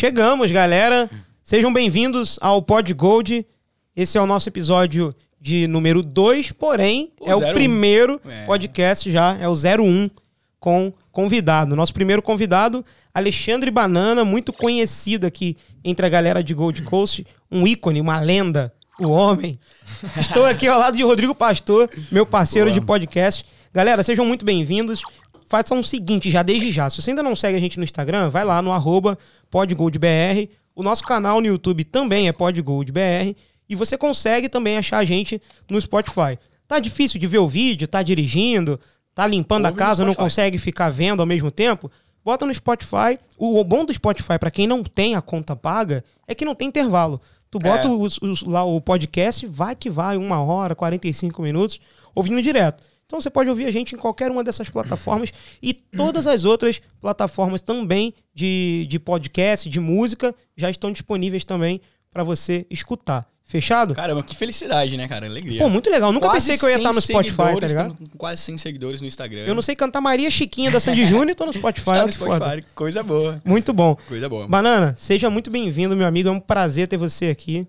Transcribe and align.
Chegamos, 0.00 0.50
galera. 0.50 1.10
Sejam 1.42 1.70
bem-vindos 1.70 2.38
ao 2.40 2.62
Pod 2.62 2.90
Gold. 2.94 3.46
Esse 3.94 4.16
é 4.16 4.20
o 4.22 4.24
nosso 4.24 4.48
episódio 4.48 5.14
de 5.38 5.66
número 5.66 6.02
2, 6.02 6.52
porém 6.52 7.12
O 7.20 7.28
é 7.30 7.36
o 7.36 7.40
01. 7.40 7.52
primeiro 7.52 8.18
É. 8.26 8.46
podcast 8.46 9.12
já, 9.12 9.36
é 9.38 9.46
o 9.46 9.52
01 9.52 10.08
com 10.58 10.90
convidado. 11.12 11.76
Nosso 11.76 11.92
primeiro 11.92 12.22
convidado, 12.22 12.82
Alexandre 13.12 13.70
Banana, 13.70 14.24
muito 14.24 14.54
conhecido 14.54 15.26
aqui 15.26 15.54
entre 15.84 16.06
a 16.06 16.08
galera 16.08 16.42
de 16.42 16.54
Gold 16.54 16.80
Coast, 16.80 17.26
um 17.52 17.66
ícone, 17.66 18.00
uma 18.00 18.18
lenda, 18.20 18.72
o 18.98 19.10
homem. 19.10 19.60
Estou 20.18 20.46
aqui 20.46 20.66
ao 20.66 20.80
lado 20.80 20.96
de 20.96 21.02
Rodrigo 21.02 21.34
Pastor, 21.34 21.90
meu 22.10 22.24
parceiro 22.24 22.70
de 22.72 22.80
podcast. 22.80 23.44
Galera, 23.70 24.02
sejam 24.02 24.24
muito 24.24 24.46
bem-vindos. 24.46 25.02
Façam 25.50 25.80
o 25.80 25.84
seguinte, 25.84 26.30
já 26.30 26.44
desde 26.44 26.70
já. 26.70 26.88
Se 26.88 27.02
você 27.02 27.10
ainda 27.10 27.24
não 27.24 27.34
segue 27.34 27.56
a 27.56 27.60
gente 27.60 27.76
no 27.76 27.82
Instagram, 27.82 28.30
vai 28.30 28.44
lá 28.44 28.62
no 28.62 28.70
arroba 28.70 29.18
podgoldbr. 29.50 30.48
O 30.76 30.82
nosso 30.82 31.02
canal 31.04 31.40
no 31.40 31.46
YouTube 31.48 31.82
também 31.84 32.28
é 32.28 32.32
podgoldbr. 32.32 33.34
E 33.68 33.74
você 33.74 33.98
consegue 33.98 34.48
também 34.48 34.78
achar 34.78 34.98
a 34.98 35.04
gente 35.04 35.40
no 35.68 35.80
Spotify. 35.80 36.38
Tá 36.66 36.78
difícil 36.78 37.18
de 37.20 37.26
ver 37.26 37.38
o 37.38 37.48
vídeo, 37.48 37.86
tá 37.88 38.02
dirigindo, 38.02 38.78
tá 39.14 39.26
limpando 39.26 39.66
a 39.66 39.68
Ouve 39.68 39.80
no 39.80 39.86
casa, 39.86 40.04
não 40.04 40.14
consegue 40.14 40.56
ficar 40.56 40.88
vendo 40.88 41.20
ao 41.20 41.26
mesmo 41.26 41.50
tempo? 41.50 41.90
Bota 42.24 42.46
no 42.46 42.54
Spotify. 42.54 43.18
O 43.36 43.62
bom 43.64 43.84
do 43.84 43.92
Spotify, 43.92 44.38
pra 44.38 44.50
quem 44.50 44.66
não 44.68 44.82
tem 44.84 45.14
a 45.16 45.20
conta 45.22 45.56
paga, 45.56 46.04
é 46.28 46.34
que 46.34 46.44
não 46.44 46.54
tem 46.54 46.68
intervalo. 46.68 47.20
Tu 47.50 47.58
bota 47.58 47.88
É. 47.88 47.90
os- 47.90 48.18
os- 48.22 48.42
lá 48.44 48.62
o 48.64 48.80
podcast, 48.80 49.44
vai 49.46 49.74
que 49.74 49.90
vai, 49.90 50.16
uma 50.16 50.40
hora, 50.40 50.74
45 50.76 51.42
minutos, 51.42 51.80
ouvindo 52.14 52.40
direto. 52.40 52.82
Então 53.10 53.20
você 53.20 53.28
pode 53.28 53.50
ouvir 53.50 53.66
a 53.66 53.72
gente 53.72 53.92
em 53.92 53.98
qualquer 53.98 54.30
uma 54.30 54.44
dessas 54.44 54.70
plataformas 54.70 55.32
e 55.60 55.74
todas 55.74 56.28
as 56.28 56.44
outras 56.44 56.80
plataformas 57.00 57.60
também 57.60 58.14
de, 58.32 58.86
de 58.88 59.00
podcast, 59.00 59.68
de 59.68 59.80
música, 59.80 60.32
já 60.56 60.70
estão 60.70 60.92
disponíveis 60.92 61.44
também 61.44 61.80
para 62.08 62.22
você 62.22 62.64
escutar. 62.70 63.26
Fechado? 63.42 63.96
Caramba, 63.96 64.22
que 64.22 64.36
felicidade, 64.36 64.96
né, 64.96 65.08
cara? 65.08 65.26
Alegria. 65.26 65.58
Pô, 65.58 65.68
muito 65.68 65.90
legal. 65.90 66.12
Nunca 66.12 66.28
Quase 66.28 66.46
pensei 66.46 66.56
que 66.56 66.64
eu 66.64 66.68
ia 66.68 66.76
100 66.76 66.82
estar 66.82 66.92
no 66.92 67.00
Spotify, 67.00 67.60
tá 67.60 67.66
ligado? 67.66 67.98
Quase 68.16 68.42
100 68.42 68.58
seguidores 68.58 69.00
no 69.00 69.08
Instagram. 69.08 69.40
Eu 69.40 69.56
não 69.56 69.62
sei 69.62 69.74
cantar 69.74 70.00
Maria 70.00 70.30
Chiquinha 70.30 70.70
da 70.70 70.78
Sandy 70.78 71.04
Júnior 71.08 71.30
e 71.30 71.34
tô 71.34 71.46
no 71.46 71.52
Spotify. 71.52 71.86
Tá 71.86 71.90
olha 71.90 72.02
no 72.02 72.08
que 72.10 72.16
foda. 72.16 72.36
Spotify. 72.36 72.66
Coisa 72.76 73.02
boa. 73.02 73.42
Muito 73.44 73.72
bom. 73.72 73.96
Coisa 74.06 74.28
boa. 74.28 74.46
Banana, 74.46 74.94
seja 74.96 75.28
muito 75.28 75.50
bem-vindo, 75.50 75.96
meu 75.96 76.06
amigo. 76.06 76.28
É 76.28 76.32
um 76.32 76.38
prazer 76.38 76.86
ter 76.86 76.96
você 76.96 77.26
aqui. 77.26 77.66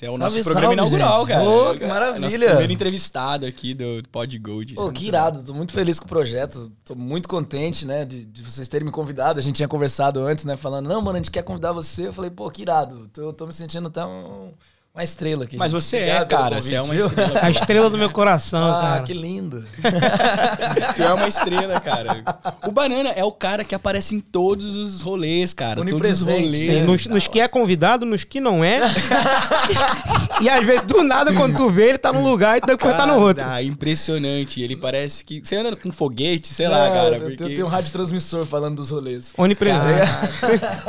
Esse 0.00 0.06
é 0.06 0.08
o 0.08 0.16
Salve, 0.16 0.36
nosso 0.36 0.44
programa 0.50 0.74
salve, 0.76 0.96
inaugural, 0.96 1.18
gente. 1.20 1.28
cara. 1.28 1.44
Ô, 1.48 1.74
que 1.74 1.84
É, 1.84 1.86
maravilha. 1.86 2.20
Nosso 2.28 2.38
primeiro 2.38 2.72
entrevistado 2.72 3.44
aqui 3.44 3.74
do 3.74 4.02
Pod 4.10 4.38
Gold. 4.38 4.72
É 4.72 4.76
Pô, 4.76 4.82
muito 4.84 4.98
que 4.98 5.06
irado, 5.06 5.42
tô 5.42 5.52
muito 5.52 5.72
feliz 5.74 5.98
com 6.00 6.06
o 6.06 6.08
projeto, 6.08 6.72
tô 6.84 6.94
muito 6.94 7.28
contente, 7.28 7.84
né, 7.84 8.04
de, 8.06 8.24
de 8.24 8.42
vocês 8.42 8.66
terem 8.66 8.86
me 8.86 8.90
convidado. 8.92 9.38
A 9.38 9.42
gente 9.42 9.56
tinha 9.56 9.68
conversado 9.68 10.20
antes, 10.20 10.44
né, 10.46 10.56
falando, 10.56 10.88
não, 10.88 11.02
mano, 11.02 11.16
a 11.16 11.20
gente 11.20 11.30
quer 11.30 11.42
convidar 11.42 11.72
você. 11.72 12.06
Eu 12.06 12.12
falei, 12.14 12.30
pô, 12.30 12.50
que 12.50 12.62
irado, 12.62 13.08
tô, 13.12 13.30
tô 13.32 13.46
me 13.46 13.52
sentindo 13.52 13.88
até 13.88 14.02
um- 14.04 14.52
uma 14.92 15.04
estrela 15.04 15.44
aqui. 15.44 15.56
Mas 15.56 15.70
gente. 15.70 15.80
você 15.82 15.96
é, 15.98 16.00
Obrigado 16.22 16.28
pelo 16.28 16.40
cara. 16.42 16.62
Você 16.62 16.74
é 16.74 16.82
uma 16.82 16.94
estrela. 16.96 17.40
A 17.42 17.50
estrela 17.50 17.90
do 17.90 17.96
meu 17.96 18.10
coração, 18.10 18.72
Ah, 18.72 18.80
cara. 18.80 19.02
que 19.02 19.14
lindo. 19.14 19.64
Tu 20.96 21.02
é 21.02 21.14
uma 21.14 21.28
estrela, 21.28 21.80
cara. 21.80 22.22
O 22.66 22.72
Banana 22.72 23.10
é 23.10 23.24
o 23.24 23.30
cara 23.30 23.62
que 23.64 23.74
aparece 23.74 24.14
em 24.16 24.20
todos 24.20 24.74
os 24.74 25.00
rolês, 25.00 25.54
cara. 25.54 25.76
Todos 25.76 25.92
os 25.92 26.00
Onipresente, 26.00 26.44
rolês. 26.46 26.64
Sim, 26.66 26.76
É, 26.78 26.82
nos, 26.84 27.06
nos 27.06 27.24
lá. 27.24 27.30
que 27.30 27.40
é 27.40 27.46
convidado, 27.48 28.04
nos 28.04 28.24
que 28.24 28.40
não 28.40 28.64
é. 28.64 28.80
e 30.40 30.48
às 30.48 30.64
vezes, 30.66 30.82
do 30.82 31.02
nada, 31.02 31.32
quando 31.32 31.56
tu 31.56 31.70
vê, 31.70 31.90
ele 31.90 31.98
tá 31.98 32.12
num 32.12 32.24
lugar 32.24 32.58
e 32.58 32.60
depois 32.60 32.96
tá 32.96 33.06
no 33.06 33.18
outro. 33.20 33.44
Ah, 33.46 33.62
impressionante. 33.62 34.60
Ele 34.60 34.76
parece 34.76 35.24
que. 35.24 35.40
Você 35.42 35.56
anda 35.56 35.76
com 35.76 35.92
foguete, 35.92 36.48
sei 36.48 36.68
lá, 36.68 36.86
Não, 36.88 36.92
cara. 36.94 37.16
eu- 37.16 37.20
Porque... 37.20 37.42
eu 37.42 37.48
tenho 37.48 37.66
um 37.66 37.68
rádio 37.70 37.92
transmissor 37.92 38.44
falando 38.44 38.76
dos 38.76 38.90
rolês. 38.90 39.32
Onipresente. 39.36 40.10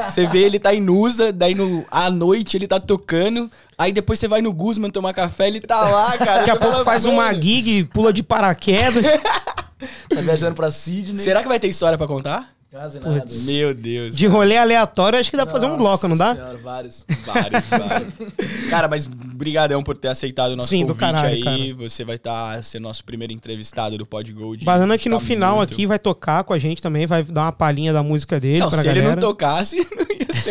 Você 0.10 0.26
vê 0.28 0.40
ele 0.40 0.60
tá 0.60 0.74
em 0.74 0.82
Nusa, 0.82 1.32
daí 1.32 1.54
no, 1.56 1.86
à 1.92 2.10
noite 2.10 2.58
ele 2.58 2.68
tá 2.68 2.80
tocando. 2.80 3.50
Aí 3.82 3.92
depois 3.92 4.20
você 4.20 4.28
vai 4.28 4.42
no 4.42 4.54
Guzman 4.54 4.90
tomar 4.92 5.14
café, 5.14 5.48
ele 5.48 5.60
tá 5.60 5.80
lá, 5.82 6.16
cara. 6.20 6.38
Daqui 6.40 6.50
a 6.52 6.56
pouco 6.56 6.84
faz 6.84 7.06
uma 7.06 7.26
"Mano, 7.28 7.42
gig, 7.42 7.86
pula 7.86 8.14
de 8.14 8.22
paraquedas. 8.24 9.04
Tá 10.08 10.22
viajando 10.22 10.54
pra 10.56 10.70
Sydney. 10.70 11.18
Será 11.18 11.42
que 11.42 11.48
vai 11.48 11.60
ter 11.60 11.68
história 11.68 11.98
pra 11.98 12.06
contar? 12.06 12.50
Quase 12.70 13.00
nada. 13.00 13.20
Putz. 13.22 13.44
Meu 13.46 13.74
Deus. 13.74 14.16
De 14.16 14.28
rolê 14.28 14.56
aleatório, 14.56 15.20
acho 15.20 15.30
que 15.32 15.36
dá 15.36 15.44
pra 15.44 15.52
fazer 15.54 15.66
um 15.66 15.76
bloco, 15.76 16.08
não 16.08 16.16
dá? 16.16 16.28
Nossa 16.36 16.36
Senhora, 16.40 16.58
vários. 16.60 17.06
Vários, 17.26 17.64
vários. 17.68 18.14
Cara, 18.70 18.88
mas 18.88 19.06
brigadão 19.08 19.82
por 19.82 19.98
ter 19.98 20.10
aceitado 20.10 20.52
o 20.52 20.56
nosso 20.56 20.70
Sim, 20.70 20.86
do 20.86 20.94
convite 20.94 21.16
caralho, 21.16 21.50
aí. 21.50 21.74
Você 21.74 22.06
vai 22.06 22.16
estar 22.18 22.64
sendo 22.64 22.84
nosso 22.84 23.04
primeiro 23.04 23.34
entrevistado 23.34 23.98
do 23.98 24.06
Pod 24.06 24.32
Gold. 24.32 24.64
Banana 24.64 24.98
que 25.00 25.10
no 25.10 25.18
Tá 25.20 25.26
final 25.26 25.58
muito. 25.58 25.74
aqui 25.74 25.86
vai 25.88 25.98
tocar 26.00 26.44
com 26.44 26.54
a 26.54 26.60
gente 26.60 26.80
também, 26.82 27.06
vai 27.08 27.24
dar 27.24 27.42
uma 27.42 27.52
palhinha 27.52 27.92
da 27.92 28.04
música 28.04 28.40
dele 28.40 28.60
Não, 28.60 28.70
pra 28.70 28.78
se 28.80 28.86
galera. 28.86 29.06
ele 29.08 29.16
não 29.16 29.20
tocasse, 29.22 29.76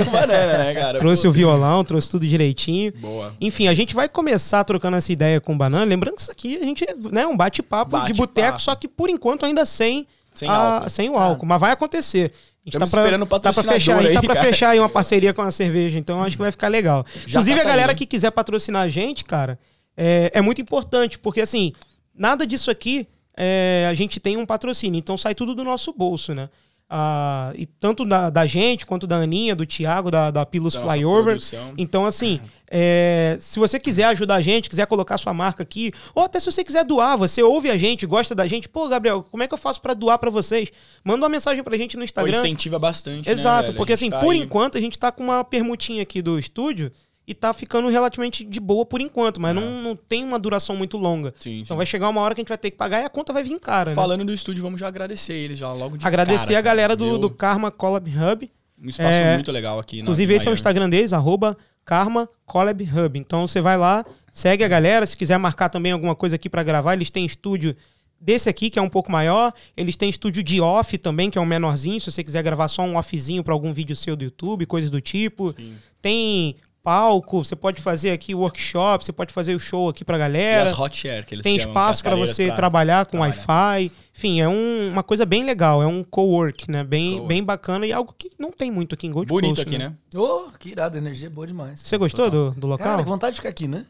o 0.00 0.04
Banana, 0.10 0.58
né, 0.58 0.74
cara? 0.74 0.98
Trouxe 0.98 1.26
o 1.26 1.32
violão, 1.32 1.82
trouxe 1.84 2.10
tudo 2.10 2.26
direitinho. 2.26 2.92
Boa. 2.98 3.34
Enfim, 3.40 3.68
a 3.68 3.74
gente 3.74 3.94
vai 3.94 4.08
começar 4.08 4.62
trocando 4.64 4.96
essa 4.96 5.12
ideia 5.12 5.40
com 5.40 5.52
o 5.54 5.56
Banana. 5.56 5.84
Lembrando 5.84 6.14
que 6.16 6.22
isso 6.22 6.30
aqui 6.30 6.56
a 6.56 6.64
gente 6.64 6.84
é 6.84 6.94
né, 7.10 7.26
um 7.26 7.36
bate-papo 7.36 7.90
de 7.96 8.00
Bate-papo. 8.02 8.16
boteco, 8.18 8.60
só 8.60 8.74
que 8.74 8.86
por 8.88 9.08
enquanto 9.10 9.44
ainda 9.46 9.64
sem, 9.66 10.06
Sem 10.34 10.48
a- 10.48 10.52
álcool. 10.76 10.90
sem 10.90 11.08
o 11.10 11.16
álcool. 11.16 11.46
Mas 11.46 11.60
vai 11.60 11.72
acontecer. 11.72 12.32
A 12.62 12.68
gente 12.68 12.74
Estamos 12.74 12.90
tá 12.90 12.96
pra, 12.96 13.02
esperando 13.04 13.22
o 13.22 13.26
tá 13.26 13.40
pra 13.40 13.52
fechar, 13.62 13.96
a 13.96 14.02
gente 14.02 14.12
tá 14.14 14.20
aí, 14.20 14.26
pra 14.26 14.34
cara. 14.34 14.46
fechar 14.46 14.68
aí 14.70 14.78
uma 14.78 14.88
parceria 14.88 15.32
com 15.32 15.40
a 15.40 15.50
cerveja, 15.50 15.98
então 15.98 16.22
acho 16.22 16.36
que 16.36 16.42
vai 16.42 16.50
ficar 16.52 16.68
legal. 16.68 17.06
Já 17.26 17.40
Inclusive, 17.40 17.56
tá 17.56 17.62
a 17.62 17.64
galera 17.64 17.88
saindo. 17.88 17.98
que 17.98 18.06
quiser 18.06 18.30
patrocinar 18.30 18.82
a 18.82 18.88
gente, 18.90 19.24
cara, 19.24 19.58
é, 19.96 20.30
é 20.34 20.42
muito 20.42 20.60
importante, 20.60 21.18
porque 21.18 21.40
assim, 21.40 21.72
nada 22.14 22.46
disso 22.46 22.70
aqui 22.70 23.08
é, 23.34 23.86
a 23.90 23.94
gente 23.94 24.20
tem 24.20 24.36
um 24.36 24.44
patrocínio, 24.44 24.98
então 24.98 25.16
sai 25.16 25.34
tudo 25.34 25.54
do 25.54 25.64
nosso 25.64 25.90
bolso, 25.94 26.34
né? 26.34 26.50
Ah, 26.92 27.52
e 27.54 27.66
tanto 27.66 28.04
da, 28.04 28.30
da 28.30 28.44
gente, 28.46 28.84
quanto 28.84 29.06
da 29.06 29.16
Aninha, 29.16 29.54
do 29.54 29.64
Thiago, 29.64 30.10
da, 30.10 30.30
da 30.32 30.44
Pilos 30.44 30.74
Da 30.74 30.80
Flyover. 30.80 31.38
Então, 31.78 32.04
assim, 32.04 32.40
é, 32.68 33.36
se 33.38 33.60
você 33.60 33.78
quiser 33.78 34.04
ajudar 34.06 34.34
a 34.34 34.40
gente, 34.42 34.68
quiser 34.68 34.86
colocar 34.88 35.16
sua 35.16 35.32
marca 35.32 35.62
aqui, 35.62 35.92
ou 36.14 36.24
até 36.24 36.40
se 36.40 36.46
você 36.50 36.64
quiser 36.64 36.84
doar, 36.84 37.16
você 37.16 37.44
ouve 37.44 37.70
a 37.70 37.76
gente, 37.76 38.04
gosta 38.06 38.34
da 38.34 38.44
gente, 38.48 38.68
pô, 38.68 38.88
Gabriel, 38.88 39.22
como 39.30 39.40
é 39.40 39.46
que 39.46 39.54
eu 39.54 39.58
faço 39.58 39.80
pra 39.80 39.94
doar 39.94 40.18
pra 40.18 40.30
vocês? 40.30 40.68
Manda 41.04 41.22
uma 41.22 41.28
mensagem 41.28 41.62
pra 41.62 41.76
gente 41.76 41.94
no 41.96 42.00
Pô, 42.00 42.04
Instagram. 42.06 42.38
incentiva 42.38 42.76
bastante, 42.78 43.26
né, 43.28 43.32
Exato, 43.32 43.66
velho? 43.66 43.76
porque 43.76 43.92
assim, 43.92 44.10
tá 44.10 44.18
por 44.18 44.32
aí- 44.34 44.40
enquanto 44.40 44.76
a 44.76 44.80
gente 44.80 44.98
tá 44.98 45.12
com 45.12 45.22
uma 45.22 45.44
permutinha 45.44 46.02
aqui 46.02 46.20
do 46.20 46.40
estúdio 46.40 46.90
e 47.30 47.34
tá 47.34 47.52
ficando 47.52 47.88
relativamente 47.88 48.44
de 48.44 48.58
boa 48.58 48.84
por 48.84 49.00
enquanto, 49.00 49.40
mas 49.40 49.54
não, 49.54 49.82
não 49.82 49.94
tem 49.94 50.24
uma 50.24 50.36
duração 50.36 50.74
muito 50.74 50.96
longa. 50.96 51.28
É. 51.28 51.32
Sim, 51.38 51.50
sim. 51.50 51.60
Então 51.60 51.76
vai 51.76 51.86
chegar 51.86 52.08
uma 52.08 52.20
hora 52.20 52.34
que 52.34 52.40
a 52.40 52.42
gente 52.42 52.48
vai 52.48 52.58
ter 52.58 52.72
que 52.72 52.76
pagar 52.76 53.00
e 53.02 53.04
a 53.04 53.08
conta 53.08 53.32
vai 53.32 53.44
vir 53.44 53.58
cara, 53.60 53.90
né? 53.90 53.94
Falando 53.94 54.24
do 54.24 54.34
estúdio, 54.34 54.62
vamos 54.64 54.80
já 54.80 54.88
agradecer 54.88 55.34
eles 55.34 55.56
já 55.58 55.72
logo 55.72 55.96
de 55.96 56.04
Agradecer 56.04 56.46
cara, 56.48 56.58
a 56.58 56.62
galera 56.62 56.96
do, 56.96 57.18
do 57.18 57.30
Karma 57.30 57.70
Collab 57.70 58.10
Hub. 58.10 58.50
Um 58.82 58.88
espaço 58.88 59.10
É, 59.18 59.34
muito 59.34 59.52
legal 59.52 59.78
aqui. 59.78 59.98
na- 59.98 60.02
Inclusive, 60.02 60.32
em 60.32 60.36
esse 60.36 60.46
é 60.46 60.48
o 60.48 60.50
Miami. 60.50 60.58
Instagram 60.58 60.88
deles, 60.90 61.12
arroba 61.12 61.56
Karma 61.84 62.28
Collab 62.44 62.82
Hub. 62.82 63.16
Então 63.18 63.46
você 63.46 63.60
vai 63.60 63.78
lá, 63.78 64.04
segue 64.32 64.64
a 64.64 64.68
galera. 64.68 65.06
Se 65.06 65.16
quiser 65.16 65.38
marcar 65.38 65.68
também 65.68 65.92
alguma 65.92 66.16
coisa 66.16 66.34
aqui 66.36 66.48
pra 66.50 66.62
gravar, 66.64 66.94
eles 66.94 67.10
têm 67.10 67.24
estúdio 67.24 67.76
desse 68.20 68.48
aqui, 68.48 68.68
que 68.70 68.78
é 68.78 68.82
um 68.82 68.88
pouco 68.88 69.12
maior. 69.12 69.52
Eles 69.76 69.96
têm 69.96 70.10
estúdio 70.10 70.42
de 70.42 70.60
off 70.60 70.98
também, 70.98 71.30
que 71.30 71.38
é 71.38 71.40
um 71.40 71.46
menorzinho. 71.46 72.00
Se 72.00 72.10
você 72.10 72.24
quiser 72.24 72.42
gravar 72.42 72.68
só 72.68 72.82
um 72.82 72.96
offzinho 72.96 73.44
pra 73.44 73.54
algum 73.54 73.72
vídeo 73.72 73.94
seu 73.94 74.16
do 74.16 74.24
YouTube, 74.24 74.66
coisas 74.66 74.90
do 74.90 75.00
tipo. 75.00 75.52
Sim. 75.52 75.74
Tem 76.02 76.56
palco, 76.82 77.44
você 77.44 77.54
pode 77.54 77.80
fazer 77.82 78.10
aqui 78.10 78.34
workshop, 78.34 79.04
você 79.04 79.12
pode 79.12 79.32
fazer 79.32 79.54
o 79.54 79.60
show 79.60 79.88
aqui 79.88 80.04
pra 80.04 80.16
E 80.16 80.18
galera. 80.20 80.70
as 80.70 80.78
hot 80.78 80.96
share, 80.96 81.24
que 81.26 81.34
eles 81.34 81.42
Tem 81.44 81.56
espaço 81.56 82.02
para 82.02 82.16
você 82.16 82.46
pra- 82.46 82.56
trabalhar 82.56 83.06
com. 83.06 83.18
Wi-Fi. 83.18 83.92
Enfim, 84.16 84.40
é 84.40 84.48
um- 84.48 84.88
uma 84.90 85.02
coisa 85.02 85.24
bem 85.24 85.44
legal. 85.44 85.82
É 85.82 85.86
um 85.86 86.02
co-work, 86.02 86.70
né? 86.70 86.82
Bem, 86.84 87.12
Co-work. 87.12 87.28
bem 87.28 87.44
bacana 87.44 87.86
e 87.86 87.92
algo 87.92 88.14
que 88.18 88.30
não 88.38 88.50
tem 88.50 88.70
muito 88.70 88.94
aqui 88.94 89.06
em 89.06 89.12
Gold 89.12 89.28
Bonito 89.28 89.56
Coast, 89.56 89.68
aqui, 89.68 89.78
né? 89.78 89.92
Ô, 90.14 90.50
que 90.58 90.70
irado, 90.70 90.98
energia 90.98 91.30
boa 91.30 91.46
demais. 91.46 91.80
Você 91.80 91.96
gostou 91.96 92.30
do, 92.30 92.50
do 92.52 92.66
local? 92.66 92.86
Cara, 92.86 93.02
vontade 93.02 93.32
de 93.32 93.36
ficar 93.36 93.48
aqui, 93.50 93.66
né? 93.68 93.86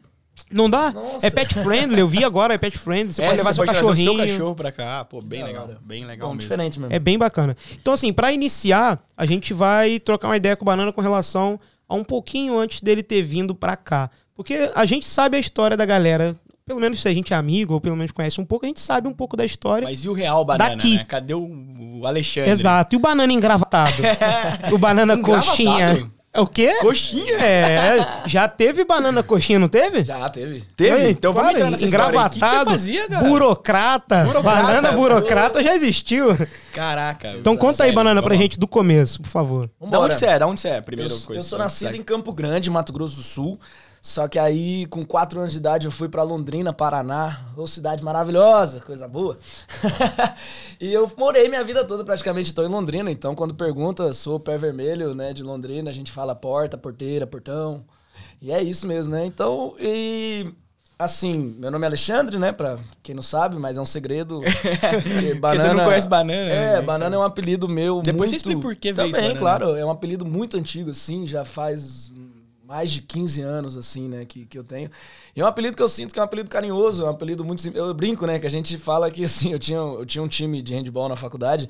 Não 0.49 0.69
dá? 0.69 0.91
Nossa. 0.91 1.27
É 1.27 1.29
pet 1.29 1.53
friendly, 1.53 1.99
eu 1.99 2.07
vi 2.07 2.23
agora, 2.23 2.53
é 2.53 2.57
pet 2.57 2.77
friendly. 2.77 3.13
Você 3.13 3.21
É, 3.21 3.25
pode 3.25 3.37
levar 3.39 3.53
seu 3.53 3.63
trazer 3.65 3.79
cachorrinho. 3.79 4.17
seu 4.17 4.25
cachorro 4.27 4.55
pra 4.55 4.71
cá. 4.71 5.03
Pô, 5.05 5.21
bem 5.21 5.43
legal. 5.43 5.69
Bem 5.81 6.05
legal 6.05 6.29
Bom, 6.29 6.33
mesmo. 6.35 6.41
diferente 6.41 6.79
mesmo. 6.79 6.95
É 6.95 6.99
bem 6.99 7.17
bacana. 7.17 7.55
Então, 7.79 7.93
assim, 7.93 8.13
pra 8.13 8.31
iniciar, 8.31 9.03
a 9.15 9.25
gente 9.25 9.53
vai 9.53 9.99
trocar 9.99 10.29
uma 10.29 10.37
ideia 10.37 10.55
com 10.55 10.63
o 10.63 10.65
Banana 10.65 10.91
com 10.93 11.01
relação 11.01 11.59
a 11.91 11.95
um 11.95 12.05
pouquinho 12.05 12.57
antes 12.57 12.81
dele 12.81 13.03
ter 13.03 13.21
vindo 13.21 13.53
pra 13.53 13.75
cá. 13.75 14.09
Porque 14.33 14.71
a 14.73 14.85
gente 14.85 15.05
sabe 15.05 15.35
a 15.35 15.39
história 15.39 15.75
da 15.75 15.85
galera. 15.85 16.35
Pelo 16.65 16.79
menos 16.79 17.01
se 17.01 17.07
a 17.07 17.13
gente 17.13 17.33
é 17.33 17.35
amigo, 17.35 17.73
ou 17.73 17.81
pelo 17.81 17.97
menos 17.97 18.13
conhece 18.13 18.39
um 18.39 18.45
pouco, 18.45 18.65
a 18.65 18.67
gente 18.69 18.79
sabe 18.79 19.09
um 19.09 19.13
pouco 19.13 19.35
da 19.35 19.43
história. 19.43 19.85
Mas 19.85 20.05
e 20.05 20.09
o 20.09 20.13
real 20.13 20.45
banana, 20.45 20.75
Daqui. 20.77 20.95
né? 20.95 21.03
Cadê 21.03 21.33
o, 21.33 21.99
o 21.99 22.07
Alexandre? 22.07 22.49
Exato. 22.49 22.95
E 22.95 22.97
o 22.97 22.99
banana 22.99 23.33
engravatado? 23.33 23.91
o 24.71 24.77
banana 24.77 25.17
coxinha. 25.17 26.09
É 26.33 26.39
o 26.39 26.47
quê? 26.47 26.73
Coxinha? 26.79 27.33
É, 27.35 28.07
já 28.25 28.47
teve 28.47 28.85
banana 28.85 29.21
coxinha, 29.21 29.59
não 29.59 29.67
teve? 29.67 30.01
Já 30.05 30.29
teve. 30.29 30.63
Teve? 30.77 30.97
Ei, 31.03 31.11
então 31.11 31.33
vamos 31.33 31.53
entrar 31.53 31.69
nessa 31.69 31.85
história 31.85 32.19
aí. 32.21 32.25
O 32.25 32.29
que 32.29 32.39
que 32.39 32.39
você 32.39 32.45
engravatado, 32.45 32.69
fazia, 32.71 33.09
cara? 33.09 33.27
burocrata, 33.27 34.23
Burocrata. 34.23 34.61
banana 34.63 34.91
burocrata 34.93 35.61
já 35.63 35.75
existiu. 35.75 36.27
Caraca. 36.73 37.33
Então 37.37 37.57
conta 37.57 37.83
aí, 37.83 37.87
sério, 37.89 37.95
banana, 37.95 38.23
pra 38.23 38.33
gente 38.35 38.57
do 38.57 38.65
começo, 38.65 39.21
por 39.21 39.27
favor. 39.27 39.69
Da 39.89 39.99
onde 39.99 40.13
você 40.17 40.25
é? 40.25 40.39
Da 40.39 40.47
onde 40.47 40.61
você 40.61 40.69
é? 40.69 40.79
Primeira 40.81 41.11
Eu, 41.11 41.19
coisa. 41.19 41.41
eu 41.41 41.43
sou 41.43 41.59
nascido 41.59 41.95
em 41.95 42.01
Campo 42.03 42.31
Grande, 42.31 42.69
Mato 42.69 42.93
Grosso 42.93 43.17
do 43.17 43.23
Sul. 43.23 43.59
Só 44.01 44.27
que 44.27 44.39
aí, 44.39 44.87
com 44.87 45.05
quatro 45.05 45.39
anos 45.39 45.51
de 45.51 45.59
idade, 45.59 45.85
eu 45.85 45.91
fui 45.91 46.09
pra 46.09 46.23
Londrina, 46.23 46.73
Paraná. 46.73 47.45
Ô, 47.55 47.67
cidade 47.67 48.03
maravilhosa, 48.03 48.79
coisa 48.79 49.07
boa. 49.07 49.37
e 50.81 50.91
eu 50.91 51.09
morei 51.15 51.47
minha 51.47 51.63
vida 51.63 51.85
toda 51.85 52.03
praticamente, 52.03 52.53
tô 52.53 52.63
em 52.63 52.67
Londrina. 52.67 53.11
Então, 53.11 53.35
quando 53.35 53.53
pergunta, 53.53 54.11
sou 54.11 54.39
pé 54.39 54.57
vermelho, 54.57 55.13
né, 55.13 55.33
de 55.33 55.43
Londrina, 55.43 55.91
a 55.91 55.93
gente 55.93 56.11
fala 56.11 56.33
porta, 56.33 56.79
porteira, 56.79 57.27
portão. 57.27 57.85
E 58.41 58.51
é 58.51 58.63
isso 58.63 58.87
mesmo, 58.87 59.13
né? 59.13 59.23
Então, 59.23 59.75
e 59.79 60.51
Assim, 61.01 61.55
meu 61.57 61.71
nome 61.71 61.83
é 61.83 61.87
Alexandre, 61.87 62.37
né? 62.37 62.51
Pra 62.51 62.75
quem 63.01 63.15
não 63.15 63.23
sabe, 63.23 63.55
mas 63.55 63.75
é 63.75 63.81
um 63.81 63.85
segredo. 63.85 64.39
Banana, 65.41 65.69
tu 65.69 65.75
não 65.75 65.83
conhece 65.85 66.07
banana. 66.07 66.51
É, 66.51 66.73
né? 66.73 66.81
banana 66.81 67.15
é 67.15 67.19
um 67.19 67.23
apelido 67.23 67.67
meu. 67.67 68.03
Depois 68.03 68.29
muito... 68.29 68.29
você 68.29 68.35
explica 68.35 68.61
por 68.61 68.75
que 68.75 68.93
Também, 68.93 69.11
veio 69.11 69.29
isso, 69.29 69.37
claro. 69.37 69.75
É 69.75 69.83
um 69.83 69.89
apelido 69.89 70.23
muito 70.23 70.57
antigo, 70.57 70.91
assim, 70.91 71.25
já 71.25 71.43
faz 71.43 72.11
mais 72.71 72.89
de 72.89 73.01
15 73.01 73.41
anos, 73.41 73.75
assim, 73.75 74.07
né, 74.07 74.23
que, 74.23 74.45
que 74.45 74.57
eu 74.57 74.63
tenho. 74.63 74.89
E 75.35 75.41
é 75.41 75.43
um 75.43 75.47
apelido 75.47 75.75
que 75.75 75.83
eu 75.83 75.89
sinto 75.89 76.13
que 76.13 76.19
é 76.19 76.21
um 76.21 76.25
apelido 76.25 76.49
carinhoso, 76.49 77.03
é 77.03 77.05
um 77.05 77.09
apelido 77.09 77.43
muito. 77.43 77.67
Eu 77.75 77.93
brinco, 77.93 78.25
né, 78.25 78.39
que 78.39 78.47
a 78.47 78.49
gente 78.49 78.77
fala 78.77 79.11
que, 79.11 79.25
assim, 79.25 79.51
eu 79.51 79.59
tinha, 79.59 79.77
eu 79.77 80.05
tinha 80.05 80.23
um 80.23 80.27
time 80.27 80.61
de 80.61 80.73
handball 80.73 81.09
na 81.09 81.17
faculdade 81.17 81.67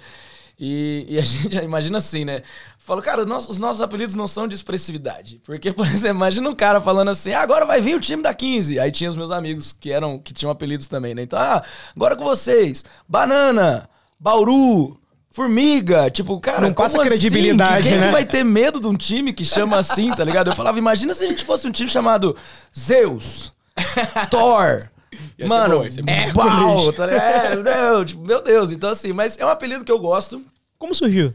e, 0.59 1.07
e, 1.09 1.17
a 1.17 1.21
gente 1.25 1.57
imagina 1.57 1.97
assim, 1.97 2.23
né? 2.23 2.43
Falo, 2.77 3.01
cara, 3.01 3.23
os 3.23 3.57
nossos 3.57 3.81
apelidos 3.81 4.13
não 4.13 4.27
são 4.27 4.47
de 4.47 4.53
expressividade. 4.53 5.41
Porque, 5.43 5.73
por 5.73 5.87
exemplo, 5.89 6.17
imagina 6.17 6.47
um 6.47 6.53
cara 6.53 6.79
falando 6.79 7.09
assim: 7.09 7.33
ah, 7.33 7.41
agora 7.41 7.65
vai 7.65 7.81
vir 7.81 7.95
o 7.95 7.99
time 7.99 8.21
da 8.21 8.31
15. 8.31 8.79
Aí 8.79 8.91
tinha 8.91 9.09
os 9.09 9.15
meus 9.15 9.31
amigos 9.31 9.73
que 9.73 9.91
eram 9.91 10.19
que 10.19 10.31
tinham 10.31 10.51
apelidos 10.51 10.87
também, 10.87 11.15
né? 11.15 11.23
Então, 11.23 11.39
ah, 11.39 11.63
agora 11.95 12.15
com 12.15 12.23
vocês, 12.23 12.85
Banana, 13.09 13.89
Bauru, 14.19 15.00
Formiga, 15.31 16.09
tipo, 16.09 16.39
cara, 16.41 16.61
não 16.61 16.73
passa 16.73 16.99
assim? 16.99 17.09
credibilidade, 17.09 17.87
Quem 17.87 17.97
né? 17.97 18.07
que 18.07 18.11
vai 18.11 18.25
ter 18.25 18.43
medo 18.43 18.81
de 18.81 18.87
um 18.87 18.95
time 18.95 19.31
que 19.31 19.45
chama 19.45 19.77
assim, 19.77 20.11
tá 20.11 20.23
ligado? 20.25 20.49
Eu 20.49 20.55
falava, 20.55 20.77
imagina 20.77 21.13
se 21.13 21.23
a 21.23 21.27
gente 21.27 21.45
fosse 21.45 21.65
um 21.65 21.71
time 21.71 21.87
chamado 21.89 22.35
Zeus, 22.77 23.53
Thor, 24.29 24.89
Ia 25.37 25.47
Mano, 25.47 25.79
bom, 25.79 25.85
é 26.07 26.33
pau, 26.33 26.93
tá 26.93 27.05
ligado? 27.05 27.25
É, 27.25 27.55
não, 27.55 28.05
tipo, 28.05 28.21
meu 28.21 28.41
Deus. 28.41 28.71
Então, 28.71 28.89
assim, 28.89 29.11
mas 29.11 29.37
é 29.37 29.45
um 29.45 29.49
apelido 29.49 29.83
que 29.83 29.91
eu 29.91 29.99
gosto. 29.99 30.41
Como 30.77 30.93
surgiu? 30.95 31.33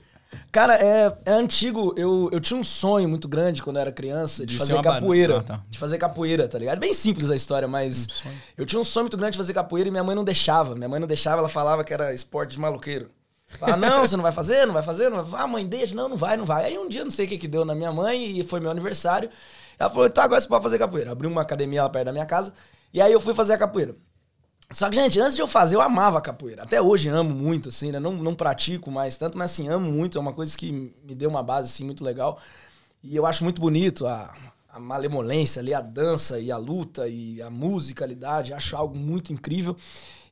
Cara, 0.50 0.74
é, 0.76 1.12
é 1.24 1.32
antigo. 1.32 1.94
Eu, 1.96 2.28
eu 2.32 2.40
tinha 2.40 2.58
um 2.58 2.64
sonho 2.64 3.08
muito 3.08 3.28
grande 3.28 3.62
quando 3.62 3.76
eu 3.76 3.82
era 3.82 3.92
criança 3.92 4.46
de, 4.46 4.54
De 4.54 4.58
fazer 4.58 4.82
capoeira. 4.82 5.38
Ah, 5.38 5.42
tá. 5.42 5.60
De 5.68 5.78
fazer 5.78 5.98
capoeira, 5.98 6.48
tá 6.48 6.58
ligado? 6.58 6.78
Bem 6.78 6.92
simples 6.94 7.30
a 7.30 7.36
história, 7.36 7.68
mas 7.68 8.08
eu 8.56 8.64
tinha 8.64 8.80
um 8.80 8.84
sonho 8.84 9.04
muito 9.04 9.16
grande 9.16 9.32
de 9.32 9.38
fazer 9.38 9.52
capoeira 9.52 9.88
e 9.88 9.90
minha 9.90 10.04
mãe 10.04 10.16
não 10.16 10.24
deixava. 10.24 10.74
Minha 10.74 10.88
mãe 10.88 11.00
não 11.00 11.06
deixava, 11.06 11.40
ela 11.40 11.48
falava 11.48 11.84
que 11.84 11.92
era 11.92 12.14
esporte 12.14 12.52
de 12.52 12.60
maluqueiro. 12.60 13.10
Falava, 13.46 13.76
não, 13.76 14.00
você 14.00 14.16
não 14.16 14.22
vai 14.22 14.32
fazer, 14.32 14.66
não 14.66 14.74
vai 14.74 14.82
fazer, 14.82 15.08
não 15.08 15.22
vai. 15.22 15.42
Ah, 15.42 15.46
mãe, 15.46 15.66
deixa, 15.66 15.94
não, 15.94 16.08
não 16.08 16.16
vai, 16.16 16.36
não 16.36 16.44
vai. 16.44 16.64
Aí 16.64 16.78
um 16.78 16.88
dia, 16.88 17.04
não 17.04 17.10
sei 17.10 17.26
o 17.26 17.28
que 17.28 17.38
que 17.38 17.48
deu 17.48 17.64
na 17.64 17.74
minha 17.74 17.92
mãe 17.92 18.38
e 18.38 18.44
foi 18.44 18.60
meu 18.60 18.70
aniversário. 18.70 19.30
Ela 19.78 19.88
falou, 19.90 20.10
tá, 20.10 20.24
agora 20.24 20.40
você 20.40 20.48
pode 20.48 20.62
fazer 20.62 20.78
capoeira. 20.78 21.12
Abriu 21.12 21.30
uma 21.30 21.42
academia 21.42 21.82
lá 21.82 21.88
perto 21.88 22.06
da 22.06 22.12
minha 22.12 22.26
casa 22.26 22.52
e 22.92 23.00
aí 23.00 23.12
eu 23.12 23.20
fui 23.20 23.34
fazer 23.34 23.54
a 23.54 23.58
capoeira. 23.58 23.94
Só 24.72 24.88
que, 24.90 24.96
gente, 24.96 25.20
antes 25.20 25.36
de 25.36 25.42
eu 25.42 25.46
fazer, 25.46 25.76
eu 25.76 25.80
amava 25.80 26.20
capoeira. 26.20 26.64
Até 26.64 26.82
hoje 26.82 27.08
amo 27.08 27.30
muito, 27.32 27.68
assim, 27.68 27.92
né? 27.92 28.00
Não, 28.00 28.12
não 28.12 28.34
pratico 28.34 28.90
mais 28.90 29.16
tanto, 29.16 29.38
mas 29.38 29.52
assim, 29.52 29.68
amo 29.68 29.90
muito. 29.90 30.18
É 30.18 30.20
uma 30.20 30.32
coisa 30.32 30.56
que 30.56 30.72
me 30.72 31.14
deu 31.14 31.30
uma 31.30 31.42
base, 31.42 31.68
assim, 31.70 31.84
muito 31.84 32.04
legal. 32.04 32.40
E 33.02 33.14
eu 33.14 33.24
acho 33.24 33.44
muito 33.44 33.60
bonito 33.60 34.06
a, 34.06 34.34
a 34.68 34.80
malemolência 34.80 35.60
ali, 35.60 35.72
a 35.72 35.80
dança 35.80 36.40
e 36.40 36.50
a 36.50 36.56
luta 36.56 37.06
e 37.06 37.40
a 37.40 37.48
musicalidade. 37.48 38.52
Acho 38.52 38.76
algo 38.76 38.96
muito 38.96 39.32
incrível. 39.32 39.76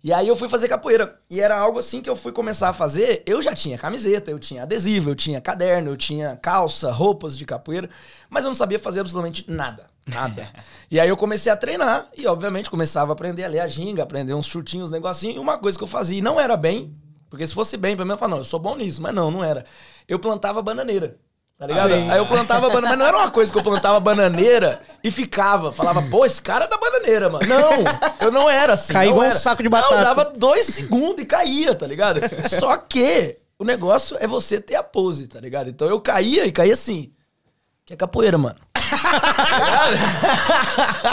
E 0.05 0.13
aí 0.13 0.29
eu 0.29 0.37
fui 0.37 0.51
fazer 0.51 0.69
capoeira. 0.69 1.19
E 1.31 1.41
era 1.41 1.59
algo 1.59 1.79
assim 1.79 2.03
que 2.03 2.11
eu 2.11 2.15
fui 2.15 2.31
começar 2.31 2.69
a 2.69 2.75
fazer. 2.75 3.23
Eu 3.25 3.41
já 3.41 3.55
tinha 3.55 3.79
camiseta, 3.79 4.31
eu 4.31 4.39
tinha 4.39 4.65
adesivo, 4.65 5.09
eu 5.09 5.15
tinha 5.15 5.41
caderno, 5.41 5.91
eu 5.91 5.97
tinha 5.97 6.37
calça, 6.37 6.93
roupas 6.93 7.39
de 7.39 7.47
capoeira. 7.47 7.89
Mas 8.29 8.45
eu 8.45 8.51
não 8.51 8.55
sabia 8.55 8.79
fazer 8.79 9.01
absolutamente 9.01 9.51
nada. 9.51 9.87
Nada. 10.07 10.47
e 10.91 11.01
aí 11.01 11.09
eu 11.09 11.17
comecei 11.17 11.51
a 11.51 11.57
treinar 11.57 12.11
e, 12.15 12.27
obviamente, 12.27 12.69
começava 12.69 13.13
a 13.13 13.15
aprender 13.15 13.45
a 13.45 13.49
ler 13.49 13.61
a 13.61 13.67
ginga, 13.67 14.03
aprender 14.03 14.35
uns 14.35 14.45
chutinhos, 14.45 14.91
uns 14.91 14.93
negocinhos. 14.93 15.37
E 15.37 15.39
uma 15.39 15.57
coisa 15.57 15.79
que 15.79 15.85
eu 15.85 15.89
fazia 15.89 16.19
e 16.19 16.23
não 16.23 16.39
era 16.39 16.55
bem, 16.55 16.95
porque 17.31 17.47
se 17.47 17.55
fosse 17.55 17.79
bem, 17.79 17.97
pra 17.97 18.05
mim 18.05 18.11
eu 18.11 18.19
falava, 18.19 18.35
não, 18.35 18.43
eu 18.43 18.45
sou 18.45 18.61
bom 18.61 18.77
nisso. 18.77 19.01
Mas 19.01 19.15
não, 19.15 19.31
não 19.31 19.43
era. 19.43 19.65
Eu 20.07 20.19
plantava 20.19 20.61
bananeira. 20.61 21.17
Tá 21.57 21.69
ligado? 21.69 21.93
Sim. 21.93 22.11
Aí 22.11 22.19
eu 22.19 22.27
plantava 22.27 22.69
banana, 22.69 22.89
mas 22.89 22.99
não 22.99 23.07
era 23.07 23.17
uma 23.17 23.31
coisa 23.31 23.53
que 23.53 23.57
eu 23.57 23.63
plantava 23.63 24.01
bananeira 24.01 24.83
e 25.05 25.11
ficava. 25.11 25.71
Falava, 25.71 26.03
pô, 26.03 26.27
esse 26.27 26.43
cara 26.43 26.65
é 26.65 26.69
da 26.69 26.77
bananeira, 26.77 27.31
mano. 27.31 27.47
Não, 27.47 27.71
eu 28.21 28.33
não 28.33 28.51
era 28.51 28.73
assim. 28.73 28.93
Não 28.93 29.05
igual 29.05 29.29
um 29.29 29.31
saco 29.31 29.63
de 29.63 29.69
Não, 29.69 29.81
batata. 29.81 30.03
dava 30.03 30.25
dois 30.37 30.67
segundos 30.67 31.23
e 31.23 31.27
caía, 31.27 31.75
tá 31.75 31.87
ligado? 31.87 32.21
Só 32.59 32.77
que 32.77 33.39
o 33.57 33.65
negócio 33.65 34.17
é 34.19 34.27
você 34.27 34.61
ter 34.61 34.75
a 34.75 34.83
pose, 34.83 35.29
tá 35.29 35.41
ligado? 35.41 35.71
Então 35.71 35.89
eu 35.89 36.01
caía 36.01 36.45
e 36.45 36.51
caía 36.51 36.73
assim. 36.73 37.13
Que 37.87 37.93
é 37.93 37.97
capoeira, 37.97 38.37
mano. 38.37 38.59
Tá 38.95 39.91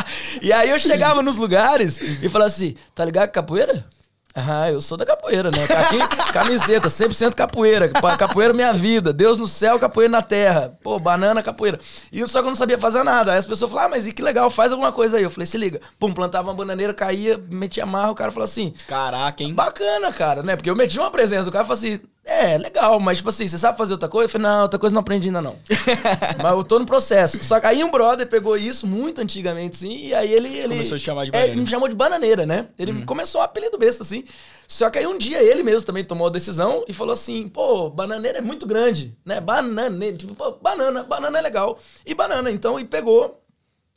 e 0.41 0.53
aí 0.53 0.69
eu 0.69 0.77
chegava 0.77 1.23
nos 1.23 1.37
lugares 1.37 1.99
e 1.99 2.29
falava 2.29 2.47
assim, 2.47 2.75
tá 2.93 3.03
ligado 3.03 3.29
que 3.29 3.33
capoeira? 3.33 3.85
Ah, 4.33 4.71
eu 4.71 4.79
sou 4.79 4.97
da 4.97 5.05
capoeira, 5.05 5.51
né? 5.51 5.57
Aqui, 5.63 5.97
camiseta, 6.31 6.87
100% 6.87 7.35
capoeira. 7.35 7.89
Capoeira 7.89 8.53
é 8.53 8.55
minha 8.55 8.71
vida. 8.73 9.11
Deus 9.11 9.37
no 9.37 9.45
céu, 9.45 9.77
capoeira 9.77 10.09
na 10.09 10.21
terra. 10.21 10.77
Pô, 10.81 10.97
banana, 10.97 11.43
capoeira. 11.43 11.79
E 12.11 12.21
eu- 12.21 12.27
só 12.29 12.39
que 12.39 12.45
eu 12.45 12.49
não 12.49 12.55
sabia 12.55 12.77
fazer 12.77 13.03
nada. 13.03 13.33
Aí 13.33 13.37
as 13.37 13.45
pessoas 13.45 13.69
falavam, 13.69 13.87
ah, 13.87 13.95
mas 13.97 14.07
e 14.07 14.13
que 14.13 14.21
legal, 14.21 14.49
faz 14.49 14.71
alguma 14.71 14.91
coisa 14.93 15.17
aí. 15.17 15.23
Eu 15.23 15.29
falei, 15.29 15.45
se 15.45 15.57
liga. 15.57 15.81
Pum, 15.99 16.13
plantava 16.13 16.47
uma 16.49 16.55
bananeira, 16.55 16.93
caía, 16.93 17.37
metia 17.49 17.85
marra, 17.85 18.11
o 18.11 18.15
cara 18.15 18.31
falou 18.31 18.45
assim, 18.45 18.73
Caraca, 18.87 19.43
hein? 19.43 19.53
Bacana, 19.53 20.11
cara, 20.13 20.41
né? 20.41 20.55
Porque 20.55 20.69
eu 20.69 20.75
meti 20.77 20.97
uma 20.97 21.11
presença. 21.11 21.49
O 21.49 21.51
cara 21.51 21.65
falou 21.65 21.77
assim: 21.77 21.99
é, 22.23 22.55
legal, 22.57 22.99
mas 22.99 23.17
tipo 23.17 23.29
assim, 23.29 23.47
você 23.47 23.57
sabe 23.57 23.77
fazer 23.77 23.93
outra 23.93 24.07
coisa? 24.07 24.25
Eu 24.25 24.29
falei: 24.29 24.47
não, 24.47 24.61
outra 24.61 24.79
coisa 24.79 24.93
não 24.93 25.01
aprendi 25.01 25.27
ainda 25.27 25.41
não. 25.41 25.57
mas 26.41 26.51
eu 26.51 26.63
tô 26.63 26.77
no 26.77 26.85
processo. 26.85 27.43
Só 27.43 27.59
que 27.59 27.65
aí 27.65 27.83
um 27.83 27.89
brother 27.89 28.27
pegou 28.27 28.55
isso 28.55 28.85
muito 28.85 29.19
antigamente, 29.19 29.75
assim, 29.75 30.07
e 30.07 30.13
aí 30.13 30.31
ele. 30.31 30.47
ele 30.49 30.75
Começou 30.75 30.95
a 30.95 30.99
te 30.99 31.03
chamar 31.03 31.23
de 31.25 31.29
É, 31.29 31.31
banana. 31.33 31.51
ele 31.51 31.61
me 31.61 31.67
chamou 31.67 31.87
de 31.89 31.95
bananeira, 31.95 32.45
né? 32.45 32.67
Ele 32.77 33.03
começou 33.05 33.41
um 33.41 33.43
apelido 33.43 33.77
besta, 33.77 34.03
assim. 34.03 34.23
Só 34.67 34.89
que 34.89 34.99
aí 34.99 35.07
um 35.07 35.17
dia 35.17 35.41
ele 35.41 35.63
mesmo 35.63 35.81
também 35.85 36.03
tomou 36.03 36.27
a 36.27 36.29
decisão 36.29 36.85
e 36.87 36.93
falou 36.93 37.13
assim: 37.13 37.49
pô, 37.49 37.89
bananeira 37.89 38.37
é 38.37 38.41
muito 38.41 38.67
grande, 38.67 39.17
né? 39.25 39.41
Banana, 39.41 40.11
tipo, 40.13 40.35
pô, 40.35 40.51
banana, 40.51 41.03
banana 41.03 41.39
é 41.39 41.41
legal. 41.41 41.79
E 42.05 42.13
banana, 42.13 42.51
então, 42.51 42.79
e 42.79 42.85
pegou. 42.85 43.41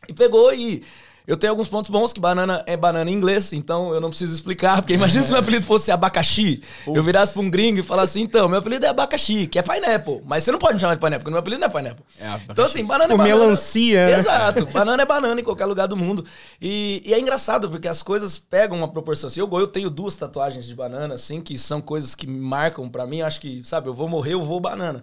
E 0.09 0.13
pegou 0.15 0.53
e. 0.53 0.83
Eu 1.27 1.39
tenho 1.39 1.51
alguns 1.53 1.69
pontos 1.69 1.91
bons, 1.91 2.13
que 2.13 2.21
banana 2.21 2.63
é 2.67 2.77
banana 2.77 3.11
em 3.11 3.15
inglês, 3.15 3.53
então 3.55 3.95
eu 3.95 4.01
não 4.01 4.11
preciso 4.11 4.35
explicar, 4.35 4.83
porque 4.83 4.93
imagina 4.93 5.25
se 5.25 5.31
meu 5.31 5.41
apelido 5.41 5.65
fosse 5.65 5.91
abacaxi. 5.91 6.63
Eu 6.87 7.03
virasse 7.03 7.33
pra 7.33 7.41
um 7.41 7.49
gringo 7.49 7.81
e 7.81 7.83
falasse 7.83 8.19
assim, 8.19 8.27
então, 8.27 8.47
meu 8.47 8.59
apelido 8.59 8.85
é 8.85 8.91
abacaxi, 8.91 9.47
que 9.47 9.59
é 9.59 9.63
pineapple. 9.63 10.21
Mas 10.27 10.45
você 10.45 10.53
não 10.53 10.59
pode 10.59 10.75
me 10.75 10.81
chamar 10.81 10.95
de 10.95 11.01
pineapple, 11.01 11.21
porque 11.25 11.31
meu 11.31 11.39
apelido 11.39 11.61
não 11.61 11.69
é 11.69 11.71
pineapple. 11.71 12.05
É 12.21 12.41
então 12.51 12.65
assim, 12.67 12.85
banana 12.85 13.09
Tipo 13.09 13.23
é 13.23 13.25
banana. 13.27 13.41
melancia, 13.45 14.07
né? 14.07 14.19
Exato. 14.19 14.67
Banana 14.67 15.03
é 15.03 15.07
banana 15.07 15.41
em 15.41 15.45
qualquer 15.45 15.65
lugar 15.65 15.87
do 15.89 15.97
mundo. 15.97 16.27
E, 16.61 17.03
e 17.07 17.15
é 17.15 17.19
engraçado, 17.19 17.71
porque 17.71 17.89
as 17.89 18.03
coisas 18.03 18.37
pegam 18.39 18.77
uma 18.77 18.89
proporção. 18.89 19.29
assim. 19.29 19.41
Eu, 19.41 19.49
eu 19.59 19.67
tenho 19.67 19.89
duas 19.89 20.15
tatuagens 20.17 20.67
de 20.67 20.75
banana, 20.75 21.15
assim, 21.15 21.41
que 21.41 21.57
são 21.57 21.81
coisas 21.81 22.15
que 22.15 22.27
me 22.27 22.39
marcam 22.39 22.87
pra 22.89 23.07
mim. 23.07 23.23
Acho 23.23 23.41
que, 23.41 23.63
sabe, 23.65 23.89
eu 23.89 23.95
vou 23.95 24.09
morrer, 24.11 24.35
eu 24.35 24.43
vou 24.43 24.61
banana. 24.61 25.03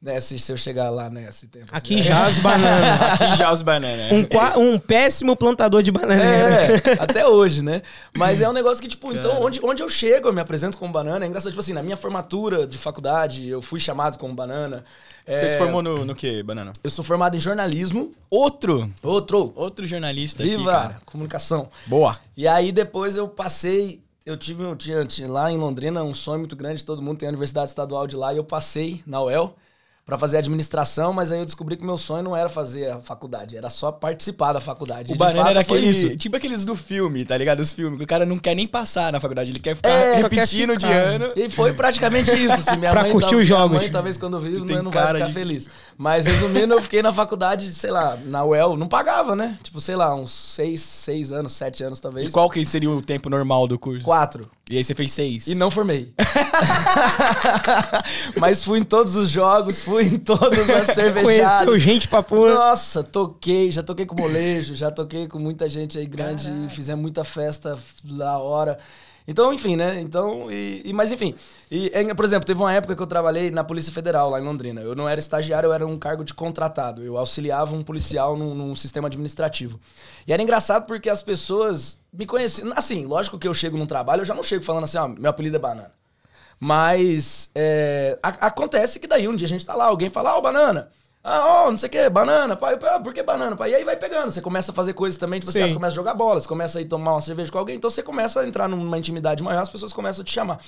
Né, 0.00 0.20
se, 0.20 0.38
se 0.38 0.52
eu 0.52 0.56
chegar 0.56 0.90
lá, 0.90 1.10
né, 1.10 1.28
tempo. 1.50 1.66
Aqui 1.72 2.00
já 2.02 2.24
as 2.24 2.38
bananas. 2.38 3.20
Aqui 3.20 3.36
já 3.36 3.50
os 3.50 3.62
bananas. 3.62 4.12
Um, 4.12 4.60
um 4.60 4.78
péssimo 4.78 5.34
plantador 5.34 5.82
de 5.82 5.90
bananeira. 5.90 6.80
É, 6.88 6.92
até 7.02 7.26
hoje, 7.26 7.62
né? 7.62 7.82
Mas 8.16 8.40
é 8.40 8.48
um 8.48 8.52
negócio 8.52 8.80
que, 8.80 8.86
tipo, 8.86 9.12
então, 9.12 9.42
onde, 9.42 9.60
onde 9.60 9.82
eu 9.82 9.88
chego, 9.88 10.28
eu 10.28 10.32
me 10.32 10.40
apresento 10.40 10.78
como 10.78 10.92
banana. 10.92 11.24
É 11.24 11.28
engraçado, 11.28 11.50
tipo 11.50 11.58
assim, 11.58 11.72
na 11.72 11.82
minha 11.82 11.96
formatura 11.96 12.64
de 12.64 12.78
faculdade, 12.78 13.48
eu 13.48 13.60
fui 13.60 13.80
chamado 13.80 14.18
como 14.18 14.32
banana. 14.32 14.84
É, 15.26 15.40
Você 15.40 15.48
se 15.48 15.58
formou 15.58 15.82
no, 15.82 16.04
no 16.04 16.14
que, 16.14 16.44
banana? 16.44 16.72
Eu 16.82 16.90
sou 16.90 17.04
formado 17.04 17.36
em 17.36 17.40
jornalismo. 17.40 18.12
Outro. 18.30 18.88
Outro. 19.02 19.52
Outro 19.56 19.84
jornalista 19.84 20.44
aqui, 20.44 20.56
Viva! 20.56 20.72
cara. 20.72 21.00
comunicação. 21.04 21.68
Boa. 21.86 22.16
E 22.36 22.46
aí 22.46 22.70
depois 22.70 23.16
eu 23.16 23.26
passei. 23.26 24.00
Eu 24.24 24.36
tive, 24.36 24.62
eu 24.62 24.76
tinha, 24.76 25.04
tinha 25.04 25.28
lá 25.28 25.50
em 25.50 25.56
Londrina 25.56 26.04
um 26.04 26.14
sonho 26.14 26.38
muito 26.38 26.54
grande, 26.54 26.84
todo 26.84 27.02
mundo 27.02 27.18
tem 27.18 27.26
a 27.26 27.30
Universidade 27.30 27.70
Estadual 27.70 28.06
de 28.06 28.14
lá, 28.14 28.32
e 28.32 28.36
eu 28.36 28.44
passei 28.44 29.02
na 29.06 29.22
UEL 29.22 29.56
pra 30.08 30.16
fazer 30.16 30.38
administração, 30.38 31.12
mas 31.12 31.30
aí 31.30 31.38
eu 31.38 31.44
descobri 31.44 31.76
que 31.76 31.84
meu 31.84 31.98
sonho 31.98 32.22
não 32.22 32.34
era 32.34 32.48
fazer 32.48 32.90
a 32.92 32.98
faculdade, 32.98 33.58
era 33.58 33.68
só 33.68 33.92
participar 33.92 34.54
da 34.54 34.60
faculdade. 34.60 35.10
O 35.10 35.12
E, 35.12 35.12
de 35.12 35.18
banana 35.18 35.36
fato, 35.40 35.50
era 35.50 35.60
aquele. 35.60 35.86
isso. 35.86 36.16
Tipo 36.16 36.34
aqueles 36.38 36.64
do 36.64 36.74
filme, 36.74 37.26
tá 37.26 37.36
ligado? 37.36 37.60
Os 37.60 37.74
filmes. 37.74 37.98
que 37.98 38.04
O 38.04 38.06
cara 38.06 38.24
não 38.24 38.38
quer 38.38 38.54
nem 38.54 38.66
passar 38.66 39.12
na 39.12 39.20
faculdade, 39.20 39.50
ele 39.50 39.58
quer 39.58 39.76
ficar 39.76 39.90
É, 39.90 40.18
só 40.22 40.28
quer 40.30 40.34
repetindo 40.36 40.76
de 40.78 40.86
ficar. 40.86 40.98
ano. 40.98 41.28
E 41.36 41.50
foi 41.50 41.74
praticamente 41.74 42.30
isso. 42.30 42.54
Assim, 42.54 42.78
minha 42.78 42.90
Pra 42.90 43.02
mãe, 43.02 43.12
curtir 43.12 43.30
tal- 43.32 43.38
os 43.40 43.46
jogos. 43.46 43.68
Minha 43.68 43.80
mãe, 43.82 43.90
talvez, 43.90 44.16
quando 44.16 44.40
vive, 44.40 44.56
Tu 44.60 44.64
tem 44.64 44.76
não 44.82 44.90
vai 44.90 45.02
cara 45.04 45.14
ficar 45.18 45.26
de- 45.26 45.34
feliz. 45.34 45.68
Mas, 45.98 46.26
resumindo, 46.26 46.74
eu 46.74 46.80
fiquei 46.80 47.02
na 47.02 47.12
faculdade, 47.12 47.74
sei 47.74 47.90
lá, 47.90 48.16
na 48.24 48.44
UEL, 48.44 48.76
não 48.76 48.86
pagava, 48.86 49.34
né? 49.34 49.58
Tipo, 49.64 49.80
sei 49.80 49.96
lá, 49.96 50.14
uns 50.14 50.30
seis, 50.30 50.80
seis 50.80 51.32
anos, 51.32 51.54
sete 51.54 51.82
anos, 51.82 51.98
talvez. 51.98 52.28
E 52.28 52.30
qual 52.30 52.48
que 52.48 52.64
seria 52.64 52.88
o 52.88 53.02
tempo 53.02 53.28
normal 53.28 53.66
do 53.66 53.76
curso? 53.76 54.04
Quatro. 54.04 54.48
E 54.70 54.76
aí 54.76 54.84
você 54.84 54.94
fez 54.94 55.10
seis. 55.10 55.48
E 55.48 55.56
não 55.56 55.72
formei. 55.72 56.14
Mas 58.38 58.62
fui 58.62 58.78
em 58.78 58.84
todos 58.84 59.16
os 59.16 59.28
jogos, 59.28 59.82
fui 59.82 60.04
em 60.04 60.20
todas 60.20 60.70
as 60.70 60.86
cervejadas. 60.94 61.66
Conheceu 61.66 61.78
gente 61.78 62.06
pra 62.06 62.22
porra. 62.22 62.54
Nossa, 62.54 63.02
toquei, 63.02 63.72
já 63.72 63.82
toquei 63.82 64.06
com 64.06 64.14
molejo, 64.14 64.76
já 64.76 64.92
toquei 64.92 65.26
com 65.26 65.40
muita 65.40 65.68
gente 65.68 65.98
aí 65.98 66.06
grande, 66.06 66.48
fizemos 66.70 67.02
muita 67.02 67.24
festa 67.24 67.76
da 68.04 68.38
hora. 68.38 68.78
Então, 69.30 69.52
enfim, 69.52 69.76
né? 69.76 70.00
Então, 70.00 70.50
e, 70.50 70.80
e- 70.86 70.92
mas 70.94 71.12
enfim. 71.12 71.34
E, 71.70 71.90
é, 71.92 72.14
por 72.14 72.24
exemplo, 72.24 72.46
teve 72.46 72.58
uma 72.60 72.72
época 72.72 72.96
que 72.96 73.02
eu 73.02 73.06
trabalhei 73.06 73.50
na 73.50 73.62
Polícia 73.62 73.92
Federal, 73.92 74.30
lá 74.30 74.40
em 74.40 74.44
Londrina. 74.44 74.80
Eu 74.80 74.94
não 74.94 75.06
era 75.06 75.20
estagiário, 75.20 75.66
eu 75.68 75.72
era 75.74 75.86
um 75.86 75.98
cargo 75.98 76.24
de 76.24 76.32
contratado. 76.32 77.04
Eu 77.04 77.18
auxiliava 77.18 77.76
um 77.76 77.82
policial 77.82 78.38
num, 78.38 78.54
num 78.54 78.74
sistema 78.74 79.06
administrativo. 79.08 79.78
E 80.26 80.32
era 80.32 80.42
engraçado 80.42 80.86
porque 80.86 81.10
as 81.10 81.22
pessoas 81.22 82.00
me 82.10 82.24
conheciam. 82.24 82.72
Assim, 82.74 83.04
lógico 83.04 83.38
que 83.38 83.46
eu 83.46 83.52
chego 83.52 83.76
num 83.76 83.86
trabalho, 83.86 84.22
eu 84.22 84.24
já 84.24 84.34
não 84.34 84.42
chego 84.42 84.64
falando 84.64 84.84
assim, 84.84 84.96
ó, 84.98 85.06
meu 85.08 85.28
apelido 85.30 85.56
é 85.56 85.60
banana. 85.60 85.90
Mas 86.60 87.50
é, 87.54 88.18
a- 88.22 88.46
acontece 88.48 89.00
que 89.00 89.06
daí 89.06 89.28
um 89.28 89.36
dia 89.36 89.46
a 89.46 89.48
gente 89.50 89.66
tá 89.66 89.74
lá, 89.74 89.86
alguém 89.86 90.10
fala, 90.10 90.36
ó, 90.36 90.40
banana. 90.40 90.90
Ah, 91.30 91.64
ó, 91.66 91.70
não 91.70 91.76
sei 91.76 91.88
o 91.88 91.92
que, 91.92 92.08
banana, 92.08 92.56
pai, 92.56 92.74
eu, 92.80 92.88
ah, 92.88 92.98
por 92.98 93.12
que 93.12 93.22
banana, 93.22 93.54
pai? 93.54 93.72
E 93.72 93.74
aí 93.74 93.84
vai 93.84 93.96
pegando, 93.96 94.30
você 94.30 94.40
começa 94.40 94.72
a 94.72 94.74
fazer 94.74 94.94
coisas 94.94 95.18
também, 95.18 95.38
tipo, 95.40 95.50
assim, 95.50 95.60
Sim. 95.60 95.68
você 95.68 95.74
começa 95.74 95.92
a 95.92 95.94
jogar 95.94 96.14
bola, 96.14 96.40
você 96.40 96.48
começa 96.48 96.78
a 96.78 96.82
ir 96.82 96.86
tomar 96.86 97.12
uma 97.12 97.20
cerveja 97.20 97.52
com 97.52 97.58
alguém, 97.58 97.76
então 97.76 97.90
você 97.90 98.02
começa 98.02 98.40
a 98.40 98.46
entrar 98.48 98.66
numa 98.66 98.98
intimidade 98.98 99.42
maior, 99.42 99.60
as 99.60 99.68
pessoas 99.68 99.92
começam 99.92 100.22
a 100.22 100.24
te 100.24 100.32
chamar. 100.32 100.58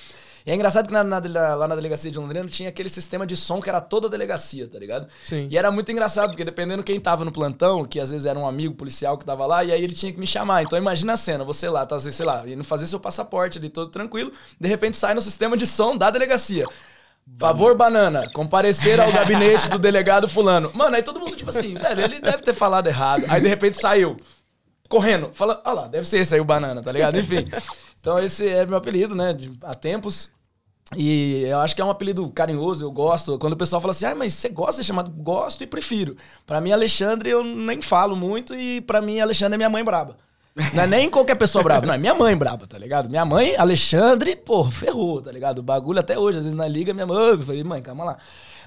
E 0.45 0.51
é 0.51 0.55
engraçado 0.55 0.87
que 0.87 0.93
na- 0.93 1.03
na- 1.03 1.55
lá 1.55 1.67
na 1.67 1.75
delegacia 1.75 2.09
de 2.11 2.17
Londrina 2.17 2.47
tinha 2.47 2.69
aquele 2.69 2.89
sistema 2.89 3.25
de 3.27 3.35
som 3.37 3.61
que 3.61 3.69
era 3.69 3.79
toda 3.81 4.07
a 4.07 4.09
delegacia, 4.09 4.67
tá 4.67 4.77
ligado? 4.79 5.07
Sim. 5.23 5.47
E 5.49 5.57
era 5.57 5.71
muito 5.71 5.91
engraçado, 5.91 6.29
porque 6.29 6.43
dependendo 6.43 6.83
quem 6.83 6.99
tava 6.99 7.23
no 7.25 7.31
plantão, 7.31 7.83
que 7.85 7.99
às 7.99 8.09
vezes 8.11 8.25
era 8.25 8.37
um 8.37 8.47
amigo 8.47 8.73
policial 8.73 9.17
que 9.17 9.25
tava 9.25 9.45
lá, 9.45 9.63
e 9.63 9.71
aí 9.71 9.83
ele 9.83 9.93
tinha 9.93 10.11
que 10.11 10.19
me 10.19 10.25
chamar. 10.27 10.63
Então 10.63 10.77
imagina 10.77 11.13
a 11.13 11.17
cena, 11.17 11.43
você 11.43 11.69
lá, 11.69 11.85
tá, 11.85 11.99
sei 11.99 12.25
lá, 12.25 12.41
indo 12.47 12.63
fazer 12.63 12.87
seu 12.87 12.99
passaporte 12.99 13.57
ali 13.59 13.69
todo 13.69 13.89
tranquilo, 13.91 14.31
de 14.59 14.67
repente 14.67 14.97
sai 14.97 15.13
no 15.13 15.21
sistema 15.21 15.55
de 15.55 15.65
som 15.67 15.95
da 15.95 16.09
delegacia. 16.09 16.65
Favor, 17.39 17.75
banana, 17.75 18.23
comparecer 18.33 18.99
ao 18.99 19.11
gabinete 19.11 19.69
do 19.69 19.79
delegado 19.79 20.27
fulano. 20.27 20.69
Mano, 20.73 20.95
aí 20.95 21.01
todo 21.03 21.19
mundo, 21.19 21.35
tipo 21.35 21.49
assim, 21.49 21.73
velho, 21.73 22.01
ele 22.03 22.19
deve 22.19 22.39
ter 22.43 22.53
falado 22.53 22.87
errado. 22.87 23.23
Aí 23.29 23.41
de 23.41 23.47
repente 23.47 23.79
saiu, 23.79 24.15
correndo, 24.89 25.29
fala, 25.33 25.61
ah 25.63 25.71
lá, 25.73 25.87
deve 25.87 26.07
ser 26.07 26.19
esse 26.19 26.35
aí 26.35 26.41
o 26.41 26.45
banana, 26.45 26.81
tá 26.83 26.91
ligado? 26.91 27.17
Enfim. 27.17 27.47
Então 27.99 28.19
esse 28.19 28.47
é 28.47 28.65
meu 28.65 28.77
apelido, 28.77 29.15
né, 29.15 29.33
de- 29.33 29.51
há 29.63 29.73
tempos. 29.73 30.29
E 30.97 31.43
eu 31.43 31.59
acho 31.59 31.73
que 31.73 31.81
é 31.81 31.85
um 31.85 31.89
apelido 31.89 32.29
carinhoso, 32.31 32.83
eu 32.83 32.91
gosto. 32.91 33.39
Quando 33.39 33.53
o 33.53 33.57
pessoal 33.57 33.79
fala 33.81 33.91
assim, 33.91 34.05
ah, 34.05 34.13
mas 34.15 34.33
você 34.33 34.49
gosta 34.49 34.71
de 34.73 34.77
ser 34.77 34.83
chamado? 34.83 35.09
Gosto 35.09 35.63
e 35.63 35.67
prefiro. 35.67 36.17
Pra 36.45 36.59
mim, 36.59 36.71
Alexandre, 36.73 37.29
eu 37.29 37.43
nem 37.43 37.81
falo 37.81 38.13
muito 38.15 38.53
e 38.53 38.81
pra 38.81 39.01
mim, 39.01 39.19
Alexandre 39.21 39.53
é 39.55 39.57
minha 39.57 39.69
mãe 39.69 39.83
braba. 39.85 40.17
Não 40.73 40.83
é 40.83 40.87
nem 40.87 41.09
qualquer 41.09 41.35
pessoa 41.35 41.63
brava, 41.63 41.85
não, 41.85 41.93
é 41.93 41.97
minha 41.97 42.13
mãe 42.13 42.35
braba, 42.35 42.67
tá 42.67 42.77
ligado? 42.77 43.09
Minha 43.09 43.23
mãe, 43.23 43.55
Alexandre, 43.55 44.35
pô, 44.35 44.69
ferrou, 44.69 45.21
tá 45.21 45.31
ligado? 45.31 45.59
O 45.59 45.63
bagulho 45.63 45.99
até 45.99 46.19
hoje, 46.19 46.39
às 46.39 46.43
vezes 46.43 46.57
na 46.57 46.67
liga, 46.67 46.93
minha 46.93 47.05
mãe, 47.05 47.31
eu 47.31 47.41
falei, 47.41 47.63
mãe, 47.63 47.81
calma 47.81 48.03
lá. 48.03 48.17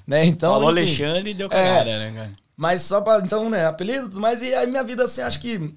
Né? 0.07 0.25
Então, 0.25 0.51
Falou 0.51 0.71
enfim. 0.71 1.03
Alexandre 1.03 1.31
e 1.31 1.33
deu 1.33 1.49
cagada, 1.49 1.99
né, 1.99 2.11
cara? 2.11 2.31
Mas 2.57 2.81
só 2.81 3.01
pra, 3.01 3.19
então, 3.19 3.49
né, 3.49 3.65
apelido, 3.65 4.07
e 4.07 4.09
tudo 4.09 4.21
mais. 4.21 4.41
E 4.41 4.53
aí 4.53 4.65
minha 4.65 4.83
vida, 4.83 5.03
assim, 5.03 5.21
acho 5.21 5.39
que 5.39 5.75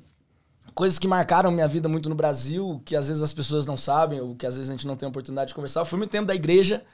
coisas 0.75 0.99
que 0.99 1.09
marcaram 1.09 1.51
minha 1.51 1.67
vida 1.67 1.89
muito 1.89 2.09
no 2.09 2.15
Brasil, 2.15 2.81
que 2.85 2.95
às 2.95 3.09
vezes 3.09 3.23
as 3.23 3.33
pessoas 3.33 3.67
não 3.67 3.77
sabem, 3.77 4.21
ou 4.21 4.37
que 4.37 4.47
às 4.47 4.55
vezes 4.57 4.71
a 4.71 4.73
gente 4.73 4.87
não 4.87 4.97
tem 4.97 5.09
oportunidade 5.09 5.49
de 5.49 5.55
conversar. 5.55 5.81
Eu 5.81 5.87
fui 5.87 5.99
muito 5.99 6.11
tempo 6.11 6.27
da 6.27 6.35
igreja, 6.35 6.85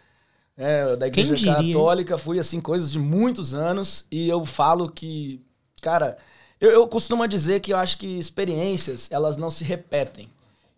é, 0.56 0.96
da 0.96 1.06
igreja 1.06 1.36
católica, 1.54 2.16
fui, 2.16 2.38
assim, 2.38 2.60
coisas 2.60 2.90
de 2.90 2.98
muitos 2.98 3.52
anos, 3.52 4.06
e 4.10 4.28
eu 4.28 4.44
falo 4.44 4.90
que, 4.90 5.44
cara, 5.82 6.16
eu, 6.64 6.70
eu 6.70 6.88
costumo 6.88 7.26
dizer 7.28 7.60
que 7.60 7.72
eu 7.72 7.76
acho 7.76 7.98
que 7.98 8.06
experiências, 8.18 9.10
elas 9.12 9.36
não 9.36 9.50
se 9.50 9.64
repetem. 9.64 10.30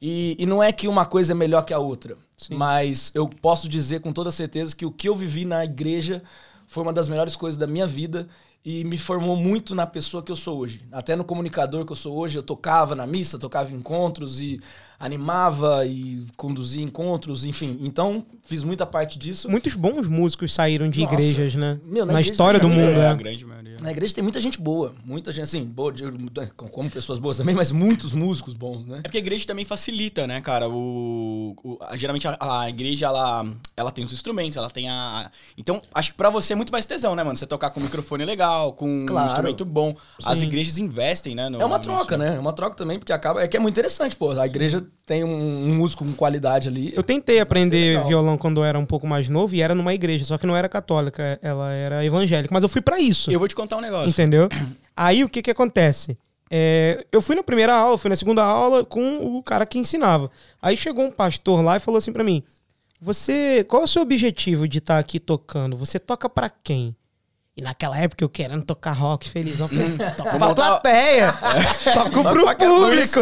E, 0.02 0.36
e 0.38 0.44
não 0.44 0.62
é 0.62 0.72
que 0.72 0.88
uma 0.88 1.06
coisa 1.06 1.32
é 1.32 1.34
melhor 1.34 1.64
que 1.64 1.72
a 1.72 1.78
outra, 1.78 2.16
mas 2.50 3.10
eu 3.14 3.26
posso 3.28 3.66
dizer 3.66 4.00
com 4.00 4.12
toda 4.12 4.30
certeza 4.30 4.76
que 4.76 4.84
o 4.84 4.90
que 4.90 5.08
eu 5.08 5.16
vivi 5.16 5.44
na 5.46 5.64
igreja 5.64 6.22
foi 6.66 6.82
uma 6.82 6.92
das 6.92 7.08
melhores 7.08 7.34
coisas 7.34 7.56
da 7.56 7.66
minha 7.66 7.86
vida 7.86 8.28
e 8.62 8.84
me 8.84 8.98
formou 8.98 9.36
muito 9.36 9.74
na 9.74 9.86
pessoa 9.86 10.22
que 10.22 10.30
eu 10.30 10.36
sou 10.36 10.58
hoje. 10.58 10.82
Até 10.92 11.16
no 11.16 11.24
comunicador 11.24 11.86
que 11.86 11.92
eu 11.92 11.96
sou 11.96 12.14
hoje, 12.16 12.36
eu 12.36 12.42
tocava 12.42 12.94
na 12.94 13.06
missa, 13.06 13.38
tocava 13.38 13.72
encontros 13.72 14.40
e 14.40 14.60
animava 14.98 15.84
e 15.86 16.24
conduzia 16.36 16.82
encontros, 16.82 17.44
enfim. 17.44 17.78
Então, 17.80 18.24
fiz 18.44 18.64
muita 18.64 18.84
parte 18.86 19.18
disso. 19.18 19.48
Muitos 19.50 19.74
bons 19.74 20.08
músicos 20.08 20.52
saíram 20.52 20.88
de 20.88 21.00
Nossa. 21.02 21.14
igrejas, 21.14 21.54
né? 21.54 21.78
Meu, 21.84 22.04
na 22.06 22.12
na 22.14 22.20
igreja 22.20 22.32
história 22.32 22.58
do 22.60 22.68
mundo, 22.68 22.98
é, 23.00 23.04
é. 23.04 23.06
a 23.08 23.14
grande 23.14 23.44
maioria. 23.44 23.76
Na 23.80 23.90
igreja 23.92 24.14
tem 24.14 24.22
muita 24.24 24.40
gente 24.40 24.58
boa, 24.60 24.94
muita 25.04 25.30
gente, 25.30 25.44
assim, 25.44 25.64
boa, 25.64 25.92
de- 25.92 26.04
como 26.70 26.88
pessoas 26.90 27.18
boas 27.18 27.36
também, 27.36 27.54
mas 27.54 27.70
muitos 27.70 28.12
músicos 28.12 28.54
bons, 28.54 28.86
né? 28.86 28.98
É 28.98 29.02
porque 29.02 29.18
a 29.18 29.20
igreja 29.20 29.46
também 29.46 29.64
facilita, 29.66 30.26
né, 30.26 30.40
cara? 30.40 30.68
O, 30.68 31.54
o- 31.62 31.78
a- 31.82 31.96
geralmente 31.96 32.26
a, 32.26 32.36
a 32.62 32.68
igreja, 32.70 33.06
ela, 33.06 33.44
ela 33.76 33.90
tem 33.90 34.04
os 34.04 34.12
instrumentos, 34.12 34.56
ela 34.56 34.70
tem 34.70 34.88
a... 34.88 35.30
Então, 35.58 35.80
acho 35.92 36.12
que 36.12 36.16
pra 36.16 36.30
você 36.30 36.54
é 36.54 36.56
muito 36.56 36.72
mais 36.72 36.86
tesão, 36.86 37.14
né, 37.14 37.22
mano? 37.22 37.36
Você 37.36 37.46
tocar 37.46 37.70
com 37.70 37.80
um 37.80 37.82
microfone 37.84 38.24
legal, 38.24 38.72
com 38.72 39.04
Claro. 39.06 39.26
um 39.26 39.30
instrumento 39.30 39.64
bom. 39.64 39.94
As 40.24 40.38
Sim. 40.38 40.46
igrejas 40.46 40.78
investem, 40.78 41.34
né? 41.34 41.48
no- 41.50 41.60
É 41.60 41.64
uma 41.64 41.78
troca, 41.78 42.16
né? 42.16 42.36
É 42.36 42.38
uma 42.40 42.52
troca 42.54 42.74
também, 42.76 42.98
porque 42.98 43.12
acaba. 43.12 43.42
É 43.42 43.48
que 43.48 43.56
é 43.56 43.60
muito 43.60 43.74
interessante, 43.74 44.16
pô. 44.16 44.30
A 44.30 44.46
igreja 44.46 44.85
tem 45.06 45.22
um, 45.24 45.30
um 45.70 45.74
músico 45.76 46.04
com 46.04 46.12
qualidade 46.12 46.68
ali. 46.68 46.92
Eu 46.96 47.02
tentei 47.02 47.38
aprender 47.40 48.02
violão 48.06 48.36
quando 48.36 48.60
eu 48.60 48.64
era 48.64 48.78
um 48.78 48.84
pouco 48.86 49.06
mais 49.06 49.28
novo 49.28 49.54
e 49.54 49.60
era 49.62 49.74
numa 49.74 49.94
igreja, 49.94 50.24
só 50.24 50.36
que 50.38 50.46
não 50.46 50.56
era 50.56 50.68
católica, 50.68 51.38
ela 51.42 51.72
era 51.72 52.04
evangélica. 52.04 52.52
Mas 52.52 52.62
eu 52.62 52.68
fui 52.68 52.80
pra 52.80 52.98
isso, 53.00 53.30
Eu 53.30 53.38
vou 53.38 53.48
te 53.48 53.54
contar 53.54 53.76
um 53.76 53.80
negócio. 53.80 54.08
entendeu? 54.08 54.48
Aí 54.96 55.22
o 55.22 55.28
que 55.28 55.42
que 55.42 55.50
acontece? 55.50 56.18
É, 56.50 57.04
eu 57.10 57.20
fui 57.20 57.34
na 57.34 57.42
primeira 57.42 57.74
aula, 57.74 57.98
fui 57.98 58.08
na 58.08 58.16
segunda 58.16 58.42
aula 58.44 58.84
com 58.84 59.36
o 59.36 59.42
cara 59.42 59.66
que 59.66 59.78
ensinava. 59.78 60.30
Aí 60.62 60.76
chegou 60.76 61.04
um 61.04 61.10
pastor 61.10 61.62
lá 61.62 61.76
e 61.76 61.80
falou 61.80 61.98
assim 61.98 62.12
pra 62.12 62.22
mim: 62.24 62.42
Você, 63.00 63.64
qual 63.68 63.82
é 63.82 63.84
o 63.84 63.88
seu 63.88 64.02
objetivo 64.02 64.66
de 64.68 64.78
estar 64.78 64.98
aqui 64.98 65.18
tocando? 65.18 65.76
Você 65.76 65.98
toca 65.98 66.28
pra 66.28 66.48
quem? 66.48 66.94
E 67.56 67.62
naquela 67.62 67.96
época 67.96 68.22
eu 68.22 68.28
querendo 68.28 68.62
tocar 68.64 68.92
rock 68.92 69.30
felizão, 69.30 69.66
eu 69.66 69.96
falei, 69.96 70.10
toco 70.14 70.38
pra 70.38 70.54
plateia, 70.54 71.32
toco 71.94 72.22
pro 72.22 72.54
público. 72.54 73.20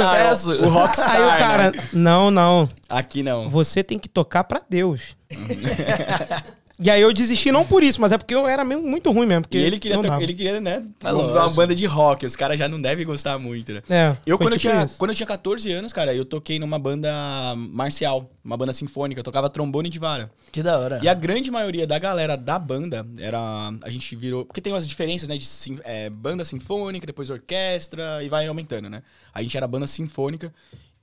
O 0.61 0.69
rockstar, 0.71 1.15
Aí 1.15 1.23
o 1.23 1.39
cara, 1.39 1.71
né? 1.71 1.89
não, 1.93 2.33
não, 2.33 2.69
Aqui 2.89 3.23
não. 3.23 3.49
você 3.49 3.85
tem 3.85 3.97
que 3.97 4.09
tocar 4.09 4.43
pra 4.43 4.61
Deus. 4.69 5.17
e 6.85 6.91
aí 6.91 7.01
eu 7.01 7.13
desisti 7.13 7.51
não 7.51 7.65
por 7.65 7.83
isso, 7.83 8.01
mas 8.01 8.13
é 8.13 8.19
porque 8.19 8.35
eu 8.35 8.47
era 8.47 8.63
mesmo 8.65 8.87
muito 8.87 9.11
ruim 9.11 9.27
mesmo. 9.27 9.43
Porque 9.43 9.57
E 9.57 9.63
ele 9.63 9.79
queria, 9.79 9.97
dava. 10.03 10.23
ele 10.23 10.35
queria, 10.35 10.61
né? 10.61 10.85
É 11.03 11.13
uma 11.13 11.49
banda 11.51 11.75
de 11.75 11.87
rock. 11.87 12.27
Os 12.27 12.37
caras 12.37 12.59
já 12.59 12.69
não 12.69 12.81
devem 12.81 13.07
gostar 13.07 13.39
muito, 13.39 13.73
né? 13.73 13.81
É, 13.89 14.17
Eu, 14.27 14.37
quando, 14.37 14.53
eu 14.53 14.59
tipo 14.59 14.73
tinha, 14.73 14.85
isso. 14.85 14.99
quando 14.99 15.11
eu 15.11 15.17
tinha 15.17 15.27
14 15.27 15.73
anos, 15.73 15.93
cara, 15.93 16.15
eu 16.15 16.25
toquei 16.25 16.59
numa 16.59 16.79
banda 16.79 17.11
marcial, 17.57 18.31
uma 18.45 18.57
banda 18.57 18.73
sinfônica. 18.73 19.19
Eu 19.19 19.25
tocava 19.25 19.49
trombone 19.49 19.89
de 19.89 19.99
vara. 19.99 20.31
Que 20.53 20.63
da 20.63 20.79
hora. 20.79 21.01
E 21.03 21.09
a 21.09 21.15
grande 21.15 21.51
maioria 21.51 21.87
da 21.87 21.99
galera 21.99 22.37
da 22.37 22.59
banda 22.59 23.07
era. 23.19 23.39
A 23.83 23.89
gente 23.91 24.15
virou. 24.15 24.45
Porque 24.45 24.61
tem 24.61 24.73
umas 24.73 24.87
diferenças, 24.87 25.29
né? 25.29 25.37
De 25.39 25.47
sim- 25.47 25.81
é, 25.85 26.11
banda 26.11 26.45
sinfônica, 26.45 27.07
depois 27.07 27.31
orquestra 27.31 28.23
e 28.23 28.29
vai 28.29 28.47
aumentando, 28.47 28.91
né? 28.91 29.03
A 29.33 29.43
gente 29.43 29.57
era 29.57 29.67
banda 29.67 29.87
sinfônica 29.87 30.53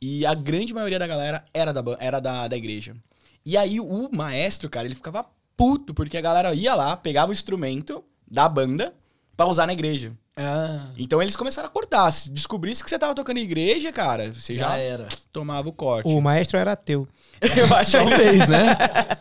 e 0.02 0.26
a 0.26 0.34
grande 0.34 0.74
maioria 0.74 1.00
da 1.00 1.08
galera 1.08 1.44
era 1.54 1.72
da, 1.72 1.84
era 2.00 2.20
da, 2.20 2.48
da 2.48 2.56
igreja. 2.58 2.96
E 3.46 3.58
aí 3.58 3.80
o 3.80 4.10
maestro, 4.12 4.70
cara, 4.70 4.86
ele 4.88 4.96
ficava 4.96 5.26
puto 5.58 5.93
porque 5.93 6.17
a 6.17 6.22
galera 6.22 6.53
ia 6.53 6.74
lá, 6.75 6.96
pegava 6.98 7.29
o 7.29 7.34
instrumento 7.34 8.03
da 8.29 8.48
banda 8.48 8.93
pra 9.36 9.46
usar 9.48 9.65
na 9.67 9.74
igreja. 9.74 10.12
Ah, 10.36 10.88
Então 10.98 11.22
eles 11.22 11.36
começaram 11.36 11.67
a 11.67 11.72
cortar. 11.72 12.12
Se 12.12 12.29
descobrisse 12.29 12.84
que 12.84 12.89
você 12.89 12.98
tava 12.98 13.13
tocando 13.13 13.38
em 13.38 13.43
igreja, 13.43 13.91
cara, 13.91 14.34
você 14.34 14.53
já, 14.53 14.70
já 14.70 14.77
era. 14.77 15.08
tomava 15.31 15.67
o 15.70 15.74
corte. 15.74 16.08
O 16.10 16.22
maestro 16.22 16.58
era 16.58 16.72
ateu. 16.72 17.08
Eu 17.41 17.75
acho 17.75 17.91
que 17.91 17.98
Talvez, 17.98 18.48
né? 18.48 18.75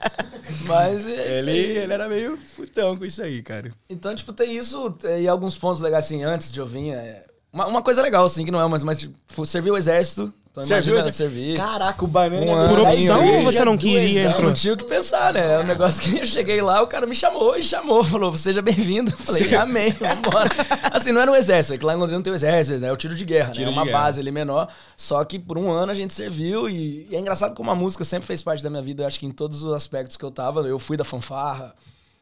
Mas 0.66 1.06
é 1.08 1.38
ele, 1.38 1.50
ele 1.50 1.92
era 1.92 2.08
meio 2.08 2.38
putão 2.56 2.96
com 2.96 3.04
isso 3.04 3.22
aí, 3.22 3.42
cara. 3.42 3.72
Então, 3.88 4.14
tipo, 4.14 4.32
tem 4.32 4.56
isso 4.56 4.96
e 5.18 5.28
alguns 5.28 5.56
pontos 5.56 5.80
legais, 5.80 6.04
assim, 6.04 6.22
antes 6.22 6.50
de 6.52 6.60
eu 6.60 6.66
vir. 6.66 6.92
é, 6.92 7.24
Uma, 7.52 7.66
uma 7.66 7.82
coisa 7.82 8.02
legal, 8.02 8.24
assim, 8.24 8.44
que 8.44 8.50
não 8.50 8.60
é, 8.60 8.66
mas, 8.68 8.82
mas 8.82 8.98
tipo, 8.98 9.44
servir 9.46 9.70
o 9.70 9.76
exército. 9.76 10.32
Então, 10.50 10.64
Serviu 10.64 10.98
esse-. 10.98 11.54
Caraca, 11.56 12.04
o 12.04 12.08
banana. 12.08 12.64
Um 12.64 12.68
Por 12.68 12.86
aí, 12.86 12.94
opção 12.94 13.36
ou 13.36 13.42
você 13.44 13.64
não 13.64 13.76
queria, 13.76 14.24
entrou? 14.24 14.48
Não 14.48 14.54
tinha 14.54 14.74
o 14.74 14.76
que 14.76 14.84
pensar, 14.84 15.32
né? 15.32 15.54
É 15.54 15.58
um 15.60 15.64
negócio 15.64 16.02
que 16.02 16.18
eu 16.18 16.26
cheguei 16.26 16.60
lá, 16.60 16.82
o 16.82 16.88
cara 16.88 17.06
me 17.06 17.14
chamou 17.14 17.56
e 17.56 17.62
chamou. 17.62 18.02
Falou, 18.02 18.36
seja 18.36 18.60
bem-vindo. 18.60 19.12
Falei, 19.12 19.54
amém, 19.54 19.92
vambora. 19.92 20.50
Assim, 20.90 21.12
não 21.12 21.20
era 21.20 21.30
um 21.30 21.36
exército, 21.36 21.74
é 21.74 21.78
que 21.78 21.84
lá 21.84 21.94
em 21.94 21.96
Londrina 21.96 22.18
não 22.18 22.22
tem 22.24 22.32
o 22.32 22.36
exército, 22.36 22.84
é 22.84 22.92
o 22.92 22.96
tiro 22.96 23.14
de 23.14 23.24
guerra, 23.24 23.52
Tiro 23.52 23.66
né? 23.66 23.76
É 23.76 23.78
uma 23.78 23.84
guerra. 23.84 23.98
base 24.00 24.20
ali 24.20 24.32
menor. 24.32 24.68
Só 24.96 25.24
que 25.24 25.38
por 25.38 25.56
um 25.56 25.70
ano 25.70 25.92
a 25.92 25.94
gente 25.94 26.12
serviu 26.12 26.68
e, 26.68 27.06
e 27.08 27.14
é 27.14 27.20
engraçado 27.20 27.54
como 27.54 27.70
a 27.70 27.74
música 27.76 28.02
sempre 28.02 28.26
fez 28.26 28.42
parte 28.42 28.60
da 28.60 28.70
minha 28.70 28.82
vida. 28.82 29.04
Eu 29.04 29.06
acho 29.06 29.20
que 29.20 29.26
em 29.26 29.30
todos 29.30 29.62
os 29.62 29.72
aspectos 29.72 30.16
que 30.16 30.24
eu 30.24 30.32
tava, 30.32 30.62
eu 30.62 30.80
fui 30.80 30.96
da 30.96 31.04
fanfarra, 31.04 31.76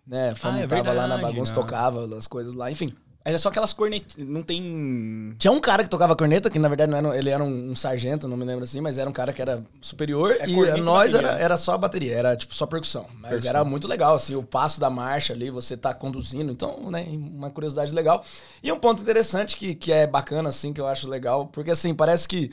né? 0.06 0.34
Ah, 0.42 0.60
é 0.60 0.92
lá 0.92 1.06
na 1.08 1.16
bagunça, 1.16 1.54
né? 1.54 1.60
tocava 1.62 2.06
as 2.14 2.26
coisas 2.26 2.52
lá, 2.52 2.70
enfim. 2.70 2.90
Mas 3.28 3.34
é 3.34 3.38
só 3.38 3.50
aquelas 3.50 3.74
cornetas. 3.74 4.16
Não 4.16 4.42
tem. 4.42 5.36
Tinha 5.38 5.52
um 5.52 5.60
cara 5.60 5.84
que 5.84 5.90
tocava 5.90 6.16
corneta, 6.16 6.48
que 6.48 6.58
na 6.58 6.66
verdade 6.66 6.90
não 6.90 6.96
era, 6.96 7.18
ele 7.18 7.28
era 7.28 7.44
um, 7.44 7.72
um 7.72 7.76
sargento, 7.76 8.26
não 8.26 8.38
me 8.38 8.44
lembro 8.44 8.64
assim, 8.64 8.80
mas 8.80 8.96
era 8.96 9.08
um 9.08 9.12
cara 9.12 9.34
que 9.34 9.42
era 9.42 9.62
superior 9.82 10.34
É 10.40 10.48
e 10.48 10.80
nós 10.80 11.12
bateria, 11.12 11.28
era, 11.32 11.38
era 11.38 11.56
só 11.58 11.74
a 11.74 11.78
bateria, 11.78 12.14
era 12.14 12.34
tipo 12.34 12.54
só 12.54 12.64
percussão. 12.64 13.04
Mas 13.12 13.30
Percussão. 13.32 13.50
era 13.50 13.64
muito 13.64 13.86
legal, 13.86 14.14
assim, 14.14 14.34
o 14.34 14.42
passo 14.42 14.80
da 14.80 14.88
marcha 14.88 15.34
ali, 15.34 15.50
você 15.50 15.76
tá 15.76 15.92
conduzindo, 15.92 16.50
então, 16.50 16.90
né, 16.90 17.06
uma 17.10 17.50
curiosidade 17.50 17.94
legal. 17.94 18.24
E 18.62 18.72
um 18.72 18.78
ponto 18.78 19.02
interessante 19.02 19.58
que, 19.58 19.74
que 19.74 19.92
é 19.92 20.06
bacana, 20.06 20.48
assim, 20.48 20.72
que 20.72 20.80
eu 20.80 20.86
acho 20.86 21.06
legal, 21.06 21.48
porque 21.48 21.70
assim, 21.70 21.94
parece 21.94 22.26
que. 22.26 22.50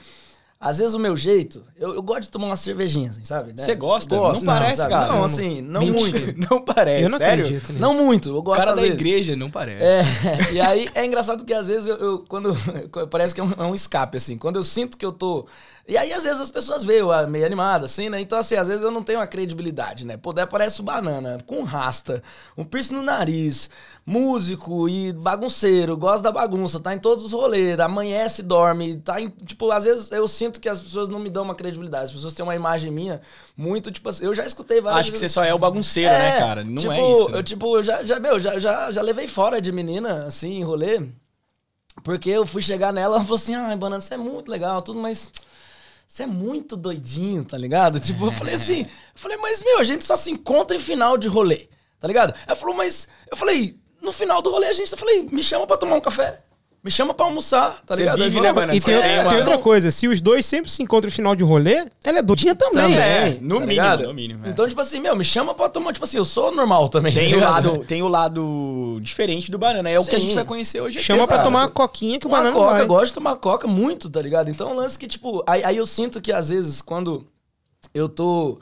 Às 0.60 0.78
vezes 0.80 0.94
o 0.94 1.00
meu 1.00 1.16
jeito, 1.18 1.64
eu, 1.78 1.94
eu 1.96 2.02
gosto 2.02 2.24
de 2.24 2.32
tomar 2.32 2.48
uma 2.48 2.56
cerveja, 2.56 3.00
assim, 3.02 3.24
sabe? 3.24 3.50
né? 3.54 3.62
Você 3.64 3.76
gosta? 3.76 4.16
Gosto, 4.16 4.46
Não 4.46 4.54
parece, 4.54 4.78
sabe? 4.78 4.90
cara. 4.90 5.14
Não, 5.14 5.24
assim, 5.24 5.62
não 5.62 5.82
Mentira. 5.82 6.20
muito. 6.20 6.40
não 6.50 6.62
parece. 6.62 7.04
eu 7.04 7.10
não 7.10 7.18
sério? 7.18 7.44
acredito 7.46 7.70
nisso. 7.74 7.82
Não 7.82 7.94
muito, 7.94 8.30
eu 8.30 8.38
O 8.38 8.42
gosto 8.42 8.60
cara 8.60 8.72
às 8.72 8.76
da 8.78 8.82
vezes. 8.82 8.98
igreja 8.98 9.36
não 9.36 9.52
parece. 9.52 9.84
É, 9.84 10.02
e 10.54 10.62
aí 10.62 10.90
é 10.96 11.06
engraçado 11.06 11.40
porque 11.40 11.54
às 11.54 11.68
vezes 11.68 11.88
eu, 11.88 11.98
eu- 11.98 12.26
quando 12.28 12.56
parece 13.12 13.36
que 13.36 13.42
é 13.42 13.44
um, 13.44 13.52
é 13.58 13.64
um 13.64 13.76
escape 13.76 14.18
assim, 14.18 14.38
quando 14.38 14.56
eu 14.56 14.64
sinto 14.64 14.98
que 14.98 15.06
eu 15.06 15.12
tô 15.12 15.46
E 15.88 15.96
aí, 15.96 16.12
às 16.12 16.24
vezes, 16.24 16.42
as 16.42 16.50
pessoas 16.50 16.84
veem 16.84 17.04
ah, 17.12 17.28
meio 17.28 17.46
animada, 17.46 17.86
assim, 17.86 18.10
né? 18.10 18.20
Então, 18.20 18.40
assim, 18.40 18.56
às 18.56 18.68
vezes 18.68 18.84
eu 18.84 18.90
não 18.90 19.04
tenho 19.04 19.20
uma 19.20 19.28
credibilidade, 19.28 20.04
né? 20.04 20.18
Pô, 20.18 20.32
o 20.32 20.84
banana, 20.84 21.38
com 21.46 21.62
rasta, 21.62 22.24
um 22.58 22.64
piercing 22.64 22.96
no 22.96 23.04
nariz, 23.04 23.70
músico 24.04 24.90
e 24.90 25.14
bagunceiro, 25.14 25.96
gosta 25.96 26.24
da 26.24 26.32
bagunça, 26.32 26.80
tá 26.80 26.92
em 26.96 26.98
todos 26.98 27.24
os 27.26 27.34
rolês, 27.34 27.80
amanhece, 27.80 28.42
dorme, 28.42 28.98
tá 28.98 29.22
em. 29.22 29.30
Tipo, 29.30 29.70
às 29.70 29.84
vezes 29.84 30.12
eu 30.12 30.28
sinto 30.28 30.60
que 30.60 30.68
as 30.68 30.82
pessoas 30.82 31.08
não 31.08 31.20
me 31.20 31.30
dão 31.30 31.44
uma 31.44 31.54
credibilidade. 31.54 32.06
As 32.06 32.12
pessoas 32.12 32.34
têm 32.34 32.44
uma 32.44 32.56
imagem 32.56 32.92
minha 32.92 33.22
muito, 33.56 33.92
tipo 33.92 34.10
assim, 34.10 34.26
eu 34.26 34.34
já 34.34 34.44
escutei 34.44 34.82
várias 34.82 35.02
Acho 35.02 35.12
que 35.12 35.20
você 35.20 35.30
só 35.30 35.44
é 35.44 35.54
o 35.54 35.60
bagunceiro, 35.60 36.12
né, 36.12 36.40
cara? 36.40 36.64
Não 36.64 36.82
tipo, 36.82 36.94
é 36.94 37.12
isso. 37.12 37.30
né? 37.30 37.38
Eu, 37.38 37.44
tipo, 37.44 37.78
eu 37.78 37.84
já, 37.84 38.04
já, 38.04 38.20
meu, 38.20 38.40
já, 38.40 38.58
já, 38.58 38.92
já 38.92 39.02
levei 39.04 39.28
fora 39.28 39.62
de 39.62 39.72
menina, 39.72 40.26
assim, 40.26 40.54
em 40.54 40.64
rolê. 40.64 41.00
Porque 42.04 42.30
eu 42.30 42.46
fui 42.46 42.62
chegar 42.62 42.92
nela, 42.92 43.18
ela 43.18 43.24
falou 43.24 43.36
assim: 43.36 43.54
ai, 43.54 43.76
Banana, 43.78 44.02
você 44.02 44.16
é 44.16 44.18
muito 44.18 44.50
legal, 44.50 44.82
tudo, 44.82 45.00
mas. 45.00 45.32
Você 46.08 46.24
é 46.24 46.28
muito 46.28 46.78
doidinho, 46.78 47.44
tá 47.44 47.58
ligado? 47.58 48.00
Tipo, 48.00 48.28
eu 48.28 48.32
falei 48.32 48.54
assim, 48.54 48.82
eu 48.84 48.88
falei, 49.16 49.38
mas 49.38 49.64
meu, 49.64 49.80
a 49.80 49.84
gente 49.84 50.04
só 50.04 50.16
se 50.16 50.32
encontra 50.32 50.76
em 50.76 50.80
final 50.80 51.18
de 51.18 51.28
rolê, 51.28 51.68
tá 52.00 52.08
ligado? 52.08 52.34
Ela 52.46 52.56
falou, 52.56 52.76
mas. 52.76 53.08
Eu 53.30 53.36
falei, 53.36 53.80
no 54.02 54.12
final 54.12 54.42
do 54.42 54.52
rolê 54.52 54.68
a 54.68 54.74
gente, 54.74 54.92
eu 54.92 54.98
falei, 54.98 55.24
me 55.24 55.42
chama 55.42 55.66
pra 55.66 55.78
tomar 55.78 55.96
um 55.96 56.02
café. 56.02 56.45
Me 56.86 56.92
chama 56.92 57.16
pra 57.16 57.26
almoçar, 57.26 57.82
tá 57.84 57.96
Você 57.96 58.02
ligado? 58.04 58.24
vive, 58.24 58.40
né, 58.40 58.52
mano? 58.54 58.72
E 58.72 58.80
tem, 58.80 58.94
É, 58.94 59.28
tem 59.28 59.38
outra 59.40 59.58
coisa, 59.58 59.90
se 59.90 60.08
os 60.08 60.22
dois 60.22 60.46
sempre 60.46 60.70
se 60.70 60.84
encontram 60.84 61.10
no 61.10 61.12
final 61.16 61.36
de 61.36 61.44
rolê, 61.44 61.88
ela 62.04 62.20
é 62.20 62.22
doidinha 62.22 62.54
também. 62.54 62.80
Também. 62.84 62.96
né? 62.96 63.28
É, 63.30 63.38
no 63.42 63.60
tá 63.60 63.66
mínimo, 63.66 63.98
no 64.04 64.14
mínimo. 64.14 64.46
é. 64.46 64.50
Então, 64.52 64.68
tipo 64.70 64.80
assim, 64.80 65.00
meu, 65.00 65.16
me 65.16 65.26
chama 65.26 65.56
pra 65.56 65.68
tomar. 65.68 65.94
Tipo 65.94 66.06
assim, 66.06 66.18
eu 66.18 66.26
sou 66.26 66.52
normal 66.52 66.88
também. 66.88 67.12
Tem 67.12 67.32
tá 67.32 67.38
o, 67.38 67.40
lado, 67.40 67.86
tem 67.86 68.04
o 68.04 68.08
lado 68.08 69.00
diferente 69.02 69.50
do 69.50 69.58
banana. 69.58 69.90
É 69.90 70.00
o 70.00 70.06
que 70.06 70.16
a 70.16 70.20
Sim. 70.20 70.28
gente 70.28 70.36
vai 70.36 70.46
conhecer 70.46 70.80
hoje 70.80 71.00
aqui. 71.00 71.08
Chama 71.08 71.26
pra 71.26 71.38
Exato. 71.38 71.48
tomar 71.50 71.62
uma 71.64 71.70
coquinha 71.70 72.20
que 72.20 72.28
o 72.28 72.30
Uma 72.30 72.38
banana 72.38 72.56
coca, 72.56 72.72
vai. 72.74 72.82
eu 72.84 72.88
gosto 72.88 73.06
de 73.08 73.14
tomar 73.14 73.36
coca 73.38 73.68
muito, 73.68 74.08
tá 74.08 74.22
ligado? 74.22 74.52
Então 74.52 74.70
é 74.70 74.72
um 74.74 74.76
lance 74.76 75.00
que, 75.00 75.08
tipo, 75.08 75.44
aí, 75.48 75.64
aí 75.64 75.78
eu 75.78 75.88
sinto 75.88 76.22
que 76.22 76.32
às 76.32 76.50
vezes 76.50 76.84
quando 76.84 77.26
eu 77.96 78.08
tô. 78.08 78.60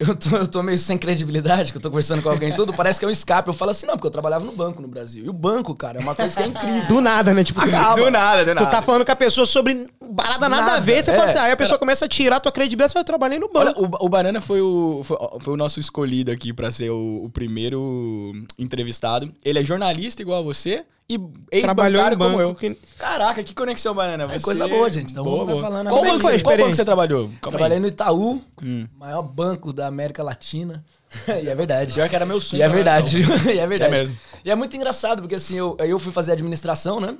Eu 0.00 0.14
tô, 0.14 0.36
eu 0.36 0.46
tô 0.46 0.62
meio 0.62 0.78
sem 0.78 0.96
credibilidade, 0.96 1.72
que 1.72 1.78
eu 1.78 1.82
tô 1.82 1.90
conversando 1.90 2.22
com 2.22 2.28
alguém 2.28 2.50
e 2.50 2.54
tudo, 2.54 2.72
parece 2.72 3.00
que 3.00 3.04
é 3.04 3.08
um 3.08 3.10
escape. 3.10 3.48
Eu 3.48 3.52
falo 3.54 3.72
assim, 3.72 3.84
não, 3.84 3.94
porque 3.94 4.06
eu 4.06 4.10
trabalhava 4.12 4.44
no 4.44 4.52
banco 4.52 4.80
no 4.80 4.86
Brasil. 4.86 5.24
E 5.24 5.28
o 5.28 5.32
banco, 5.32 5.74
cara, 5.74 5.98
é 5.98 6.02
uma 6.02 6.14
coisa 6.14 6.36
que 6.36 6.42
é 6.42 6.46
incrível. 6.46 6.86
Do 6.86 7.00
nada, 7.00 7.34
né? 7.34 7.42
Tipo, 7.42 7.60
Acaba. 7.60 8.00
Do 8.00 8.08
nada, 8.08 8.44
do 8.44 8.52
tu 8.52 8.54
nada. 8.62 8.70
tá 8.70 8.80
falando 8.80 9.04
com 9.04 9.10
a 9.10 9.16
pessoa 9.16 9.44
sobre 9.44 9.88
parada 10.16 10.48
nada, 10.48 10.62
a 10.62 10.66
Nada, 10.66 10.80
ver, 10.80 11.02
você 11.02 11.10
é. 11.10 11.14
fala 11.16 11.28
assim, 11.28 11.38
aí 11.38 11.50
a 11.50 11.56
pessoa 11.56 11.78
começa 11.80 12.04
a 12.04 12.08
tirar 12.08 12.36
a 12.36 12.40
tua 12.40 12.52
credibilidade, 12.52 12.90
você 12.90 12.94
fala, 12.94 13.02
eu 13.02 13.06
trabalhei 13.06 13.38
no 13.40 13.50
Olha, 13.52 13.72
banco. 13.72 13.96
o, 14.00 14.06
o 14.06 14.08
Banana 14.08 14.40
foi 14.40 14.60
o, 14.60 15.02
foi, 15.02 15.16
foi 15.40 15.54
o 15.54 15.56
nosso 15.56 15.80
escolhido 15.80 16.30
aqui 16.30 16.52
pra 16.52 16.70
ser 16.70 16.90
o, 16.90 17.24
o 17.24 17.30
primeiro 17.30 18.32
entrevistado. 18.56 19.34
Ele 19.44 19.58
é 19.58 19.62
jornalista 19.64 20.22
igual 20.22 20.38
a 20.38 20.42
você 20.42 20.84
e 21.10 21.18
Trabalhou 21.62 22.02
ex-bancário 22.02 22.18
como 22.18 22.40
eu. 22.40 22.48
banco. 22.48 22.60
que- 22.60 22.74
Caraca, 22.98 23.42
que 23.42 23.54
conexão, 23.54 23.94
Banana. 23.94 24.24
É 24.24 24.38
Você... 24.38 24.40
coisa 24.44 24.68
boa, 24.68 24.90
gente. 24.90 25.12
Então 25.12 25.24
Boa, 25.24 25.44
vamos 25.44 25.48
tá 25.48 25.52
boa. 25.54 25.62
falando 25.62 25.88
Qual 25.88 26.04
banco, 26.04 26.18
foi 26.20 26.36
a 26.36 26.42
qual 26.42 26.56
banco 26.58 26.74
você 26.74 26.84
trabalhou? 26.84 27.24
Calma 27.40 27.56
Trabalhei 27.58 27.76
aí. 27.76 27.80
no 27.80 27.86
Itaú, 27.88 28.42
Hum. 28.62 28.86
maior 28.98 29.22
banco 29.22 29.72
da 29.72 29.86
América 29.86 30.22
Latina. 30.22 30.84
e 31.42 31.48
é 31.48 31.54
verdade. 31.54 31.94
Pior 31.94 32.08
que 32.08 32.14
era 32.16 32.26
meu 32.26 32.40
sonho. 32.40 32.60
E 32.60 32.62
é 32.62 32.68
verdade. 32.68 33.18
e 33.54 33.58
é 33.58 33.66
verdade. 33.66 33.94
É 33.94 33.98
mesmo. 33.98 34.16
E 34.44 34.50
é 34.50 34.54
muito 34.54 34.76
engraçado, 34.76 35.22
porque 35.22 35.36
assim, 35.36 35.56
eu, 35.56 35.74
eu 35.78 35.98
fui 35.98 36.12
fazer 36.12 36.32
administração, 36.32 37.00
né? 37.00 37.16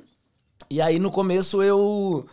E 0.69 0.79
aí 0.79 0.99
no 0.99 1.09
começo 1.09 1.63
eu. 1.63 2.27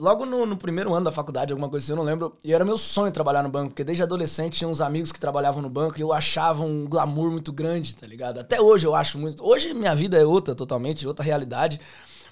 Logo 0.00 0.24
no, 0.24 0.46
no 0.46 0.56
primeiro 0.56 0.94
ano 0.94 1.06
da 1.06 1.10
faculdade, 1.10 1.52
alguma 1.52 1.68
coisa 1.68 1.84
assim, 1.84 1.92
eu 1.92 1.96
não 1.96 2.04
lembro. 2.04 2.36
E 2.44 2.52
era 2.52 2.64
meu 2.64 2.78
sonho 2.78 3.10
trabalhar 3.10 3.42
no 3.42 3.48
banco, 3.48 3.70
porque 3.70 3.82
desde 3.82 4.00
adolescente 4.00 4.58
tinha 4.58 4.68
uns 4.68 4.80
amigos 4.80 5.10
que 5.10 5.18
trabalhavam 5.18 5.60
no 5.60 5.68
banco 5.68 5.98
e 5.98 6.02
eu 6.02 6.12
achava 6.12 6.62
um 6.62 6.86
glamour 6.86 7.32
muito 7.32 7.52
grande, 7.52 7.96
tá 7.96 8.06
ligado? 8.06 8.38
Até 8.38 8.60
hoje 8.60 8.86
eu 8.86 8.94
acho 8.94 9.18
muito. 9.18 9.44
Hoje 9.44 9.74
minha 9.74 9.96
vida 9.96 10.16
é 10.16 10.24
outra, 10.24 10.54
totalmente, 10.54 11.04
outra 11.04 11.24
realidade. 11.24 11.80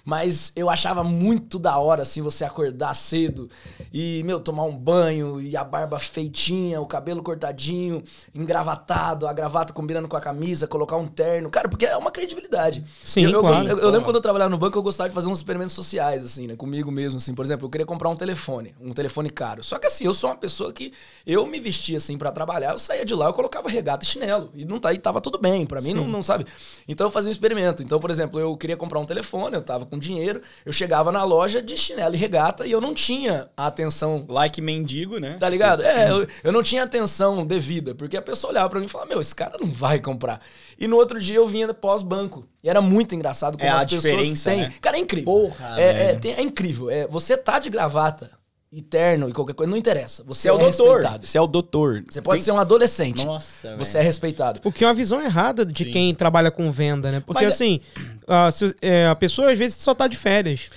Mas 0.09 0.53
eu 0.55 0.71
achava 0.71 1.03
muito 1.03 1.59
da 1.59 1.77
hora, 1.79 2.03
assim, 2.03 2.23
você 2.23 2.45
acordar 2.45 2.95
cedo 2.95 3.51
e, 3.93 4.23
meu, 4.25 4.39
tomar 4.39 4.63
um 4.63 4.77
banho 4.79 5.41
e 5.41 5.57
a 5.57 5.65
barba 5.65 5.99
feitinha, 5.99 6.81
o 6.81 6.87
cabelo 6.87 7.25
cortadinho, 7.25 8.05
engravatado, 8.33 9.27
a 9.27 9.33
gravata 9.33 9.73
combinando 9.73 10.07
com 10.07 10.17
a 10.17 10.21
camisa, 10.21 10.69
colocar 10.69 10.97
um 10.97 11.09
terno. 11.09 11.51
Cara, 11.51 11.69
porque 11.69 11.85
é 11.87 11.97
uma 11.97 12.13
credibilidade. 12.13 12.85
Sim, 13.05 13.25
eu, 13.25 13.31
eu, 13.33 13.41
claro. 13.41 13.57
gost- 13.57 13.69
eu- 13.71 13.79
eu 13.79 13.89
lembro 13.91 14.05
quando 14.05 14.17
eu 14.17 14.23
trabalhava 14.23 14.49
no 14.51 14.57
banco, 14.59 14.79
eu 14.79 14.83
gostava 14.83 15.09
de 15.09 15.15
fazer 15.15 15.29
uns 15.29 15.39
experimentos 15.39 15.75
sociais, 15.75 16.25
assim, 16.25 16.47
né? 16.47 16.55
Comigo 16.55 16.91
mesmo, 16.93 17.17
assim. 17.19 17.35
Por 17.35 17.45
exemplo, 17.45 17.67
eu 17.67 17.71
queria 17.71 17.85
comprar 17.87 18.09
um 18.09 18.17
telefone, 18.17 18.75
um 18.81 18.93
telefone 18.93 19.29
caro. 19.29 19.65
Só 19.65 19.77
que 19.79 19.89
assim, 19.89 20.05
eu 20.05 20.15
sou 20.15 20.31
uma 20.31 20.37
pessoa 20.37 20.73
que 20.73 20.93
eu 21.27 21.45
me 21.47 21.59
vestia 21.59 21.97
assim 21.97 22.17
pra 22.17 22.31
trabalhar, 22.31 22.73
eu 22.73 22.79
saía 22.79 23.05
de 23.05 23.15
lá, 23.15 23.27
eu 23.27 23.33
colocava 23.33 23.69
regata 23.69 24.05
e 24.05 24.09
chinelo. 24.09 24.51
E 24.55 24.65
não 24.65 24.79
tá, 24.79 24.93
e 24.93 24.99
tava 24.99 25.21
tudo 25.21 25.37
bem. 25.39 25.67
Pra 25.67 25.80
mim, 25.80 25.93
não, 25.93 26.07
não 26.07 26.23
sabe. 26.23 26.47
Então 26.87 27.09
eu 27.09 27.11
fazia 27.11 27.28
um 27.28 27.33
experimento. 27.33 27.83
Então, 27.83 27.99
por 27.99 28.11
exemplo, 28.11 28.39
eu 28.39 28.57
queria 28.57 28.76
comprar 28.76 29.00
um 29.00 29.07
telefone, 29.07 29.57
eu 29.57 29.63
tava 29.63 29.85
com 29.85 29.96
dinheiro, 29.99 30.43
eu 30.65 30.73
chegava 30.73 31.11
na 31.13 31.23
loja 31.25 31.61
de 31.63 31.76
chinelo 31.76 32.15
e 32.15 32.19
regata 32.19 32.67
e 32.67 32.73
eu 32.73 32.80
não 32.80 32.93
tinha 32.95 33.49
a 33.56 33.67
atenção 33.67 34.25
Like 34.28 34.61
mendigo, 34.61 35.19
né? 35.19 35.37
Tá 35.39 35.49
ligado? 35.49 35.82
É, 35.82 36.11
eu, 36.11 36.26
eu 36.45 36.52
não 36.52 36.63
tinha 36.63 36.82
atenção 36.82 37.47
devida, 37.47 37.95
porque 37.95 38.17
a 38.17 38.23
pessoa 38.23 38.50
olhava 38.52 38.69
pra 38.71 38.78
mim 38.80 38.87
e 38.87 38.89
falava, 38.89 39.09
meu, 39.11 39.21
esse 39.21 39.35
cara 39.35 39.56
não 39.61 39.71
vai 39.71 39.99
comprar. 40.00 40.41
E 40.78 40.87
no 40.87 40.97
outro 40.97 41.19
dia 41.21 41.37
eu 41.37 41.47
vinha 41.47 41.73
pós-banco. 41.75 42.47
E 42.63 42.69
era 42.69 42.80
muito 42.80 43.15
engraçado 43.15 43.56
como 43.56 43.69
É 43.69 43.73
a 43.73 43.76
as 43.76 43.85
pessoas 43.85 44.02
diferença, 44.02 44.50
têm. 44.50 44.61
né? 44.63 44.73
Cara, 44.80 44.97
é 44.97 45.00
incrível. 45.00 45.25
Porra, 45.32 45.80
é, 45.80 46.11
é, 46.11 46.15
tem- 46.17 46.35
é 46.35 46.43
incrível. 46.43 46.91
É, 46.91 47.06
você 47.06 47.37
tá 47.37 47.59
de 47.59 47.71
gravata, 47.71 48.30
e 48.73 48.83
terno 48.83 49.29
e 49.29 49.33
qualquer 49.33 49.55
coisa, 49.55 49.71
não 49.71 49.76
interessa. 49.79 50.23
Você 50.25 50.43
Você 50.43 50.49
é 50.49 50.52
o 50.52 50.59
doutor. 50.59 50.87
respeitado. 50.97 51.26
Você 51.26 51.39
é 51.39 51.41
o 51.41 51.47
doutor. 51.47 52.05
Você 52.11 52.21
pode 52.21 52.39
Tem- 52.39 52.45
ser 52.45 52.52
um 52.52 52.59
adolescente. 52.59 53.25
Nossa, 53.25 53.76
Você 53.76 53.93
velho. 53.93 54.02
é 54.02 54.05
respeitado. 54.07 54.61
O 54.65 54.73
que 54.73 54.85
é 54.85 54.87
uma 54.87 54.95
visão 54.95 55.21
errada 55.23 55.65
de 55.65 55.85
Sim. 55.85 55.91
quem 55.91 56.15
trabalha 56.15 56.50
com 56.50 56.71
venda, 56.71 57.11
né? 57.11 57.21
Porque 57.25 57.43
Mas 57.45 57.50
é- 57.52 57.55
assim, 57.55 57.81
ah, 58.26 58.50
se- 58.50 58.75
é, 58.83 59.07
a 59.07 59.15
pessoa 59.15 59.52
às 59.52 59.59
vezes 59.59 59.76
só 59.76 59.95
tá 59.95 60.07
de 60.09 60.17
férias. 60.17 60.69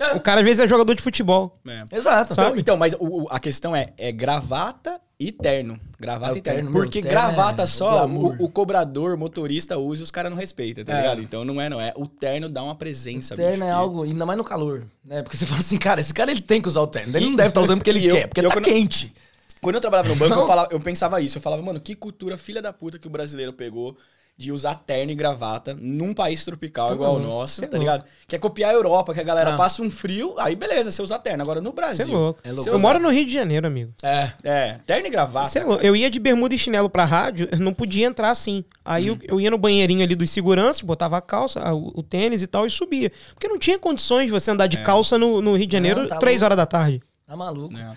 É. 0.00 0.12
O 0.14 0.20
cara 0.20 0.40
às 0.40 0.46
vezes 0.46 0.60
é 0.60 0.68
jogador 0.68 0.94
de 0.94 1.02
futebol. 1.02 1.58
É. 1.66 1.84
Exato. 1.96 2.34
Sabe? 2.34 2.58
Então, 2.60 2.76
mas 2.76 2.94
o- 2.94 3.24
o- 3.24 3.28
a 3.30 3.38
questão 3.38 3.74
é, 3.76 3.92
é 3.96 4.10
gravata 4.10 5.00
e 5.20 5.30
terno. 5.30 5.78
Gravata 6.00 6.32
É, 6.32 6.34
o 6.34 6.38
e 6.38 6.42
terno. 6.42 6.58
terno, 6.62 6.72
Porque 6.72 7.00
terno 7.00 7.10
gravata 7.10 7.62
é 7.62 7.64
o 7.64 7.68
só, 7.68 8.04
o, 8.06 8.44
o 8.44 8.48
cobrador, 8.48 9.16
motorista 9.16 9.78
usa 9.78 10.00
e 10.00 10.04
os 10.04 10.10
caras 10.10 10.32
não 10.32 10.36
respeitam, 10.38 10.84
tá 10.84 10.92
É. 10.98 11.00
ligado? 11.02 11.20
Então 11.22 11.44
não 11.44 11.60
é, 11.60 11.68
não 11.68 11.80
é. 11.80 11.92
O 11.96 12.08
terno 12.08 12.48
dá 12.48 12.62
uma 12.62 12.74
presença, 12.74 13.36
terno 13.36 13.52
bicho, 13.52 13.62
é 13.62 13.66
que- 13.66 13.72
algo, 13.72 14.02
ainda 14.02 14.26
mais 14.26 14.36
no 14.36 14.42
calor, 14.44 14.84
né? 15.04 15.22
Porque 15.22 15.36
você 15.36 15.46
fala 15.46 15.60
assim, 15.60 15.78
cara, 15.78 16.00
esse 16.00 16.12
cara 16.12 16.30
ele 16.32 16.42
tem 16.42 16.60
que 16.60 16.66
usar 16.66 16.80
o 16.80 16.86
terno. 16.88 17.16
Ele 17.16 17.26
não 17.26 17.36
deve 17.36 17.50
estar 17.50 17.60
usando 17.60 17.78
porque 17.78 17.90
ele 17.90 18.04
eu- 18.06 18.16
quer, 18.16 18.26
porque 18.26 18.40
eu 18.40 18.48
tá 18.48 18.54
quando- 18.56 18.64
quente. 18.64 19.14
Quando 19.62 19.76
eu 19.76 19.80
trabalhava 19.80 20.08
no 20.10 20.16
banco, 20.16 20.34
eu, 20.40 20.46
falava, 20.46 20.68
eu 20.72 20.80
pensava 20.80 21.20
isso. 21.22 21.38
Eu 21.38 21.42
falava, 21.42 21.62
mano, 21.62 21.80
que 21.80 21.94
cultura 21.94 22.36
filha 22.36 22.60
da 22.60 22.70
puta 22.72 22.98
que 22.98 23.06
o 23.06 23.10
brasileiro 23.10 23.50
pegou 23.52 23.96
de 24.36 24.50
usar 24.50 24.74
terno 24.74 25.12
e 25.12 25.14
gravata 25.14 25.76
num 25.78 26.12
país 26.12 26.44
tropical 26.44 26.92
igual 26.92 27.12
ao 27.12 27.18
louco, 27.18 27.32
nosso, 27.32 27.54
cê 27.60 27.64
é 27.64 27.68
tá 27.68 27.76
louco. 27.76 27.92
ligado? 27.92 28.04
Quer 28.26 28.38
copiar 28.40 28.70
a 28.70 28.74
Europa, 28.74 29.14
que 29.14 29.20
a 29.20 29.22
galera 29.22 29.54
Ah. 29.54 29.56
passa 29.56 29.80
um 29.80 29.88
frio, 29.88 30.34
aí 30.38 30.56
beleza, 30.56 30.90
você 30.90 31.00
usa 31.00 31.16
terno. 31.20 31.42
Agora 31.42 31.60
no 31.60 31.70
Você 31.70 31.76
Brasil. 31.76 32.06
é 32.06 32.08
louco. 32.08 32.40
É 32.42 32.48
louco. 32.48 32.62
você 32.64 32.68
Eu 32.70 32.74
usa- 32.74 32.82
moro 32.82 32.98
no 32.98 33.10
Rio 33.10 33.24
de 33.24 33.32
Janeiro, 33.32 33.64
amigo. 33.66 33.92
É. 34.02 34.32
É, 34.42 34.78
terno 34.84 35.06
e 35.06 35.10
gravata. 35.10 35.48
Cê 35.50 35.60
é 35.60 35.64
louco. 35.64 35.84
Eu 35.86 35.94
ia 35.94 36.10
de 36.10 36.18
bermuda 36.18 36.52
e 36.52 36.58
chinelo 36.58 36.90
pra 36.90 37.04
rádio, 37.04 37.48
eu 37.52 37.60
não 37.60 37.72
podia 37.72 38.06
entrar 38.06 38.30
assim. 38.30 38.64
Aí 38.84 39.08
Hum. 39.08 39.18
eu, 39.22 39.34
eu 39.36 39.40
ia 39.40 39.50
no 39.52 39.58
banheirinho 39.58 40.02
ali 40.02 40.16
dos 40.16 40.30
seguranças, 40.30 40.82
botava 40.82 41.16
a 41.16 41.20
calça, 41.20 41.72
o, 41.72 41.92
o 42.00 42.02
tênis 42.02 42.42
e 42.42 42.48
tal, 42.48 42.66
e 42.66 42.70
subia. 42.70 43.12
Porque 43.34 43.46
não 43.46 43.58
tinha 43.58 43.78
condições 43.78 44.26
de 44.26 44.32
você 44.32 44.50
andar 44.50 44.64
É. 44.64 44.68
de 44.68 44.78
calça 44.78 45.16
no, 45.16 45.40
no 45.40 45.54
Rio 45.56 45.66
de 45.68 45.72
Janeiro 45.72 46.00
Não, 46.02 46.08
tá 46.08 46.16
três 46.18 46.38
louco. 46.40 46.44
horas 46.46 46.56
da 46.56 46.66
tarde. 46.66 47.00
Tá 47.26 47.36
maluco. 47.36 47.72
É. 47.78 47.96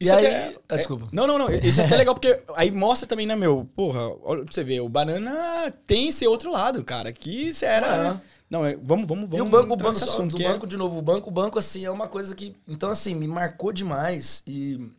E 0.00 0.04
Isso 0.04 0.14
aí- 0.14 0.26
até- 0.26 0.56
Ah, 0.68 0.74
é- 0.74 0.78
desculpa. 0.78 1.08
Não, 1.12 1.26
não, 1.26 1.38
não. 1.38 1.50
Isso 1.50 1.80
é 1.80 1.84
até 1.84 1.96
legal 1.96 2.14
porque 2.14 2.40
aí 2.56 2.70
mostra 2.70 3.06
também, 3.06 3.26
né, 3.26 3.36
meu? 3.36 3.68
Porra, 3.76 4.08
olha 4.22 4.44
pra 4.44 4.52
você 4.54 4.64
ver, 4.64 4.80
o 4.80 4.88
banana 4.88 5.70
tem 5.86 6.08
esse 6.08 6.26
outro 6.26 6.50
lado, 6.50 6.82
cara. 6.82 7.12
Que 7.12 7.48
isso 7.48 7.64
era. 7.64 8.14
É. 8.26 8.30
Não, 8.48 8.64
é- 8.64 8.76
vamos, 8.82 9.06
vamos, 9.06 9.28
vamos. 9.28 9.38
E 9.38 9.40
o 9.42 9.44
banco, 9.44 9.74
o 9.74 9.76
banco, 9.76 9.94
só, 9.96 10.06
assunto, 10.06 10.36
do 10.36 10.42
é- 10.42 10.48
banco 10.48 10.66
de 10.66 10.76
novo, 10.76 10.98
o 10.98 11.02
banco, 11.02 11.28
o 11.28 11.32
banco, 11.32 11.58
assim, 11.58 11.84
é 11.84 11.90
uma 11.90 12.08
coisa 12.08 12.34
que, 12.34 12.56
então, 12.66 12.88
assim, 12.90 13.14
me 13.14 13.28
marcou 13.28 13.72
demais 13.72 14.42
e, 14.46 14.90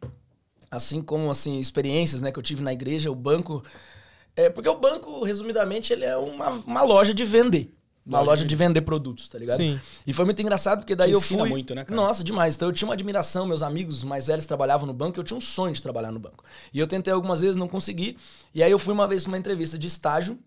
assim 0.70 1.02
como, 1.02 1.30
assim, 1.30 1.60
experiências, 1.60 2.22
né, 2.22 2.32
que 2.32 2.40
eu 2.40 2.44
tive 2.44 2.64
na 2.64 2.72
igreja, 2.72 3.12
o 3.12 3.16
banco, 3.16 3.62
é, 4.36 4.50
porque 4.50 4.70
o 4.70 4.80
banco, 4.80 5.24
resumidamente, 5.24 5.92
ele 5.92 6.06
é 6.06 6.16
uma, 6.16 6.50
uma 6.52 6.82
loja 6.84 7.14
de 7.14 7.26
vender, 7.26 7.74
uma 8.06 8.18
Loja 8.20 8.30
loja 8.32 8.42
de- 8.44 8.50
de 8.50 8.56
vender 8.56 8.82
produtos, 8.82 9.30
tá 9.30 9.38
ligado? 9.38 9.58
Sim. 9.58 9.80
E 10.08 10.12
foi 10.14 10.26
muito 10.26 10.42
engraçado, 10.42 10.80
porque 10.80 10.96
daí 10.96 11.10
Te 11.10 11.14
eu 11.14 11.22
fui... 11.22 11.48
muito, 11.48 11.76
né, 11.76 11.84
cara? 11.86 11.96
Nossa, 11.96 12.24
demais. 12.24 12.56
Então 12.56 12.68
eu 12.68 12.74
tinha 12.74 12.88
uma 12.88 12.94
admiração, 12.96 13.46
meus 13.46 13.62
amigos 13.62 14.04
mais 14.04 14.28
velhos 14.28 14.46
trabalhavam 14.46 14.88
no 14.88 14.94
banco, 14.94 15.20
eu 15.20 15.24
tinha 15.24 15.38
um 15.38 15.42
sonho 15.42 15.74
de 15.74 15.82
trabalhar 15.82 16.12
no 16.12 16.20
banco. 16.20 16.44
E 16.74 16.80
eu 16.80 16.88
tentei 16.88 17.14
algumas 17.14 17.42
vezes, 17.42 17.56
não 17.56 17.68
consegui, 17.68 18.18
e 18.56 18.64
aí 18.64 18.72
eu 18.72 18.80
fui 18.80 18.94
uma 18.94 19.08
vez 19.08 19.24
pra 19.24 19.32
uma 19.32 19.38
entrevista 19.38 19.78
de 19.78 19.88
estágio, 19.88 20.38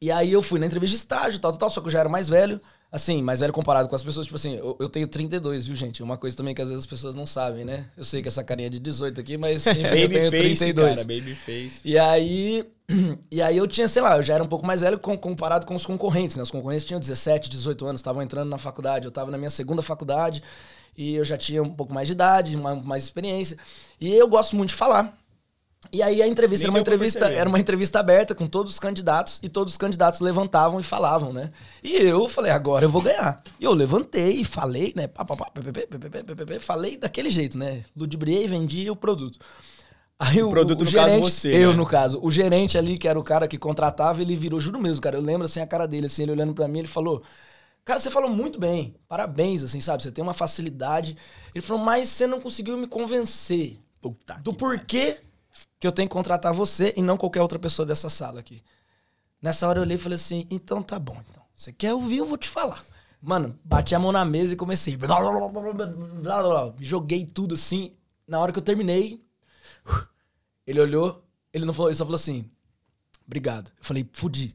e 0.00 0.10
aí 0.10 0.32
eu 0.32 0.40
fui 0.42 0.58
na 0.58 0.66
entrevista 0.66 0.96
de 0.96 1.00
estágio, 1.02 1.38
tal, 1.40 1.50
tal, 1.52 1.58
tal, 1.58 1.70
só 1.70 1.80
que 1.80 1.88
eu 1.88 1.90
já 1.90 2.00
era 2.00 2.08
mais 2.08 2.28
velho. 2.28 2.60
Assim, 2.92 3.22
mais 3.22 3.38
velho 3.38 3.52
comparado 3.52 3.88
com 3.88 3.94
as 3.94 4.02
pessoas, 4.02 4.26
tipo 4.26 4.34
assim, 4.34 4.56
eu, 4.56 4.76
eu 4.80 4.88
tenho 4.88 5.06
32, 5.06 5.64
viu, 5.66 5.76
gente? 5.76 6.02
Uma 6.02 6.16
coisa 6.16 6.36
também 6.36 6.52
que 6.52 6.60
às 6.60 6.68
vezes 6.68 6.82
as 6.82 6.90
pessoas 6.90 7.14
não 7.14 7.24
sabem, 7.24 7.64
né? 7.64 7.88
Eu 7.96 8.02
sei 8.04 8.20
que 8.20 8.26
essa 8.26 8.42
carinha 8.42 8.66
é 8.66 8.70
de 8.70 8.80
18 8.80 9.20
aqui, 9.20 9.36
mas 9.36 9.64
enfim, 9.64 9.80
eu 9.80 9.90
tenho 10.08 10.08
Babyface, 10.08 10.56
32. 10.58 10.88
cara, 10.88 11.00
babyface. 11.06 11.80
E 11.84 11.96
aí, 11.96 12.64
e 13.30 13.40
aí 13.40 13.56
eu 13.56 13.66
tinha, 13.66 13.86
sei 13.88 14.02
lá, 14.02 14.16
eu 14.16 14.22
já 14.22 14.34
era 14.34 14.42
um 14.42 14.48
pouco 14.48 14.66
mais 14.66 14.80
velho 14.80 14.98
comparado 14.98 15.66
com 15.66 15.74
os 15.74 15.86
concorrentes, 15.86 16.36
né? 16.36 16.42
Os 16.42 16.50
concorrentes 16.50 16.84
tinham 16.84 16.98
17, 16.98 17.48
18 17.48 17.86
anos, 17.86 18.00
estavam 18.00 18.22
entrando 18.22 18.48
na 18.48 18.58
faculdade, 18.58 19.06
eu 19.06 19.10
estava 19.10 19.30
na 19.30 19.38
minha 19.38 19.50
segunda 19.50 19.82
faculdade 19.82 20.42
e 20.96 21.14
eu 21.14 21.24
já 21.24 21.36
tinha 21.36 21.62
um 21.62 21.70
pouco 21.70 21.94
mais 21.94 22.08
de 22.08 22.12
idade, 22.12 22.56
mais 22.56 23.04
experiência. 23.04 23.56
E 24.00 24.12
eu 24.12 24.28
gosto 24.28 24.56
muito 24.56 24.70
de 24.70 24.74
falar. 24.74 25.16
E 25.90 26.02
aí 26.02 26.22
a 26.22 26.28
entrevista, 26.28 26.66
era 26.66 26.70
uma 26.70 26.78
entrevista, 26.78 27.26
era 27.30 27.48
uma 27.48 27.58
entrevista 27.58 27.98
aberta 28.00 28.34
com 28.34 28.46
todos 28.46 28.74
os 28.74 28.78
candidatos 28.78 29.40
e 29.42 29.48
todos 29.48 29.72
os 29.72 29.78
candidatos 29.78 30.20
levantavam 30.20 30.78
e 30.78 30.82
falavam, 30.82 31.32
né? 31.32 31.50
E 31.82 31.96
eu 31.96 32.28
falei, 32.28 32.52
agora 32.52 32.84
eu 32.84 32.90
vou 32.90 33.00
ganhar. 33.00 33.42
E 33.58 33.64
eu 33.64 33.72
levantei 33.72 34.40
e 34.40 34.44
falei, 34.44 34.92
né? 34.94 35.06
Pá, 35.08 35.24
pá, 35.24 35.36
pá, 35.36 35.50
pê, 35.50 35.72
pê, 35.72 36.44
pê, 36.46 36.60
falei 36.60 36.98
daquele 36.98 37.30
jeito, 37.30 37.56
né? 37.56 37.82
Ludibriei 37.96 38.44
e 38.44 38.48
vendi 38.48 38.90
o 38.90 38.94
produto. 38.94 39.38
Aí 40.22 40.42
o, 40.42 40.50
produto, 40.50 40.82
o 40.82 40.84
no 40.84 40.92
caso, 40.92 41.10
gerente, 41.10 41.30
você, 41.32 41.48
Eu, 41.48 41.70
né? 41.70 41.76
no 41.76 41.86
caso. 41.86 42.20
O 42.22 42.30
gerente 42.30 42.76
ali, 42.76 42.98
que 42.98 43.08
era 43.08 43.18
o 43.18 43.24
cara 43.24 43.48
que 43.48 43.56
contratava, 43.56 44.20
ele 44.20 44.36
virou, 44.36 44.60
juro 44.60 44.78
mesmo, 44.78 45.00
cara. 45.00 45.16
Eu 45.16 45.22
lembro 45.22 45.46
assim 45.46 45.60
a 45.60 45.66
cara 45.66 45.88
dele, 45.88 46.06
assim, 46.06 46.24
ele 46.24 46.32
olhando 46.32 46.52
pra 46.52 46.68
mim, 46.68 46.80
ele 46.80 46.88
falou: 46.88 47.22
Cara, 47.84 47.98
você 47.98 48.10
falou 48.10 48.30
muito 48.30 48.58
bem. 48.58 48.94
Parabéns, 49.08 49.62
assim, 49.62 49.80
sabe? 49.80 50.02
Você 50.02 50.12
tem 50.12 50.22
uma 50.22 50.34
facilidade. 50.34 51.16
Ele 51.54 51.62
falou, 51.62 51.82
mas 51.82 52.08
você 52.08 52.26
não 52.26 52.40
conseguiu 52.40 52.76
me 52.76 52.86
convencer 52.86 53.78
Puta 54.00 54.40
do 54.42 54.52
que 54.52 54.58
porquê 54.58 55.18
que 55.78 55.86
eu 55.86 55.92
tenho 55.92 56.08
que 56.08 56.12
contratar 56.12 56.52
você 56.52 56.94
e 56.96 57.02
não 57.02 57.16
qualquer 57.16 57.42
outra 57.42 57.58
pessoa 57.58 57.84
dessa 57.84 58.08
sala 58.08 58.40
aqui. 58.40 58.62
Nessa 59.42 59.66
hora 59.66 59.78
eu 59.78 59.82
olhei 59.82 59.96
e 59.96 59.98
falei 59.98 60.16
assim, 60.16 60.46
então 60.50 60.82
tá 60.82 60.98
bom, 60.98 61.16
então. 61.28 61.42
Você 61.56 61.72
quer 61.72 61.92
ouvir, 61.94 62.18
eu 62.18 62.26
vou 62.26 62.38
te 62.38 62.48
falar. 62.48 62.84
Mano, 63.20 63.58
bati 63.64 63.94
a 63.94 63.98
mão 63.98 64.12
na 64.12 64.24
mesa 64.24 64.54
e 64.54 64.56
comecei. 64.56 64.96
Joguei 66.78 67.26
tudo 67.26 67.54
assim. 67.54 67.92
Na 68.26 68.38
hora 68.38 68.52
que 68.52 68.58
eu 68.58 68.62
terminei, 68.62 69.20
ele 70.66 70.80
olhou, 70.80 71.24
ele 71.52 71.64
não 71.64 71.74
falou, 71.74 71.88
ele 71.88 71.96
só 71.96 72.04
falou 72.04 72.16
assim, 72.16 72.44
obrigado. 73.26 73.70
Eu 73.78 73.84
falei, 73.84 74.08
fudi. 74.12 74.54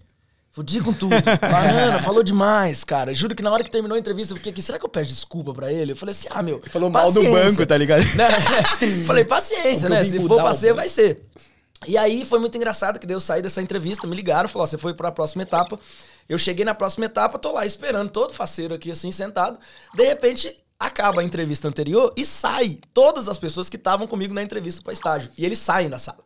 Fudi 0.51 0.79
com 0.79 0.93
tudo. 0.93 1.13
Banana, 1.41 1.99
falou 1.99 2.23
demais, 2.23 2.85
cara. 2.85 3.13
Juro 3.13 3.35
que 3.35 3.43
na 3.43 3.51
hora 3.51 3.61
que 3.61 3.69
terminou 3.69 3.97
a 3.97 3.99
entrevista, 3.99 4.31
eu 4.31 4.37
fiquei 4.37 4.53
aqui, 4.53 4.61
será 4.61 4.79
que 4.79 4.85
eu 4.85 4.89
peço 4.89 5.11
desculpa 5.11 5.53
pra 5.53 5.69
ele? 5.69 5.91
Eu 5.91 5.97
falei 5.97 6.11
assim, 6.11 6.29
ah, 6.31 6.41
meu. 6.41 6.61
Falou 6.67 6.89
mal 6.89 7.11
do 7.11 7.21
paciência. 7.21 7.43
banco, 7.43 7.65
tá 7.65 7.75
ligado? 7.77 8.03
Né? 8.15 9.03
Falei, 9.05 9.25
paciência, 9.25 9.89
né? 9.89 10.01
Se 10.05 10.17
for 10.25 10.41
pra 10.41 10.53
ser, 10.53 10.73
vai 10.73 10.87
ser. 10.87 11.21
E 11.85 11.97
aí 11.97 12.25
foi 12.25 12.39
muito 12.39 12.55
engraçado 12.55 12.99
que 12.99 13.05
deu 13.05 13.19
sair 13.19 13.41
dessa 13.41 13.61
entrevista, 13.61 14.07
me 14.07 14.15
ligaram, 14.15 14.47
falou, 14.47 14.63
ó, 14.63 14.65
você 14.65 14.77
foi 14.77 14.93
pra 14.93 15.11
próxima 15.11 15.43
etapa. 15.43 15.77
Eu 16.27 16.37
cheguei 16.37 16.63
na 16.63 16.73
próxima 16.73 17.05
etapa, 17.05 17.37
tô 17.37 17.51
lá 17.51 17.65
esperando, 17.65 18.09
todo 18.09 18.33
faceiro 18.33 18.73
aqui 18.73 18.89
assim, 18.89 19.11
sentado. 19.11 19.59
De 19.93 20.05
repente, 20.05 20.55
acaba 20.85 21.21
a 21.21 21.23
entrevista 21.23 21.67
anterior 21.67 22.13
e 22.15 22.25
sai 22.25 22.79
todas 22.93 23.27
as 23.27 23.37
pessoas 23.37 23.69
que 23.69 23.75
estavam 23.75 24.07
comigo 24.07 24.33
na 24.33 24.43
entrevista 24.43 24.81
pra 24.81 24.93
estágio. 24.93 25.31
E 25.37 25.45
eles 25.45 25.59
saem 25.59 25.89
da 25.89 25.97
sala. 25.97 26.23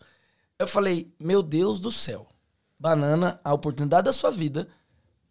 Eu 0.58 0.68
falei, 0.68 1.14
meu 1.20 1.42
Deus 1.42 1.80
do 1.80 1.92
céu. 1.92 2.28
Banana, 2.78 3.40
a 3.44 3.54
oportunidade 3.54 4.06
da 4.06 4.14
sua 4.14 4.32
vida. 4.32 4.68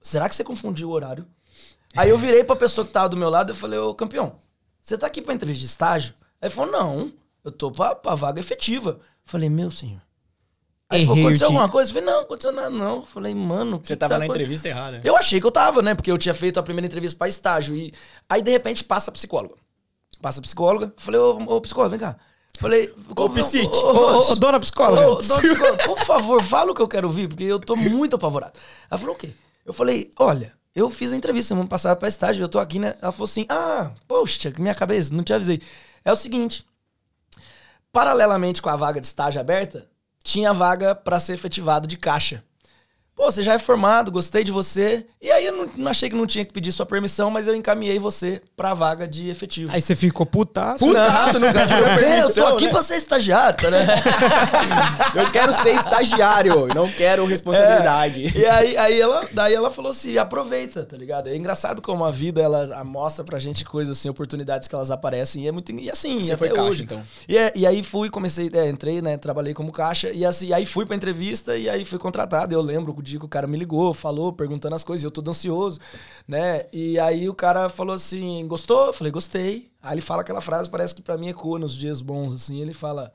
Será 0.00 0.28
que 0.28 0.34
você 0.34 0.44
confundiu 0.44 0.88
o 0.88 0.92
horário? 0.92 1.26
Aí 1.96 2.10
eu 2.10 2.18
virei 2.18 2.44
pra 2.44 2.56
pessoa 2.56 2.86
que 2.86 2.92
tava 2.92 3.08
do 3.08 3.16
meu 3.16 3.30
lado 3.30 3.52
e 3.52 3.56
falei, 3.56 3.78
ô 3.78 3.94
campeão, 3.94 4.36
você 4.80 4.96
tá 4.96 5.06
aqui 5.06 5.22
pra 5.22 5.34
entrevista 5.34 5.60
de 5.60 5.66
estágio? 5.66 6.14
Aí 6.40 6.48
ele 6.48 6.54
falou, 6.54 6.72
não, 6.72 7.12
eu 7.44 7.50
tô 7.50 7.70
pra, 7.70 7.94
pra 7.94 8.14
vaga 8.14 8.40
efetiva. 8.40 8.90
Eu 8.90 9.00
falei, 9.24 9.48
meu 9.48 9.70
senhor. 9.70 10.00
Aí 10.90 11.04
falou, 11.04 11.20
aconteceu 11.22 11.46
alguma 11.48 11.68
coisa? 11.68 11.90
Eu 11.90 11.94
falei, 11.94 12.10
não, 12.14 12.20
aconteceu 12.22 12.52
nada 12.52 12.70
não. 12.70 12.96
Eu 12.96 13.02
falei, 13.02 13.34
mano, 13.34 13.80
Você 13.82 13.94
tava 13.94 14.14
tá 14.14 14.18
na 14.18 14.26
entrevista 14.26 14.68
errada. 14.68 15.00
Eu 15.04 15.16
achei 15.16 15.38
que 15.38 15.46
eu 15.46 15.50
tava, 15.50 15.82
né? 15.82 15.94
Porque 15.94 16.10
eu 16.10 16.16
tinha 16.16 16.34
feito 16.34 16.58
a 16.58 16.62
primeira 16.62 16.86
entrevista 16.86 17.18
pra 17.18 17.28
estágio. 17.28 17.76
E 17.76 17.92
aí, 18.28 18.40
de 18.40 18.50
repente, 18.50 18.82
passa 18.82 19.10
a 19.10 19.12
psicóloga. 19.12 19.54
Passa 20.22 20.40
a 20.40 20.42
psicóloga. 20.42 20.86
Eu 20.86 20.92
falei, 20.96 21.20
ô, 21.20 21.36
ô 21.56 21.60
psicóloga, 21.60 21.90
vem 21.90 22.00
cá. 22.00 22.16
Eu 22.54 22.60
Falei, 22.60 22.92
Ô, 23.14 23.30
Psite. 23.30 23.76
ô, 23.76 23.86
ô, 23.86 24.32
ô, 24.32 24.34
dona 24.34 24.58
psicóloga. 24.58 25.08
Ô, 25.10 25.22
dona 25.22 25.40
psicóloga, 25.40 25.84
por 25.84 25.98
favor, 26.00 26.42
fala 26.42 26.72
o 26.72 26.74
que 26.74 26.82
eu 26.82 26.88
quero 26.88 27.06
ouvir, 27.06 27.28
porque 27.28 27.44
eu 27.44 27.60
tô 27.60 27.76
muito 27.76 28.16
apavorado. 28.16 28.58
Ela 28.90 28.98
falou, 28.98 29.14
o 29.14 29.18
quê? 29.18 29.30
Eu 29.64 29.72
falei, 29.72 30.10
olha, 30.18 30.54
eu 30.74 30.90
fiz 30.90 31.12
a 31.12 31.16
entrevista 31.16 31.48
semana 31.48 31.68
passada 31.68 31.94
pra 31.94 32.08
estágio, 32.08 32.42
eu 32.42 32.48
tô 32.48 32.58
aqui, 32.58 32.78
né? 32.78 32.96
Ela 33.00 33.12
falou 33.12 33.26
assim, 33.26 33.44
ah, 33.48 33.92
poxa, 34.08 34.50
que 34.50 34.60
minha 34.60 34.74
cabeça, 34.74 35.14
não 35.14 35.22
te 35.22 35.32
avisei. 35.32 35.60
É 36.04 36.10
o 36.10 36.16
seguinte, 36.16 36.64
paralelamente 37.92 38.60
com 38.62 38.70
a 38.70 38.76
vaga 38.76 39.00
de 39.00 39.06
estágio 39.06 39.40
aberta, 39.40 39.86
tinha 40.28 40.52
vaga 40.52 40.94
pra 40.94 41.18
ser 41.18 41.32
efetivado 41.32 41.88
de 41.88 41.96
caixa. 41.96 42.44
Pô, 43.18 43.32
você 43.32 43.42
já 43.42 43.54
é 43.54 43.58
formado, 43.58 44.12
gostei 44.12 44.44
de 44.44 44.52
você. 44.52 45.04
E 45.20 45.28
aí 45.28 45.44
eu 45.44 45.52
não, 45.52 45.68
não 45.76 45.90
achei 45.90 46.08
que 46.08 46.14
não 46.14 46.24
tinha 46.24 46.44
que 46.44 46.52
pedir 46.52 46.70
sua 46.70 46.86
permissão, 46.86 47.30
mas 47.30 47.48
eu 47.48 47.56
encaminhei 47.56 47.98
você 47.98 48.40
pra 48.56 48.74
vaga 48.74 49.08
de 49.08 49.28
efetivo. 49.28 49.72
Aí 49.74 49.82
você 49.82 49.96
ficou 49.96 50.24
putaço. 50.24 50.86
Putaço, 50.86 51.40
não 51.40 51.52
pediu 51.52 51.78
eu, 51.78 51.86
eu 51.88 51.96
tô 51.96 52.04
permissão, 52.04 52.48
aqui 52.54 52.66
né? 52.66 52.70
pra 52.70 52.82
ser 52.84 52.94
estagiário, 52.94 53.58
tá, 53.58 53.70
né? 53.72 53.86
Eu 55.16 55.32
quero 55.32 55.52
ser 55.52 55.74
estagiário, 55.74 56.68
não 56.72 56.88
quero 56.88 57.24
responsabilidade. 57.24 58.38
E 58.38 58.46
aí, 58.46 58.76
aí 58.76 59.00
ela, 59.00 59.26
daí 59.32 59.52
ela 59.54 59.68
falou 59.70 59.90
assim, 59.90 60.16
aproveita, 60.16 60.84
tá 60.84 60.96
ligado? 60.96 61.28
É 61.28 61.34
engraçado 61.36 61.82
como 61.82 62.04
a 62.04 62.12
vida, 62.12 62.40
ela 62.40 62.84
mostra 62.84 63.24
pra 63.24 63.38
gente 63.40 63.64
coisas 63.64 63.98
assim, 63.98 64.08
oportunidades 64.08 64.68
que 64.68 64.74
elas 64.76 64.92
aparecem. 64.92 65.42
E 65.42 65.48
é 65.48 65.52
muito. 65.52 65.72
E 65.72 65.90
assim, 65.90 66.20
Você 66.20 66.32
até 66.32 66.36
foi 66.36 66.48
caixa, 66.50 66.68
hoje. 66.70 66.82
então? 66.84 67.02
E, 67.28 67.36
é- 67.36 67.52
e 67.56 67.66
aí 67.66 67.82
fui, 67.82 68.10
comecei, 68.10 68.48
é, 68.52 68.68
entrei, 68.68 69.02
né? 69.02 69.16
Trabalhei 69.16 69.54
como 69.54 69.72
caixa. 69.72 70.10
E 70.12 70.24
assim, 70.24 70.52
aí 70.52 70.64
fui 70.64 70.86
pra 70.86 70.94
entrevista 70.94 71.56
e 71.56 71.68
aí 71.68 71.84
fui 71.84 71.98
contratado. 71.98 72.54
Eu 72.54 72.60
lembro 72.62 72.92
dia 73.08 73.18
que 73.18 73.24
o 73.24 73.28
cara 73.28 73.46
me 73.46 73.58
ligou, 73.58 73.92
falou, 73.94 74.32
perguntando 74.32 74.74
as 74.74 74.84
coisas, 74.84 75.02
e 75.02 75.06
eu 75.06 75.10
todo 75.10 75.30
ansioso, 75.30 75.80
né? 76.26 76.66
E 76.72 76.98
aí 76.98 77.28
o 77.28 77.34
cara 77.34 77.68
falou 77.68 77.94
assim: 77.94 78.46
gostou? 78.46 78.86
Eu 78.86 78.92
falei, 78.92 79.10
gostei. 79.10 79.70
Aí 79.82 79.94
ele 79.94 80.00
fala 80.00 80.22
aquela 80.22 80.40
frase, 80.40 80.68
parece 80.68 80.94
que 80.94 81.02
pra 81.02 81.16
mim 81.18 81.28
ecoa 81.28 81.58
nos 81.58 81.74
dias 81.76 82.00
bons, 82.00 82.34
assim. 82.34 82.60
Ele 82.60 82.74
fala. 82.74 83.12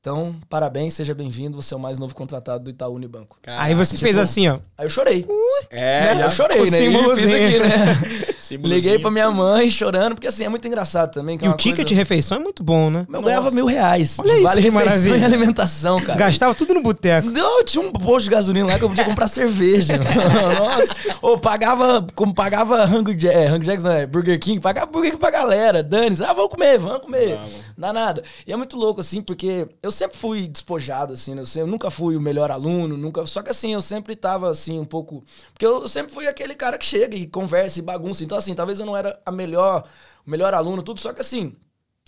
Então, 0.00 0.36
parabéns, 0.48 0.94
seja 0.94 1.12
bem-vindo. 1.12 1.60
Você 1.60 1.74
é 1.74 1.76
o 1.76 1.80
mais 1.80 1.98
novo 1.98 2.14
contratado 2.14 2.62
do 2.62 2.70
Itaú 2.70 2.94
Unibanco. 2.94 3.36
Aí 3.44 3.74
você 3.74 3.96
fez 3.96 4.16
assim, 4.16 4.46
ó. 4.46 4.60
Aí 4.78 4.86
eu 4.86 4.88
chorei. 4.88 5.26
É, 5.68 6.14
Né? 6.14 6.16
já 6.18 6.24
eu 6.26 6.30
chorei, 6.30 6.70
né? 6.70 6.78
Fiz 7.16 7.30
aqui, 7.30 7.58
né? 7.58 8.15
Símbolozinho. 8.46 8.80
Liguei 8.82 8.98
pra 8.98 9.10
minha 9.10 9.30
mãe 9.30 9.68
chorando, 9.70 10.14
porque 10.14 10.26
assim, 10.28 10.44
é 10.44 10.48
muito 10.48 10.66
engraçado 10.66 11.12
também. 11.12 11.36
que 11.38 11.44
é 11.44 11.48
E 11.48 11.50
o 11.50 11.56
ticket 11.56 11.76
coisa- 11.76 11.88
de 11.88 11.94
refeição 11.94 12.36
é 12.38 12.40
muito 12.40 12.62
bom, 12.62 12.90
né? 12.90 13.06
Eu 13.12 13.22
ganhava 13.22 13.50
mil 13.50 13.66
reais. 13.66 14.18
Olha 14.18 14.32
isso, 14.34 14.42
vale 14.42 14.62
que 14.62 14.68
refeição 14.70 14.72
maravilha. 14.86 15.16
e 15.16 15.24
alimentação, 15.24 16.00
cara. 16.00 16.18
Gastava 16.18 16.54
tudo 16.54 16.74
no 16.74 16.82
boteco. 16.82 17.28
Não, 17.30 17.64
tinha 17.64 17.82
um 17.84 17.92
posto 17.92 18.24
de 18.24 18.30
gasolina 18.30 18.66
lá 18.72 18.78
que 18.78 18.84
eu 18.84 18.88
podia 18.88 19.04
comprar 19.04 19.28
cerveja. 19.28 19.98
Nossa. 20.58 20.94
Ou 21.22 21.38
pagava, 21.38 22.06
como 22.14 22.34
pagava 22.34 22.84
Hungry, 22.84 23.14
Jack, 23.16 23.34
é, 23.36 23.52
Hungry 23.52 23.66
Jacks, 23.66 23.84
não 23.84 23.90
é? 23.92 24.06
Burger 24.06 24.38
King, 24.38 24.60
pagava 24.60 24.86
Burger 24.86 25.10
King 25.12 25.20
pra 25.20 25.30
galera. 25.30 25.82
Dane-se. 25.82 26.24
Ah, 26.24 26.32
vamos 26.32 26.50
comer, 26.50 26.78
vamos 26.78 27.02
comer. 27.02 27.36
Vamos. 27.36 27.66
Dá 27.76 27.92
nada. 27.92 28.22
E 28.46 28.52
é 28.52 28.56
muito 28.56 28.76
louco, 28.76 29.00
assim, 29.00 29.20
porque 29.20 29.68
eu 29.82 29.90
sempre 29.90 30.16
fui 30.16 30.46
despojado, 30.48 31.12
assim, 31.12 31.34
né? 31.34 31.42
Eu, 31.42 31.46
sempre- 31.46 31.62
eu 31.62 31.66
nunca 31.66 31.90
fui 31.90 32.16
o 32.16 32.20
melhor 32.20 32.50
aluno, 32.50 32.96
nunca. 32.96 33.26
Só 33.26 33.42
que 33.42 33.50
assim, 33.50 33.72
eu 33.72 33.80
sempre 33.80 34.14
tava, 34.16 34.50
assim, 34.50 34.78
um 34.80 34.84
pouco. 34.84 35.22
Porque 35.52 35.66
eu 35.66 35.86
sempre 35.88 36.12
fui 36.12 36.26
aquele 36.26 36.54
cara 36.54 36.78
que 36.78 36.86
chega 36.86 37.16
e 37.16 37.26
conversa 37.26 37.78
e 37.78 37.82
bagunça. 37.82 38.24
Então, 38.24 38.35
assim, 38.36 38.54
talvez 38.54 38.80
eu 38.80 38.86
não 38.86 38.96
era 38.96 39.20
a 39.24 39.32
melhor, 39.32 39.88
o 40.26 40.30
melhor 40.30 40.54
aluno, 40.54 40.82
tudo. 40.82 41.00
Só 41.00 41.12
que 41.12 41.20
assim. 41.20 41.54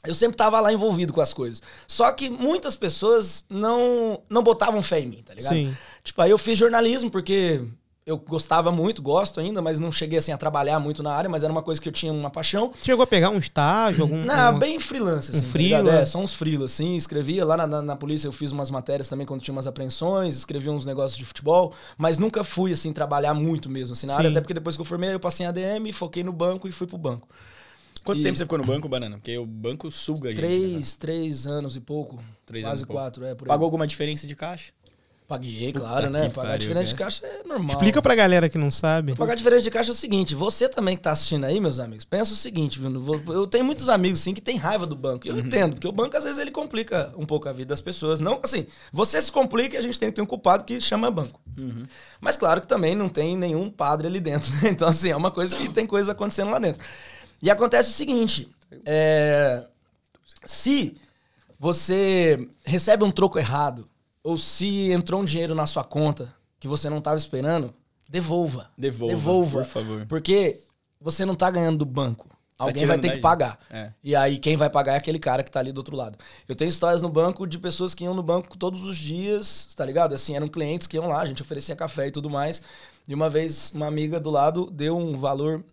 Eu 0.06 0.14
sempre 0.14 0.36
tava 0.36 0.60
lá 0.60 0.72
envolvido 0.72 1.12
com 1.12 1.20
as 1.20 1.34
coisas. 1.34 1.60
Só 1.88 2.12
que 2.12 2.30
muitas 2.30 2.76
pessoas 2.76 3.44
não, 3.50 4.22
não 4.30 4.44
botavam 4.44 4.80
fé 4.80 5.00
em 5.00 5.06
mim, 5.06 5.22
tá 5.24 5.34
ligado? 5.34 5.52
Sim. 5.52 5.76
Tipo, 6.04 6.22
aí 6.22 6.30
eu 6.30 6.38
fiz 6.38 6.56
jornalismo 6.56 7.10
porque 7.10 7.60
eu 8.08 8.16
gostava 8.16 8.72
muito, 8.72 9.02
gosto 9.02 9.38
ainda, 9.38 9.60
mas 9.60 9.78
não 9.78 9.92
cheguei 9.92 10.18
assim 10.18 10.32
a 10.32 10.38
trabalhar 10.38 10.78
muito 10.80 11.02
na 11.02 11.12
área, 11.12 11.28
mas 11.28 11.42
era 11.44 11.52
uma 11.52 11.62
coisa 11.62 11.78
que 11.80 11.88
eu 11.88 11.92
tinha 11.92 12.10
uma 12.12 12.30
paixão. 12.30 12.72
Você 12.74 12.86
chegou 12.86 13.02
a 13.02 13.06
pegar 13.06 13.28
um 13.30 13.38
estágio, 13.38 14.02
algum. 14.02 14.24
Não, 14.24 14.54
um- 14.56 14.58
bem 14.58 14.80
freelance, 14.80 15.30
assim. 15.30 15.40
um 15.40 15.42
tá 15.42 15.48
freela? 15.48 15.92
É, 15.92 16.06
só 16.06 16.18
uns 16.18 16.32
freela, 16.32 16.64
assim. 16.64 16.96
Escrevia 16.96 17.44
lá 17.44 17.56
na, 17.56 17.66
na, 17.66 17.82
na 17.82 17.96
polícia, 17.96 18.26
eu 18.26 18.32
fiz 18.32 18.50
umas 18.50 18.70
matérias 18.70 19.08
também 19.08 19.26
quando 19.26 19.42
tinha 19.42 19.52
umas 19.52 19.66
apreensões, 19.66 20.34
escrevia 20.36 20.72
uns 20.72 20.86
negócios 20.86 21.18
de 21.18 21.24
futebol, 21.24 21.74
mas 21.98 22.16
nunca 22.18 22.42
fui, 22.42 22.72
assim, 22.72 22.92
trabalhar 22.92 23.34
muito 23.34 23.68
mesmo, 23.68 23.92
assim, 23.92 24.06
na 24.06 24.14
Sim. 24.14 24.18
área, 24.20 24.30
até 24.30 24.40
porque 24.40 24.54
depois 24.54 24.74
que 24.74 24.80
eu 24.80 24.86
formei, 24.86 25.12
eu 25.12 25.20
passei 25.20 25.44
em 25.44 25.48
ADM, 25.50 25.92
foquei 25.92 26.24
no 26.24 26.32
banco 26.32 26.66
e 26.66 26.72
fui 26.72 26.86
pro 26.86 26.96
banco. 26.96 27.28
Quanto 28.04 28.20
E- 28.20 28.22
tempo 28.22 28.38
você 28.38 28.44
ficou 28.44 28.56
no 28.56 28.64
banco, 28.64 28.88
Banana? 28.88 29.16
Porque 29.18 29.36
o 29.36 29.44
banco 29.44 29.90
suga 29.90 30.30
a 30.30 30.32
gente. 30.34 30.40
né? 30.40 30.46
Três, 30.48 30.94
três 30.94 31.46
anos 31.46 31.76
e 31.76 31.80
pouco. 31.80 32.18
Três 32.46 32.64
quase 32.64 32.68
anos 32.68 32.80
e 32.82 32.86
pouco. 32.86 33.02
quatro, 33.02 33.24
é, 33.26 33.34
por 33.34 33.44
aí. 33.44 33.48
Pagou 33.48 33.66
alguma 33.66 33.86
diferença 33.86 34.26
de 34.26 34.34
caixa? 34.34 34.72
Paguei, 35.28 35.74
Puta 35.74 35.84
claro, 35.84 36.08
né? 36.08 36.26
que 36.26 36.34
Pagar 36.34 36.48
pariu, 36.52 36.60
diferente 36.60 36.88
de 36.88 36.94
caixa 36.94 37.26
é 37.26 37.46
normal. 37.46 37.68
Explica 37.68 38.00
pra 38.00 38.14
galera 38.14 38.48
que 38.48 38.56
não 38.56 38.70
sabe. 38.70 39.14
Pagar 39.14 39.34
diferente 39.34 39.64
de 39.64 39.70
caixa 39.70 39.90
é 39.90 39.92
o 39.92 39.94
seguinte, 39.94 40.34
você 40.34 40.66
também 40.70 40.96
que 40.96 41.02
tá 41.02 41.10
assistindo 41.10 41.44
aí, 41.44 41.60
meus 41.60 41.78
amigos, 41.78 42.06
pensa 42.06 42.32
o 42.32 42.36
seguinte, 42.36 42.80
viu? 42.80 42.90
Eu 43.28 43.46
tenho 43.46 43.62
muitos 43.62 43.90
amigos, 43.90 44.20
sim, 44.20 44.32
que 44.32 44.40
tem 44.40 44.56
raiva 44.56 44.86
do 44.86 44.96
banco. 44.96 45.26
E 45.26 45.30
eu 45.30 45.38
entendo, 45.38 45.74
porque 45.74 45.86
o 45.86 45.92
banco, 45.92 46.16
às 46.16 46.24
vezes, 46.24 46.38
ele 46.38 46.50
complica 46.50 47.12
um 47.14 47.26
pouco 47.26 47.46
a 47.46 47.52
vida 47.52 47.68
das 47.68 47.82
pessoas. 47.82 48.20
Não, 48.20 48.40
assim, 48.42 48.66
você 48.90 49.20
se 49.20 49.30
complica 49.30 49.76
e 49.76 49.78
a 49.78 49.82
gente 49.82 49.98
tem 49.98 50.08
que 50.08 50.14
ter 50.14 50.22
um 50.22 50.26
culpado 50.26 50.64
que 50.64 50.80
chama 50.80 51.10
banco. 51.10 51.38
Mas 52.22 52.38
claro 52.38 52.62
que 52.62 52.66
também 52.66 52.96
não 52.96 53.10
tem 53.10 53.36
nenhum 53.36 53.68
padre 53.68 54.06
ali 54.06 54.20
dentro. 54.20 54.50
né? 54.62 54.70
Então, 54.70 54.88
assim, 54.88 55.10
é 55.10 55.16
uma 55.16 55.30
coisa 55.30 55.54
que 55.54 55.68
tem 55.68 55.86
coisa 55.86 56.12
acontecendo 56.12 56.50
lá 56.50 56.58
dentro. 56.58 56.80
E 57.42 57.50
acontece 57.50 57.90
o 57.90 57.92
seguinte, 57.92 58.48
é, 58.86 59.66
se 60.46 60.96
você 61.60 62.48
recebe 62.64 63.04
um 63.04 63.10
troco 63.10 63.38
errado, 63.38 63.86
ou 64.22 64.36
se 64.36 64.90
entrou 64.90 65.20
um 65.20 65.24
dinheiro 65.24 65.54
na 65.54 65.66
sua 65.66 65.84
conta 65.84 66.34
que 66.60 66.68
você 66.68 66.90
não 66.90 66.98
estava 66.98 67.16
esperando, 67.16 67.72
devolva. 68.08 68.70
Devolva, 68.76 69.14
Devolva. 69.14 69.58
por 69.60 69.66
favor. 69.66 70.06
Porque 70.06 70.60
você 71.00 71.24
não 71.24 71.34
tá 71.34 71.50
ganhando 71.50 71.78
do 71.78 71.86
banco. 71.86 72.28
Alguém 72.58 72.86
vai 72.86 72.98
ter 72.98 73.12
que 73.12 73.18
pagar. 73.18 73.56
É. 73.70 73.92
E 74.02 74.16
aí 74.16 74.36
quem 74.36 74.56
vai 74.56 74.68
pagar 74.68 74.94
é 74.94 74.96
aquele 74.96 75.20
cara 75.20 75.44
que 75.44 75.50
tá 75.50 75.60
ali 75.60 75.70
do 75.70 75.78
outro 75.78 75.94
lado. 75.94 76.18
Eu 76.48 76.56
tenho 76.56 76.68
histórias 76.68 77.00
no 77.00 77.08
banco 77.08 77.46
de 77.46 77.56
pessoas 77.56 77.94
que 77.94 78.02
iam 78.02 78.14
no 78.14 78.22
banco 78.22 78.58
todos 78.58 78.82
os 78.82 78.98
dias, 78.98 79.72
tá 79.76 79.84
ligado? 79.84 80.12
Assim, 80.12 80.34
eram 80.34 80.48
clientes 80.48 80.88
que 80.88 80.96
iam 80.96 81.06
lá, 81.06 81.20
a 81.20 81.24
gente 81.24 81.40
oferecia 81.40 81.76
café 81.76 82.08
e 82.08 82.10
tudo 82.10 82.28
mais. 82.28 82.60
E 83.06 83.14
uma 83.14 83.30
vez 83.30 83.70
uma 83.72 83.86
amiga 83.86 84.18
do 84.18 84.28
lado 84.28 84.68
deu 84.72 84.98
um 84.98 85.16
valor 85.16 85.64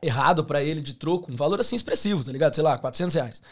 errado 0.00 0.44
pra 0.44 0.62
ele 0.62 0.80
de 0.80 0.94
troco, 0.94 1.32
um 1.32 1.36
valor 1.36 1.58
assim 1.58 1.74
expressivo, 1.74 2.22
tá 2.22 2.30
ligado? 2.30 2.54
Sei 2.54 2.62
lá, 2.62 2.78
400 2.78 3.14
reais. 3.14 3.42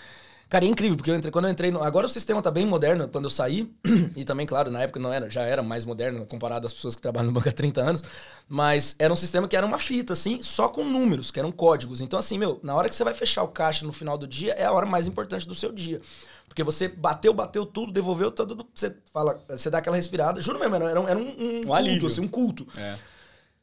Cara, 0.53 0.67
é 0.67 0.69
incrível, 0.69 0.99
porque 0.99 1.11
eu 1.11 1.17
entrei, 1.17 1.33
quando 1.33 1.47
eu 1.47 1.51
entrei 1.51 1.71
no, 1.71 1.83
Agora 1.83 2.05
o 2.05 2.09
sistema 2.11 2.43
tá 2.43 2.51
bem 2.51 2.67
moderno, 2.67 3.09
quando 3.09 3.25
eu 3.25 3.31
saí, 3.31 3.75
e 4.15 4.23
também, 4.23 4.45
claro, 4.45 4.71
na 4.71 4.83
época 4.83 5.01
não 5.01 5.11
era, 5.11 5.31
já 5.31 5.45
era 5.45 5.63
mais 5.63 5.83
moderno 5.83 6.27
comparado 6.27 6.67
às 6.67 6.75
pessoas 6.75 6.95
que 6.95 7.01
trabalham 7.01 7.29
no 7.29 7.33
banco 7.33 7.49
há 7.49 7.53
30 7.53 7.81
anos, 7.81 8.05
mas 8.47 8.95
era 8.99 9.11
um 9.11 9.17
sistema 9.17 9.49
que 9.49 9.57
era 9.57 9.65
uma 9.65 9.79
fita, 9.79 10.13
assim, 10.13 10.43
só 10.43 10.69
com 10.69 10.85
números, 10.85 11.31
que 11.31 11.39
eram 11.39 11.51
códigos. 11.51 12.03
Então, 12.03 12.19
assim, 12.19 12.37
meu, 12.37 12.61
na 12.63 12.75
hora 12.75 12.91
que 12.91 12.95
você 12.95 13.03
vai 13.03 13.15
fechar 13.15 13.43
o 13.45 13.49
caixa 13.49 13.87
no 13.87 13.95
final 13.95 14.19
do 14.19 14.27
dia, 14.27 14.53
é 14.53 14.65
a 14.65 14.73
hora 14.73 14.85
mais 14.85 15.07
importante 15.07 15.49
do 15.49 15.55
seu 15.55 15.73
dia. 15.73 16.03
Porque 16.47 16.63
você 16.63 16.87
bateu, 16.87 17.33
bateu 17.33 17.65
tudo, 17.65 17.91
devolveu 17.91 18.31
tudo, 18.31 18.69
você 18.75 18.95
fala, 19.11 19.43
você 19.49 19.71
dá 19.71 19.79
aquela 19.79 19.97
respirada. 19.97 20.39
Juro 20.39 20.61
mesmo, 20.61 20.75
era, 20.75 21.01
um, 21.01 21.09
era 21.09 21.19
um, 21.19 21.23
um, 21.23 21.29
um 21.29 21.61
culto, 21.63 21.73
alívio. 21.73 22.09
assim, 22.09 22.21
um 22.21 22.29
culto. 22.29 22.67
É. 22.77 22.95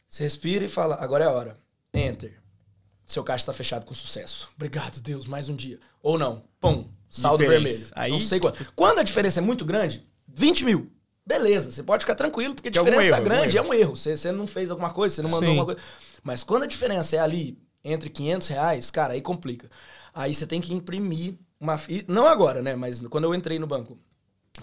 Você 0.07 0.23
respira 0.23 0.65
e 0.65 0.67
fala, 0.67 0.97
agora 0.99 1.23
é 1.23 1.27
a 1.27 1.31
hora. 1.31 1.57
Enter. 1.93 2.48
Seu 3.09 3.23
caixa 3.23 3.43
tá 3.43 3.51
fechado 3.51 3.87
com 3.87 3.93
sucesso. 3.95 4.47
Obrigado, 4.55 5.01
Deus, 5.01 5.25
mais 5.25 5.49
um 5.49 5.55
dia. 5.55 5.79
Ou 5.99 6.15
não. 6.15 6.43
Pum, 6.61 6.87
saldo 7.09 7.39
Diferença. 7.39 7.67
vermelho. 7.67 7.91
Aí- 7.95 8.11
Não 8.11 8.21
sei 8.21 8.39
quanto. 8.39 8.71
Quando 8.75 8.99
a 8.99 9.03
diferença 9.03 9.39
é 9.39 9.41
muito 9.41 9.65
grande, 9.65 10.07
20 10.27 10.63
mil. 10.63 10.91
Beleza, 11.25 11.71
você 11.71 11.81
pode 11.81 12.03
ficar 12.03 12.13
tranquilo, 12.13 12.53
porque 12.53 12.67
a 12.67 12.69
é 12.69 12.71
diferença 12.71 13.07
erro, 13.15 13.23
grande 13.23 13.57
algum 13.57 13.73
é 13.73 13.77
um 13.77 13.79
erro. 13.79 13.95
Você, 13.95 14.15
você 14.15 14.31
não 14.31 14.45
fez 14.45 14.69
alguma 14.69 14.91
coisa, 14.91 15.15
você 15.15 15.21
não 15.23 15.29
mandou 15.31 15.45
Sim. 15.49 15.57
alguma 15.57 15.65
coisa. 15.65 15.81
Mas 16.21 16.43
quando 16.43 16.63
a 16.63 16.67
diferença 16.67 17.15
é 17.15 17.19
ali 17.19 17.57
entre 17.83 18.11
500 18.11 18.47
reais, 18.47 18.91
cara, 18.91 19.13
aí 19.13 19.21
complica. 19.21 19.71
Aí 20.13 20.35
você 20.35 20.45
tem 20.45 20.61
que 20.61 20.71
imprimir 20.71 21.33
uma... 21.59 21.81
Não 22.07 22.27
agora, 22.27 22.61
né? 22.61 22.75
Mas 22.75 22.99
quando 23.07 23.23
eu 23.23 23.33
entrei 23.33 23.57
no 23.57 23.65
banco, 23.65 23.97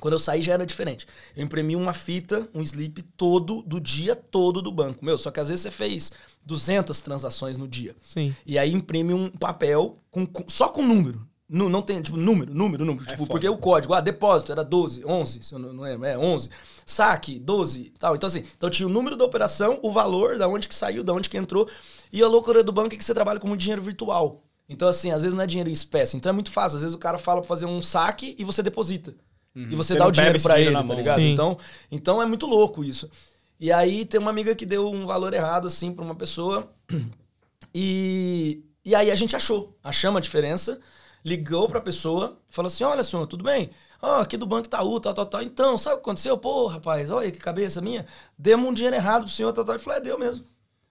quando 0.01 0.15
eu 0.15 0.19
saí 0.19 0.43
já 0.43 0.53
era 0.55 0.67
diferente. 0.67 1.07
Eu 1.37 1.45
imprimi 1.45 1.75
uma 1.77 1.93
fita, 1.93 2.49
um 2.55 2.63
slip 2.63 3.03
todo, 3.17 3.63
do 3.63 3.81
dia 3.81 4.15
todo 4.17 4.61
do 4.63 4.71
banco. 4.73 5.05
Meu, 5.05 5.17
só 5.19 5.31
que 5.31 5.41
às 5.41 5.49
vezes 5.49 5.63
você 5.63 5.71
fez 5.71 6.13
200 6.45 7.01
transações 7.01 7.57
no 7.57 7.67
dia. 7.67 7.95
Sim. 8.03 8.35
E 8.47 8.59
aí 8.59 8.73
imprime 8.73 9.13
um 9.15 9.31
papel 9.31 9.99
com, 10.11 10.27
com- 10.27 10.45
só 10.49 10.69
com 10.69 10.83
número. 10.83 11.27
Nu- 11.49 11.69
Não, 11.69 11.81
tem, 11.81 12.03
tipo, 12.03 12.17
número, 12.17 12.53
número, 12.53 12.85
número. 12.85 13.05
tipo, 13.07 13.19
foda. 13.19 13.31
porque 13.31 13.49
o 13.49 13.57
código, 13.57 13.95
ah, 13.95 14.01
depósito 14.01 14.51
era 14.51 14.65
12, 14.65 15.05
11, 15.07 15.45
se 15.45 15.53
eu 15.55 15.59
não, 15.61 15.73
não 15.73 15.85
lembro, 15.85 16.05
é 16.05 16.19
11. 16.19 16.51
Saque, 16.85 17.39
12, 17.39 17.93
tal. 17.99 18.17
Então, 18.17 18.27
assim, 18.27 18.43
então 18.57 18.69
tinha 18.69 18.87
o 18.87 18.91
número 18.91 19.17
da 19.17 19.25
operação, 19.25 19.79
o 19.83 19.93
valor, 19.93 20.39
da 20.39 20.49
onde 20.49 20.67
que 20.69 20.75
saiu, 20.75 21.05
da 21.05 21.13
onde 21.13 21.29
que 21.29 21.37
entrou. 21.37 21.69
E 22.13 22.21
a 22.23 22.27
loucura 22.29 22.65
do 22.65 22.73
banco 22.73 22.95
é 22.95 22.99
que 22.99 23.05
você 23.05 23.15
trabalha 23.15 23.39
com 23.39 23.57
dinheiro 23.57 23.81
virtual. 23.81 24.43
Então, 24.69 24.89
assim, 24.89 25.13
às 25.13 25.23
vezes 25.23 25.37
não 25.37 25.45
é 25.45 25.47
dinheiro 25.47 25.71
em 25.71 25.73
espécie. 25.73 26.17
Então 26.17 26.31
é 26.31 26.33
muito 26.33 26.51
fácil. 26.51 26.77
Às 26.77 26.83
vezes 26.83 26.97
o 26.97 26.99
cara 26.99 27.17
fala 27.19 27.41
pra 27.41 27.47
fazer 27.49 27.67
um 27.67 27.81
saque 27.81 28.35
e 28.37 28.43
você 28.43 28.61
deposita. 28.65 29.15
E 29.57 29.75
você, 29.75 29.95
Você 29.95 29.99
dá 29.99 30.07
o 30.07 30.11
dinheiro 30.13 30.39
dinheiro 30.39 30.61
ele, 30.61 30.73
tá 30.77 30.83
mão. 30.83 30.97
ligado? 30.97 31.19
Sim. 31.19 31.33
Então, 31.33 31.59
então 31.91 32.23
é 32.23 32.27
muito 32.27 32.47
louco 32.47 32.85
isso. 32.85 33.11
E 33.59 33.73
aí 33.73 34.05
tem 34.05 34.21
uma 34.21 34.31
amiga 34.31 34.55
que 34.55 34.67
deu 34.67 34.91
um 34.93 35.07
valor 35.07 35.33
errado, 35.33 35.67
assim, 35.67 35.93
pra 35.93 36.05
uma 36.05 36.15
pessoa. 36.15 36.71
E, 37.75 38.65
e 38.85 38.95
aí 38.95 39.11
a 39.11 39.15
gente 39.15 39.37
achou, 39.37 39.77
achamos 39.85 40.17
a 40.17 40.21
diferença, 40.21 40.81
ligou 41.23 41.69
pra 41.69 41.79
pessoa, 41.81 42.39
falou 42.49 42.69
assim: 42.69 42.85
olha, 42.85 43.03
senhor, 43.03 43.27
tudo 43.27 43.45
bem? 43.45 43.69
Ah, 44.01 44.21
aqui 44.21 44.37
do 44.37 44.47
Banco 44.47 44.67
Itaú, 44.67 44.99
tal, 45.01 45.13
tal, 45.13 45.27
tal. 45.27 45.43
Então, 45.43 45.77
sabe 45.77 45.95
o 45.97 45.99
que 45.99 46.03
aconteceu? 46.03 46.39
Pô, 46.39 46.67
rapaz, 46.69 47.11
olha 47.11 47.31
que 47.31 47.39
cabeça 47.39 47.81
minha. 47.83 48.07
Demos 48.39 48.69
um 48.69 48.73
dinheiro 48.73 48.97
errado 48.97 49.25
pro 49.25 49.33
senhor, 49.33 49.53
tal, 49.53 49.65
tal. 49.65 49.75
Ele 49.75 49.83
falou: 49.83 49.99
é, 49.99 50.01
deu 50.01 50.19
mesmo. 50.19 50.45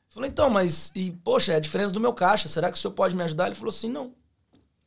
Falei, 0.09 0.29
então, 0.29 0.49
mas, 0.49 0.91
e, 0.95 1.11
poxa, 1.11 1.53
é 1.53 1.55
a 1.55 1.59
diferença 1.59 1.91
do 1.91 1.99
meu 1.99 2.13
caixa, 2.13 2.47
será 2.47 2.71
que 2.71 2.77
o 2.77 2.81
senhor 2.81 2.93
pode 2.93 3.15
me 3.15 3.23
ajudar? 3.23 3.47
Ele 3.47 3.55
falou 3.55 3.69
assim: 3.69 3.89
não. 3.89 4.13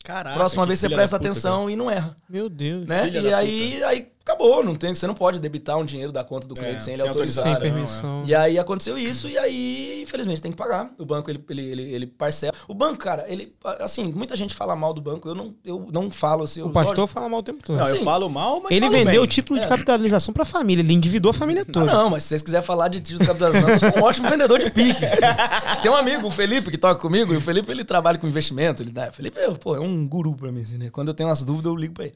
Caraca. 0.05 0.37
Próxima 0.37 0.65
vez 0.65 0.79
você 0.79 0.89
presta 0.89 1.17
atenção 1.17 1.69
e 1.69 1.77
não 1.77 1.91
erra. 1.91 2.17
Meu 2.29 2.49
Deus. 2.49 2.87
Né? 2.87 3.09
E 3.11 3.35
aí, 3.35 3.85
aí 3.85 4.13
acabou, 4.29 4.63
não 4.63 4.75
tem, 4.75 4.95
você 4.95 5.07
não 5.07 5.15
pode 5.15 5.41
debitar 5.41 5.79
um 5.79 5.85
dinheiro 5.85 6.13
da 6.13 6.23
conta 6.23 6.47
do 6.47 6.55
cliente 6.55 6.77
É, 6.77 6.81
sem 6.81 6.93
ele 6.95 7.03
sem 7.03 7.09
autorizar. 7.11 7.45
Sem 7.45 7.55
né? 7.55 7.61
permissão. 7.61 8.23
E 8.27 8.35
aí 8.35 8.59
aconteceu 8.59 8.99
isso, 8.99 9.29
e 9.29 9.39
aí, 9.39 10.03
infelizmente, 10.03 10.41
tem 10.43 10.51
que 10.51 10.57
pagar. 10.57 10.91
O 10.99 11.05
banco, 11.07 11.31
ele, 11.31 11.43
ele, 11.49 11.63
ele, 11.63 11.83
ele 11.95 12.07
parcela. 12.07 12.53
O 12.67 12.75
banco, 12.75 12.99
cara, 12.99 13.25
ele. 13.29 13.55
Assim, 13.81 14.13
muita 14.13 14.37
gente 14.37 14.55
fala 14.55 14.77
mal 14.77 14.93
do 14.93 15.01
banco, 15.01 15.29
eu 15.29 15.35
não, 15.35 15.55
eu 15.65 15.89
não 15.93 16.11
falo 16.11 16.45
assim. 16.45 16.63
O 16.63 16.71
pastor 16.71 16.99
lógico- 16.99 17.07
fala 17.15 17.29
mal 17.29 17.41
o 17.41 17.43
tempo 17.43 17.63
todo. 17.65 17.79
Não, 17.79 17.87
Sim. 17.87 17.97
eu 17.99 18.05
falo 18.05 18.29
mal, 18.29 18.61
mas 18.61 18.71
Ele 18.73 18.81
falo 18.87 18.93
vendeu 18.93 19.13
bem. 19.13 19.21
o 19.21 19.27
título 19.27 19.59
de 19.61 19.67
capitalização 19.67 20.35
pra 20.35 20.45
família, 20.45 20.83
ele 20.83 20.93
endividou 20.93 21.31
a 21.31 21.35
família 21.35 21.63
Ah, 21.67 21.73
toda. 21.73 21.87
não, 21.87 22.11
mas 22.11 22.23
se 22.25 22.29
vocês 22.31 22.43
quiserem 22.43 22.67
falar 22.67 22.89
de 22.89 23.01
título 23.01 23.21
de 23.21 23.27
capitalização, 23.27 23.69
eu 23.71 23.81
sou 23.81 23.91
um 23.99 24.03
ótimo 24.05 24.29
vendedor 24.29 24.59
de 24.59 24.71
pique. 24.71 25.01
Tem 25.83 25.91
um 25.91 25.97
amigo, 25.97 26.27
o 26.27 26.31
Felipe, 26.31 26.71
que 26.71 26.79
toca 26.79 27.01
comigo, 27.01 27.33
e 27.33 27.37
o 27.37 27.41
Felipe 27.41 27.71
ele 27.71 27.85
trabalha 27.85 28.19
com 28.19 28.27
investimento. 28.27 28.83
Ele, 28.83 28.93
né, 28.93 29.09
o 29.09 29.13
Felipe 29.13 29.39
é, 29.39 29.49
pô, 29.53 29.75
é 29.75 29.81
um 29.81 30.07
guru 30.07 30.35
pra 30.35 30.53
mim, 30.53 30.63
assim, 30.63 30.77
né? 30.79 30.91
Quando 30.91 31.09
eu 31.09 31.15
tenho 31.15 31.29
umas 31.29 31.43
dúvidas, 31.43 31.67
eu 31.67 31.77
ligo 31.77 31.95
pra 31.95 32.05
ele. 32.05 32.15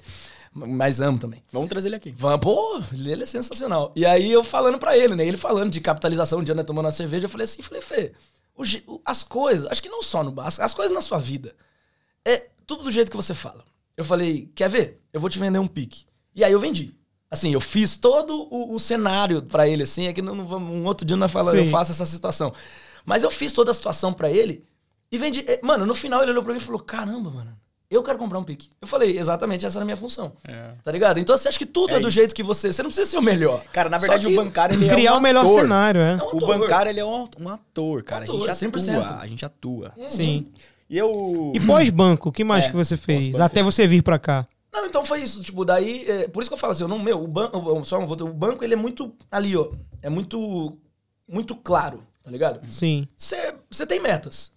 Mas 0.54 1.00
amo 1.00 1.18
também. 1.18 1.42
Vamos 1.50 1.68
trazer 1.68 1.88
ele 1.88 1.96
aqui. 1.96 2.10
Vamos, 2.16 2.40
pô, 2.40 2.82
ele 2.92 3.22
é 3.22 3.26
sensacional. 3.26 3.90
E 3.96 4.04
aí 4.04 4.30
eu 4.30 4.44
falando 4.44 4.78
pra 4.78 4.96
ele, 4.98 5.14
né? 5.16 5.26
Ele 5.26 5.36
falando 5.38 5.70
de 5.70 5.80
capitalização, 5.80 6.42
dia 6.42 6.54
né, 6.54 6.62
tomando 6.62 6.84
uma 6.86 6.90
cerveja, 6.92 7.24
eu 7.24 7.30
falei 7.30 7.44
assim, 7.44 7.62
falei, 7.62 7.80
Fê, 7.82 8.12
as 9.04 9.22
coisas, 9.22 9.66
acho 9.70 9.82
que 9.82 9.88
não 9.88 10.02
só 10.02 10.22
no 10.22 10.30
bar, 10.30 10.46
as, 10.46 10.60
as 10.60 10.74
coisas 10.74 10.92
na 10.94 11.00
sua 11.00 11.18
vida, 11.18 11.54
é 12.24 12.48
tudo 12.66 12.84
do 12.84 12.90
jeito 12.92 13.10
que 13.10 13.16
você 13.16 13.32
fala. 13.34 13.64
Eu 13.96 14.04
falei, 14.04 14.50
quer 14.54 14.68
ver? 14.68 15.00
Eu 15.12 15.20
vou 15.20 15.30
te 15.30 15.38
vender 15.38 15.58
um 15.58 15.66
pique. 15.66 16.04
E 16.34 16.44
aí 16.44 16.52
eu 16.52 16.60
vendi. 16.60 16.94
Assim, 17.30 17.50
eu 17.52 17.60
fiz 17.60 17.96
todo 17.96 18.46
o, 18.50 18.74
o 18.74 18.78
cenário 18.78 19.40
pra 19.42 19.66
ele, 19.66 19.84
assim, 19.84 20.06
é 20.06 20.12
que 20.12 20.20
não, 20.20 20.34
não 20.34 20.46
vamos- 20.46 20.74
um 20.74 20.84
outro 20.84 21.06
dia 21.06 21.16
nós 21.16 21.30
falamos, 21.30 21.58
eu 21.58 21.64
Sim. 21.64 21.70
faço 21.70 21.92
essa 21.92 22.04
situação. 22.04 22.52
Mas 23.06 23.22
eu 23.22 23.30
fiz 23.30 23.52
toda 23.54 23.70
a 23.70 23.74
situação 23.74 24.12
pra 24.12 24.30
ele 24.30 24.64
e 25.10 25.16
vendi. 25.18 25.42
Eh, 25.48 25.60
Mano, 25.62 25.86
no 25.86 25.94
final 25.94 26.20
ele 26.22 26.30
olhou 26.30 26.44
pra 26.44 26.52
mim 26.52 26.58
e 26.58 26.62
falou, 26.62 26.80
caramba, 26.80 27.30
mano, 27.30 27.58
eu 27.94 28.02
quero 28.02 28.18
comprar 28.18 28.38
um 28.38 28.44
pique. 28.44 28.68
Eu 28.80 28.86
falei, 28.88 29.18
exatamente, 29.18 29.66
essa 29.66 29.78
era 29.78 29.82
a 29.82 29.86
minha 29.86 29.96
função. 29.96 30.32
É. 30.44 30.72
Tá 30.82 30.90
ligado? 30.92 31.18
Então 31.18 31.36
você 31.36 31.48
acha 31.48 31.58
que 31.58 31.66
tudo 31.66 31.92
é, 31.92 31.96
É 31.96 32.00
do 32.00 32.08
isso. 32.08 32.10
jeito 32.16 32.34
que 32.34 32.42
você. 32.42 32.72
Você 32.72 32.82
não 32.82 32.90
precisa 32.90 33.10
ser 33.10 33.18
o 33.18 33.22
melhor. 33.22 33.62
Cara, 33.72 33.88
na 33.88 33.98
verdade, 33.98 34.26
o 34.26 34.34
bancário, 34.34 34.74
ele 34.76 34.86
é 34.86 34.94
Criar 34.94 35.14
um 35.14 35.18
o 35.18 35.20
melhor 35.20 35.44
ator. 35.44 35.60
cenário, 35.60 36.00
é. 36.00 36.12
É 36.12 36.16
um 36.16 36.18
O 36.18 36.28
ator. 36.28 36.58
bancário, 36.58 36.90
ele 36.90 37.00
é 37.00 37.04
um, 37.04 37.28
um 37.40 37.48
ator, 37.48 38.02
cara. 38.02 38.24
Ator, 38.24 38.48
a 38.48 38.52
gente 38.54 38.70
100%. 38.72 38.98
atua. 39.00 39.16
A 39.20 39.26
gente 39.26 39.44
atua. 39.44 39.92
Sim. 40.08 40.46
E 40.88 40.98
eu... 40.98 41.52
E 41.54 41.60
pós-banco, 41.60 42.28
o 42.28 42.32
que 42.32 42.44
mais 42.44 42.66
É, 42.66 42.68
que 42.70 42.76
você 42.76 42.96
fez? 42.96 43.34
Até 43.40 43.62
você 43.62 43.86
vir 43.86 44.02
pra 44.02 44.18
cá. 44.18 44.46
Não, 44.72 44.86
então 44.86 45.04
foi 45.04 45.20
isso. 45.22 45.42
Tipo, 45.42 45.64
daí. 45.64 46.04
é, 46.08 46.28
por 46.28 46.42
isso 46.42 46.50
que 46.50 46.54
eu 46.54 46.58
falo 46.58 46.72
assim, 46.72 46.82
eu 46.84 46.88
não, 46.88 46.98
meu, 46.98 47.22
o 47.22 47.26
banco. 47.28 47.84
Só 47.84 47.98
um 47.98 48.06
voto, 48.06 48.26
o 48.26 48.32
banco, 48.32 48.62
ele 48.64 48.74
é 48.74 48.76
muito 48.76 49.12
ali, 49.30 49.56
ó. 49.56 49.70
É 50.02 50.08
muito. 50.10 50.76
Muito 51.28 51.54
claro, 51.54 52.02
tá 52.22 52.30
ligado? 52.30 52.60
Sim. 52.70 53.06
Você 53.16 53.54
você 53.70 53.86
tem 53.86 54.00
metas. 54.00 54.52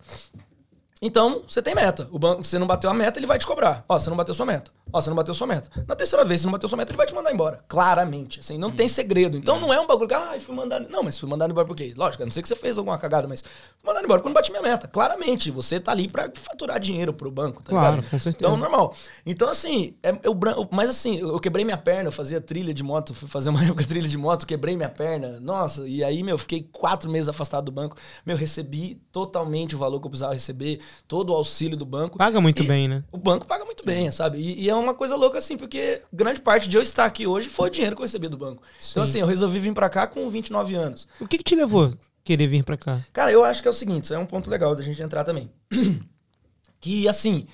Então, 1.02 1.44
você 1.48 1.62
tem 1.62 1.76
meta. 1.76 2.08
O 2.12 2.18
banco, 2.18 2.44
você 2.44 2.58
não 2.58 2.68
bateu 2.68 2.90
a 2.90 2.94
meta, 2.94 3.20
ele 3.20 3.28
vai 3.28 3.38
te 3.38 3.46
cobrar. 3.46 3.84
Ó, 3.88 4.00
você 4.00 4.10
não 4.10 4.18
bateu 4.18 4.34
sua 4.34 4.46
meta. 4.46 4.72
Ó, 4.92 5.02
você 5.02 5.10
não 5.10 5.16
bateu 5.16 5.34
sua 5.34 5.48
meta. 5.48 5.70
Na 5.88 5.96
terceira 5.96 6.24
vez, 6.24 6.42
você 6.42 6.48
não 6.48 6.52
bateu 6.54 6.70
sua 6.70 6.78
meta, 6.78 6.92
ele 6.92 6.98
vai 6.98 7.06
te 7.06 7.14
mandar 7.14 7.34
embora. 7.34 7.64
Claramente. 7.68 8.40
Assim, 8.40 8.58
não 8.58 8.72
tem 8.72 8.88
segredo. 8.88 9.38
Então 9.38 9.60
não 9.60 9.74
é 9.74 9.80
um 9.80 9.86
bagulho 9.88 10.08
que, 10.08 10.14
ah, 10.14 10.36
fui 10.40 10.56
mandado. 10.56 10.88
Não, 10.90 11.04
mas 11.04 11.18
fui 11.20 11.30
mandado 11.30 11.52
embora 11.52 11.68
por 11.68 11.76
quê? 11.76 11.94
Lógico, 11.96 12.24
a 12.24 12.26
não 12.26 12.32
sei 12.34 12.42
que 12.42 12.48
você 12.48 12.56
fez 12.56 12.78
alguma 12.78 12.98
cagada, 12.98 13.28
mas 13.28 13.42
fui 13.42 13.52
mandado 13.88 14.06
embora 14.06 14.20
porque 14.20 14.30
não 14.30 14.34
bati 14.34 14.52
minha 14.52 14.62
meta. 14.64 14.88
Claramente, 14.88 15.52
você 15.52 15.80
tá 15.80 15.92
ali 15.92 16.08
pra 16.08 16.30
faturar 16.34 16.80
dinheiro 16.80 17.14
pro 17.14 17.30
banco, 17.30 17.62
tá 17.62 17.70
Claro, 17.70 17.96
ligado? 17.98 18.10
com 18.12 18.20
certeza. 18.20 18.38
Então, 18.46 18.58
normal. 18.58 18.96
Então, 19.26 19.50
assim, 19.50 19.96
é, 20.02 20.18
eu, 20.24 20.38
mas 20.72 20.90
assim, 20.90 21.18
eu 21.20 21.36
eu 21.36 21.40
quebrei 21.40 21.66
minha 21.66 21.78
perna, 21.78 22.08
eu 22.08 22.12
fazia 22.14 22.40
trilha 22.40 22.74
de 22.74 22.82
moto, 22.82 23.14
fui 23.14 23.28
fazer 23.28 23.50
uma 23.50 23.62
época 23.66 23.84
trilha 23.84 24.08
de 24.08 24.18
moto, 24.18 24.46
quebrei 24.48 24.76
minha 24.78 24.88
perna. 24.90 25.38
Nossa, 25.42 25.86
e 25.88 26.04
aí, 26.04 26.24
meu, 26.24 26.38
fiquei 26.38 26.70
quatro 26.72 27.10
meses 27.12 27.28
afastado 27.28 27.66
do 27.66 27.72
banco. 27.72 27.98
Meu, 28.26 28.38
recebi 28.38 29.02
totalmente 29.12 29.76
o 29.76 29.78
valor 29.78 30.00
que 30.00 30.06
eu 30.06 30.10
precisava 30.10 30.34
receber, 30.34 30.80
todo 31.08 31.32
o 31.32 31.36
auxílio 31.36 31.76
do 31.76 31.86
banco. 31.86 32.18
Paga 32.18 32.40
muito 32.40 32.64
E 32.64 32.66
bem, 32.66 32.88
né? 32.88 33.04
O 33.12 33.18
banco 33.18 33.46
paga 33.46 33.66
muito 33.66 33.84
bem, 33.86 34.10
sabe? 34.12 34.38
E, 34.38 34.64
e 34.64 34.70
é 34.70 34.75
uma 34.80 34.94
coisa 34.94 35.16
louca, 35.16 35.38
assim, 35.38 35.58
porque 35.58 36.02
grande 36.12 36.42
parte 36.42 36.68
de 36.68 36.78
eu 36.78 36.82
estar 36.82 37.06
aqui 37.06 37.28
hoje 37.28 37.50
foi 37.50 37.68
o 37.68 37.72
dinheiro 37.72 37.96
que 37.96 38.02
eu 38.02 38.06
recebi 38.06 38.28
do 38.28 38.38
banco. 38.38 38.64
Então, 38.92 39.06
Sim. 39.06 39.10
assim, 39.10 39.20
eu 39.20 39.28
resolvi 39.28 39.60
vir 39.60 39.74
pra 39.74 39.90
cá 39.90 40.08
com 40.08 40.30
29 40.30 40.76
anos. 40.76 41.08
O 41.20 41.28
que, 41.28 41.38
que 41.38 41.44
te 41.44 41.56
levou 41.56 41.86
a 41.86 41.92
querer 42.24 42.48
vir 42.48 42.64
pra 42.64 42.78
cá? 42.78 43.00
Cara, 43.14 43.32
eu 43.32 43.44
acho 43.44 43.62
que 43.62 43.68
é 43.68 43.72
o 43.72 43.74
seguinte, 43.74 44.06
isso 44.06 44.14
é 44.14 44.18
um 44.18 44.26
ponto 44.26 44.50
legal 44.50 44.76
da 44.76 44.84
gente 44.84 45.02
entrar 45.02 45.24
também. 45.24 45.52
que, 46.80 47.08
assim, 47.08 47.48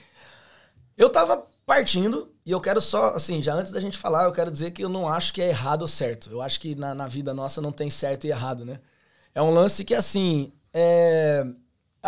eu 0.98 1.10
tava 1.10 1.46
partindo 1.66 2.32
e 2.46 2.52
eu 2.52 2.60
quero 2.60 2.82
só, 2.82 3.14
assim, 3.16 3.42
já 3.42 3.54
antes 3.54 3.72
da 3.72 3.80
gente 3.80 3.98
falar, 3.98 4.26
eu 4.26 4.32
quero 4.32 4.52
dizer 4.52 4.72
que 4.72 4.84
eu 4.84 4.90
não 4.90 5.08
acho 5.08 5.34
que 5.34 5.42
é 5.42 5.50
errado 5.50 5.84
ou 5.84 5.88
certo. 5.88 6.30
Eu 6.32 6.42
acho 6.42 6.60
que 6.60 6.76
na, 6.76 6.94
na 6.94 7.08
vida 7.08 7.34
nossa 7.34 7.62
não 7.62 7.72
tem 7.72 7.90
certo 7.90 8.26
e 8.26 8.30
errado, 8.30 8.66
né? 8.66 8.80
É 9.34 9.42
um 9.42 9.52
lance 9.52 9.86
que, 9.86 9.94
assim, 9.94 10.52
é... 10.74 11.46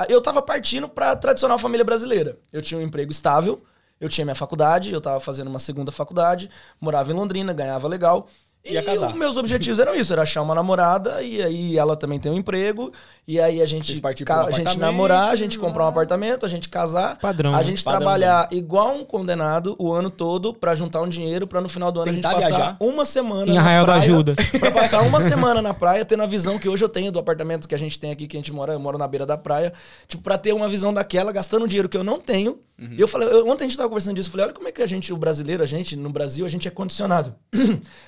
eu 0.10 0.22
tava 0.22 0.42
partindo 0.42 0.90
pra 0.90 1.16
tradicional 1.16 1.58
família 1.58 1.86
brasileira. 1.86 2.38
Eu 2.52 2.62
tinha 2.62 2.80
um 2.80 2.84
emprego 2.84 3.12
estável, 3.12 3.62
eu 4.04 4.10
tinha 4.10 4.26
minha 4.26 4.36
faculdade, 4.36 4.92
eu 4.92 5.00
tava 5.00 5.18
fazendo 5.22 5.48
uma 5.48 5.60
segunda 5.60 5.94
faculdade, 5.94 6.50
morava 6.80 7.10
em 7.10 7.16
Londrina, 7.16 7.54
ganhava 7.54 7.88
legal. 7.88 8.28
E 8.66 8.78
os 8.78 9.14
meus 9.14 9.38
objetivos 9.38 9.80
eram 9.80 9.96
isso, 9.96 10.12
era 10.12 10.24
achar 10.24 10.42
uma 10.42 10.54
namorada 10.54 11.22
e 11.22 11.42
aí 11.42 11.78
ela 11.78 11.96
também 11.96 12.20
tem 12.20 12.32
um 12.32 12.38
emprego 12.38 12.92
e 13.26 13.40
aí 13.40 13.62
a 13.62 13.66
gente 13.66 13.94
um 13.94 14.32
a 14.46 14.52
gente 14.52 14.78
namorar, 14.78 15.30
a 15.30 15.36
gente 15.36 15.58
comprar 15.58 15.86
um 15.86 15.88
apartamento, 15.88 16.46
a 16.46 16.50
gente 16.50 16.68
casar, 16.68 17.18
Padrão, 17.20 17.54
a 17.54 17.58
né? 17.58 17.64
gente 17.64 17.84
trabalhar 17.84 18.50
igual 18.52 18.96
um 18.96 19.06
condenado 19.06 19.76
o 19.80 19.94
ano 19.94 20.10
todo 20.10 20.54
pra 20.54 20.76
juntar 20.76 21.02
um 21.02 21.08
dinheiro 21.08 21.48
pra 21.48 21.62
no 21.62 21.70
final 21.70 21.92
do 21.92 22.02
ano 22.02 22.12
Tentar 22.12 22.30
a 22.30 22.34
gente 22.34 22.42
passar 22.44 22.56
viajar. 22.58 22.78
uma 22.82 23.06
semana 23.06 23.50
Em 23.52 23.56
na 23.56 23.62
Arraial 23.62 23.86
da 23.86 23.94
praia, 23.94 24.04
Ajuda. 24.12 24.36
Pra 24.60 24.72
passar 24.72 25.02
uma 25.04 25.20
semana 25.22 25.62
na 25.62 25.74
praia, 25.74 26.04
tendo 26.04 26.24
a 26.24 26.26
visão 26.28 26.60
que 26.60 26.68
hoje 26.68 26.84
eu 26.84 26.90
tenho 26.90 27.12
do 27.12 27.20
apartamento 27.20 27.68
que 27.68 27.76
a 27.76 27.80
gente 27.80 27.98
tem 28.00 28.12
aqui, 28.12 28.28
que 28.28 28.36
a 28.36 28.40
gente 28.40 28.52
mora, 28.52 28.74
eu 28.74 28.80
moro 28.80 28.98
na 28.98 29.08
beira 29.08 29.26
da 29.26 29.38
praia. 29.38 29.72
Tipo, 30.08 30.22
pra 30.22 30.38
ter 30.38 30.54
uma 30.54 30.68
visão 30.68 30.94
daquela, 30.94 31.32
gastando 31.32 31.64
um 31.64 31.68
dinheiro 31.68 31.88
que 31.88 31.96
eu 31.98 32.04
não 32.04 32.20
tenho. 32.20 32.58
E 32.80 33.00
eu 33.00 33.08
falei, 33.08 33.30
eu- 33.30 33.48
ontem 33.48 33.64
a 33.64 33.68
gente 33.68 33.78
tava 33.78 33.88
conversando 33.88 34.16
disso, 34.16 34.28
eu 34.28 34.32
falei, 34.32 34.48
olha 34.48 34.54
como 34.54 34.68
é 34.68 34.72
que 34.72 34.82
a 34.82 34.86
gente, 34.88 35.14
o 35.14 35.18
brasileiro, 35.18 35.64
a 35.64 35.66
gente, 35.66 35.96
no 35.96 36.10
Brasil, 36.10 36.46
a 36.46 36.50
gente 36.50 36.68
é 36.68 36.72
condicionado. 36.72 37.34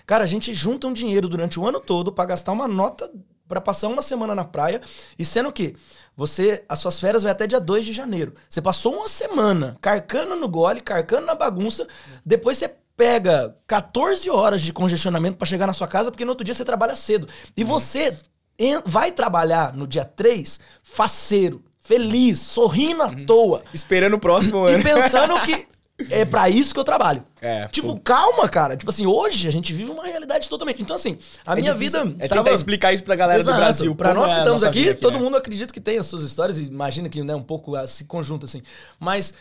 Cara, 0.05 0.23
a 0.25 0.27
gente 0.27 0.53
junta 0.53 0.87
um 0.87 0.91
dinheiro 0.93 1.29
durante 1.29 1.57
o 1.59 1.65
ano 1.65 1.79
todo 1.79 2.11
pra 2.11 2.25
gastar 2.25 2.51
uma 2.51 2.67
nota 2.67 3.09
pra 3.47 3.61
passar 3.61 3.87
uma 3.87 4.01
semana 4.01 4.33
na 4.35 4.43
praia. 4.43 4.81
E 5.17 5.25
sendo 5.25 5.51
que 5.51 5.75
você, 6.15 6.63
as 6.69 6.79
suas 6.79 6.99
férias 6.99 7.23
vai 7.23 7.31
até 7.31 7.45
dia 7.47 7.59
2 7.59 7.85
de 7.85 7.93
janeiro. 7.93 8.33
Você 8.49 8.61
passou 8.61 8.95
uma 8.95 9.07
semana 9.07 9.77
carcando 9.81 10.35
no 10.35 10.47
gole, 10.47 10.81
carcando 10.81 11.25
na 11.25 11.35
bagunça. 11.35 11.87
Depois 12.25 12.57
você 12.57 12.73
pega 12.97 13.55
14 13.67 14.29
horas 14.29 14.61
de 14.61 14.71
congestionamento 14.71 15.37
pra 15.37 15.45
chegar 15.45 15.67
na 15.67 15.73
sua 15.73 15.87
casa, 15.87 16.09
porque 16.09 16.23
no 16.23 16.31
outro 16.31 16.45
dia 16.45 16.53
você 16.53 16.63
trabalha 16.63 16.95
cedo. 16.95 17.27
E 17.55 17.63
você 17.63 18.17
en- 18.57 18.81
vai 18.85 19.11
trabalhar 19.11 19.73
no 19.73 19.85
dia 19.85 20.05
3 20.05 20.59
faceiro, 20.81 21.61
feliz, 21.81 22.39
sorrindo 22.39 23.03
à 23.03 23.11
toa. 23.25 23.63
Esperando 23.73 24.13
o 24.13 24.19
próximo 24.19 24.67
E 24.69 24.73
ano. 24.75 24.83
pensando 24.83 25.39
que 25.41 25.67
é 26.09 26.25
pra 26.25 26.49
isso 26.49 26.73
que 26.73 26.79
eu 26.79 26.83
trabalho. 26.83 27.23
É, 27.41 27.67
Tipo, 27.69 27.93
pô. 27.95 27.99
calma, 28.01 28.49
cara. 28.49 28.75
Tipo 28.75 28.89
assim, 28.91 29.05
hoje 29.05 29.47
a 29.47 29.51
gente 29.51 29.71
vive 29.73 29.91
uma 29.91 30.03
realidade 30.05 30.49
totalmente. 30.49 30.81
Então, 30.81 30.95
assim, 30.95 31.17
a 31.45 31.53
É 31.53 31.61
minha 31.61 31.73
difícil- 31.73 32.03
vida. 32.05 32.15
É 32.23 32.27
tava- 32.27 32.41
tentar 32.43 32.53
explicar 32.55 32.93
isso 32.93 33.03
pra 33.03 33.15
galera 33.15 33.39
Exato. 33.39 33.57
do 33.57 33.61
Brasil. 33.61 33.95
Pra 33.95 34.13
nós 34.13 34.29
é 34.29 34.33
que 34.33 34.39
estamos 34.39 34.63
aqui, 34.63 34.79
vida 34.81 34.93
todo 34.95 35.13
né? 35.13 35.19
mundo 35.23 35.37
acredita 35.37 35.73
que 35.73 35.79
tem 35.79 35.97
as 35.97 36.05
suas 36.05 36.23
histórias. 36.23 36.57
Imagina 36.57 37.07
que 37.07 37.21
né, 37.23 37.33
um 37.35 37.43
pouco 37.43 37.73
se 37.87 38.03
conjunta, 38.05 38.45
assim. 38.45 38.61
Mas 38.99 39.35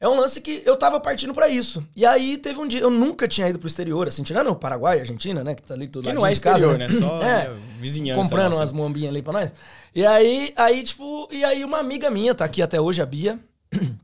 é 0.00 0.08
um 0.08 0.18
lance 0.18 0.40
que 0.40 0.62
eu 0.66 0.76
tava 0.76 0.98
partindo 0.98 1.32
pra 1.32 1.48
isso. 1.48 1.86
E 1.94 2.04
aí 2.04 2.36
teve 2.38 2.58
um 2.58 2.66
dia, 2.66 2.80
eu 2.80 2.90
nunca 2.90 3.28
tinha 3.28 3.48
ido 3.48 3.58
pro 3.58 3.68
exterior, 3.68 4.08
assim, 4.08 4.22
tirando 4.22 4.48
o 4.50 4.56
Paraguai, 4.56 4.98
Argentina, 5.00 5.44
né? 5.44 5.54
Que 5.54 5.62
tá 5.62 5.74
ali 5.74 5.86
tudo 5.86 6.08
Que 6.08 6.12
não 6.12 6.26
é 6.26 6.32
exterior, 6.32 6.76
né? 6.76 6.88
Só 6.88 7.18
É. 7.22 7.48
né, 7.48 7.56
vizinhança. 7.80 8.20
comprando 8.20 8.46
nossa. 8.50 8.60
umas 8.60 8.72
moambinhas 8.72 9.10
ali 9.10 9.22
pra 9.22 9.32
nós. 9.32 9.52
E 9.94 10.04
aí, 10.04 10.52
aí, 10.56 10.82
tipo, 10.82 11.28
e 11.30 11.44
aí 11.44 11.64
uma 11.64 11.78
amiga 11.78 12.10
minha, 12.10 12.34
tá 12.34 12.44
aqui 12.44 12.60
até 12.62 12.80
hoje, 12.80 13.00
a 13.00 13.06
Bia. 13.06 13.38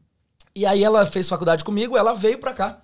E 0.54 0.66
aí 0.66 0.82
ela 0.82 1.06
fez 1.06 1.28
faculdade 1.28 1.64
comigo, 1.64 1.96
ela 1.96 2.12
veio 2.12 2.38
pra 2.38 2.52
cá. 2.52 2.82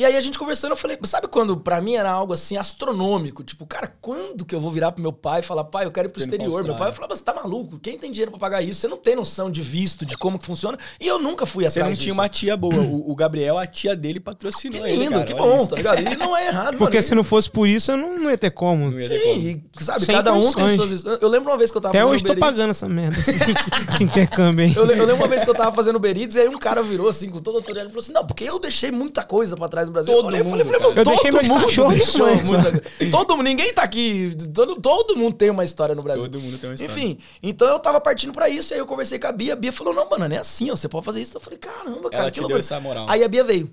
E 0.00 0.04
aí 0.06 0.16
a 0.16 0.20
gente 0.22 0.38
conversando, 0.38 0.70
eu 0.70 0.76
falei, 0.78 0.96
sabe 1.04 1.28
quando 1.28 1.58
pra 1.58 1.78
mim 1.78 1.94
era 1.94 2.10
algo 2.10 2.32
assim 2.32 2.56
astronômico? 2.56 3.44
Tipo, 3.44 3.66
cara, 3.66 3.86
quando 4.00 4.46
que 4.46 4.54
eu 4.54 4.58
vou 4.60 4.70
virar 4.70 4.92
pro 4.92 5.02
meu 5.02 5.12
pai 5.12 5.40
e 5.40 5.42
falar, 5.42 5.62
pai, 5.64 5.84
eu 5.84 5.92
quero 5.92 6.08
ir 6.08 6.10
pro 6.10 6.22
pra 6.22 6.24
exterior? 6.24 6.64
Meu 6.64 6.74
pai 6.74 6.88
Austrália. 6.88 6.94
falava, 6.94 7.16
você 7.16 7.22
tá 7.22 7.34
maluco? 7.34 7.78
Quem 7.78 7.98
tem 7.98 8.10
dinheiro 8.10 8.30
pra 8.30 8.40
pagar 8.40 8.62
isso? 8.62 8.80
Você 8.80 8.88
não 8.88 8.96
tem 8.96 9.14
noção 9.14 9.50
de 9.50 9.60
visto, 9.60 10.06
de 10.06 10.16
como 10.16 10.38
que 10.38 10.46
funciona. 10.46 10.78
E 10.98 11.06
eu 11.06 11.18
nunca 11.18 11.44
fui 11.44 11.64
Você 11.68 11.80
atrás 11.80 11.90
não 11.94 12.00
tinha 12.02 12.12
disso. 12.14 12.18
uma 12.22 12.28
tia 12.30 12.56
boa. 12.56 12.70
O, 12.90 13.12
o 13.12 13.14
Gabriel, 13.14 13.58
a 13.58 13.66
tia 13.66 13.94
dele 13.94 14.18
patrocinou 14.18 14.82
Que 14.82 14.88
ele, 14.88 15.02
lindo, 15.02 15.12
cara. 15.12 15.24
que 15.24 15.34
bom, 15.34 15.56
isso. 15.56 15.68
tá 15.68 15.76
ligado? 15.76 16.00
E 16.00 16.16
não 16.16 16.34
é 16.34 16.46
errado, 16.46 16.78
Porque 16.78 16.96
mano. 16.96 17.06
se 17.06 17.14
não 17.14 17.22
fosse 17.22 17.50
por 17.50 17.68
isso, 17.68 17.90
eu 17.92 17.96
não, 17.98 18.18
não 18.18 18.30
ia 18.30 18.38
ter 18.38 18.50
como. 18.50 18.90
Não 18.90 18.98
ia 18.98 19.06
ter 19.06 19.20
como. 19.20 19.34
Sim, 19.38 19.62
e, 19.78 19.84
sabe, 19.84 20.06
Sem 20.06 20.14
cada 20.14 20.32
um 20.32 20.40
tem 20.40 20.52
condições. 20.54 21.00
suas. 21.02 21.20
Eu 21.20 21.28
lembro 21.28 21.50
uma 21.50 21.58
vez 21.58 21.70
que 21.70 21.76
eu 21.76 21.80
tava 21.82 21.94
Até 21.94 22.02
hoje 22.06 22.24
tô 22.24 22.34
pagando 22.36 22.70
essa 22.70 22.88
merda, 22.88 23.16
esse, 23.20 23.32
esse 23.32 24.02
intercâmbio 24.02 24.64
aí. 24.64 24.74
Eu, 24.74 24.86
eu 24.86 25.04
lembro 25.04 25.16
uma 25.16 25.28
vez 25.28 25.44
que 25.44 25.50
eu 25.50 25.54
tava 25.54 25.76
fazendo 25.76 25.96
Uber 25.96 26.16
Eats 26.16 26.36
e 26.36 26.40
aí 26.40 26.48
um 26.48 26.58
cara 26.58 26.82
virou 26.82 27.06
assim, 27.06 27.28
com 27.28 27.38
toda 27.38 27.58
a 27.58 27.60
autoridade 27.60 27.88
e 27.88 27.90
falou 27.90 28.02
assim: 28.02 28.12
Não, 28.14 28.26
porque 28.26 28.44
eu 28.44 28.58
deixei 28.58 28.90
muita 28.90 29.22
coisa 29.22 29.56
pra 29.56 29.68
trás 29.68 29.89
no 29.90 29.94
Brasil. 29.94 30.14
Todo 30.14 30.34
eu 30.34 30.44
falei, 30.44 30.44
mundo, 30.44 30.60
eu 30.60 30.66
falei, 30.66 30.80
cara. 30.80 30.94
meu, 30.94 30.98
Eu 30.98 31.04
todo 31.04 31.14
deixei 31.14 31.30
meus 31.30 31.48
mundo 31.48 31.64
cachorros 31.66 31.94
deixou 31.94 32.26
coisa. 32.26 32.82
Todo 33.10 33.36
mundo, 33.36 33.46
ninguém 33.46 33.74
tá 33.74 33.82
aqui. 33.82 34.36
Todo, 34.54 34.76
todo 34.80 35.16
mundo 35.16 35.34
tem 35.36 35.50
uma 35.50 35.64
história 35.64 35.94
no 35.94 36.02
Brasil. 36.02 36.22
Todo 36.22 36.40
mundo 36.40 36.58
tem 36.58 36.70
uma 36.70 36.74
história. 36.74 36.92
Enfim, 36.92 37.18
então 37.42 37.68
eu 37.68 37.78
tava 37.78 38.00
partindo 38.00 38.32
pra 38.32 38.48
isso, 38.48 38.72
e 38.72 38.74
aí 38.74 38.80
eu 38.80 38.86
conversei 38.86 39.18
com 39.18 39.26
a 39.26 39.32
Bia. 39.32 39.52
A 39.52 39.56
Bia 39.56 39.72
falou: 39.72 39.92
Não, 39.92 40.08
mano, 40.08 40.28
não 40.28 40.36
é 40.36 40.38
assim, 40.38 40.70
ó, 40.70 40.76
você 40.76 40.88
pode 40.88 41.04
fazer 41.04 41.20
isso. 41.20 41.36
Eu 41.36 41.40
falei: 41.40 41.58
Caramba, 41.58 42.08
cara, 42.10 42.22
Ela 42.22 42.30
que 42.30 42.40
te 42.40 42.46
deu 42.46 42.56
essa 42.56 42.80
moral. 42.80 43.06
Aí 43.08 43.22
a 43.22 43.28
Bia 43.28 43.44
veio. 43.44 43.70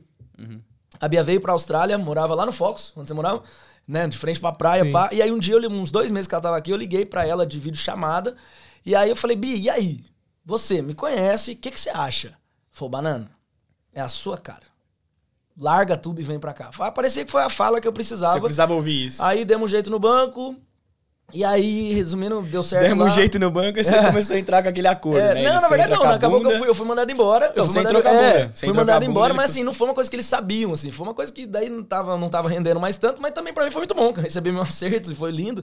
A 1.00 1.08
Bia 1.08 1.24
veio 1.24 1.40
pra 1.40 1.54
Austrália, 1.54 1.98
morava 1.98 2.34
lá 2.34 2.46
no 2.46 2.52
Fox, 2.52 2.94
onde 2.96 3.08
você 3.08 3.14
morava, 3.14 3.44
né? 3.88 4.08
De 4.08 4.18
frente 4.18 4.40
pra 4.40 4.52
praia, 4.52 4.84
Sim. 4.84 4.92
pá. 4.92 5.10
E 5.12 5.22
aí 5.22 5.32
um 5.32 5.40
dia, 5.40 5.56
eu, 5.56 5.70
uns 5.70 5.92
dois 5.92 6.12
meses 6.12 6.28
que 6.28 6.34
ela 6.34 6.42
tava 6.42 6.58
aqui, 6.58 6.72
eu 6.72 6.78
liguei 6.78 7.06
pra 7.06 7.26
ela 7.26 7.46
de 7.46 7.60
vídeo 7.60 7.78
chamada. 7.80 8.36
E 8.86 8.96
aí 8.96 9.10
eu 9.10 9.16
falei, 9.16 9.36
Bia, 9.36 9.56
e 9.56 9.70
aí? 9.70 10.02
Você 10.46 10.82
me 10.82 10.94
conhece, 10.94 11.52
o 11.52 11.56
que, 11.58 11.70
que 11.72 11.80
você 11.80 11.90
acha? 11.90 12.34
Falou, 12.72 12.90
banana, 12.90 13.30
é 13.94 14.00
a 14.00 14.08
sua 14.08 14.38
cara. 14.38 14.64
Larga 15.60 15.98
tudo 15.98 16.22
e 16.22 16.24
vem 16.24 16.40
pra 16.40 16.54
cá. 16.54 16.70
Parecia 16.92 17.26
que 17.26 17.32
foi 17.32 17.42
a 17.42 17.50
fala 17.50 17.82
que 17.82 17.88
eu 17.88 17.94
precisava. 17.94 18.34
Você 18.34 18.42
precisava 18.42 18.74
ouvir 18.74 19.08
isso. 19.08 19.24
Aí 19.24 19.44
demos 19.44 19.66
um 19.66 19.72
jeito 19.72 19.90
no 19.90 19.98
banco. 20.00 20.56
E 21.34 21.44
aí, 21.44 21.92
resumindo, 21.94 22.42
deu 22.44 22.64
certo. 22.64 22.88
Demos 22.88 23.08
um 23.08 23.10
jeito 23.10 23.38
no 23.38 23.52
banco 23.52 23.78
e 23.78 23.84
você 23.84 23.96
É. 23.96 24.06
começou 24.06 24.36
a 24.36 24.40
entrar 24.40 24.64
com 24.64 24.70
aquele 24.70 24.88
acordo, 24.88 25.20
É, 25.20 25.34
né? 25.34 25.44
não, 25.44 25.56
na 25.56 25.60
Você 25.62 25.68
verdade 25.70 25.92
não. 25.92 25.98
com 26.00 26.06
a 26.06 26.14
Acabou 26.16 26.40
que 26.40 26.46
eu 26.48 26.58
fui, 26.58 26.70
eu 26.70 26.74
fui 26.76 26.88
mandado 26.88 27.12
embora. 27.12 27.50
Então, 27.52 27.68
sem 27.68 27.84
mandado, 27.84 27.94
trocar 28.02 28.12
a 28.16 28.22
é, 28.22 28.32
bunda. 28.44 28.52
Sem 28.56 28.70
fui 28.70 28.78
mandado 28.78 29.00
bunda, 29.02 29.12
embora, 29.12 29.32
ele 29.34 29.38
mas 29.38 29.52
assim, 29.52 29.62
não 29.64 29.74
foi 29.74 29.88
uma 29.90 29.94
coisa 29.94 30.10
que 30.10 30.16
eles 30.16 30.26
sabiam, 30.26 30.72
assim. 30.72 30.90
Foi 30.90 31.06
uma 31.06 31.14
coisa 31.14 31.34
que 31.34 31.46
daí 31.46 31.70
não 31.70 31.84
tava, 31.84 32.18
não 32.18 32.30
tava 32.30 32.48
rendendo 32.48 32.80
mais 32.80 32.96
tanto, 32.96 33.22
mas 33.22 33.34
também 33.34 33.52
pra 33.52 33.66
mim 33.66 33.72
foi 33.72 33.82
muito 33.82 33.94
bom. 33.94 34.14
Recebi 34.14 34.54
meu 34.54 34.62
acerto 34.64 35.12
e 35.12 35.16
foi 35.16 35.32
lindo, 35.32 35.62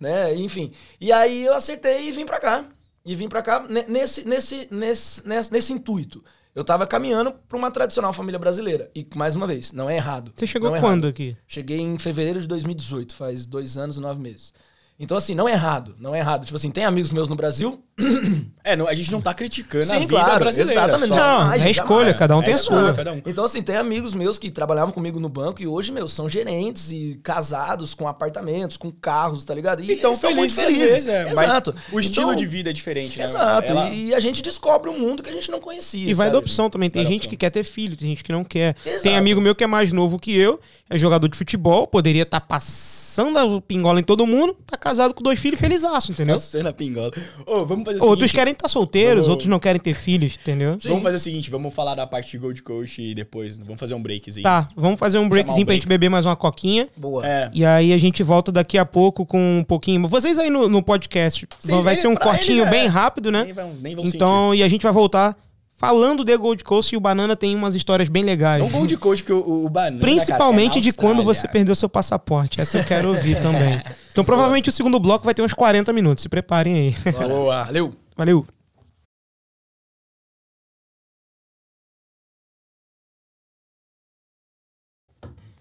né? 0.00 0.34
Enfim. 0.34 0.72
E 0.98 1.12
aí 1.12 1.44
eu 1.44 1.52
acertei 1.54 2.08
e 2.08 2.12
vim 2.12 2.24
pra 2.24 2.40
cá. 2.40 2.64
E 3.04 3.14
vim 3.14 3.28
pra 3.28 3.42
cá 3.42 3.66
ne- 3.68 3.84
nesse, 3.88 4.26
nesse, 4.26 4.66
nesse, 4.70 5.28
nesse, 5.28 5.52
nesse 5.52 5.72
intuito. 5.74 6.24
Eu 6.54 6.62
tava 6.62 6.86
caminhando 6.86 7.32
pra 7.48 7.56
uma 7.56 7.70
tradicional 7.70 8.12
família 8.12 8.38
brasileira. 8.38 8.90
E, 8.94 9.06
mais 9.14 9.34
uma 9.34 9.46
vez, 9.46 9.72
não 9.72 9.88
é 9.88 9.96
errado. 9.96 10.32
Você 10.36 10.46
chegou 10.46 10.74
é 10.76 10.80
quando 10.80 11.04
errado. 11.04 11.08
aqui? 11.08 11.36
Cheguei 11.46 11.78
em 11.78 11.98
fevereiro 11.98 12.40
de 12.40 12.46
2018, 12.46 13.14
faz 13.14 13.46
dois 13.46 13.78
anos 13.78 13.96
e 13.96 14.00
nove 14.00 14.20
meses. 14.20 14.52
Então, 14.98 15.16
assim, 15.16 15.34
não 15.34 15.48
é 15.48 15.52
errado, 15.52 15.96
não 15.98 16.14
é 16.14 16.18
errado. 16.18 16.44
Tipo 16.44 16.56
assim, 16.56 16.70
tem 16.70 16.84
amigos 16.84 17.10
meus 17.10 17.28
no 17.28 17.34
Brasil. 17.34 17.82
É, 18.64 18.76
não, 18.76 18.86
a 18.86 18.94
gente 18.94 19.10
não 19.10 19.20
tá 19.20 19.34
criticando 19.34 19.84
a 19.90 19.94
Sim, 19.96 20.00
vida 20.02 20.14
claro, 20.14 20.38
brasileira. 20.44 20.72
exatamente. 20.84 21.08
só- 21.08 21.16
Não, 21.16 21.52
é 21.52 21.68
escolha, 21.72 21.98
jamais. 21.98 22.16
cada 22.16 22.36
um 22.36 22.40
É 22.42 22.44
tem 22.44 22.54
a 22.54 22.56
escolha, 22.56 22.80
sua. 22.84 22.94
cada 22.94 23.12
um. 23.12 23.20
Então, 23.26 23.44
assim, 23.44 23.60
tem 23.60 23.74
amigos 23.76 24.14
meus 24.14 24.38
que 24.38 24.52
trabalhavam 24.52 24.92
comigo 24.94 25.18
no 25.18 25.28
banco 25.28 25.60
e 25.60 25.66
hoje, 25.66 25.90
meu, 25.90 26.06
são 26.06 26.28
gerentes 26.28 26.92
e 26.92 27.18
casados 27.24 27.92
com 27.92 28.06
apartamentos, 28.06 28.76
com 28.76 28.92
carros, 28.92 29.44
tá 29.44 29.52
ligado? 29.52 29.80
E 29.82 29.92
Então, 29.92 30.10
eles 30.12 30.18
estão 30.18 30.30
feliz 30.30 30.36
muito 30.36 30.60
às 30.60 30.64
felizes. 30.66 30.90
vezes, 30.90 31.08
é, 31.08 31.24
mas 31.34 31.42
Exato. 31.42 31.74
o 31.90 31.98
estilo 31.98 32.26
Então, 32.26 32.36
de 32.36 32.46
vida 32.46 32.70
é 32.70 32.72
diferente, 32.72 33.18
né? 33.18 33.24
Exato. 33.24 33.72
Ela- 33.72 33.90
E 33.90 34.14
a 34.14 34.20
gente 34.20 34.40
descobre 34.42 34.88
um 34.88 34.96
mundo 34.96 35.24
que 35.24 35.28
a 35.30 35.32
gente 35.32 35.50
não 35.50 35.58
conhecia. 35.58 36.08
E 36.08 36.14
vai 36.14 36.28
sabe? 36.28 36.34
da 36.34 36.38
opção 36.38 36.70
também. 36.70 36.88
Tem 36.88 37.02
Vai 37.02 37.12
gente 37.12 37.28
que 37.28 37.36
quer 37.36 37.50
ter 37.50 37.64
filho, 37.64 37.96
tem 37.96 38.10
gente 38.10 38.22
que 38.22 38.30
não 38.30 38.44
quer. 38.44 38.76
Exato. 38.86 39.02
Tem 39.02 39.16
amigo 39.16 39.40
meu 39.40 39.56
que 39.56 39.64
é 39.64 39.66
mais 39.66 39.92
novo 39.92 40.20
que 40.20 40.36
eu, 40.36 40.60
é 40.88 40.96
jogador 40.96 41.26
de 41.26 41.36
futebol, 41.36 41.88
poderia 41.88 42.22
estar 42.22 42.40
passando 42.40 43.36
a 43.38 43.60
pingola 43.60 43.98
em 43.98 44.04
todo 44.04 44.24
mundo, 44.24 44.56
tá 44.64 44.76
casado 44.76 45.12
com 45.14 45.22
dois 45.22 45.40
filhos 45.40 45.58
felizaço, 45.58 46.12
entendeu? 46.12 46.36
Passando 46.36 46.68
a 46.68 46.72
pingola. 46.72 47.10
Ô, 47.44 47.64
vamos 47.66 47.81
fazer 47.84 47.98
o 47.98 48.02
Outros 48.04 48.18
seguinte, 48.30 48.34
querem 48.34 48.52
estar 48.52 48.68
solteiros, 48.68 49.14
Vamos- 49.14 49.28
outros 49.28 49.48
não 49.48 49.58
querem 49.58 49.80
ter 49.80 49.94
filhos, 49.94 50.36
entendeu? 50.40 50.76
Vamos 50.84 51.02
fazer 51.02 51.16
o 51.16 51.20
seguinte, 51.20 51.50
vamos 51.50 51.74
falar 51.74 51.94
da 51.94 52.06
parte 52.06 52.32
de 52.32 52.38
Gold 52.38 52.62
Coast 52.62 53.00
e 53.00 53.14
depois 53.14 53.56
vamos 53.56 53.78
fazer 53.78 53.94
um 53.94 54.02
breakzinho. 54.02 54.42
Tá, 54.42 54.68
vamos 54.76 54.98
fazer 54.98 55.18
um 55.18 55.28
breakzinho 55.28 55.62
um 55.62 55.66
pra 55.66 55.74
gente 55.74 55.86
beber 55.86 56.08
mais 56.08 56.26
uma 56.26 56.36
coquinha. 56.36 56.88
Boa. 56.96 57.26
É. 57.26 57.50
E 57.52 57.64
aí 57.64 57.92
a 57.92 57.98
gente 57.98 58.22
volta 58.22 58.50
daqui 58.52 58.78
a 58.78 58.84
pouco 58.84 59.24
com 59.26 59.58
um 59.58 59.64
pouquinho. 59.64 60.06
Vocês 60.08 60.38
aí 60.38 60.50
no, 60.50 60.68
no 60.68 60.82
podcast, 60.82 61.46
Sim, 61.58 61.80
vai 61.82 61.96
ser 61.96 62.08
um 62.08 62.14
pra 62.14 62.24
cortinho 62.24 62.62
ele, 62.62 62.70
bem 62.70 62.84
é. 62.84 62.88
rápido, 62.88 63.30
né? 63.30 63.44
Nem 63.44 63.52
vão, 63.52 63.72
nem 63.80 63.96
vão 63.96 64.04
Então, 64.04 64.54
e 64.54 64.62
a 64.62 64.68
gente 64.68 64.82
vai 64.82 64.92
voltar 64.92 65.36
falando 65.82 66.24
de 66.24 66.36
Gold 66.36 66.62
Coast 66.62 66.94
e 66.94 66.96
o 66.96 67.00
Banana 67.00 67.34
tem 67.34 67.56
umas 67.56 67.74
histórias 67.74 68.08
bem 68.08 68.22
legais. 68.22 68.62
Não 68.62 68.70
Gold 68.70 68.96
Coast, 68.98 69.24
porque 69.24 69.32
o, 69.32 69.64
o 69.64 69.68
banana, 69.68 70.00
Principalmente 70.00 70.74
cara, 70.74 70.78
é 70.78 70.82
de 70.82 70.92
quando 70.92 71.24
você 71.24 71.48
perdeu 71.48 71.74
seu 71.74 71.88
passaporte. 71.88 72.60
Essa 72.60 72.78
eu 72.78 72.84
quero 72.84 73.08
ouvir 73.08 73.40
também. 73.42 73.82
Então, 74.12 74.26
provavelmente 74.26 74.68
o 74.68 74.72
segundo 74.72 75.00
bloco 75.00 75.24
vai 75.24 75.32
ter 75.32 75.40
uns 75.40 75.54
40 75.54 75.90
minutos. 75.90 76.20
Se 76.20 76.28
preparem 76.28 76.74
aí. 76.74 77.12
Boa. 77.26 77.64
Valeu. 77.64 77.94
Valeu. 78.14 78.46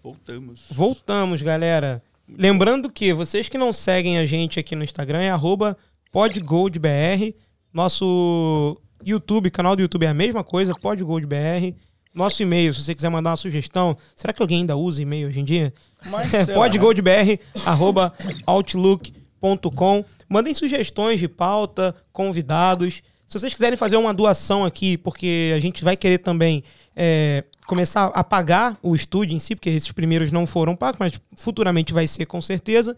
Voltamos. 0.03 0.65
Voltamos, 0.69 1.41
galera. 1.41 2.03
Lembrando 2.27 2.91
que 2.91 3.13
vocês 3.13 3.47
que 3.47 3.57
não 3.57 3.71
seguem 3.71 4.17
a 4.17 4.25
gente 4.25 4.60
aqui 4.60 4.75
no 4.75 4.84
Instagram 4.84 5.21
é 5.21 5.29
arroba 5.29 5.77
podgoldbr. 6.12 7.34
Nosso 7.73 8.77
YouTube, 9.05 9.49
canal 9.49 9.75
do 9.75 9.81
YouTube 9.81 10.05
é 10.05 10.09
a 10.09 10.13
mesma 10.13 10.43
coisa, 10.43 10.73
podgoldbr. 10.81 11.75
Nosso 12.13 12.43
e-mail, 12.43 12.73
se 12.73 12.83
você 12.83 12.93
quiser 12.93 13.09
mandar 13.09 13.31
uma 13.31 13.37
sugestão. 13.37 13.97
Será 14.15 14.33
que 14.33 14.41
alguém 14.41 14.59
ainda 14.59 14.75
usa 14.75 15.01
e-mail 15.01 15.27
hoje 15.27 15.39
em 15.39 15.45
dia? 15.45 15.73
É 16.33 16.45
sei 16.45 16.55
lá. 16.55 16.63
podgoldbr, 16.63 17.39
arroba 17.63 18.11
outlook.com. 18.47 20.03
Mandem 20.27 20.53
sugestões 20.53 21.19
de 21.19 21.27
pauta, 21.27 21.95
convidados. 22.11 23.03
Se 23.27 23.39
vocês 23.39 23.53
quiserem 23.53 23.77
fazer 23.77 23.97
uma 23.97 24.11
doação 24.11 24.65
aqui, 24.65 24.97
porque 24.97 25.53
a 25.55 25.59
gente 25.59 25.83
vai 25.83 25.95
querer 25.95 26.17
também 26.17 26.63
é, 26.95 27.43
começar 27.67 28.07
a 28.07 28.23
pagar 28.23 28.77
o 28.81 28.95
estúdio 28.95 29.35
em 29.35 29.39
si, 29.39 29.55
porque 29.55 29.69
esses 29.69 29.91
primeiros 29.91 30.31
não 30.31 30.47
foram 30.47 30.75
pagos, 30.75 30.99
mas 30.99 31.21
futuramente 31.37 31.93
vai 31.93 32.07
ser 32.07 32.25
com 32.25 32.41
certeza. 32.41 32.97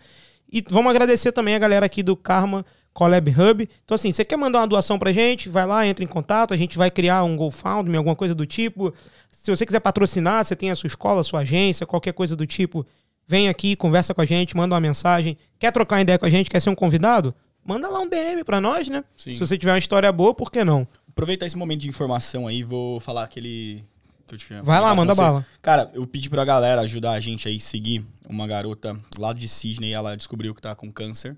E 0.51 0.63
vamos 0.69 0.89
agradecer 0.89 1.31
também 1.31 1.55
a 1.55 1.59
galera 1.59 1.85
aqui 1.85 2.01
do 2.01 2.15
Karma 2.15 2.65
Collab 2.93 3.29
Hub. 3.31 3.69
Então, 3.83 3.95
assim, 3.95 4.11
você 4.11 4.23
quer 4.23 4.37
mandar 4.37 4.59
uma 4.59 4.67
doação 4.67 4.99
pra 4.99 5.11
gente? 5.11 5.49
Vai 5.49 5.65
lá, 5.65 5.85
entra 5.85 6.03
em 6.03 6.07
contato, 6.07 6.53
a 6.53 6.57
gente 6.57 6.77
vai 6.77 6.91
criar 6.91 7.23
um 7.23 7.35
GoFundMe, 7.35 7.97
alguma 7.97 8.15
coisa 8.15 8.35
do 8.35 8.45
tipo. 8.45 8.93
Se 9.31 9.49
você 9.49 9.65
quiser 9.65 9.79
patrocinar, 9.79 10.45
você 10.45 10.55
tem 10.55 10.69
a 10.69 10.75
sua 10.75 10.87
escola, 10.87 11.21
a 11.21 11.23
sua 11.23 11.39
agência, 11.39 11.85
qualquer 11.85 12.13
coisa 12.13 12.35
do 12.35 12.45
tipo, 12.45 12.85
vem 13.27 13.49
aqui, 13.49 13.75
conversa 13.75 14.13
com 14.13 14.21
a 14.21 14.25
gente, 14.25 14.55
manda 14.55 14.75
uma 14.75 14.81
mensagem. 14.81 15.37
Quer 15.57 15.71
trocar 15.71 16.01
ideia 16.01 16.19
com 16.19 16.25
a 16.25 16.29
gente? 16.29 16.49
Quer 16.49 16.61
ser 16.61 16.69
um 16.69 16.75
convidado? 16.75 17.33
Manda 17.65 17.89
lá 17.89 17.99
um 17.99 18.07
DM 18.07 18.43
pra 18.43 18.61
nós, 18.61 18.87
né? 18.87 19.03
Sim. 19.15 19.33
Se 19.33 19.39
você 19.39 19.57
tiver 19.57 19.71
uma 19.71 19.79
história 19.79 20.11
boa, 20.11 20.33
por 20.33 20.51
que 20.51 20.63
não? 20.63 20.87
Aproveitar 21.09 21.45
esse 21.45 21.57
momento 21.57 21.81
de 21.81 21.87
informação 21.87 22.47
aí, 22.47 22.63
vou 22.63 22.99
falar 22.99 23.23
aquele 23.23 23.83
que 24.27 24.35
eu 24.35 24.37
tinha. 24.37 24.61
Vai 24.61 24.79
lá, 24.79 24.93
manda 24.93 25.15
você. 25.15 25.21
bala. 25.21 25.45
Cara, 25.61 25.89
eu 25.93 26.05
pedi 26.05 26.29
pra 26.29 26.43
galera 26.45 26.81
ajudar 26.81 27.13
a 27.13 27.19
gente 27.19 27.47
aí 27.47 27.59
seguir 27.59 28.05
uma 28.29 28.45
garota 28.45 28.99
lá 29.17 29.33
de 29.33 29.47
Sydney, 29.47 29.93
ela 29.93 30.15
descobriu 30.15 30.53
que 30.53 30.61
tá 30.61 30.75
com 30.75 30.91
câncer 30.91 31.37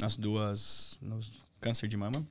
nas 0.00 0.16
duas, 0.16 0.98
nos 1.00 1.30
câncer 1.60 1.88
de 1.88 1.96
mama. 1.96 2.24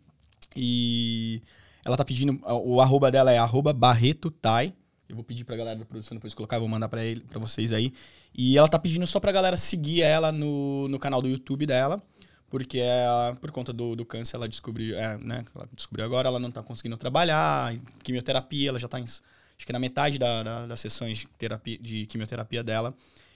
E 0.56 1.42
ela 1.84 1.98
tá 1.98 2.06
pedindo, 2.06 2.40
o 2.46 2.80
arroba 2.82 3.12
dela 3.12 3.32
é 3.32 3.38
arroba 3.38 3.74
barretotai. 3.74 4.74
Eu 5.08 5.16
vou 5.16 5.24
pedir 5.24 5.44
pra 5.44 5.56
galera 5.56 5.78
da 5.78 5.86
produção 5.86 6.16
depois 6.16 6.34
colocar, 6.34 6.60
vou 6.60 6.68
mandar 6.68 6.88
pra 6.88 7.04
ele, 7.04 7.22
para 7.22 7.40
vocês 7.40 7.74
aí. 7.74 7.94
E 8.34 8.58
ela 8.58 8.68
tá 8.68 8.80
pedindo 8.80 9.06
só 9.06 9.20
pra 9.20 9.32
galera 9.32 9.58
seguir 9.58 10.02
ela 10.02 10.32
no, 10.32 10.88
no 10.88 10.98
canal 10.98 11.22
do 11.22 11.28
YouTube 11.28 11.66
dela, 11.66 12.02
Porque 12.50 12.80
é, 12.80 13.36
por 13.40 13.52
conta 13.52 13.72
do, 13.72 13.96
do 13.96 14.06
câncer 14.06 14.38
ela 14.38 14.48
descobriu, 14.48 14.98
é, 14.98 15.18
né? 15.18 15.44
Ela 15.54 15.68
descobriu 15.74 16.06
agora, 16.06 16.30
ela 16.30 16.40
não 16.40 16.50
tá 16.50 16.64
conseguindo 16.64 16.98
trabalhar, 16.98 17.76
quimioterapia, 18.02 18.70
ela 18.70 18.80
já 18.80 18.88
tá 18.88 19.00
em, 19.00 19.04
acho 19.04 19.22
que 19.66 19.74
na 19.74 19.80
metade 19.80 20.18
da, 20.18 20.42
da, 20.42 20.68
das 20.68 20.80
sessões 20.80 21.20
de, 21.20 21.28
terapia, 21.28 21.78
de 21.78 22.06
quimioterapia 22.08 22.64
dela. 22.64 22.96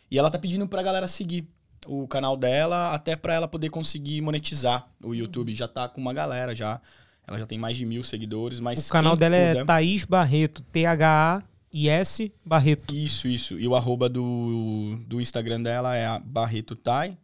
E 0.09 0.17
ela 0.17 0.31
tá 0.31 0.39
pedindo 0.39 0.67
pra 0.67 0.81
galera 0.81 1.07
seguir 1.07 1.47
o 1.85 2.07
canal 2.07 2.35
dela, 2.35 2.93
até 2.93 3.15
pra 3.15 3.33
ela 3.33 3.47
poder 3.47 3.69
conseguir 3.69 4.21
monetizar 4.21 4.87
o 5.03 5.13
YouTube. 5.13 5.53
Já 5.53 5.67
tá 5.67 5.87
com 5.87 6.01
uma 6.01 6.13
galera 6.13 6.55
já. 6.55 6.81
Ela 7.27 7.39
já 7.39 7.45
tem 7.45 7.57
mais 7.57 7.75
de 7.77 7.85
mil 7.85 8.03
seguidores, 8.03 8.59
mas. 8.59 8.87
O 8.87 8.91
canal 8.91 9.15
dela 9.17 9.35
é 9.35 9.49
puder- 9.51 9.65
Thaís 9.65 10.05
Barreto, 10.05 10.61
T-H-A-I-S 10.63 12.31
Barreto. 12.45 12.95
Isso, 12.95 13.27
isso. 13.27 13.59
E 13.59 13.67
o 13.67 13.75
arroba 13.75 14.07
do, 14.09 14.97
do 15.07 15.19
Instagram 15.21 15.61
dela 15.61 15.95
é 15.95 16.05
a 16.05 16.19
Barreto 16.19 16.75
Tai. 16.75 17.17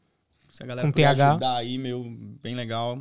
Se 0.51 0.61
a 0.61 0.65
galera 0.65 0.87
Com 0.87 0.91
puder 0.91 1.15
TH. 1.15 1.29
ajudar 1.31 1.55
aí, 1.55 1.77
meu, 1.77 2.05
bem 2.41 2.53
legal. 2.53 2.99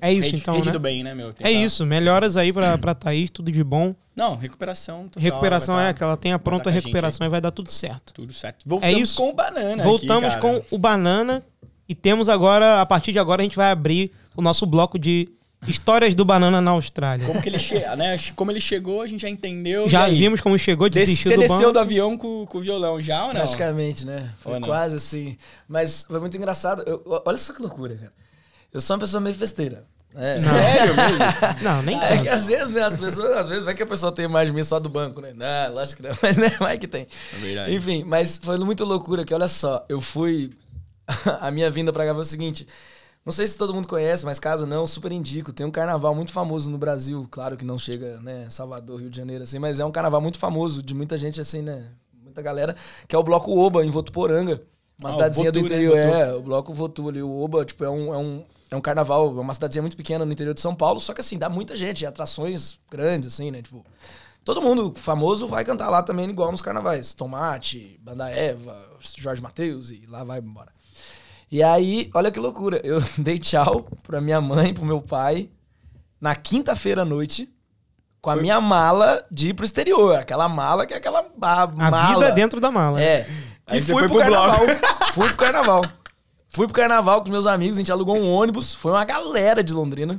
É 0.00 0.12
isso, 0.12 0.26
Rede- 0.30 0.36
então, 0.42 0.54
rede 0.54 0.66
né? 0.68 0.72
do 0.72 0.80
bem, 0.80 1.02
né, 1.02 1.14
meu? 1.14 1.30
É 1.30 1.32
Tentar- 1.32 1.50
isso, 1.50 1.86
melhoras 1.86 2.36
aí 2.36 2.52
pra, 2.52 2.76
pra 2.78 2.94
Thaís, 2.94 3.30
tudo 3.30 3.50
de 3.50 3.64
bom. 3.64 3.94
Não, 4.14 4.36
recuperação. 4.36 5.04
total, 5.08 5.22
recuperação 5.22 5.80
é 5.80 5.92
que 5.92 6.02
ela 6.02 6.16
pronta 6.42 6.64
com 6.64 6.68
a 6.68 6.72
gente 6.72 6.84
recuperação 6.84 7.26
e 7.26 7.30
vai 7.30 7.40
dar 7.40 7.50
tudo 7.50 7.70
certo. 7.70 8.12
Tudo 8.14 8.32
certo. 8.32 8.64
Voltamos 8.66 9.00
isso. 9.00 9.16
com 9.16 9.28
o 9.30 9.32
banana. 9.34 9.82
Voltamos 9.82 10.30
aqui, 10.30 10.40
cara. 10.40 10.60
com 10.60 10.74
o 10.74 10.78
Banana 10.78 11.42
e 11.88 11.94
temos 11.94 12.28
agora, 12.28 12.80
a 12.80 12.86
partir 12.86 13.12
de 13.12 13.18
agora, 13.18 13.42
a 13.42 13.44
gente 13.44 13.56
vai 13.56 13.70
abrir 13.70 14.10
o 14.34 14.42
nosso 14.42 14.64
bloco 14.66 14.98
de 14.98 15.28
histórias 15.68 16.14
do 16.14 16.24
Banana 16.24 16.60
na 16.60 16.70
Austrália. 16.72 17.26
Como 17.26 17.42
que 17.42 17.48
ele 17.48 17.58
chega, 17.58 17.94
né? 17.96 18.16
Como 18.34 18.50
ele 18.50 18.60
chegou, 18.60 19.02
a 19.02 19.06
gente 19.06 19.20
já 19.22 19.28
entendeu. 19.28 19.88
Já 19.88 20.08
E 20.08 20.12
aí? 20.12 20.18
vimos 20.18 20.40
como 20.40 20.58
chegou, 20.58 20.88
Des- 20.88 21.06
desistiu 21.06 21.30
Você 21.32 21.36
do 21.36 21.40
desceu 21.40 21.58
banco. 21.58 21.72
do 21.72 21.78
avião 21.80 22.16
com, 22.16 22.46
com 22.46 22.58
o 22.58 22.60
violão 22.60 23.00
já 23.00 23.22
ou 23.22 23.28
não? 23.28 23.34
Praticamente, 23.40 24.06
né? 24.06 24.30
Foi 24.40 24.54
Ou 24.54 24.60
não? 24.60 24.68
quase 24.68 24.96
assim. 24.96 25.36
Mas 25.68 26.04
foi 26.08 26.20
muito 26.20 26.36
engraçado. 26.36 26.82
Eu- 26.86 27.02
olha 27.24 27.38
só 27.38 27.52
que 27.52 27.60
loucura, 27.60 27.94
cara. 27.96 28.12
Eu 28.76 28.80
sou 28.82 28.94
uma 28.94 29.00
pessoa 29.00 29.20
meio 29.22 29.34
festeira. 29.34 29.84
É. 30.14 30.36
Sério 30.38 30.94
mesmo? 30.94 31.18
Não, 31.62 31.82
nem 31.82 31.98
É 31.98 32.08
que 32.08 32.24
tanto. 32.24 32.28
às 32.30 32.46
vezes, 32.46 32.68
né, 32.70 32.82
as 32.82 32.96
pessoas, 32.96 33.36
às 33.38 33.48
vezes 33.48 33.64
vai 33.64 33.74
que 33.74 33.82
a 33.82 33.86
pessoa 33.86 34.12
tem 34.12 34.28
mais 34.28 34.46
de 34.48 34.54
mim 34.54 34.62
só 34.62 34.78
do 34.78 34.88
banco, 34.90 35.20
né? 35.20 35.32
Não, 35.34 35.74
lógico 35.74 36.02
que 36.02 36.08
não, 36.08 36.16
mas 36.22 36.36
né, 36.36 36.50
vai 36.58 36.76
que 36.78 36.86
tem. 36.86 37.06
É 37.34 37.36
verdade. 37.38 37.74
Enfim, 37.74 38.04
mas 38.04 38.38
foi 38.38 38.58
muito 38.58 38.84
loucura 38.84 39.24
que, 39.24 39.32
olha 39.32 39.48
só, 39.48 39.84
eu 39.88 40.00
fui. 40.00 40.52
a 41.40 41.50
minha 41.50 41.70
vinda 41.70 41.90
pra 41.92 42.04
cá 42.04 42.12
foi 42.12 42.22
o 42.22 42.24
seguinte. 42.26 42.66
Não 43.24 43.32
sei 43.32 43.46
se 43.46 43.56
todo 43.58 43.72
mundo 43.74 43.88
conhece, 43.88 44.24
mas 44.26 44.38
caso 44.38 44.66
não, 44.66 44.86
super 44.86 45.10
indico. 45.10 45.52
Tem 45.54 45.64
um 45.66 45.70
carnaval 45.70 46.14
muito 46.14 46.32
famoso 46.32 46.70
no 46.70 46.76
Brasil. 46.78 47.26
Claro 47.30 47.56
que 47.56 47.64
não 47.64 47.78
chega, 47.78 48.20
né, 48.20 48.46
Salvador, 48.50 49.00
Rio 49.00 49.10
de 49.10 49.16
Janeiro, 49.16 49.42
assim, 49.44 49.58
mas 49.58 49.80
é 49.80 49.84
um 49.86 49.90
carnaval 49.90 50.20
muito 50.20 50.38
famoso, 50.38 50.82
de 50.82 50.94
muita 50.94 51.16
gente, 51.18 51.40
assim, 51.40 51.62
né? 51.62 51.86
Muita 52.22 52.40
galera, 52.42 52.76
que 53.08 53.16
é 53.16 53.18
o 53.18 53.22
Bloco 53.22 53.50
Oba, 53.58 53.84
em 53.84 53.90
Votuporanga. 53.90 54.62
Uma 55.00 55.08
Ah, 55.08 55.12
cidadezinha 55.12 55.50
do 55.52 55.60
Votu, 55.60 55.72
né? 55.72 55.76
interior. 55.82 55.96
Votu. 56.02 56.14
É, 56.16 56.34
o 56.34 56.42
Bloco 56.42 56.72
Votu 56.74 57.08
ali. 57.08 57.22
O 57.22 57.38
Oba, 57.42 57.64
tipo, 57.64 57.84
é 57.84 57.90
um, 57.90 58.14
é 58.14 58.18
um, 58.18 58.44
é 58.70 58.76
um 58.76 58.80
carnaval, 58.80 59.28
é 59.36 59.40
uma 59.40 59.54
cidadezinha 59.54 59.82
muito 59.82 59.96
pequena 59.96 60.24
no 60.24 60.32
interior 60.32 60.54
de 60.54 60.60
São 60.60 60.74
Paulo, 60.74 61.00
só 61.00 61.12
que 61.14 61.20
assim, 61.20 61.38
dá 61.38 61.48
muita 61.48 61.76
gente, 61.76 62.04
atrações 62.04 62.78
grandes, 62.90 63.28
assim, 63.28 63.50
né? 63.50 63.62
Tipo, 63.62 63.84
todo 64.44 64.60
mundo 64.62 64.92
famoso 64.96 65.46
vai 65.46 65.64
cantar 65.64 65.88
lá 65.90 66.02
também, 66.02 66.28
igual 66.28 66.50
nos 66.50 66.62
carnavais. 66.62 67.14
Tomate, 67.14 67.98
Banda 68.02 68.28
Eva, 68.30 68.76
Jorge 69.16 69.40
Matheus 69.42 69.90
e 69.90 70.04
lá 70.08 70.24
vai 70.24 70.40
embora. 70.40 70.74
E 71.50 71.62
aí, 71.62 72.10
olha 72.12 72.30
que 72.30 72.40
loucura, 72.40 72.80
eu 72.82 72.98
dei 73.18 73.38
tchau 73.38 73.86
pra 74.02 74.20
minha 74.20 74.40
mãe, 74.40 74.74
pro 74.74 74.84
meu 74.84 75.00
pai, 75.00 75.48
na 76.20 76.34
quinta-feira 76.34 77.02
à 77.02 77.04
noite, 77.04 77.48
com 78.20 78.30
a 78.30 78.32
Foi- 78.32 78.42
minha 78.42 78.60
mala 78.60 79.24
de 79.30 79.50
ir 79.50 79.54
pro 79.54 79.64
exterior. 79.64 80.16
Aquela 80.18 80.48
mala 80.48 80.84
que 80.86 80.92
é 80.92 80.96
aquela 80.96 81.20
A 81.20 81.66
mala. 81.90 82.06
vida 82.14 82.32
dentro 82.32 82.60
da 82.60 82.70
mala. 82.72 83.00
É. 83.00 83.24
Aí 83.64 83.78
e 83.78 83.82
fui 83.82 84.02
pro, 84.02 84.08
pro 84.08 84.18
carnaval. 84.18 84.60
fui 85.14 85.28
pro 85.28 85.36
carnaval. 85.36 85.84
Fui 86.56 86.66
pro 86.66 86.74
carnaval 86.74 87.22
com 87.22 87.28
meus 87.30 87.46
amigos, 87.46 87.76
a 87.76 87.80
gente 87.80 87.92
alugou 87.92 88.16
um 88.16 88.32
ônibus, 88.32 88.74
foi 88.74 88.90
uma 88.90 89.04
galera 89.04 89.62
de 89.62 89.74
Londrina. 89.74 90.18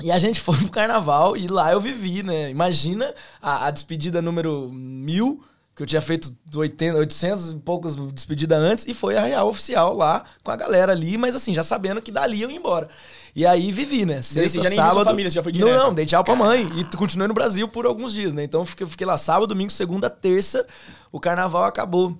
E 0.00 0.12
a 0.12 0.16
gente 0.16 0.38
foi 0.40 0.56
pro 0.56 0.70
carnaval 0.70 1.36
e 1.36 1.48
lá 1.48 1.72
eu 1.72 1.80
vivi, 1.80 2.22
né? 2.22 2.52
Imagina 2.52 3.12
a, 3.42 3.66
a 3.66 3.70
despedida 3.72 4.22
número 4.22 4.70
mil, 4.72 5.42
que 5.74 5.82
eu 5.82 5.86
tinha 5.88 6.00
feito 6.00 6.32
do 6.46 6.60
80, 6.60 6.98
800 6.98 7.50
e 7.50 7.56
poucos 7.56 7.96
despedida 8.12 8.56
antes, 8.56 8.86
e 8.86 8.94
foi 8.94 9.16
a 9.16 9.24
real 9.24 9.48
oficial 9.48 9.96
lá 9.96 10.22
com 10.44 10.52
a 10.52 10.56
galera 10.56 10.92
ali, 10.92 11.18
mas 11.18 11.34
assim, 11.34 11.52
já 11.52 11.64
sabendo 11.64 12.00
que 12.00 12.12
dali 12.12 12.40
eu 12.40 12.48
ia 12.48 12.56
embora. 12.56 12.88
E 13.34 13.44
aí 13.44 13.72
vivi, 13.72 14.06
né? 14.06 14.22
você 14.22 14.48
Sexta, 14.48 14.62
já 14.62 14.68
nem 14.68 14.78
viu 14.78 14.84
sua 14.84 14.92
sábado. 14.92 15.06
família, 15.06 15.30
você 15.32 15.34
já 15.34 15.42
foi 15.42 15.50
não, 15.50 15.66
direto? 15.66 15.82
não, 15.82 15.94
dei 15.94 16.06
tchau 16.06 16.22
pra 16.22 16.36
mãe 16.36 16.70
e 16.78 16.96
continuei 16.96 17.26
no 17.26 17.34
Brasil 17.34 17.66
por 17.66 17.86
alguns 17.86 18.12
dias, 18.12 18.34
né? 18.34 18.44
Então 18.44 18.64
fiquei, 18.64 18.86
fiquei 18.86 19.04
lá 19.04 19.16
sábado, 19.16 19.48
domingo, 19.48 19.72
segunda, 19.72 20.08
terça, 20.08 20.64
o 21.10 21.18
carnaval 21.18 21.64
acabou. 21.64 22.16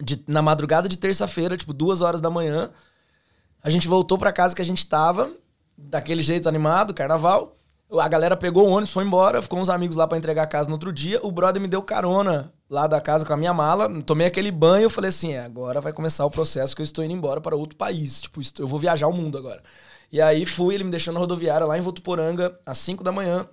De- 0.00 0.22
na 0.26 0.42
madrugada 0.42 0.88
de 0.88 0.98
terça-feira, 0.98 1.56
tipo, 1.56 1.72
duas 1.72 2.02
horas 2.02 2.20
da 2.20 2.30
manhã, 2.30 2.70
a 3.62 3.70
gente 3.70 3.86
voltou 3.88 4.18
pra 4.18 4.32
casa 4.32 4.54
que 4.54 4.62
a 4.62 4.64
gente 4.64 4.86
tava, 4.86 5.30
daquele 5.76 6.22
jeito 6.22 6.48
animado, 6.48 6.92
carnaval. 6.92 7.56
A 7.92 8.08
galera 8.08 8.36
pegou 8.36 8.66
o 8.66 8.70
ônibus, 8.70 8.90
foi 8.90 9.04
embora, 9.04 9.40
ficou 9.40 9.58
uns 9.60 9.68
amigos 9.68 9.94
lá 9.94 10.06
pra 10.06 10.18
entregar 10.18 10.42
a 10.42 10.46
casa 10.46 10.68
no 10.68 10.74
outro 10.74 10.92
dia. 10.92 11.20
O 11.22 11.30
brother 11.30 11.62
me 11.62 11.68
deu 11.68 11.80
carona 11.82 12.52
lá 12.68 12.86
da 12.88 13.00
casa 13.00 13.24
com 13.24 13.32
a 13.32 13.36
minha 13.36 13.54
mala, 13.54 13.88
tomei 14.02 14.26
aquele 14.26 14.50
banho, 14.50 14.84
eu 14.84 14.90
falei 14.90 15.10
assim, 15.10 15.32
é, 15.32 15.44
agora 15.44 15.80
vai 15.80 15.92
começar 15.92 16.24
o 16.26 16.30
processo 16.30 16.74
que 16.74 16.82
eu 16.82 16.84
estou 16.84 17.04
indo 17.04 17.12
embora 17.14 17.40
para 17.40 17.54
outro 17.54 17.76
país. 17.76 18.22
Tipo, 18.22 18.40
eu 18.58 18.66
vou 18.66 18.78
viajar 18.80 19.06
o 19.06 19.12
mundo 19.12 19.38
agora. 19.38 19.62
E 20.10 20.20
aí 20.20 20.44
fui, 20.44 20.74
ele 20.74 20.84
me 20.84 20.90
deixou 20.90 21.14
na 21.14 21.20
rodoviária 21.20 21.66
lá 21.66 21.78
em 21.78 21.82
Votuporanga, 21.82 22.58
às 22.66 22.78
5 22.78 23.04
da 23.04 23.12
manhã. 23.12 23.46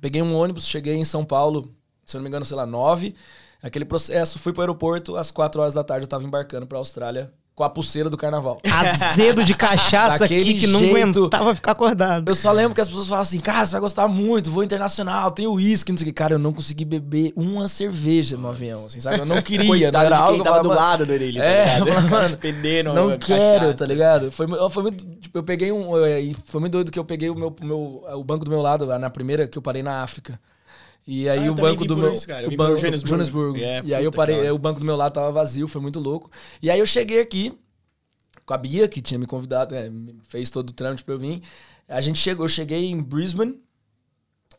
Peguei 0.00 0.20
um 0.22 0.34
ônibus, 0.34 0.66
cheguei 0.66 0.94
em 0.96 1.04
São 1.04 1.24
Paulo, 1.24 1.70
se 2.04 2.16
eu 2.16 2.18
não 2.18 2.24
me 2.24 2.28
engano, 2.28 2.44
sei 2.44 2.56
lá, 2.56 2.66
9. 2.66 3.14
Aquele 3.62 3.84
processo, 3.84 4.38
fui 4.38 4.52
pro 4.52 4.62
aeroporto, 4.62 5.16
às 5.16 5.30
4 5.30 5.60
horas 5.60 5.74
da 5.74 5.84
tarde 5.84 6.04
eu 6.04 6.08
tava 6.08 6.24
embarcando 6.24 6.66
pra 6.66 6.78
Austrália 6.78 7.32
com 7.54 7.62
a 7.62 7.68
pulseira 7.68 8.08
do 8.08 8.16
carnaval. 8.16 8.58
Azedo 8.66 9.44
de 9.44 9.54
cachaça 9.54 10.24
aqui 10.24 10.54
que 10.54 10.66
não 10.66 10.80
jeito. 10.80 10.96
aguentava 10.96 11.54
ficar 11.54 11.72
acordado. 11.72 12.26
Eu 12.28 12.34
só 12.34 12.50
lembro 12.50 12.74
que 12.74 12.80
as 12.80 12.88
pessoas 12.88 13.06
falavam 13.06 13.22
assim, 13.22 13.40
cara, 13.40 13.66
você 13.66 13.72
vai 13.72 13.80
gostar 13.82 14.08
muito, 14.08 14.50
vou 14.50 14.64
internacional, 14.64 15.30
tem 15.30 15.46
uísque, 15.46 15.92
não 15.92 15.98
sei 15.98 16.06
o 16.06 16.08
que. 16.08 16.12
Cara, 16.14 16.32
eu 16.34 16.38
não 16.38 16.52
consegui 16.52 16.84
beber 16.86 17.30
uma 17.36 17.68
cerveja 17.68 18.38
no 18.38 18.48
avião, 18.48 18.86
assim, 18.86 18.98
sabe? 19.00 19.18
Eu 19.18 19.26
não 19.26 19.40
queria, 19.42 19.66
Coitado 19.66 19.98
não 19.98 20.16
era 20.16 20.18
algo 20.18 20.42
tava 20.42 20.62
do 20.62 20.68
lado 20.70 21.04
dele, 21.06 21.38
tá 21.38 21.44
É, 21.44 21.64
ligado? 21.78 21.78
eu 21.80 21.86
falava, 21.86 22.06
O 22.06 22.10
cara 22.10 22.22
mano, 22.22 22.38
fedendo 22.38 22.94
Não 22.94 23.18
quero, 23.18 23.60
cachaça. 23.60 23.78
tá 23.78 23.86
ligado? 23.86 24.32
Foi, 24.32 24.46
foi 24.70 24.82
muito. 24.82 25.04
Tipo, 25.20 25.38
eu 25.38 25.42
peguei 25.44 25.70
um. 25.70 25.90
foi 26.46 26.60
muito 26.60 26.72
doido 26.72 26.90
que 26.90 26.98
eu 26.98 27.04
peguei 27.04 27.28
o 27.28 27.34
meu, 27.34 27.54
meu, 27.60 28.02
o 28.14 28.24
banco 28.24 28.46
do 28.46 28.50
meu 28.50 28.62
lado, 28.62 28.86
na 28.98 29.10
primeira 29.10 29.46
que 29.46 29.58
eu 29.58 29.62
parei 29.62 29.82
na 29.82 30.02
África. 30.02 30.40
E 31.06 31.28
aí 31.28 31.46
Ah, 31.46 31.50
o 31.52 31.54
banco 31.54 31.84
do 31.84 31.96
meu. 31.96 32.12
isso, 32.12 32.26
o 32.46 32.56
banco. 33.30 33.58
É, 33.58 33.82
e 33.84 33.94
aí 33.94 34.04
eu 34.04 34.10
parei, 34.12 34.36
cara. 34.36 34.54
o 34.54 34.58
banco 34.58 34.78
do 34.80 34.86
meu 34.86 34.96
lado 34.96 35.12
tava 35.14 35.32
vazio, 35.32 35.66
foi 35.66 35.80
muito 35.80 35.98
louco. 35.98 36.30
E 36.62 36.70
aí 36.70 36.78
eu 36.78 36.86
cheguei 36.86 37.20
aqui 37.20 37.52
com 38.46 38.54
a 38.54 38.58
Bia, 38.58 38.86
que 38.88 39.00
tinha 39.00 39.18
me 39.18 39.26
convidado, 39.26 39.74
é, 39.74 39.88
me 39.90 40.16
fez 40.28 40.50
todo 40.50 40.70
o 40.70 40.72
trâmite 40.72 41.04
pra 41.04 41.14
eu 41.14 41.18
vir. 41.18 41.42
A 41.88 42.00
gente 42.00 42.18
chegou, 42.18 42.44
eu 42.44 42.48
cheguei 42.48 42.86
em 42.90 43.00
Brisbane, 43.02 43.60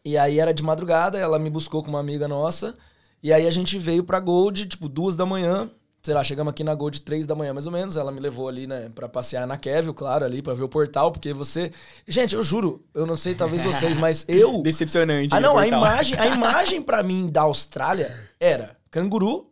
e 0.03 0.17
aí 0.17 0.39
era 0.39 0.53
de 0.53 0.61
madrugada, 0.63 1.17
ela 1.17 1.39
me 1.39 1.49
buscou 1.49 1.81
com 1.81 1.89
uma 1.89 1.99
amiga 1.99 2.27
nossa, 2.27 2.75
e 3.21 3.31
aí 3.31 3.47
a 3.47 3.51
gente 3.51 3.77
veio 3.77 4.03
pra 4.03 4.19
Gold, 4.19 4.65
tipo, 4.65 4.89
duas 4.89 5.15
da 5.15 5.25
manhã, 5.25 5.69
sei 6.03 6.13
lá, 6.13 6.21
chegamos 6.21 6.51
aqui 6.51 6.65
na 6.65 6.75
Gold 6.75 7.01
três 7.01 7.25
da 7.25 7.33
manhã 7.33 7.53
mais 7.53 7.65
ou 7.65 7.71
menos, 7.71 7.95
ela 7.95 8.11
me 8.11 8.19
levou 8.19 8.49
ali, 8.49 8.67
né, 8.67 8.91
pra 8.93 9.07
passear 9.07 9.47
na 9.47 9.57
Kevin, 9.57 9.93
claro, 9.93 10.25
ali, 10.25 10.41
pra 10.41 10.53
ver 10.53 10.63
o 10.63 10.67
portal, 10.67 11.13
porque 11.13 11.31
você... 11.31 11.71
Gente, 12.05 12.35
eu 12.35 12.43
juro, 12.43 12.85
eu 12.93 13.05
não 13.05 13.15
sei, 13.15 13.33
talvez 13.33 13.61
vocês, 13.61 13.95
mas 13.95 14.25
eu... 14.27 14.61
Decepcionante. 14.61 15.33
Ah, 15.33 15.39
né, 15.39 15.47
não, 15.47 15.57
a 15.57 15.65
imagem, 15.65 16.19
a 16.19 16.27
imagem 16.27 16.81
pra 16.81 17.01
mim 17.01 17.29
da 17.31 17.43
Austrália 17.43 18.13
era 18.37 18.75
canguru, 18.91 19.49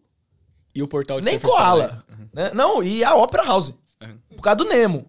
E 0.75 0.83
o 0.83 0.87
portal 0.89 1.21
de 1.21 1.25
nem 1.25 1.39
Surfers 1.39 1.53
koala. 1.53 2.03
Né? 2.33 2.51
Não, 2.53 2.83
e 2.83 3.01
a 3.01 3.15
Opera 3.15 3.43
House. 3.43 3.69
Uhum. 4.01 4.17
Por 4.35 4.41
causa 4.41 4.57
do 4.57 4.65
Nemo. 4.65 5.05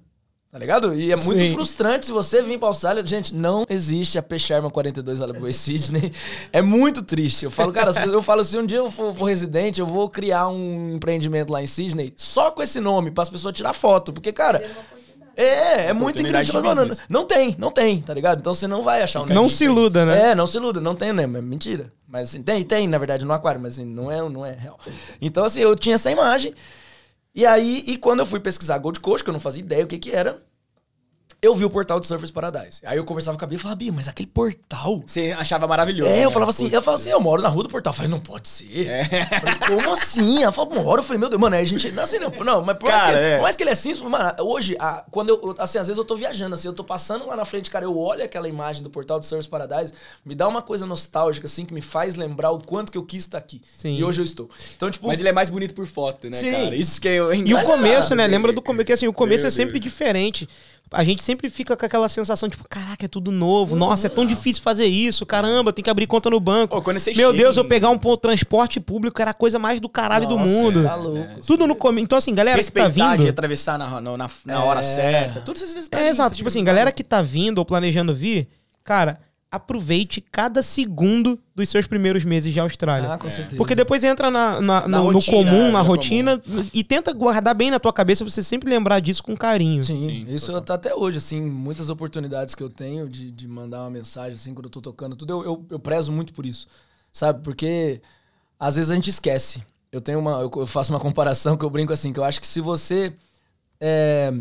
Tá 0.53 0.59
ligado? 0.59 0.95
E 0.95 1.11
é 1.11 1.17
muito 1.17 1.41
Sim. 1.41 1.53
frustrante 1.55 2.05
se 2.05 2.13
você 2.13 2.43
vir 2.43 2.59
pra 2.59 2.69
Austrália. 2.69 3.03
Gente, 3.07 3.35
não 3.35 3.65
existe 3.71 4.19
a 4.19 4.23
Peixarma 4.23 4.71
42 4.71 5.23
Alagoas 5.23 5.57
Sydney. 5.57 6.13
É 6.53 6.61
muito 6.61 7.03
triste. 7.03 7.47
Eu 7.47 7.51
falo, 7.51 7.73
cara, 7.73 7.89
as 7.89 7.97
pessoas- 7.97 8.13
eu 8.13 8.23
falo, 8.23 8.45
se 8.45 8.59
um 8.59 8.67
dia 8.67 8.77
eu 8.77 8.91
for, 8.93 9.15
for 9.15 9.25
residente, 9.25 9.81
eu 9.81 9.87
vou 9.87 10.11
criar 10.11 10.49
um 10.49 10.93
empreendimento 10.95 11.51
lá 11.51 11.63
em 11.63 11.67
Sydney 11.67 12.13
só 12.19 12.51
com 12.51 12.63
esse 12.63 12.81
nome, 12.81 13.11
para 13.11 13.23
as 13.23 13.31
pessoas 13.31 13.55
tirar 13.57 13.73
foto. 13.73 14.13
Porque, 14.13 14.31
cara. 14.31 14.63
É, 15.35 15.87
é 15.87 15.93
muito 15.95 16.21
incrível. 16.21 16.63
Não, 16.63 16.89
não 17.09 17.25
tem, 17.27 17.57
não 17.59 17.71
tem, 17.71 18.03
tá 18.03 18.13
ligado? 18.13 18.41
Então 18.41 18.53
você 18.53 18.67
não 18.67 18.83
vai 18.83 19.01
achar 19.01 19.23
um 19.23 19.27
Não 19.27 19.49
se 19.49 19.65
iluda, 19.65 20.05
né? 20.05 20.33
é, 20.33 20.35
não 20.35 20.47
se 20.47 20.59
iluda, 20.59 20.79
não 20.83 20.95
tem, 20.95 21.11
né? 21.15 21.23
É 21.23 21.27
mentira. 21.27 21.91
Mas 22.07 22.29
assim, 22.29 22.43
tem, 22.43 22.63
tem, 22.63 22.87
na 22.87 22.99
verdade, 22.99 23.25
no 23.25 23.33
aquário, 23.33 23.59
mas 23.59 23.73
assim, 23.73 23.87
não 23.87 24.13
é, 24.13 24.21
não 24.29 24.45
é 24.45 24.53
real. 24.53 24.79
Então, 25.23 25.43
assim, 25.45 25.61
eu 25.61 25.75
tinha 25.75 25.95
essa 25.95 26.11
imagem. 26.11 26.53
E 27.35 27.47
aí, 27.47 27.83
e 27.87 27.97
quando 27.97 28.21
eu 28.21 28.27
fui 28.27 28.41
pesquisar 28.41 28.79
Gold 28.79 29.01
Coast, 29.01 29.25
que 29.25 29.31
eu 29.31 29.33
não 29.33 29.41
fazia 29.41 29.63
ideia 29.63 29.85
o 29.85 29.89
que 29.89 29.99
que 29.99 30.11
era, 30.11 30.43
eu 31.43 31.57
vi 31.57 31.65
o 31.65 31.71
portal 31.71 31.99
de 31.99 32.07
Surfers 32.07 32.31
Paradise. 32.31 32.81
Aí 32.85 32.97
eu 32.97 33.05
conversava 33.05 33.37
com 33.37 33.45
a 33.45 33.49
Bia 33.49 33.57
e 33.57 33.61
falava, 33.61 33.75
Bia, 33.77 33.91
mas 33.91 34.07
aquele 34.07 34.29
portal. 34.29 35.03
Você 35.05 35.33
achava 35.33 35.67
maravilhoso. 35.67 36.09
É, 36.09 36.21
eu 36.23 36.29
né? 36.29 36.33
falava 36.33 36.51
assim, 36.53 36.67
eu 36.73 36.81
falava 36.81 37.03
assim, 37.03 37.11
eu 37.11 37.21
moro 37.21 37.43
na 37.43 37.49
rua 37.49 37.65
do 37.65 37.69
portal. 37.69 37.91
Eu 37.93 37.97
falei, 37.97 38.09
não 38.11 38.21
pode 38.21 38.49
ser. 38.49 38.87
É. 38.89 39.05
Falei, 39.41 39.55
como 39.67 39.93
assim? 39.93 40.41
Ela 40.45 40.53
falou, 40.53 40.73
moro. 40.73 41.01
Eu 41.01 41.05
falei, 41.05 41.19
meu 41.19 41.29
Deus, 41.29 41.41
mano, 41.41 41.57
aí 41.57 41.63
a 41.63 41.67
gente. 41.67 41.91
Não, 41.91 42.05
assim, 42.05 42.21
não, 42.21 42.31
não 42.31 42.63
mas 42.65 42.79
por 42.79 42.89
mais, 42.89 43.03
Cara, 43.03 43.13
que, 43.19 43.25
é. 43.25 43.37
por 43.39 43.43
mais 43.43 43.57
que 43.57 43.63
ele 43.65 43.71
é 43.71 43.75
simples, 43.75 44.03
mano, 44.03 44.33
hoje, 44.41 44.77
a- 44.79 45.05
quando 45.11 45.31
eu. 45.31 45.55
Assim, 45.59 45.79
às 45.79 45.89
vezes 45.89 45.99
eu 45.99 46.05
tô 46.05 46.15
viajando, 46.15 46.55
assim, 46.55 46.69
eu 46.69 46.75
tô 46.75 46.85
passando 46.85 47.27
lá 47.27 47.35
na 47.37 47.45
frente, 47.45 47.69
cara, 47.71 47.85
eu 47.85 47.99
olho 47.99 48.23
aquela 48.23 48.49
imagem 48.49 48.85
do 48.85 48.89
portal 48.91 49.19
de 49.19 49.27
Surfers 49.27 49.49
Paradise, 49.49 49.93
me 50.25 50.37
dá 50.37 50.47
uma 50.47 50.63
coisa 50.63 50.87
nostálgica, 50.87 51.49
assim, 51.49 51.65
que 51.65 51.75
me 51.75 51.83
faz 51.83 52.15
lembrar 52.15 52.53
o 52.53 52.61
quanto 52.65 52.93
que 52.93 52.99
eu 52.99 53.05
quis 53.05 53.25
estar 53.25 53.39
aqui. 53.39 53.61
Sim. 53.77 53.97
E 53.97 54.05
hoje 54.05 54.21
eu 54.21 54.25
estou. 54.25 54.49
Então, 54.77 54.89
tipo. 54.93 55.09
Mas 55.09 55.19
ele 55.19 55.29
é 55.29 55.33
mais 55.33 55.51
bonito 55.51 55.75
por 55.75 55.89
foto, 55.89 56.31
né, 56.31 56.37
Sim. 56.37 56.53
cara? 56.53 56.77
Isso 56.77 57.01
que 57.01 57.09
é 57.09 57.17
E 57.17 57.21
o 57.21 57.35
engraçado, 57.35 57.67
começo, 57.79 58.15
né? 58.15 58.29
Lembra 58.29 58.53
do 58.53 58.63
começo, 58.63 58.87
que 58.87 58.93
assim, 58.93 59.09
o 59.09 59.13
começo 59.13 59.43
Meu 59.43 59.49
é 59.49 59.51
sempre 59.51 59.73
Deus. 59.73 59.83
diferente. 59.83 60.49
A 60.93 61.03
gente 61.05 61.23
sempre 61.23 61.49
fica 61.49 61.77
com 61.77 61.85
aquela 61.87 62.09
sensação, 62.09 62.49
tipo, 62.49 62.65
caraca, 62.69 63.05
é 63.05 63.09
tudo 63.09 63.31
novo. 63.33 63.75
Nossa, 63.75 64.07
é 64.07 64.11
tão 64.11 64.27
difícil 64.27 64.63
fazer 64.63 64.87
isso. 64.87 65.25
Caramba, 65.25 65.73
tem 65.73 65.83
que 65.83 65.91
abrir 65.91 66.07
conta 66.07 66.29
no 66.31 66.39
banco. 66.39 66.77
Ô, 66.77 66.83
Meu 67.17 67.33
Deus, 67.33 67.57
eu 67.57 67.65
pegar 67.65 67.91
um 67.91 67.99
transporte 68.17 68.79
público 68.79 69.21
era 69.21 69.31
a 69.31 69.35
coisa 69.35 69.59
mais 69.59 69.81
do 69.81 69.89
caralho 69.89 70.27
do 70.29 70.37
Nossa, 70.39 70.51
mundo. 70.53 70.83
Tá 70.85 70.95
louco. 70.95 71.29
Tudo 71.47 71.67
no 71.67 71.75
começo. 71.75 72.05
Então, 72.05 72.19
assim, 72.19 72.35
galera 72.35 72.63
que 72.63 72.71
tá 72.71 72.83
Respeitar 72.85 73.17
de 73.17 73.23
vindo. 73.23 73.31
atravessar 73.31 73.79
na, 73.79 74.01
na, 74.01 74.17
na- 74.45 74.65
hora 74.65 74.81
É. 74.81 74.83
certa. 74.83 75.41
Todos 75.41 75.63
esses 75.63 75.89
É, 75.91 76.09
exato. 76.09 76.37
Tipo 76.37 76.49
assim, 76.49 76.63
galera 76.63 76.93
que 76.93 77.03
tá 77.03 77.23
vindo 77.23 77.59
ou 77.59 77.65
planejando 77.65 78.15
vir, 78.15 78.49
cara, 78.85 79.19
aproveite 79.53 80.21
cada 80.23 80.63
segundo 80.63 81.39
dos 81.55 81.69
seus 81.69 81.87
primeiros 81.87 82.25
meses 82.25 82.53
de 82.55 82.59
Austrália. 82.59 83.13
Ah, 83.13 83.19
com 83.19 83.29
certeza. 83.29 83.57
Porque 83.59 83.75
depois 83.75 84.03
entra 84.03 84.31
na, 84.31 84.59
na- 84.63 84.89
Na 84.89 84.99
no, 84.99 85.05
no 85.05 85.13
rotina, 85.13 85.37
comum, 85.37 85.67
é, 85.69 85.71
na 85.71 85.81
rotina, 85.83 86.43
e 86.73 86.83
tenta 86.83 87.13
guardar 87.13 87.55
bem 87.55 87.71
na 87.71 87.79
tua 87.79 87.93
cabeça 87.93 88.25
pra 88.25 88.31
você 88.33 88.43
sempre 88.43 88.71
lembrar 88.71 88.99
disso 89.01 89.23
com 89.23 89.37
carinho. 89.37 89.83
Sim, 89.83 90.03
Sim, 90.03 90.25
isso 90.27 90.59
tá 90.63 90.73
até 90.75 90.95
hoje, 90.95 91.19
assim, 91.19 91.41
muitas 91.43 91.91
oportunidades 91.91 92.55
que 92.55 92.63
eu 92.63 92.71
tenho 92.71 93.07
de, 93.07 93.31
de 93.31 93.47
mandar 93.47 93.83
uma 93.83 93.91
mensagem, 93.91 94.33
assim, 94.33 94.55
quando 94.55 94.65
eu 94.67 94.71
tô 94.71 94.81
tocando 94.81 95.15
tudo, 95.15 95.35
eu, 95.35 95.45
eu, 95.45 95.67
eu 95.71 95.79
prezo 95.79 96.11
muito 96.11 96.33
por 96.33 96.47
isso, 96.47 96.67
sabe? 97.13 97.43
Porque 97.43 98.01
às 98.59 98.77
vezes 98.77 98.91
a 98.91 98.95
gente 98.95 99.11
esquece. 99.11 99.63
Eu 99.93 100.01
tenho 100.01 100.19
uma, 100.19 100.41
eu, 100.41 100.51
eu 100.57 100.67
faço 100.67 100.91
uma 100.91 100.99
comparação 101.01 101.59
que 101.59 101.65
eu 101.65 101.69
brinco 101.69 101.93
assim, 101.93 102.11
que 102.15 102.19
eu 102.19 102.25
acho 102.25 102.41
que 102.41 102.47
se 102.47 102.63
você 102.63 103.13
é, 103.79 104.33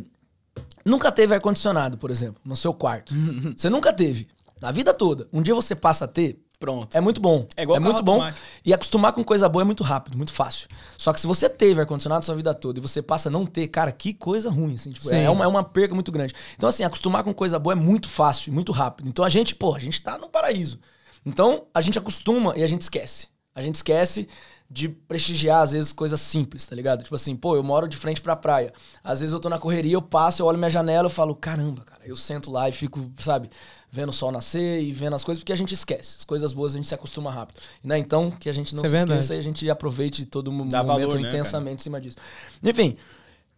nunca 0.86 1.12
teve 1.12 1.34
ar-condicionado, 1.36 1.98
por 1.98 2.10
exemplo, 2.10 2.40
no 2.46 2.56
seu 2.56 2.74
quarto, 2.74 3.14
você 3.58 3.70
nunca 3.70 3.92
teve, 3.92 4.28
na 4.62 4.72
vida 4.72 4.94
toda, 4.94 5.28
um 5.34 5.42
dia 5.42 5.56
você 5.56 5.76
passa 5.76 6.06
a 6.06 6.08
ter, 6.08 6.40
Pronto. 6.60 6.96
é 6.96 7.02
muito 7.02 7.20
bom. 7.20 7.48
É 7.58 7.64
igual 7.64 7.82
muito 7.82 7.94
carro 7.94 8.06
bom. 8.06 8.12
automático. 8.14 8.46
E 8.64 8.72
acostumar 8.72 9.12
com 9.14 9.24
coisa 9.24 9.50
boa 9.50 9.64
é 9.64 9.66
muito 9.66 9.84
rápido, 9.84 10.16
muito 10.16 10.32
fácil. 10.32 10.68
Só 10.96 11.12
que 11.12 11.20
se 11.20 11.26
você 11.26 11.50
teve 11.50 11.82
ar-condicionado 11.82 12.24
sua 12.24 12.36
vida 12.36 12.54
toda 12.54 12.78
e 12.78 12.82
você 12.82 13.02
passa 13.02 13.30
a 13.30 13.32
não 13.32 13.48
ter, 13.48 13.68
cara, 13.68 13.92
que 13.92 14.14
coisa 14.14 14.52
ruim, 14.52 14.76
assim. 14.76 14.92
Tipo, 14.92 15.12
é, 15.12 15.28
uma, 15.28 15.44
é 15.44 15.48
uma 15.48 15.64
perca 15.64 15.96
muito 15.96 16.12
grande. 16.12 16.36
Então, 16.56 16.70
assim, 16.70 16.84
acostumar 16.84 17.24
com 17.24 17.34
coisa 17.34 17.58
boa 17.58 17.74
é 17.74 17.76
muito 17.76 18.08
fácil 18.08 18.52
e 18.52 18.54
muito 18.54 18.72
rápido. 18.72 19.10
Então 19.10 19.26
a 19.26 19.30
gente, 19.30 19.56
pô, 19.56 19.74
a 19.74 19.80
gente 19.80 20.00
tá 20.00 20.20
no 20.20 20.30
paraíso. 20.30 20.80
Então 21.26 21.66
a 21.74 21.82
gente 21.82 21.98
acostuma 21.98 22.56
e 22.56 22.64
a 22.64 22.68
gente 22.68 22.82
esquece. 22.82 23.28
A 23.56 23.62
gente 23.62 23.76
esquece 23.76 24.28
de 24.72 24.88
prestigiar, 24.88 25.62
às 25.64 25.74
vezes, 25.74 25.92
coisas 25.92 26.22
simples, 26.22 26.66
tá 26.66 26.74
ligado? 26.74 27.04
Tipo 27.04 27.16
assim, 27.16 27.36
pô, 27.36 27.58
eu 27.58 27.64
moro 27.64 27.90
de 27.90 27.98
frente 27.98 28.22
pra 28.22 28.38
praia. 28.38 28.72
Às 29.04 29.20
vezes 29.20 29.34
eu 29.34 29.40
tô 29.40 29.50
na 29.50 29.60
correria, 29.60 29.96
eu 29.96 30.02
passo, 30.02 30.42
eu 30.42 30.46
olho 30.46 30.58
minha 30.58 30.70
janela, 30.70 31.08
eu 31.08 31.10
falo, 31.10 31.36
caramba, 31.36 31.82
cara, 31.82 32.00
eu 32.06 32.16
sento 32.16 32.50
lá 32.50 32.70
e 32.70 32.72
fico, 32.72 33.12
sabe, 33.18 33.50
vendo 33.92 34.10
o 34.10 34.14
sol 34.14 34.32
nascer 34.32 34.82
e 34.82 34.94
vendo 34.94 35.14
as 35.14 35.26
coisas, 35.26 35.44
porque 35.44 35.52
a 35.52 35.58
gente 35.58 35.74
esquece. 35.74 36.20
As 36.20 36.24
coisas 36.24 36.54
boas 36.54 36.74
a 36.74 36.78
gente 36.78 36.88
se 36.88 36.96
acostuma 36.96 37.30
rápido. 37.30 37.60
Né? 37.84 37.98
Então, 37.98 38.32
que 38.32 38.50
a 38.50 38.54
gente 38.54 38.74
não 38.74 38.82
é 38.82 38.88
se 38.88 38.96
verdade. 38.96 39.20
esqueça 39.20 39.36
e 39.36 39.40
a 39.40 39.44
gente 39.44 39.70
aproveite 39.70 40.26
todo 40.26 40.48
o 40.48 40.54
momento 40.54 40.72
valor, 40.72 41.20
né, 41.20 41.28
intensamente 41.28 41.82
em 41.82 41.84
cima 41.84 42.00
disso. 42.00 42.18
Enfim, 42.64 42.96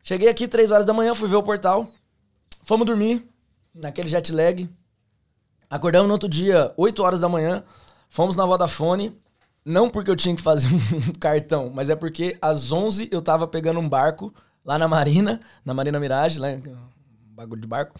cheguei 0.04 0.30
aqui 0.30 0.48
três 0.48 0.72
horas 0.72 0.86
da 0.86 0.94
manhã, 0.94 1.14
fui 1.14 1.30
ver 1.30 1.36
o 1.36 1.44
portal, 1.44 1.92
fomos 2.64 2.88
dormir, 2.88 3.24
naquele 3.72 4.08
jet 4.08 4.34
lag. 4.34 4.68
Acordamos 5.70 6.08
no 6.08 6.14
outro 6.14 6.28
dia, 6.28 6.74
8 6.76 7.04
horas 7.04 7.20
da 7.20 7.30
manhã, 7.30 7.64
fomos 8.10 8.36
na 8.36 8.46
Vodafone. 8.48 9.16
Não 9.66 9.90
porque 9.90 10.12
eu 10.12 10.16
tinha 10.16 10.36
que 10.36 10.42
fazer 10.42 10.68
um 10.74 11.14
cartão, 11.20 11.72
mas 11.74 11.90
é 11.90 11.96
porque 11.96 12.38
às 12.42 12.72
11 12.72 13.10
eu 13.12 13.22
tava 13.22 13.48
pegando 13.48 13.80
um 13.80 13.88
barco 13.88 14.34
lá 14.66 14.78
na 14.78 14.88
Marina, 14.88 15.40
na 15.66 15.74
Marina 15.74 16.00
Mirage, 16.00 16.40
lá, 16.40 16.50
um 16.50 16.62
bagulho 17.36 17.62
de 17.62 17.68
barco. 17.68 18.00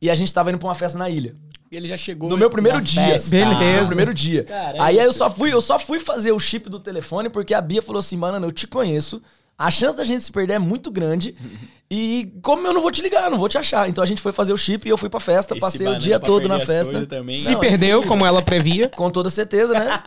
E 0.00 0.10
a 0.10 0.14
gente 0.14 0.32
tava 0.32 0.50
indo 0.50 0.58
pra 0.58 0.68
uma 0.68 0.74
festa 0.74 0.98
na 0.98 1.08
ilha. 1.08 1.34
Ele 1.70 1.88
já 1.88 1.96
chegou. 1.96 2.30
No 2.30 2.36
meu 2.36 2.48
primeiro 2.48 2.80
dia. 2.80 3.02
festa. 3.02 3.30
Beleza. 3.30 3.80
No 3.82 3.86
primeiro 3.88 4.14
dia. 4.14 4.44
Cara, 4.44 4.76
é 4.76 4.80
aí 4.80 4.98
eu 4.98 5.12
só 5.12 5.28
fui, 5.28 5.52
eu 5.52 5.60
só 5.60 5.78
fui 5.78 5.98
fazer 5.98 6.32
o 6.32 6.38
chip 6.38 6.68
do 6.68 6.78
telefone 6.78 7.28
porque 7.28 7.52
a 7.52 7.60
Bia 7.60 7.82
falou 7.82 7.98
assim, 8.00 8.16
mano, 8.16 8.46
eu 8.46 8.52
te 8.52 8.66
conheço. 8.66 9.20
A 9.58 9.70
chance 9.70 9.96
da 9.96 10.04
gente 10.04 10.22
se 10.22 10.30
perder 10.30 10.54
é 10.54 10.58
muito 10.58 10.90
grande. 10.90 11.34
E 11.88 12.32
como 12.42 12.66
eu 12.66 12.72
não 12.74 12.80
vou 12.80 12.90
te 12.90 13.00
ligar, 13.00 13.26
eu 13.26 13.30
não 13.30 13.38
vou 13.38 13.48
te 13.48 13.56
achar. 13.56 13.88
Então 13.88 14.02
a 14.02 14.06
gente 14.08 14.20
foi 14.20 14.32
fazer 14.32 14.52
o 14.52 14.56
chip 14.56 14.84
e 14.84 14.90
eu 14.90 14.96
fui 14.98 15.08
pra 15.08 15.20
festa, 15.20 15.54
Esse 15.54 15.60
passei 15.60 15.86
o 15.86 15.96
dia 15.96 16.18
todo 16.18 16.48
na 16.48 16.58
festa. 16.58 17.06
também. 17.06 17.36
Se 17.36 17.52
Não, 17.52 17.60
perdeu, 17.60 18.02
como 18.02 18.26
ela 18.26 18.42
previa. 18.42 18.88
Com 18.96 19.08
toda 19.08 19.30
certeza, 19.30 19.72
né? 19.72 20.02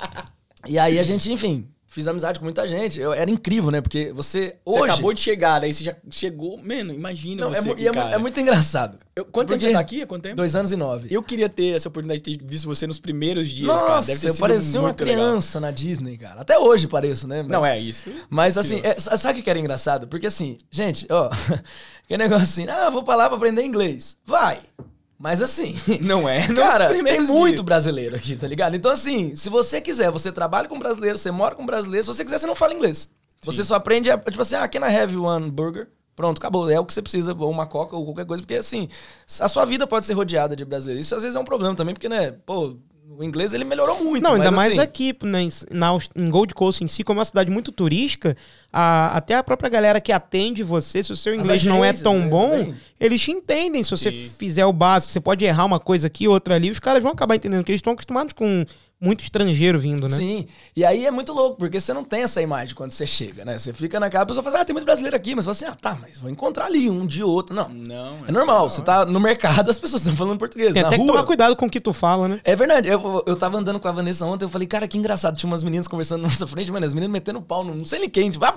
E 0.67 0.77
aí 0.77 0.99
a 0.99 1.03
gente, 1.03 1.31
enfim, 1.31 1.67
fiz 1.87 2.07
amizade 2.07 2.37
com 2.39 2.45
muita 2.45 2.67
gente. 2.67 2.99
Eu, 2.99 3.13
era 3.13 3.29
incrível, 3.31 3.71
né? 3.71 3.81
Porque 3.81 4.11
você 4.13 4.57
Você 4.65 4.79
hoje 4.79 4.91
acabou 4.91 5.13
de 5.13 5.21
chegar, 5.21 5.59
daí 5.59 5.73
você 5.73 5.83
já 5.83 5.95
chegou. 6.11 6.57
Mano, 6.57 6.93
imagina 6.93 7.45
Não, 7.45 7.53
é, 7.53 7.55
você. 7.61 7.65
mu- 7.67 7.73
aqui, 7.73 7.87
é 7.87 8.13
é 8.13 8.17
muito 8.17 8.39
engraçado. 8.39 8.99
Eu- 9.15 9.25
quanto 9.25 9.49
tempo 9.49 9.61
você 9.61 9.71
tá 9.71 9.79
aqui? 9.79 10.05
Quanto 10.05 10.23
tempo? 10.23 10.35
Dois 10.35 10.55
anos 10.55 10.71
e 10.71 10.75
nove. 10.75 11.07
Eu 11.11 11.23
queria 11.23 11.49
ter 11.49 11.75
essa 11.75 11.87
oportunidade 11.89 12.21
de 12.21 12.37
ter 12.37 12.45
visto 12.45 12.65
você 12.65 12.85
nos 12.85 12.99
primeiros 12.99 13.47
dias, 13.49 13.67
Nossa, 13.67 13.85
cara. 13.85 14.01
Deve 14.05 14.19
ter 14.21 14.29
eu 14.29 14.35
parecia 14.35 14.79
uma 14.79 14.89
muito 14.89 15.03
legal. 15.03 15.25
criança 15.25 15.59
na 15.59 15.71
Disney, 15.71 16.17
cara. 16.17 16.41
Até 16.41 16.59
hoje 16.59 16.87
pareço, 16.87 17.27
né? 17.27 17.41
Mas- 17.41 17.51
Não, 17.51 17.65
é 17.65 17.79
isso. 17.79 18.09
Mas 18.29 18.57
assim, 18.57 18.81
é, 18.83 18.99
sa- 18.99 19.17
sabe 19.17 19.39
o 19.39 19.43
que 19.43 19.49
era 19.49 19.57
engraçado? 19.59 20.07
Porque 20.07 20.27
assim, 20.27 20.57
gente, 20.69 21.07
ó, 21.09 21.29
que 22.07 22.17
negócio 22.17 22.43
assim, 22.43 22.67
ah, 22.69 22.89
vou 22.89 23.03
pra 23.03 23.15
lá 23.15 23.27
pra 23.27 23.37
aprender 23.37 23.63
inglês. 23.63 24.17
Vai. 24.25 24.59
Mas 25.19 25.41
assim, 25.41 25.75
Não 25.99 26.27
é. 26.29 26.47
Nos 26.49 26.57
cara, 26.59 26.85
tem 26.87 26.95
primeiros 26.95 27.29
muito 27.29 27.55
dias. 27.55 27.65
brasileiro 27.65 28.15
aqui, 28.15 28.35
tá 28.37 28.47
ligado? 28.47 28.75
Então 28.75 28.89
assim, 28.91 29.35
se 29.35 29.49
você 29.49 29.81
quiser, 29.81 30.09
você 30.11 30.31
trabalha 30.31 30.67
com 30.69 30.79
brasileiro, 30.79 31.17
você 31.17 31.29
mora 31.29 31.55
com 31.55 31.65
brasileiro, 31.65 32.05
se 32.05 32.07
você 32.15 32.23
quiser, 32.23 32.39
você 32.39 32.47
não 32.47 32.55
fala 32.55 32.73
inglês. 32.73 33.09
Você 33.41 33.63
só 33.63 33.75
aprende, 33.75 34.09
tipo 34.09 34.41
assim, 34.41 34.55
ah, 34.55 34.67
can 34.67 34.79
I 34.79 34.95
have 34.97 35.15
one 35.15 35.49
burger? 35.49 35.87
Pronto, 36.13 36.37
acabou. 36.37 36.69
É 36.69 36.77
o 36.77 36.83
que 36.85 36.93
você 36.93 37.01
precisa, 37.01 37.33
ou 37.33 37.49
uma 37.49 37.65
coca, 37.65 37.95
ou 37.95 38.03
qualquer 38.03 38.25
coisa. 38.25 38.43
Porque, 38.43 38.55
assim, 38.55 38.89
a 39.39 39.47
sua 39.47 39.63
vida 39.63 39.87
pode 39.87 40.05
ser 40.05 40.11
rodeada 40.13 40.53
de 40.57 40.65
brasileiros. 40.65 41.05
Isso 41.05 41.15
às 41.15 41.21
vezes 41.23 41.37
é 41.37 41.39
um 41.39 41.45
problema 41.45 41.73
também, 41.73 41.93
porque, 41.95 42.09
né, 42.09 42.31
pô, 42.45 42.75
o 43.17 43.23
inglês 43.23 43.53
ele 43.53 43.63
melhorou 43.63 44.03
muito. 44.03 44.21
Não, 44.21 44.33
ainda 44.33 44.51
mas, 44.51 44.55
mais 44.55 44.71
assim, 44.73 44.81
aqui 44.81 45.15
né, 45.23 45.43
em- 45.43 45.51
na, 45.71 45.97
em 46.17 46.29
Gold 46.29 46.53
Coast 46.53 46.83
em 46.83 46.87
si, 46.89 47.05
como 47.05 47.19
é 47.19 47.21
uma 47.21 47.25
cidade 47.25 47.49
muito 47.49 47.71
turística, 47.71 48.35
a- 48.71 49.15
até 49.17 49.35
a 49.35 49.43
própria 49.43 49.69
galera 49.69 49.99
que 50.01 50.11
atende 50.11 50.63
você, 50.63 51.01
se 51.03 51.11
o 51.11 51.15
seu 51.15 51.33
inglês 51.33 51.63
não 51.65 51.83
é 51.83 51.91
tão 51.93 52.19
né, 52.19 52.27
bom, 52.27 52.73
eles 52.99 53.21
te 53.21 53.31
entendem. 53.31 53.83
Se 53.83 53.91
você 53.91 54.11
Sim. 54.11 54.31
fizer 54.37 54.65
o 54.65 54.73
básico, 54.73 55.11
você 55.11 55.19
pode 55.19 55.43
errar 55.45 55.65
uma 55.65 55.79
coisa 55.79 56.07
aqui, 56.07 56.27
outra 56.27 56.55
ali, 56.55 56.69
os 56.69 56.79
caras 56.79 57.01
vão 57.01 57.11
acabar 57.11 57.35
entendendo, 57.35 57.59
porque 57.61 57.71
eles 57.71 57.79
estão 57.79 57.93
acostumados 57.93 58.33
com 58.33 58.65
muito 59.01 59.21
estrangeiro 59.23 59.79
vindo, 59.79 60.09
né? 60.09 60.17
Sim. 60.17 60.45
E 60.75 60.83
aí 60.83 61.05
é 61.05 61.11
muito 61.11 61.31
louco, 61.31 61.57
porque 61.57 61.79
você 61.79 61.93
não 61.93 62.03
tem 62.03 62.23
essa 62.23 62.41
imagem 62.41 62.75
quando 62.75 62.91
você 62.91 63.07
chega, 63.07 63.45
né? 63.45 63.57
Você 63.57 63.71
fica 63.71 63.97
naquela, 63.97 64.23
a 64.23 64.25
pessoa 64.25 64.43
fala 64.43 64.55
assim, 64.57 64.61
ah, 64.63 64.65
tem 64.65 64.73
muito 64.73 64.83
brasileiro 64.83 65.15
aqui, 65.15 65.33
mas 65.33 65.45
você 65.45 65.63
fala 65.63 65.71
assim, 65.71 65.79
ah, 65.87 65.93
tá, 65.93 65.97
mas 66.01 66.17
vou 66.17 66.29
encontrar 66.29 66.65
ali 66.65 66.89
um 66.89 67.05
dia 67.07 67.25
ou 67.25 67.31
outro. 67.31 67.55
Não. 67.55 67.69
Não. 67.69 68.17
É 68.27 68.31
normal, 68.33 68.69
você 68.69 68.81
tá 68.81 69.05
no 69.05 69.17
mercado, 69.21 69.69
as 69.71 69.79
pessoas 69.79 70.01
estão 70.01 70.17
falando 70.17 70.37
português. 70.37 70.73
Tem 70.73 70.81
na 70.81 70.89
até 70.89 70.97
que 70.97 71.01
rua, 71.01 71.13
tomar 71.13 71.23
cuidado 71.23 71.55
com 71.55 71.67
o 71.67 71.69
que 71.69 71.79
tu 71.79 71.93
fala, 71.93 72.27
né? 72.27 72.41
É 72.43 72.57
verdade, 72.57 72.89
eu, 72.89 73.23
eu 73.25 73.37
tava 73.37 73.57
andando 73.57 73.79
com 73.79 73.87
a 73.87 73.91
Vanessa 73.93 74.25
ontem, 74.25 74.43
eu 74.43 74.49
falei, 74.49 74.67
cara, 74.67 74.85
que 74.85 74.97
engraçado, 74.97 75.37
tinha 75.37 75.49
umas 75.49 75.63
meninas 75.63 75.87
conversando 75.87 76.23
na 76.23 76.27
nossa 76.27 76.45
frente, 76.45 76.69
mano, 76.69 76.85
as 76.85 76.93
meninas 76.93 77.13
metendo 77.13 77.41
pau, 77.41 77.63
não 77.63 77.85
sei 77.85 77.99
nem 77.99 78.09
quem, 78.09 78.29
tipo, 78.29 78.43
ah, 78.43 78.53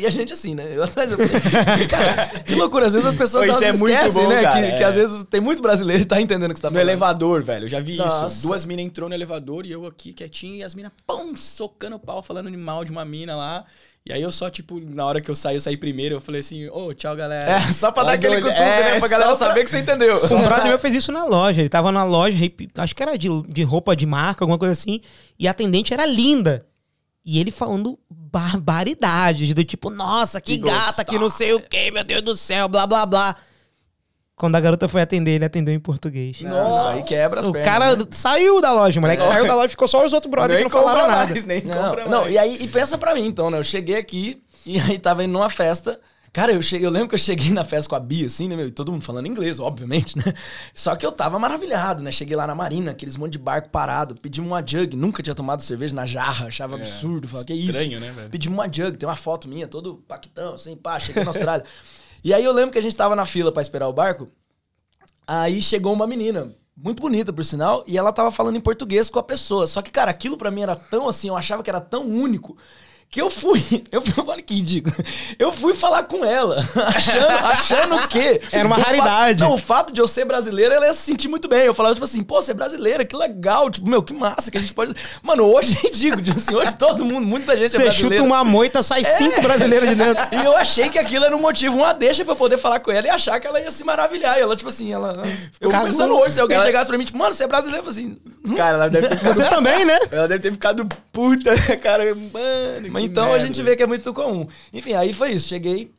e 0.00 0.06
a 0.06 0.10
gente 0.10 0.32
assim, 0.32 0.54
né? 0.54 0.66
Eu 0.76 0.82
atrás, 0.84 1.10
eu 1.10 1.18
falei, 1.18 1.86
cara, 1.88 2.26
que 2.44 2.54
loucura, 2.54 2.86
às 2.86 2.92
vezes 2.92 3.08
as 3.08 3.16
pessoas 3.16 3.46
Pô, 3.46 3.50
elas 3.52 3.62
é 3.62 3.72
muito 3.72 3.94
esquecem, 3.94 4.22
bom, 4.22 4.28
né, 4.28 4.42
cara, 4.42 4.60
que, 4.60 4.66
é. 4.66 4.76
que 4.78 4.84
às 4.84 4.94
vezes 4.94 5.24
tem 5.24 5.40
muito 5.40 5.60
brasileiro 5.62 6.02
e 6.02 6.06
tá 6.06 6.20
entendendo 6.20 6.50
o 6.50 6.54
que 6.54 6.60
você 6.60 6.62
tá 6.62 6.70
No 6.70 6.74
falando. 6.76 6.88
elevador, 6.88 7.42
velho. 7.42 7.64
Eu 7.64 7.68
já 7.68 7.80
vi 7.80 7.96
Nossa. 7.96 8.26
isso. 8.26 8.42
Duas 8.42 8.64
minas 8.64 8.84
entrou 8.84 9.08
no 9.08 9.14
elevador 9.14 9.64
e 9.66 9.72
eu 9.72 9.86
aqui 9.86 10.12
quietinho 10.12 10.56
e 10.56 10.62
as 10.64 10.74
minas, 10.74 10.92
pão, 11.06 11.34
socando 11.34 11.96
o 11.96 11.98
pau, 11.98 12.22
falando 12.22 12.50
de 12.50 12.56
mal 12.56 12.84
de 12.84 12.90
uma 12.92 13.04
mina 13.04 13.34
lá. 13.36 13.64
E 14.06 14.12
aí 14.12 14.22
eu 14.22 14.30
só, 14.32 14.48
tipo, 14.48 14.80
na 14.80 15.04
hora 15.04 15.20
que 15.20 15.30
eu 15.30 15.34
saí, 15.34 15.56
eu 15.56 15.60
saí 15.60 15.76
primeiro, 15.76 16.14
eu 16.14 16.20
falei 16.20 16.40
assim, 16.40 16.66
ô, 16.70 16.94
tchau, 16.94 17.14
galera. 17.14 17.50
É, 17.50 17.60
só 17.72 17.92
pra 17.92 18.04
dar 18.04 18.10
Elas 18.12 18.20
aquele 18.20 18.36
olham- 18.36 18.48
cutuco, 18.48 18.62
é, 18.62 18.92
né, 18.94 18.98
pra 19.00 19.08
galera 19.08 19.36
pra- 19.36 19.46
saber 19.46 19.64
que 19.64 19.70
você 19.70 19.78
entendeu. 19.80 20.14
Um 20.34 20.42
brother 20.44 20.66
meu 20.68 20.78
fez 20.78 20.94
isso 20.94 21.12
na 21.12 21.24
loja. 21.24 21.60
Ele 21.60 21.68
tava 21.68 21.92
na 21.92 22.04
loja, 22.04 22.34
acho 22.76 22.94
que 22.96 23.02
era 23.02 23.18
de, 23.18 23.28
de 23.48 23.62
roupa 23.64 23.94
de 23.94 24.06
marca, 24.06 24.44
alguma 24.44 24.56
coisa 24.58 24.72
assim, 24.72 25.00
e 25.38 25.46
a 25.46 25.50
atendente 25.50 25.92
era 25.92 26.06
linda. 26.06 26.64
E 27.30 27.38
ele 27.38 27.50
falando 27.50 27.98
barbaridades, 28.10 29.52
do 29.52 29.62
tipo, 29.62 29.90
nossa, 29.90 30.40
que, 30.40 30.56
Que 30.56 30.64
gata, 30.64 31.04
que 31.04 31.18
não 31.18 31.28
sei 31.28 31.52
o 31.52 31.60
que, 31.60 31.90
meu 31.90 32.02
Deus 32.02 32.22
do 32.22 32.34
céu, 32.34 32.66
blá 32.68 32.86
blá 32.86 33.04
blá. 33.04 33.36
Quando 34.34 34.56
a 34.56 34.60
garota 34.60 34.88
foi 34.88 35.02
atender, 35.02 35.32
ele 35.32 35.44
atendeu 35.44 35.74
em 35.74 35.78
português. 35.78 36.40
Nossa, 36.40 36.88
aí 36.88 37.02
quebra 37.02 37.40
as 37.40 37.46
o 37.46 37.52
pernas, 37.52 37.70
cara 37.70 37.96
né? 37.96 38.04
saiu 38.12 38.62
da 38.62 38.72
loja, 38.72 38.98
o 38.98 39.02
moleque 39.02 39.22
saiu 39.22 39.46
da 39.46 39.54
loja, 39.54 39.68
ficou 39.68 39.86
só 39.86 40.06
os 40.06 40.14
outros 40.14 40.30
brothers 40.30 40.56
que 40.56 40.64
não 40.64 40.70
falaram 40.70 41.00
compra 41.00 41.16
nada. 41.16 41.26
mais, 41.28 41.44
nem 41.44 41.62
Não, 41.64 41.96
não, 42.08 42.20
mais. 42.22 42.32
e 42.32 42.38
aí, 42.38 42.56
e 42.62 42.68
pensa 42.68 42.96
pra 42.96 43.14
mim, 43.14 43.26
então, 43.26 43.50
né? 43.50 43.58
Eu 43.58 43.64
cheguei 43.64 43.96
aqui 43.96 44.42
e 44.64 44.80
aí 44.80 44.98
tava 44.98 45.22
indo 45.22 45.32
numa 45.34 45.50
festa. 45.50 46.00
Cara, 46.38 46.52
eu, 46.52 46.62
cheguei, 46.62 46.86
eu 46.86 46.90
lembro 46.92 47.08
que 47.08 47.16
eu 47.16 47.18
cheguei 47.18 47.50
na 47.50 47.64
festa 47.64 47.90
com 47.90 47.96
a 47.96 47.98
Bia, 47.98 48.26
assim, 48.26 48.46
né, 48.46 48.54
meu? 48.54 48.68
E 48.68 48.70
todo 48.70 48.92
mundo 48.92 49.02
falando 49.02 49.26
inglês, 49.26 49.58
obviamente, 49.58 50.16
né? 50.16 50.32
Só 50.72 50.94
que 50.94 51.04
eu 51.04 51.10
tava 51.10 51.36
maravilhado, 51.36 52.00
né? 52.00 52.12
Cheguei 52.12 52.36
lá 52.36 52.46
na 52.46 52.54
marina, 52.54 52.92
aqueles 52.92 53.16
monte 53.16 53.32
de 53.32 53.38
barco 53.38 53.70
parado, 53.70 54.14
pedimos 54.14 54.48
uma 54.48 54.64
jug, 54.64 54.96
nunca 54.96 55.20
tinha 55.20 55.34
tomado 55.34 55.64
cerveja 55.64 55.96
na 55.96 56.06
jarra, 56.06 56.46
achava 56.46 56.76
absurdo. 56.76 57.26
Falei, 57.26 57.44
que 57.44 57.54
isso? 57.54 57.72
estranho, 57.72 57.98
né, 57.98 58.12
velho? 58.12 58.30
Pedimos 58.30 58.56
uma 58.56 58.72
jug, 58.72 58.96
tem 58.96 59.08
uma 59.08 59.16
foto 59.16 59.48
minha, 59.48 59.66
todo 59.66 59.96
paquitão, 60.06 60.54
assim, 60.54 60.76
pá, 60.76 61.00
cheguei 61.00 61.24
na 61.24 61.30
Austrália. 61.30 61.66
e 62.22 62.32
aí 62.32 62.44
eu 62.44 62.52
lembro 62.52 62.70
que 62.70 62.78
a 62.78 62.82
gente 62.82 62.94
tava 62.94 63.16
na 63.16 63.26
fila 63.26 63.50
pra 63.50 63.60
esperar 63.60 63.88
o 63.88 63.92
barco. 63.92 64.28
Aí 65.26 65.60
chegou 65.60 65.92
uma 65.92 66.06
menina, 66.06 66.54
muito 66.76 67.00
bonita 67.00 67.32
por 67.32 67.44
sinal, 67.44 67.82
e 67.84 67.98
ela 67.98 68.12
tava 68.12 68.30
falando 68.30 68.54
em 68.54 68.60
português 68.60 69.10
com 69.10 69.18
a 69.18 69.24
pessoa. 69.24 69.66
Só 69.66 69.82
que, 69.82 69.90
cara, 69.90 70.12
aquilo 70.12 70.36
pra 70.36 70.52
mim 70.52 70.62
era 70.62 70.76
tão 70.76 71.08
assim, 71.08 71.26
eu 71.26 71.36
achava 71.36 71.64
que 71.64 71.70
era 71.70 71.80
tão 71.80 72.06
único. 72.06 72.56
Que 73.10 73.22
eu 73.22 73.30
fui, 73.30 73.62
eu 73.90 74.02
fui, 74.02 74.22
olha 74.26 74.42
que 74.42 74.52
ridículo. 74.54 74.94
Eu 75.38 75.50
fui 75.50 75.72
falar 75.72 76.02
com 76.02 76.22
ela, 76.22 76.62
achando, 76.94 77.26
achando 77.46 78.08
que. 78.08 78.40
Era 78.52 78.66
uma 78.66 78.76
o 78.76 78.80
fa- 78.80 78.86
raridade. 78.86 79.42
Não, 79.42 79.54
o 79.54 79.58
fato 79.58 79.94
de 79.94 80.00
eu 80.00 80.06
ser 80.06 80.26
brasileira, 80.26 80.74
ela 80.74 80.86
ia 80.86 80.92
se 80.92 81.00
sentir 81.00 81.26
muito 81.26 81.48
bem. 81.48 81.60
Eu 81.60 81.72
falava, 81.72 81.94
tipo 81.94 82.04
assim, 82.04 82.22
pô, 82.22 82.42
você 82.42 82.50
é 82.50 82.54
brasileira, 82.54 83.06
que 83.06 83.16
legal. 83.16 83.70
Tipo, 83.70 83.88
meu, 83.88 84.02
que 84.02 84.12
massa 84.12 84.50
que 84.50 84.58
a 84.58 84.60
gente 84.60 84.74
pode. 84.74 84.94
Mano, 85.22 85.44
hoje 85.46 85.74
é 85.82 85.86
ridículo, 85.86 86.22
tipo 86.22 86.36
assim, 86.36 86.54
hoje 86.54 86.74
todo 86.74 87.02
mundo, 87.02 87.26
muita 87.26 87.56
gente 87.56 87.66
é 87.74 87.78
Você 87.78 87.84
brasileira. 87.84 88.16
chuta 88.16 88.22
uma 88.28 88.44
moita, 88.44 88.82
sai 88.82 89.02
cinco 89.02 89.40
brasileiros 89.40 89.88
de 89.88 89.94
dentro. 89.94 90.22
E 90.30 90.44
eu 90.44 90.54
achei 90.54 90.90
que 90.90 90.98
aquilo 90.98 91.24
era 91.24 91.34
um 91.34 91.40
motivo, 91.40 91.78
uma 91.78 91.94
deixa 91.94 92.22
pra 92.26 92.32
eu 92.34 92.36
poder 92.36 92.58
falar 92.58 92.80
com 92.80 92.92
ela 92.92 93.06
e 93.06 93.10
achar 93.10 93.40
que 93.40 93.46
ela 93.46 93.58
ia 93.58 93.70
se 93.70 93.84
maravilhar. 93.84 94.36
E 94.36 94.42
ela, 94.42 94.54
tipo 94.54 94.68
assim, 94.68 94.92
ela. 94.92 95.22
Eu 95.58 95.70
pensando 95.70 96.14
hoje, 96.14 96.34
se 96.34 96.40
alguém 96.40 96.56
ela- 96.56 96.66
chegasse 96.66 96.86
pra 96.88 96.98
mim, 96.98 97.04
tipo, 97.06 97.16
mano, 97.16 97.32
você 97.34 97.44
é 97.44 97.48
brasileiro, 97.48 97.86
eu 97.86 97.90
falei 97.90 98.04
assim. 98.44 98.54
Cara, 98.54 98.76
ela 98.76 98.88
deve 98.90 99.08
ter 99.08 99.16
ficado, 99.16 99.34
Você 99.34 99.44
também, 99.48 99.84
né? 99.86 99.98
ela 100.12 100.28
deve 100.28 100.42
ter 100.42 100.52
ficado 100.52 100.86
puta, 101.12 101.54
né, 101.54 101.76
cara? 101.76 102.04
Mano, 102.14 102.97
Então 103.04 103.24
a 103.24 103.28
merda. 103.28 103.46
gente 103.46 103.62
vê 103.62 103.76
que 103.76 103.82
é 103.82 103.86
muito 103.86 104.12
comum. 104.12 104.46
Enfim, 104.72 104.92
aí 104.94 105.12
foi 105.12 105.32
isso. 105.32 105.48
Cheguei. 105.48 105.90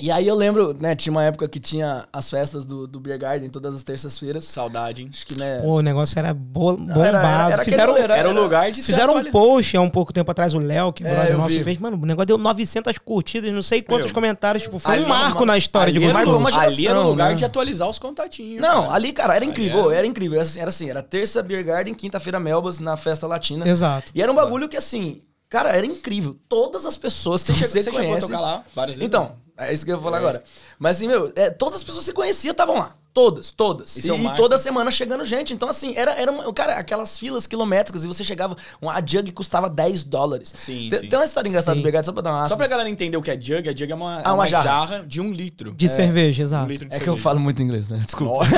E 0.00 0.12
aí 0.12 0.28
eu 0.28 0.36
lembro, 0.36 0.76
né, 0.78 0.94
tinha 0.94 1.10
uma 1.10 1.24
época 1.24 1.48
que 1.48 1.58
tinha 1.58 2.06
as 2.12 2.30
festas 2.30 2.64
do, 2.64 2.86
do 2.86 3.00
Beer 3.00 3.18
Garden 3.18 3.48
todas 3.48 3.74
as 3.74 3.82
terças-feiras. 3.82 4.44
Saudade, 4.44 5.02
hein? 5.02 5.10
Acho 5.12 5.26
que, 5.26 5.36
né. 5.36 5.60
Pô, 5.60 5.78
o 5.78 5.80
negócio 5.82 6.16
era 6.16 6.32
bo- 6.32 6.76
bombado. 6.76 7.00
era- 7.02 7.18
era- 7.18 7.52
era 7.54 7.64
fizeram 7.64 7.96
Era 7.96 8.30
o 8.30 8.32
lugar 8.32 8.70
de 8.70 8.80
fizeram 8.80 9.16
um 9.16 9.24
post 9.32 9.76
há 9.76 9.80
um 9.80 9.90
pouco 9.90 10.12
tempo 10.12 10.30
atrás, 10.30 10.54
o 10.54 10.60
Léo, 10.60 10.92
que 10.92 11.04
é 11.04 11.10
É, 11.10 11.14
brother 11.14 11.36
nosso, 11.38 11.58
vi. 11.58 11.64
fez. 11.64 11.78
Mano, 11.78 12.00
o 12.00 12.06
negócio 12.06 12.26
deu 12.26 12.38
900 12.38 12.96
curtidas, 12.98 13.52
não 13.52 13.62
sei 13.62 13.82
quantos 13.82 14.06
Meu, 14.06 14.14
comentários. 14.14 14.62
Tipo, 14.62 14.78
foi 14.78 14.92
ali 14.94 15.04
um 15.04 15.08
marco 15.08 15.40
uma- 15.40 15.46
na 15.46 15.58
história 15.58 15.92
de 15.92 15.98
marcou 15.98 16.36
uma 16.36 16.56
ali 16.60 16.86
era 16.86 17.00
o 17.00 17.08
lugar 17.08 17.30
né? 17.30 17.34
de 17.34 17.44
atualizar 17.44 17.88
os 17.88 17.98
contatinhos. 17.98 18.60
Não, 18.62 18.82
cara. 18.82 18.94
ali, 18.94 19.12
cara, 19.12 19.34
era 19.34 19.44
incrível. 19.44 19.86
era. 19.90 19.98
Era 20.00 20.06
incrível. 20.06 20.34
Era 20.38 20.46
assim, 20.46 20.60
era 20.60 20.68
assim, 20.68 20.90
era 20.90 21.02
terça 21.02 21.42
Beer 21.42 21.64
Garden, 21.64 21.92
quinta-feira 21.94 22.38
Melbas 22.38 22.78
na 22.78 22.96
festa 22.96 23.26
latina. 23.26 23.66
Exato. 23.68 24.12
E 24.14 24.22
era 24.22 24.30
um 24.30 24.34
bagulho 24.36 24.68
que, 24.68 24.76
assim, 24.76 25.20
cara, 25.48 25.70
era 25.70 25.86
incrível. 25.86 26.36
Todas 26.48 26.84
as 26.86 26.96
pessoas 26.96 27.42
que 27.42 27.52
Você, 27.52 27.64
você, 27.68 27.82
você 27.82 27.90
chegou 27.90 28.00
a 28.00 28.04
conhece. 28.08 28.26
tocar 28.26 28.40
lá 28.40 28.64
várias 28.74 28.96
vezes? 28.96 29.06
Então, 29.08 29.36
é 29.56 29.72
isso 29.72 29.84
que 29.84 29.90
eu 29.92 29.96
vou 29.96 30.04
falar 30.04 30.18
É 30.18 30.20
agora. 30.20 30.44
Mas 30.78 30.96
assim, 30.96 31.08
meu, 31.08 31.32
é, 31.36 31.50
todas 31.50 31.76
as 31.76 31.82
pessoas 31.82 32.04
que 32.04 32.10
você 32.10 32.14
conhecia 32.14 32.50
estavam 32.52 32.76
lá. 32.78 32.96
Todas, 33.18 33.50
todas. 33.50 33.96
Isso 33.96 34.12
é 34.12 34.14
um 34.14 34.18
e 34.18 34.22
marco. 34.22 34.36
toda 34.36 34.56
semana 34.56 34.92
chegando 34.92 35.24
gente. 35.24 35.52
Então, 35.52 35.68
assim, 35.68 35.92
era, 35.96 36.12
era 36.12 36.30
uma, 36.30 36.52
cara, 36.52 36.74
aquelas 36.74 37.18
filas 37.18 37.48
quilométricas 37.48 38.04
e 38.04 38.06
você 38.06 38.22
chegava. 38.22 38.56
Uma 38.80 39.02
jug 39.04 39.32
custava 39.32 39.68
10 39.68 40.04
dólares. 40.04 40.54
Sim, 40.56 40.86
tem, 40.88 41.00
sim. 41.00 41.08
tem 41.08 41.18
uma 41.18 41.24
história 41.24 41.48
engraçada 41.48 41.72
Sim. 41.74 41.80
do 41.80 41.82
Brigade, 41.82 42.06
só 42.06 42.12
pra 42.12 42.22
dar 42.22 42.30
uma 42.32 42.46
Só 42.46 42.54
pra 42.56 42.68
galera 42.68 42.88
entender 42.88 43.16
o 43.16 43.22
que 43.22 43.32
é 43.32 43.40
jug, 43.40 43.68
a 43.68 43.72
jug 43.76 43.90
é 43.90 43.94
uma, 43.94 44.18
Ah, 44.22 44.28
uma 44.28 44.34
uma 44.34 44.46
jarra. 44.46 44.62
jarra. 44.64 45.04
de 45.04 45.20
um 45.20 45.32
litro. 45.32 45.72
De 45.72 45.88
cerveja, 45.88 46.44
exato. 46.44 46.64
Um 46.64 46.68
litro 46.68 46.88
de 46.88 46.94
É 46.94 46.98
que 47.00 47.02
eu 47.02 47.14
cerveja. 47.14 47.22
falo 47.24 47.40
muito 47.40 47.60
inglês, 47.60 47.88
né? 47.88 47.98
Desculpa. 48.04 48.46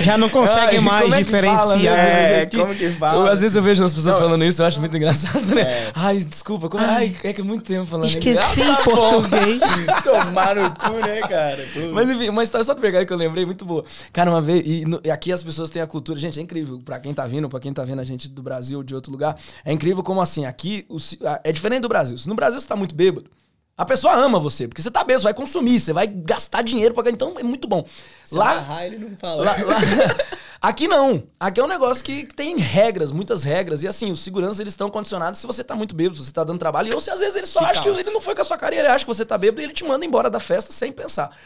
Já 0.00 0.18
não 0.18 0.28
consegue 0.28 0.76
Ai, 0.76 0.82
mais 0.82 1.02
como 1.04 1.14
é 1.14 1.18
que 1.18 1.24
diferenciar. 1.24 1.58
fala, 1.58 1.76
né? 1.76 2.42
É, 2.42 2.46
Que- 2.46 2.58
como 2.58 2.74
que 2.74 2.90
fala? 2.90 3.26
Eu, 3.26 3.32
às 3.32 3.40
vezes 3.40 3.56
eu 3.56 3.62
vejo 3.62 3.82
as 3.82 3.94
pessoas 3.94 4.14
Não, 4.14 4.20
falando 4.22 4.44
isso, 4.44 4.60
eu 4.62 4.66
acho 4.66 4.80
muito 4.80 4.96
engraçado, 4.96 5.54
né? 5.54 5.62
É. 5.62 5.90
Ai, 5.94 6.18
desculpa. 6.18 6.68
Como... 6.68 6.84
Ai, 6.84 7.16
é 7.22 7.32
que 7.32 7.40
é 7.40 7.44
muito 7.44 7.64
tempo 7.64 7.86
falando 7.86 8.08
Esqueci 8.08 8.60
inglês. 8.60 8.78
em 8.78 8.84
português. 8.84 9.60
Tomar 10.04 10.56
no 10.56 10.70
cu, 10.74 10.92
né, 11.06 11.20
cara? 11.20 11.64
Pô. 11.72 11.93
Mas 11.94 12.10
enfim, 12.10 12.28
uma 12.28 12.42
história 12.42 12.64
só 12.64 12.74
do 12.74 12.80
Brigade 12.80 13.06
que 13.06 13.12
eu 13.12 13.16
lembrei, 13.16 13.46
muito 13.46 13.64
boa. 13.64 13.84
Cara, 14.12 14.30
uma 14.30 14.40
vez, 14.40 14.62
e, 14.66 14.84
no- 14.84 15.00
e 15.04 15.10
aqui 15.10 15.32
as 15.32 15.42
pessoas 15.42 15.70
têm 15.70 15.80
a 15.80 15.86
cultura, 15.86 16.18
gente, 16.18 16.38
é 16.38 16.42
incrível, 16.42 16.80
pra 16.84 16.98
quem 17.00 17.14
tá 17.14 17.26
vindo, 17.26 17.48
pra 17.48 17.60
quem 17.60 17.72
tá 17.72 17.84
vendo 17.84 18.00
a 18.00 18.04
gente 18.04 18.28
do 18.28 18.42
Brasil 18.42 18.78
ou 18.78 18.84
de 18.84 18.94
outro 18.94 19.10
lugar, 19.12 19.36
é 19.64 19.72
incrível 19.72 20.02
como 20.02 20.20
assim, 20.20 20.44
aqui 20.46 20.84
o 20.88 20.96
é 21.42 21.52
diferente 21.52 21.82
do 21.82 21.88
Brasil. 21.88 22.18
Se 22.18 22.28
no 22.28 22.34
Brasil 22.34 22.58
você 22.60 22.66
tá 22.66 22.76
muito 22.76 22.94
bêbado, 22.94 23.30
a 23.76 23.84
pessoa 23.84 24.14
ama 24.14 24.38
você, 24.38 24.68
porque 24.68 24.80
você 24.82 24.90
tá 24.90 25.00
bêbado, 25.02 25.20
você 25.22 25.24
vai 25.24 25.34
consumir, 25.34 25.80
você 25.80 25.92
vai 25.92 26.06
gastar 26.06 26.62
dinheiro 26.62 26.94
pra 26.94 27.10
então 27.10 27.34
é 27.38 27.42
muito 27.42 27.66
bom. 27.66 27.84
Se 28.24 28.36
Lá, 28.36 28.84
ele 28.86 28.98
não 28.98 29.16
fala. 29.16 29.44
Lá- 29.44 29.56
lá- 29.64 29.80
Aqui 30.62 30.88
não. 30.88 31.24
Aqui 31.38 31.60
é 31.60 31.64
um 31.64 31.66
negócio 31.66 32.02
que 32.02 32.24
tem 32.24 32.56
regras, 32.56 33.12
muitas 33.12 33.44
regras. 33.44 33.82
E 33.82 33.88
assim, 33.88 34.10
os 34.10 34.20
seguranças 34.24 34.60
eles 34.60 34.72
estão 34.72 34.88
condicionados 34.88 35.38
se 35.38 35.46
você 35.46 35.62
tá 35.62 35.74
muito 35.74 35.94
bêbado, 35.94 36.16
se 36.16 36.24
você 36.24 36.32
tá 36.32 36.42
dando 36.42 36.58
trabalho. 36.58 36.94
Ou 36.94 37.02
se 37.02 37.10
às 37.10 37.20
vezes 37.20 37.36
ele 37.36 37.46
só 37.46 37.58
Fica 37.58 37.70
acha 37.72 37.82
que 37.82 37.88
ele 37.90 38.10
não 38.10 38.20
foi 38.20 38.34
com 38.34 38.40
a 38.40 38.44
sua 38.46 38.56
cara 38.56 38.74
e 38.74 38.78
ele 38.78 38.88
acha 38.88 39.04
que 39.04 39.08
você 39.14 39.26
tá 39.26 39.36
bêbado 39.36 39.60
e 39.60 39.64
ele 39.64 39.74
te 39.74 39.84
manda 39.84 40.06
embora 40.06 40.30
da 40.30 40.40
festa 40.40 40.72
sem 40.72 40.90
pensar. 40.90 41.36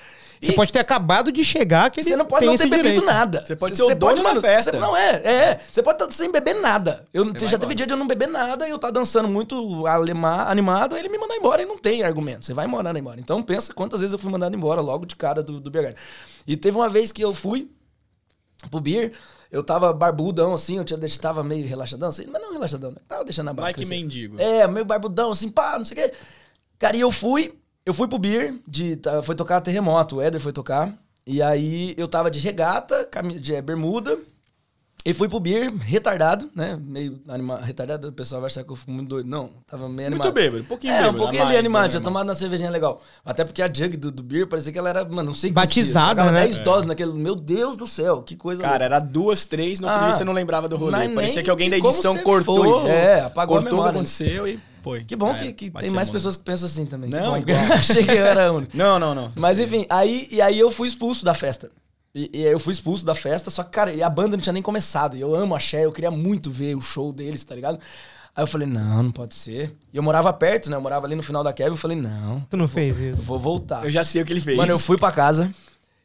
Você 0.40 0.52
E 0.52 0.54
pode 0.54 0.72
ter 0.72 0.78
acabado 0.78 1.32
de 1.32 1.44
chegar 1.44 1.90
que 1.90 2.00
ele 2.00 2.08
você 2.10 2.16
não 2.16 2.24
pode 2.24 2.40
tem 2.40 2.48
não 2.50 2.56
ter 2.56 2.64
bebido 2.68 2.82
direito. 2.84 3.04
nada. 3.04 3.42
Você 3.44 3.56
pode 3.56 3.76
ser 3.76 3.82
o 3.82 3.94
dono 3.94 4.16
da 4.16 4.22
mano, 4.22 4.40
festa. 4.40 4.70
você- 4.72 4.78
não, 4.78 4.96
é, 4.96 5.10
é. 5.24 5.60
Você 5.70 5.82
pode 5.82 6.02
estar 6.02 6.12
sem 6.12 6.30
beber 6.30 6.54
nada. 6.54 7.04
Eu 7.12 7.24
Você 7.24 7.32
já 7.48 7.58
teve 7.58 7.72
embora. 7.72 7.74
dia 7.74 7.86
de 7.86 7.92
eu 7.92 7.96
não 7.96 8.06
beber 8.06 8.28
nada 8.28 8.66
e 8.68 8.70
eu 8.70 8.78
tá 8.78 8.90
dançando 8.90 9.28
muito 9.28 9.86
alema- 9.86 10.48
animado, 10.48 10.96
ele 10.96 11.08
me 11.08 11.18
manda 11.18 11.34
embora 11.34 11.62
e 11.62 11.66
não 11.66 11.76
tem 11.76 12.02
argumento. 12.04 12.46
Você 12.46 12.54
vai 12.54 12.66
mandando 12.66 12.98
embora. 12.98 13.18
Então 13.20 13.42
pensa 13.42 13.74
quantas 13.74 14.00
vezes 14.00 14.12
eu 14.12 14.18
fui 14.18 14.30
mandado 14.30 14.54
embora 14.56 14.80
logo 14.80 15.04
de 15.06 15.16
cara 15.16 15.42
do, 15.42 15.58
do 15.60 15.70
Garden. 15.70 15.94
E 16.46 16.56
teve 16.56 16.76
uma 16.76 16.88
vez 16.88 17.10
que 17.10 17.22
eu 17.22 17.34
fui 17.34 17.70
pro 18.70 18.80
beer, 18.80 19.12
eu 19.50 19.62
tava 19.64 19.92
barbudão 19.92 20.54
assim, 20.54 20.78
eu 20.78 20.84
tinha, 20.84 20.98
deixado- 20.98 21.22
tava 21.22 21.42
meio 21.44 21.66
relaxadão 21.66 22.08
assim, 22.10 22.26
mas 22.30 22.40
não 22.42 22.52
relaxadão, 22.52 22.90
né? 22.90 22.98
Tava 23.08 23.24
deixando 23.24 23.48
a 23.48 23.52
barba. 23.52 23.68
Like 23.70 23.86
mendigo. 23.86 24.40
É, 24.40 24.66
meio 24.66 24.84
barbudão 24.84 25.30
assim, 25.32 25.48
pá, 25.50 25.78
não 25.78 25.84
sei 25.84 25.96
o 25.96 26.00
quê. 26.08 26.14
Cara, 26.78 26.96
e 26.96 27.00
eu 27.00 27.10
fui, 27.10 27.58
eu 27.88 27.94
fui 27.94 28.06
pro 28.06 28.18
beer, 28.18 28.54
de, 28.66 28.96
tá, 28.96 29.22
foi 29.22 29.34
tocar 29.34 29.60
Terremoto, 29.60 30.16
o 30.16 30.20
Éder 30.20 30.40
foi 30.40 30.52
tocar. 30.52 30.92
E 31.26 31.40
aí 31.42 31.94
eu 31.96 32.06
tava 32.08 32.30
de 32.30 32.38
regata, 32.38 33.08
de 33.40 33.54
é, 33.54 33.60
bermuda, 33.62 34.18
e 35.06 35.14
fui 35.14 35.28
pro 35.28 35.40
beer 35.40 35.72
retardado, 35.74 36.50
né? 36.54 36.78
Meio 36.82 37.18
animado, 37.28 37.62
retardado, 37.62 38.08
o 38.08 38.12
pessoal 38.12 38.40
vai 38.42 38.50
achar 38.50 38.62
que 38.64 38.70
eu 38.70 38.76
fico 38.76 38.90
muito 38.90 39.08
doido. 39.08 39.26
Não, 39.26 39.48
tava 39.66 39.88
meio 39.88 40.08
animado. 40.08 40.26
Muito 40.26 40.34
bêbado, 40.34 40.62
um 40.62 40.66
pouquinho 40.66 40.92
É, 40.92 40.96
bêbado. 40.98 41.14
um 41.16 41.20
pouquinho 41.20 41.42
a 41.44 41.46
ali 41.46 41.56
animado, 41.56 41.82
né, 41.84 41.88
tinha 41.88 41.98
irmão? 41.98 42.12
tomado 42.12 42.28
uma 42.28 42.34
cervejinha 42.34 42.70
legal. 42.70 43.00
Até 43.24 43.44
porque 43.44 43.62
a 43.62 43.72
jug 43.72 43.96
do, 43.96 44.10
do 44.10 44.22
beer 44.22 44.46
parecia 44.46 44.70
que 44.72 44.78
ela 44.78 44.90
era, 44.90 45.04
mano, 45.06 45.24
não 45.28 45.34
sei 45.34 45.50
Batizada, 45.52 46.22
dias. 46.22 46.32
Né? 46.34 46.44
10 46.44 46.58
dólares 46.60 46.86
naquele. 46.86 47.12
Meu 47.12 47.34
Deus 47.36 47.76
do 47.76 47.86
céu, 47.86 48.22
que 48.22 48.36
coisa 48.36 48.62
Cara, 48.62 48.84
era 48.84 48.98
duas, 48.98 49.46
três, 49.46 49.80
no 49.80 49.86
outro 49.86 50.02
Ah, 50.02 50.08
dia 50.08 50.12
você 50.16 50.24
não 50.24 50.32
lembrava 50.34 50.68
do 50.68 50.76
rolê. 50.76 51.08
Parecia 51.10 51.42
que 51.42 51.50
alguém 51.50 51.70
da 51.70 51.78
edição 51.78 52.16
cortou. 52.18 52.82
foi. 52.82 52.90
É, 52.90 53.20
apagou 53.20 53.56
a 53.56 53.60
cortou 53.60 53.60
o 53.60 53.62
que 53.70 53.70
memória. 53.76 53.90
aconteceu 53.98 54.46
e 54.48 54.60
foi. 54.88 55.04
Que 55.04 55.16
bom 55.16 55.32
Já 55.32 55.38
que, 55.40 55.52
que 55.52 55.70
tem 55.70 55.90
mais 55.90 56.08
pessoas 56.08 56.36
que 56.36 56.44
pensam 56.44 56.66
assim 56.66 56.86
também. 56.86 57.10
Não, 57.10 57.40
que 57.42 57.52
bom, 57.52 57.58
achei 57.74 58.04
que 58.04 58.10
eu 58.12 58.24
era 58.26 58.52
único. 58.52 58.76
Não, 58.76 58.98
não, 58.98 59.14
não. 59.14 59.32
Mas 59.36 59.58
enfim, 59.58 59.86
aí, 59.90 60.28
e 60.30 60.40
aí 60.40 60.58
eu 60.58 60.70
fui 60.70 60.88
expulso 60.88 61.24
da 61.24 61.34
festa. 61.34 61.70
E, 62.14 62.30
e 62.32 62.46
aí 62.46 62.52
eu 62.52 62.58
fui 62.58 62.72
expulso 62.72 63.04
da 63.04 63.14
festa, 63.14 63.50
só 63.50 63.62
que, 63.62 63.70
cara, 63.70 63.92
e 63.92 64.02
a 64.02 64.08
banda 64.10 64.36
não 64.36 64.42
tinha 64.42 64.52
nem 64.52 64.62
começado. 64.62 65.16
E 65.16 65.20
eu 65.20 65.34
amo 65.34 65.54
a 65.54 65.58
Cher, 65.58 65.82
eu 65.82 65.92
queria 65.92 66.10
muito 66.10 66.50
ver 66.50 66.74
o 66.74 66.80
show 66.80 67.12
deles, 67.12 67.44
tá 67.44 67.54
ligado? 67.54 67.78
Aí 68.34 68.42
eu 68.42 68.46
falei, 68.46 68.66
não, 68.68 69.02
não 69.02 69.10
pode 69.12 69.34
ser. 69.34 69.76
E 69.92 69.96
eu 69.96 70.02
morava 70.02 70.32
perto, 70.32 70.70
né? 70.70 70.76
Eu 70.76 70.80
morava 70.80 71.06
ali 71.06 71.14
no 71.16 71.22
final 71.22 71.42
da 71.44 71.52
Kevin. 71.52 71.70
Eu 71.70 71.76
falei, 71.76 71.96
não, 72.00 72.40
Tu 72.48 72.56
não 72.56 72.68
fez 72.68 72.98
eu 72.98 73.12
isso. 73.12 73.22
vou 73.22 73.38
voltar. 73.38 73.84
Eu 73.84 73.90
já 73.90 74.04
sei 74.04 74.22
o 74.22 74.24
que 74.24 74.32
ele 74.32 74.40
fez. 74.40 74.56
Mano, 74.56 74.72
eu 74.72 74.78
fui 74.78 74.96
pra 74.96 75.10
casa. 75.12 75.52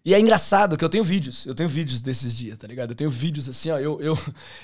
E 0.04 0.14
é 0.14 0.20
engraçado 0.20 0.76
que 0.76 0.84
eu 0.84 0.90
tenho 0.90 1.04
vídeos. 1.04 1.46
Eu 1.46 1.56
tenho 1.56 1.70
vídeos 1.70 2.02
desses 2.02 2.34
dias, 2.36 2.58
tá 2.58 2.68
ligado? 2.68 2.90
Eu 2.92 2.96
tenho 2.96 3.10
vídeos 3.10 3.48
assim, 3.48 3.70
ó. 3.72 3.78
Eu, 3.80 4.02
eu, 4.02 4.18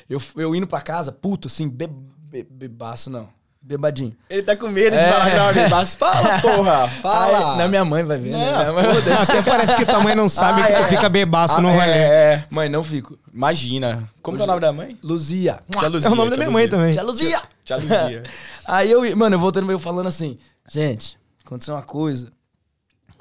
eu, 0.09 0.21
eu 0.35 0.55
indo 0.55 0.67
pra 0.67 0.81
casa, 0.81 1.11
puto, 1.11 1.47
assim, 1.47 1.69
be, 1.69 1.87
be- 1.87 2.47
bebaço, 2.49 3.09
não. 3.09 3.29
Bebadinho. 3.61 4.15
Ele 4.29 4.41
tá 4.41 4.55
com 4.55 4.69
medo 4.69 4.91
de 4.95 5.03
É. 5.03 5.11
falar 5.11 5.29
que 5.29 5.37
não 5.37 5.49
é 5.49 5.53
bebaço. 5.53 5.97
Fala, 5.97 6.39
porra! 6.41 6.87
Fala! 7.01 7.51
Aí, 7.53 7.57
na 7.57 7.67
minha 7.67 7.83
mãe 7.83 8.03
vai 8.03 8.17
ver, 8.17 8.31
né? 8.31 8.63
Não, 8.65 8.73
mãe- 8.73 8.85
Até 9.21 9.41
parece 9.41 9.75
que 9.75 9.85
tua 9.85 9.99
mãe 9.99 10.15
não 10.15 10.29
sabe 10.29 10.61
Ah, 10.61 10.65
que 10.67 10.73
tu 10.73 10.79
é. 10.79 10.87
fica 10.87 11.09
bebaço 11.09 11.57
Ah, 11.57 11.61
no 11.61 11.69
rolê. 11.69 11.85
é, 11.91 11.97
é. 12.33 12.45
Mãe, 12.49 12.69
não 12.69 12.81
fico. 12.83 13.19
Imagina. 13.33 14.09
Como 14.21 14.39
é 14.39 14.43
o 14.43 14.47
nome 14.47 14.61
da 14.61 14.71
mãe? 14.71 14.97
Luzia. 15.03 15.59
Tia 15.77 15.87
Luzia. 15.89 16.07
É 16.07 16.11
o 16.11 16.15
nome 16.15 16.31
da 16.31 16.37
minha 16.37 16.49
mãe 16.49 16.67
também. 16.69 16.91
Tia 16.93 17.03
Luzia! 17.03 17.41
Tia 17.65 17.75
Luzia. 17.77 18.23
Aí 18.65 18.89
eu, 18.89 19.01
mano, 19.17 19.35
eu 19.35 19.39
voltando 19.39 19.65
meio 19.67 19.77
falando 19.77 20.07
assim, 20.07 20.37
gente, 20.71 21.17
aconteceu 21.45 21.75
uma 21.75 21.83
coisa. 21.83 22.31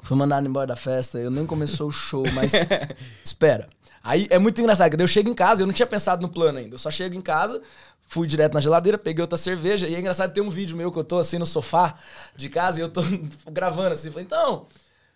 Fui 0.01 0.15
mandado 0.17 0.47
embora 0.47 0.65
da 0.67 0.75
festa, 0.77 1.19
eu 1.19 1.29
nem 1.29 1.45
começou 1.45 1.89
o 1.89 1.91
show, 1.91 2.23
mas 2.33 2.53
espera. 3.23 3.67
Aí 4.01 4.25
é 4.29 4.39
muito 4.39 4.61
engraçado, 4.61 4.99
eu 4.99 5.07
chego 5.07 5.29
em 5.29 5.33
casa, 5.33 5.61
eu 5.61 5.67
não 5.67 5.73
tinha 5.73 5.85
pensado 5.85 6.21
no 6.21 6.29
plano 6.29 6.57
ainda. 6.59 6.75
Eu 6.75 6.79
só 6.79 6.89
chego 6.89 7.15
em 7.15 7.21
casa, 7.21 7.61
fui 8.09 8.27
direto 8.27 8.55
na 8.55 8.59
geladeira, 8.59 8.97
peguei 8.97 9.21
outra 9.21 9.37
cerveja, 9.37 9.87
e 9.87 9.93
é 9.93 9.99
engraçado 9.99 10.33
ter 10.33 10.41
um 10.41 10.49
vídeo 10.49 10.75
meu 10.75 10.91
que 10.91 10.97
eu 10.97 11.03
tô 11.03 11.19
assim 11.19 11.37
no 11.37 11.45
sofá 11.45 11.95
de 12.35 12.49
casa 12.49 12.79
e 12.79 12.81
eu 12.81 12.89
tô 12.89 13.01
gravando 13.51 13.93
assim, 13.93 14.09
falei, 14.09 14.25
então, 14.25 14.65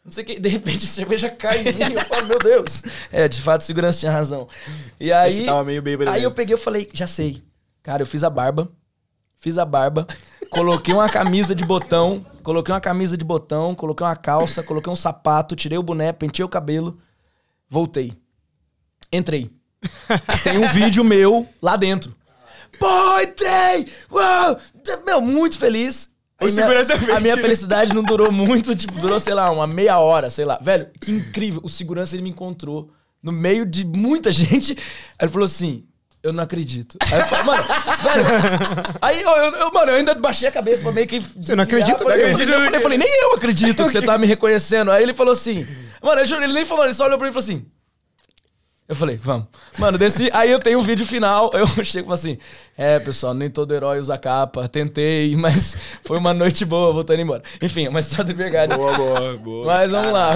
não 0.06 0.12
sei 0.12 0.24
o 0.24 0.28
que, 0.28 0.40
de 0.40 0.48
repente 0.48 0.86
a 0.86 0.88
cerveja 0.88 1.28
cai 1.28 1.62
em 1.62 1.74
mim, 1.74 1.94
eu 1.96 2.06
falo, 2.06 2.28
meu 2.28 2.38
Deus. 2.38 2.84
É, 3.12 3.28
de 3.28 3.42
fato, 3.42 3.64
segurança 3.64 4.00
tinha 4.00 4.12
razão. 4.12 4.48
E 5.00 5.12
aí. 5.12 5.32
Esse 5.32 5.46
tava 5.46 5.64
meio 5.64 5.82
bêbado 5.82 6.12
Aí 6.12 6.22
eu 6.22 6.32
peguei 6.32 6.56
e 6.56 6.58
falei, 6.58 6.88
já 6.94 7.08
sei. 7.08 7.44
Cara, 7.82 8.04
eu 8.04 8.06
fiz 8.06 8.24
a 8.24 8.30
barba. 8.30 8.72
Fiz 9.40 9.58
a 9.58 9.66
barba, 9.66 10.08
coloquei 10.50 10.94
uma 10.94 11.10
camisa 11.10 11.54
de 11.54 11.66
botão, 11.66 12.26
coloquei 12.42 12.74
uma 12.74 12.80
camisa 12.80 13.18
de 13.18 13.26
botão, 13.26 13.76
coloquei 13.76 14.08
uma 14.08 14.16
calça, 14.16 14.64
coloquei 14.64 14.94
um 14.94 14.96
sapato, 14.96 15.54
tirei 15.54 15.78
o 15.78 15.84
boné, 15.84 16.14
pentei 16.14 16.46
o 16.46 16.48
cabelo, 16.48 16.98
voltei. 17.70 18.14
Entrei. 19.12 19.52
Tem 20.46 20.58
um 20.58 20.72
vídeo 20.72 21.04
meu 21.04 21.46
lá 21.62 21.76
dentro. 21.76 22.16
Pô, 22.80 23.20
entrei! 23.22 23.88
Uau! 24.12 24.58
Meu, 25.06 25.22
muito 25.22 25.58
feliz. 25.58 26.12
O 26.42 26.46
minha- 26.46 26.56
segurança 26.56 26.94
a 27.16 27.20
minha 27.20 27.38
felicidade 27.38 27.94
não 27.94 28.04
durou 28.04 28.32
muito, 28.34 28.76
tipo, 28.76 28.94
durou, 29.00 29.20
sei 29.20 29.34
lá, 29.34 29.50
uma 29.52 29.66
meia 29.68 30.00
hora, 30.00 30.30
sei 30.30 30.44
lá. 30.46 30.58
Velho, 30.62 30.88
que 31.00 31.12
incrível. 31.12 31.62
O 31.64 31.70
segurança, 31.70 32.16
ele 32.16 32.24
me 32.24 32.30
encontrou 32.30 32.92
no 33.22 33.32
meio 33.32 33.66
de 33.66 33.86
muita 33.86 34.32
gente. 34.34 34.74
Aí 34.74 35.26
ele 35.26 35.32
falou 35.32 35.46
assim, 35.46 35.86
eu 36.22 36.34
não 36.34 36.44
acredito. 36.44 36.98
Aí 37.12 37.20
eu 37.22 37.28
falei, 37.28 37.46
mano, 37.46 37.64
velho... 37.64 38.26
Aí, 39.02 39.22
eu, 39.22 39.32
eu- 39.32 39.72
mano, 39.72 39.92
eu 39.92 39.96
ainda 39.98 40.16
baixei 40.16 40.48
a 40.48 40.52
cabeça 40.52 40.82
pra 40.82 40.92
meio 40.92 41.08
que... 41.08 41.20
Você 41.20 41.56
não 41.56 41.64
acredita? 41.64 42.04
Eu 42.04 42.08
falei, 42.08 42.18
Não 42.24 42.32
acredito 42.32 42.50
eu 42.52 42.62
falei, 42.64 42.78
eu 42.80 42.82
falei, 42.84 42.98
nem 42.98 43.22
eu 43.22 43.34
acredito 43.36 43.76
que 43.86 43.92
você 43.92 44.02
tá 44.02 44.18
me 44.18 44.28
reconhecendo. 44.28 44.92
Aí 44.92 45.04
ele 45.04 45.14
falou 45.14 45.32
assim... 45.34 45.66
Mano, 46.02 46.20
eu 46.20 46.26
juro, 46.26 46.44
ele 46.44 46.54
nem 46.54 46.66
falou, 46.66 46.84
ele 46.84 46.94
só 46.94 47.06
olhou 47.06 47.18
pra 47.18 47.26
mim 47.28 47.32
e 47.32 47.34
falou 47.34 47.46
assim. 47.48 47.66
Eu 48.94 48.96
falei, 48.96 49.18
vamos. 49.18 49.48
Mano, 49.80 49.98
desci. 49.98 50.30
Aí 50.32 50.52
eu 50.52 50.60
tenho 50.60 50.78
um 50.78 50.84
vídeo 50.84 51.04
final. 51.04 51.50
Eu 51.58 51.84
chego 51.84 52.14
assim: 52.14 52.38
É, 52.78 53.00
pessoal, 53.00 53.34
nem 53.34 53.50
todo 53.50 53.74
herói 53.74 54.00
usa 54.00 54.20
capa. 54.20 54.68
Tentei, 54.68 55.36
mas 55.36 55.76
foi 56.04 56.20
uma 56.20 56.32
noite 56.32 56.64
boa, 56.64 56.94
voltando 56.94 57.20
embora. 57.20 57.42
Enfim, 57.60 57.88
é 57.88 57.90
uma 57.90 58.00
história 58.00 58.26
de 58.26 58.34
verdade. 58.34 58.76
Boa, 58.76 58.96
boa, 58.96 59.38
boa. 59.38 59.66
Mas 59.66 59.90
vamos 59.90 60.12
lá. 60.12 60.32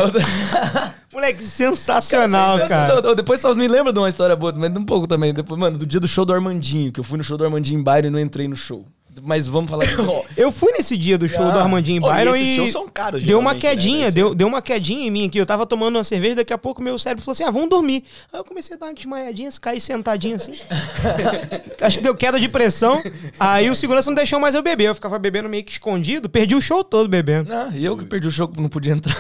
Moleque, 1.14 1.44
sensacional, 1.44 2.58
cara. 2.68 2.96
Não, 2.96 3.02
não, 3.02 3.16
Depois 3.16 3.40
só 3.40 3.54
me 3.54 3.68
lembra 3.68 3.94
de 3.94 4.00
uma 4.00 4.10
história 4.10 4.36
boa, 4.36 4.52
mas 4.52 4.76
um 4.76 4.84
pouco 4.84 5.06
também. 5.06 5.36
Depois, 5.36 5.60
mano, 5.60 5.78
do 5.78 5.86
dia 5.86 6.00
do 6.00 6.08
show 6.08 6.26
do 6.26 6.34
Armandinho, 6.34 6.92
que 6.92 7.00
eu 7.00 7.04
fui 7.04 7.20
no 7.20 7.24
show 7.24 7.38
do 7.38 7.44
Armandinho 7.44 7.80
em 7.80 7.84
Byron 7.84 8.08
e 8.08 8.10
não 8.10 8.20
entrei 8.20 8.48
no 8.48 8.56
show. 8.56 8.84
Mas 9.24 9.48
vamos 9.48 9.70
falar 9.70 9.86
disso. 9.88 10.24
Eu 10.36 10.52
fui 10.52 10.72
nesse 10.74 10.96
dia 10.98 11.18
do 11.18 11.28
show 11.28 11.46
Ah. 11.46 11.52
do 11.52 11.60
Armandinho 11.60 11.98
e 11.98 12.00
Byron 12.00 12.36
esses 12.36 12.48
e 12.50 12.56
shows 12.56 12.72
são 12.72 12.88
caros, 12.90 13.24
deu 13.24 13.40
uma 13.40 13.54
né? 13.54 13.60
quedinha, 13.60 14.06
ser. 14.08 14.12
deu, 14.14 14.36
deu 14.36 14.48
uma 14.48 14.62
quedinha 14.62 15.08
em 15.08 15.12
mim 15.12 15.28
aqui. 15.28 15.38
Eu 15.40 15.46
tava 15.46 15.66
tomando 15.66 15.96
uma 15.98 16.04
cerveja, 16.04 16.36
daqui 16.36 16.54
a 16.54 16.58
pouco 16.58 16.82
meu 16.82 16.98
cérebro 16.98 17.24
falou 17.24 17.34
assim: 17.34 17.44
ah, 17.44 17.52
vamos 17.52 17.70
dormir. 17.70 18.04
Aí 18.34 18.40
eu 18.40 18.44
comecei 18.44 18.76
a 18.76 18.80
dar 18.80 18.88
uma 18.88 18.94
desmaiadinha, 18.94 19.50
cair 19.62 19.80
sentadinho 19.80 20.36
assim. 20.36 20.54
Acho 21.82 21.98
que 21.98 22.04
deu 22.04 22.16
queda 22.16 22.40
de 22.40 22.50
pressão. 22.50 23.02
Aí 23.40 23.70
o 23.70 23.76
segurança 23.76 24.10
não 24.10 24.16
deixou 24.16 24.40
mais 24.40 24.56
eu 24.56 24.62
beber. 24.64 24.86
Eu 24.90 24.96
ficava 24.96 25.18
bebendo 25.20 25.48
meio 25.50 25.64
que 25.64 25.72
escondido, 25.74 26.30
perdi 26.30 26.56
o 26.56 26.62
show 26.62 26.84
todo 26.84 27.08
bebendo. 27.08 27.52
Ah, 27.54 27.70
e 27.74 27.86
eu 27.86 27.96
que 27.98 28.06
perdi 28.06 28.28
o 28.28 28.32
show, 28.32 28.52
não 28.58 28.70
podia 28.70 28.94
entrar. 28.94 29.16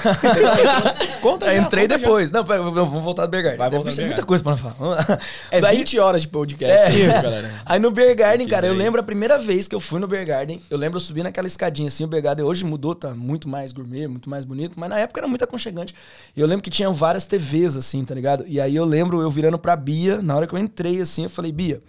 Conta 1.21 1.45
já, 1.47 1.57
entrei 1.57 1.83
conta 1.83 1.93
já. 1.99 2.05
depois. 2.05 2.31
Não, 2.31 2.43
pera, 2.43 2.61
vamos 2.63 3.03
voltar 3.03 3.25
do 3.25 3.29
Bergard. 3.29 3.57
Vai 3.57 3.69
voltar 3.69 3.91
Tem 3.93 4.05
muita 4.05 4.23
coisa 4.25 4.43
pra 4.43 4.55
falar. 4.57 5.19
É 5.51 5.59
Daí- 5.61 5.77
20 5.77 5.99
horas 5.99 6.21
de 6.21 6.27
podcast, 6.27 6.77
É, 6.77 6.89
isso, 6.89 7.11
isso. 7.11 7.21
galera. 7.23 7.51
Aí 7.65 7.79
no 7.79 7.91
Beer 7.91 8.15
Garden, 8.15 8.47
Quem 8.47 8.55
cara, 8.55 8.67
eu 8.67 8.73
lembro 8.73 8.99
a 8.99 9.03
primeira 9.03 9.37
vez 9.37 9.67
que 9.67 9.75
eu 9.75 9.79
fui 9.88 9.99
no 9.99 10.07
Beer 10.07 10.25
Garden, 10.25 10.61
eu 10.69 10.77
lembro 10.77 10.97
eu 10.97 11.01
subi 11.01 11.23
naquela 11.23 11.47
escadinha 11.47 11.88
assim, 11.88 12.03
o 12.03 12.07
Beer 12.07 12.21
Garden 12.21 12.45
hoje 12.45 12.65
mudou, 12.65 12.93
tá 12.93 13.13
muito 13.15 13.47
mais 13.47 13.71
gourmet, 13.71 14.07
muito 14.07 14.29
mais 14.29 14.45
bonito, 14.45 14.79
mas 14.79 14.89
na 14.89 14.99
época 14.99 15.19
era 15.19 15.27
muito 15.27 15.43
aconchegante. 15.43 15.95
E 16.35 16.39
eu 16.39 16.47
lembro 16.47 16.63
que 16.63 16.69
tinha 16.69 16.89
várias 16.91 17.25
TVs 17.25 17.75
assim, 17.75 18.03
tá 18.05 18.13
ligado? 18.13 18.45
E 18.47 18.59
aí 18.59 18.75
eu 18.75 18.85
lembro 18.85 19.21
eu 19.21 19.31
virando 19.31 19.57
pra 19.57 19.75
Bia, 19.75 20.21
na 20.21 20.35
hora 20.35 20.47
que 20.47 20.53
eu 20.53 20.59
entrei 20.59 21.01
assim, 21.01 21.23
eu 21.23 21.29
falei, 21.29 21.51
Bia, 21.51 21.81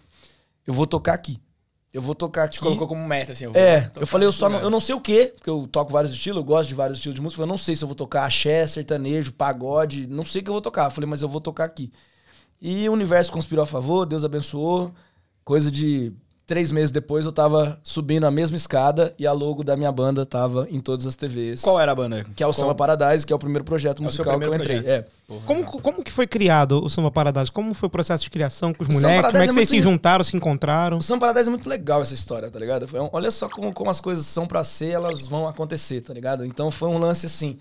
eu 0.67 0.73
vou 0.73 0.87
tocar 0.87 1.15
aqui. 1.15 1.41
Eu 1.93 2.03
vou 2.03 2.15
tocar 2.15 2.45
aqui. 2.45 2.55
Te 2.55 2.61
colocou 2.61 2.87
como 2.87 3.05
meta, 3.07 3.33
assim. 3.33 3.45
eu 3.45 3.53
vou 3.53 3.61
É, 3.61 3.91
eu 3.97 4.07
falei, 4.07 4.29
eu 4.29 4.33
só 4.33 4.47
não, 4.49 4.57
lugar. 4.57 4.67
eu 4.67 4.71
não 4.71 4.81
sei 4.81 4.95
o 4.95 5.01
quê, 5.01 5.33
porque 5.35 5.49
eu 5.49 5.67
toco 5.67 5.91
vários 5.91 6.13
estilos, 6.13 6.37
eu 6.37 6.45
gosto 6.45 6.69
de 6.69 6.75
vários 6.75 6.99
estilos 6.99 7.17
de 7.17 7.23
música, 7.23 7.43
eu 7.43 7.47
não 7.47 7.57
sei 7.57 7.75
se 7.75 7.83
eu 7.83 7.89
vou 7.89 7.95
tocar 7.95 8.25
axé, 8.27 8.67
sertanejo, 8.67 9.33
pagode, 9.33 10.07
não 10.07 10.25
sei 10.25 10.41
o 10.43 10.45
que 10.45 10.51
eu 10.51 10.55
vou 10.55 10.61
tocar. 10.61 10.85
Eu 10.87 10.91
falei, 10.91 11.09
mas 11.09 11.23
eu 11.23 11.29
vou 11.29 11.41
tocar 11.41 11.65
aqui. 11.65 11.91
E 12.61 12.89
o 12.89 12.93
universo 12.93 13.33
conspirou 13.33 13.63
a 13.63 13.67
favor, 13.67 14.05
Deus 14.05 14.25
abençoou. 14.25 14.93
Coisa 15.45 15.71
de 15.71 16.13
três 16.49 16.73
meses 16.73 16.91
depois 16.91 17.27
eu 17.27 17.31
tava 17.31 17.79
subindo 17.83 18.25
a 18.25 18.31
mesma 18.31 18.57
escada 18.57 19.15
e 19.19 19.27
a 19.27 19.33
logo 19.33 19.63
da 19.63 19.77
minha 19.77 19.93
banda 19.93 20.25
tava 20.25 20.67
em 20.71 20.81
todas 20.81 21.07
as 21.07 21.15
TVs. 21.15 21.61
Qual 21.61 21.79
era 21.79 21.93
a 21.93 21.95
banda? 21.95 22.25
Que 22.35 22.43
é 22.43 22.47
o 22.47 22.53
Samba 22.55 22.75
Paradise, 22.75 23.27
que 23.27 23.33
é 23.33 23.37
o 23.37 23.39
primeiro 23.39 23.65
projeto 23.65 24.03
É 24.03 24.07
o 24.07 24.11
seu 24.11 24.25
musical 24.25 24.39
que 24.41 24.47
eu 24.47 24.51
primeiro 24.51 24.65
entrei. 24.75 24.91
É. 24.93 25.05
Como, 25.45 25.63
como 25.65 26.03
que 26.03 26.11
foi 26.11 26.27
criado 26.27 26.83
o 26.83 26.89
Samba 26.89 27.11
Paradise? 27.11 27.53
Como 27.53 27.75
foi 27.75 27.87
o 27.87 27.91
processo 27.91 28.25
de 28.25 28.31
criação 28.31 28.73
com 28.73 28.83
os 28.83 28.89
moleques? 28.89 29.27
Como 29.31 29.37
é 29.37 29.45
que 29.45 29.51
é 29.51 29.53
vocês 29.53 29.69
se 29.69 29.75
muito- 29.77 29.85
juntaram, 29.91 30.25
se 30.25 30.35
encontraram? 30.39 30.97
O 30.97 31.03
Samba 31.03 31.21
Paradise 31.27 31.49
é 31.49 31.51
muito 31.51 31.69
legal 31.69 32.01
essa 32.01 32.15
história, 32.15 32.51
tá 32.51 32.59
ligado? 32.59 32.89
Foi 32.89 32.99
um- 32.99 33.11
olha 33.13 33.31
só 33.31 33.47
como, 33.47 33.71
como 33.75 33.91
as 33.91 34.01
coisas 34.01 34.25
são 34.25 34.47
pra 34.47 34.65
ser, 34.65 34.89
elas 34.93 35.29
vão 35.29 35.47
acontecer, 35.47 36.01
tá 36.01 36.15
ligado? 36.15 36.47
Então 36.47 36.71
foi 36.71 36.89
um 36.89 36.97
lance 36.97 37.27
assim. 37.27 37.59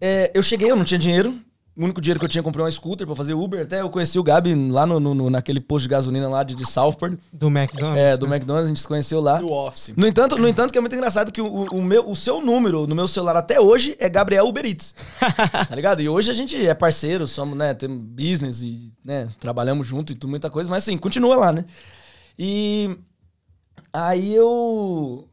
É, 0.00 0.30
eu 0.34 0.42
cheguei, 0.42 0.70
eu 0.70 0.76
não 0.76 0.84
tinha 0.84 0.98
dinheiro. 0.98 1.38
O 1.80 1.84
único 1.84 2.00
dinheiro 2.00 2.20
que 2.20 2.26
eu 2.26 2.28
tinha, 2.28 2.40
eu 2.40 2.44
comprei 2.44 2.62
uma 2.62 2.70
scooter 2.70 3.06
pra 3.06 3.16
fazer 3.16 3.32
Uber. 3.32 3.62
Até 3.62 3.80
eu 3.80 3.88
conheci 3.88 4.18
o 4.18 4.22
Gabi 4.22 4.54
lá 4.70 4.84
no, 4.86 5.00
no- 5.00 5.14
no- 5.14 5.30
naquele 5.30 5.60
posto 5.60 5.84
de 5.84 5.88
gasolina 5.88 6.28
lá 6.28 6.42
de, 6.42 6.54
de 6.54 6.68
Southport. 6.68 7.18
Do 7.32 7.46
McDonald's? 7.48 7.96
É, 7.96 8.16
do 8.18 8.26
McDonald's, 8.26 8.66
a 8.66 8.68
gente 8.68 8.80
se 8.80 8.86
conheceu 8.86 9.18
lá. 9.20 9.38
Do 9.38 9.50
Office. 9.50 9.94
No 9.96 10.06
entanto, 10.06 10.36
no 10.36 10.46
entanto, 10.46 10.72
que 10.72 10.76
é 10.78 10.80
muito 10.82 10.94
engraçado 10.94 11.32
que 11.32 11.40
o, 11.40 11.46
o- 11.46 11.78
o 11.78 11.82
meu, 11.82 12.06
o 12.06 12.14
seu 12.14 12.42
número 12.42 12.86
no 12.86 12.94
meu 12.94 13.08
celular 13.08 13.34
até 13.36 13.58
hoje 13.58 13.96
é 13.98 14.10
Gabriel 14.10 14.46
Uber 14.46 14.66
Eats. 14.66 14.94
tá 15.68 15.74
ligado? 15.74 16.02
E 16.02 16.08
hoje 16.08 16.30
a 16.30 16.34
gente 16.34 16.66
é 16.66 16.74
parceiro, 16.74 17.26
somos, 17.26 17.56
né, 17.56 17.72
temos 17.72 17.98
business 17.98 18.60
e, 18.60 18.92
né, 19.02 19.28
trabalhamos 19.40 19.86
junto 19.86 20.12
e 20.12 20.14
tudo, 20.14 20.28
muita 20.28 20.50
coisa, 20.50 20.68
mas 20.68 20.82
assim, 20.82 20.98
continua 20.98 21.34
lá, 21.36 21.50
né? 21.50 21.64
E 22.38 22.94
aí 23.90 24.34
eu. 24.34 25.29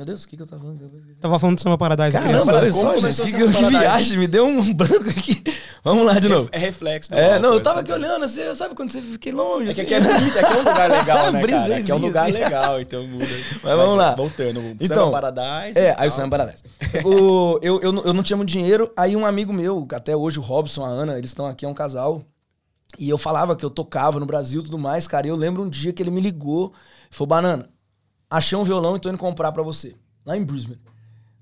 Meu 0.00 0.06
Deus, 0.06 0.24
o 0.24 0.28
que, 0.28 0.34
que 0.34 0.42
eu 0.42 0.46
tava 0.46 0.62
falando? 0.62 0.80
Tava 1.20 1.38
falando 1.38 1.56
do 1.56 1.60
Samba 1.60 1.76
Paradise. 1.76 2.16
aqui. 2.16 2.26
Caramba, 2.26 2.70
Como 2.72 2.86
olha 2.88 3.12
só, 3.12 3.24
gente, 3.26 3.36
que, 3.36 3.52
que 3.52 3.64
viagem, 3.66 4.16
me 4.16 4.26
deu 4.26 4.46
um 4.46 4.72
branco 4.72 5.10
aqui. 5.10 5.44
Vamos 5.84 6.06
lá 6.06 6.18
de 6.18 6.26
novo. 6.26 6.48
É 6.52 6.58
reflexo. 6.58 7.12
É, 7.12 7.38
não, 7.38 7.50
eu 7.50 7.60
coisa, 7.60 7.64
tava 7.64 7.74
tá 7.76 7.80
aqui 7.82 7.92
olhando, 7.92 8.24
assim, 8.24 8.54
sabe 8.54 8.74
quando 8.74 8.88
você 8.88 9.02
fiquei 9.02 9.30
longe? 9.30 9.70
É 9.70 9.74
que 9.74 9.82
assim? 9.82 9.94
aqui 9.94 10.08
é 10.08 10.18
bonito, 10.18 10.38
aqui 10.38 10.52
é 10.52 10.56
um 10.56 10.58
lugar 10.60 10.90
legal, 10.90 10.96
né, 10.96 11.04
cara? 11.06 11.18
Aqui 11.20 11.36
é 11.36 11.38
um 11.38 11.42
Briseizinho, 11.42 11.98
lugar 11.98 12.22
assim. 12.22 12.32
legal, 12.32 12.80
então 12.80 13.06
muda. 13.06 13.26
Mas, 13.62 13.76
vamos 13.76 13.94
lá. 13.94 14.14
Voltando, 14.14 14.60
o 14.60 14.70
Então, 14.80 14.86
Samba 15.12 15.20
Paradise. 15.20 15.78
É, 15.78 15.94
aí 15.98 16.08
o. 16.08 16.10
Samba 16.10 16.38
Paradise. 16.38 16.62
o, 17.04 17.58
eu, 17.60 17.80
eu, 17.82 17.92
não- 17.92 18.02
eu 18.04 18.14
não 18.14 18.22
tinha 18.22 18.38
muito 18.38 18.48
dinheiro, 18.48 18.90
aí 18.96 19.14
um 19.14 19.26
amigo 19.26 19.52
meu, 19.52 19.86
até 19.92 20.16
hoje 20.16 20.38
o 20.38 20.42
Robson, 20.42 20.82
a 20.82 20.88
Ana, 20.88 21.18
eles 21.18 21.28
estão 21.28 21.44
aqui, 21.44 21.66
é 21.66 21.68
um 21.68 21.74
casal. 21.74 22.22
E 22.98 23.06
eu 23.10 23.18
falava 23.18 23.54
que 23.54 23.64
eu 23.66 23.70
tocava 23.70 24.18
no 24.18 24.24
Brasil 24.24 24.62
e 24.62 24.64
tudo 24.64 24.78
mais, 24.78 25.06
cara. 25.06 25.26
E 25.26 25.30
eu 25.30 25.36
lembro 25.36 25.62
um 25.62 25.68
dia 25.68 25.92
que 25.92 26.02
ele 26.02 26.10
me 26.10 26.22
ligou 26.22 26.72
e 27.10 27.14
falou: 27.14 27.28
Banana, 27.28 27.68
achei 28.30 28.56
um 28.56 28.64
violão 28.64 28.96
e 28.96 29.00
tô 29.00 29.08
indo 29.08 29.18
comprar 29.18 29.50
pra 29.52 29.62
você. 29.62 29.94
Lá 30.24 30.36
em 30.36 30.44
Brisbane. 30.44 30.78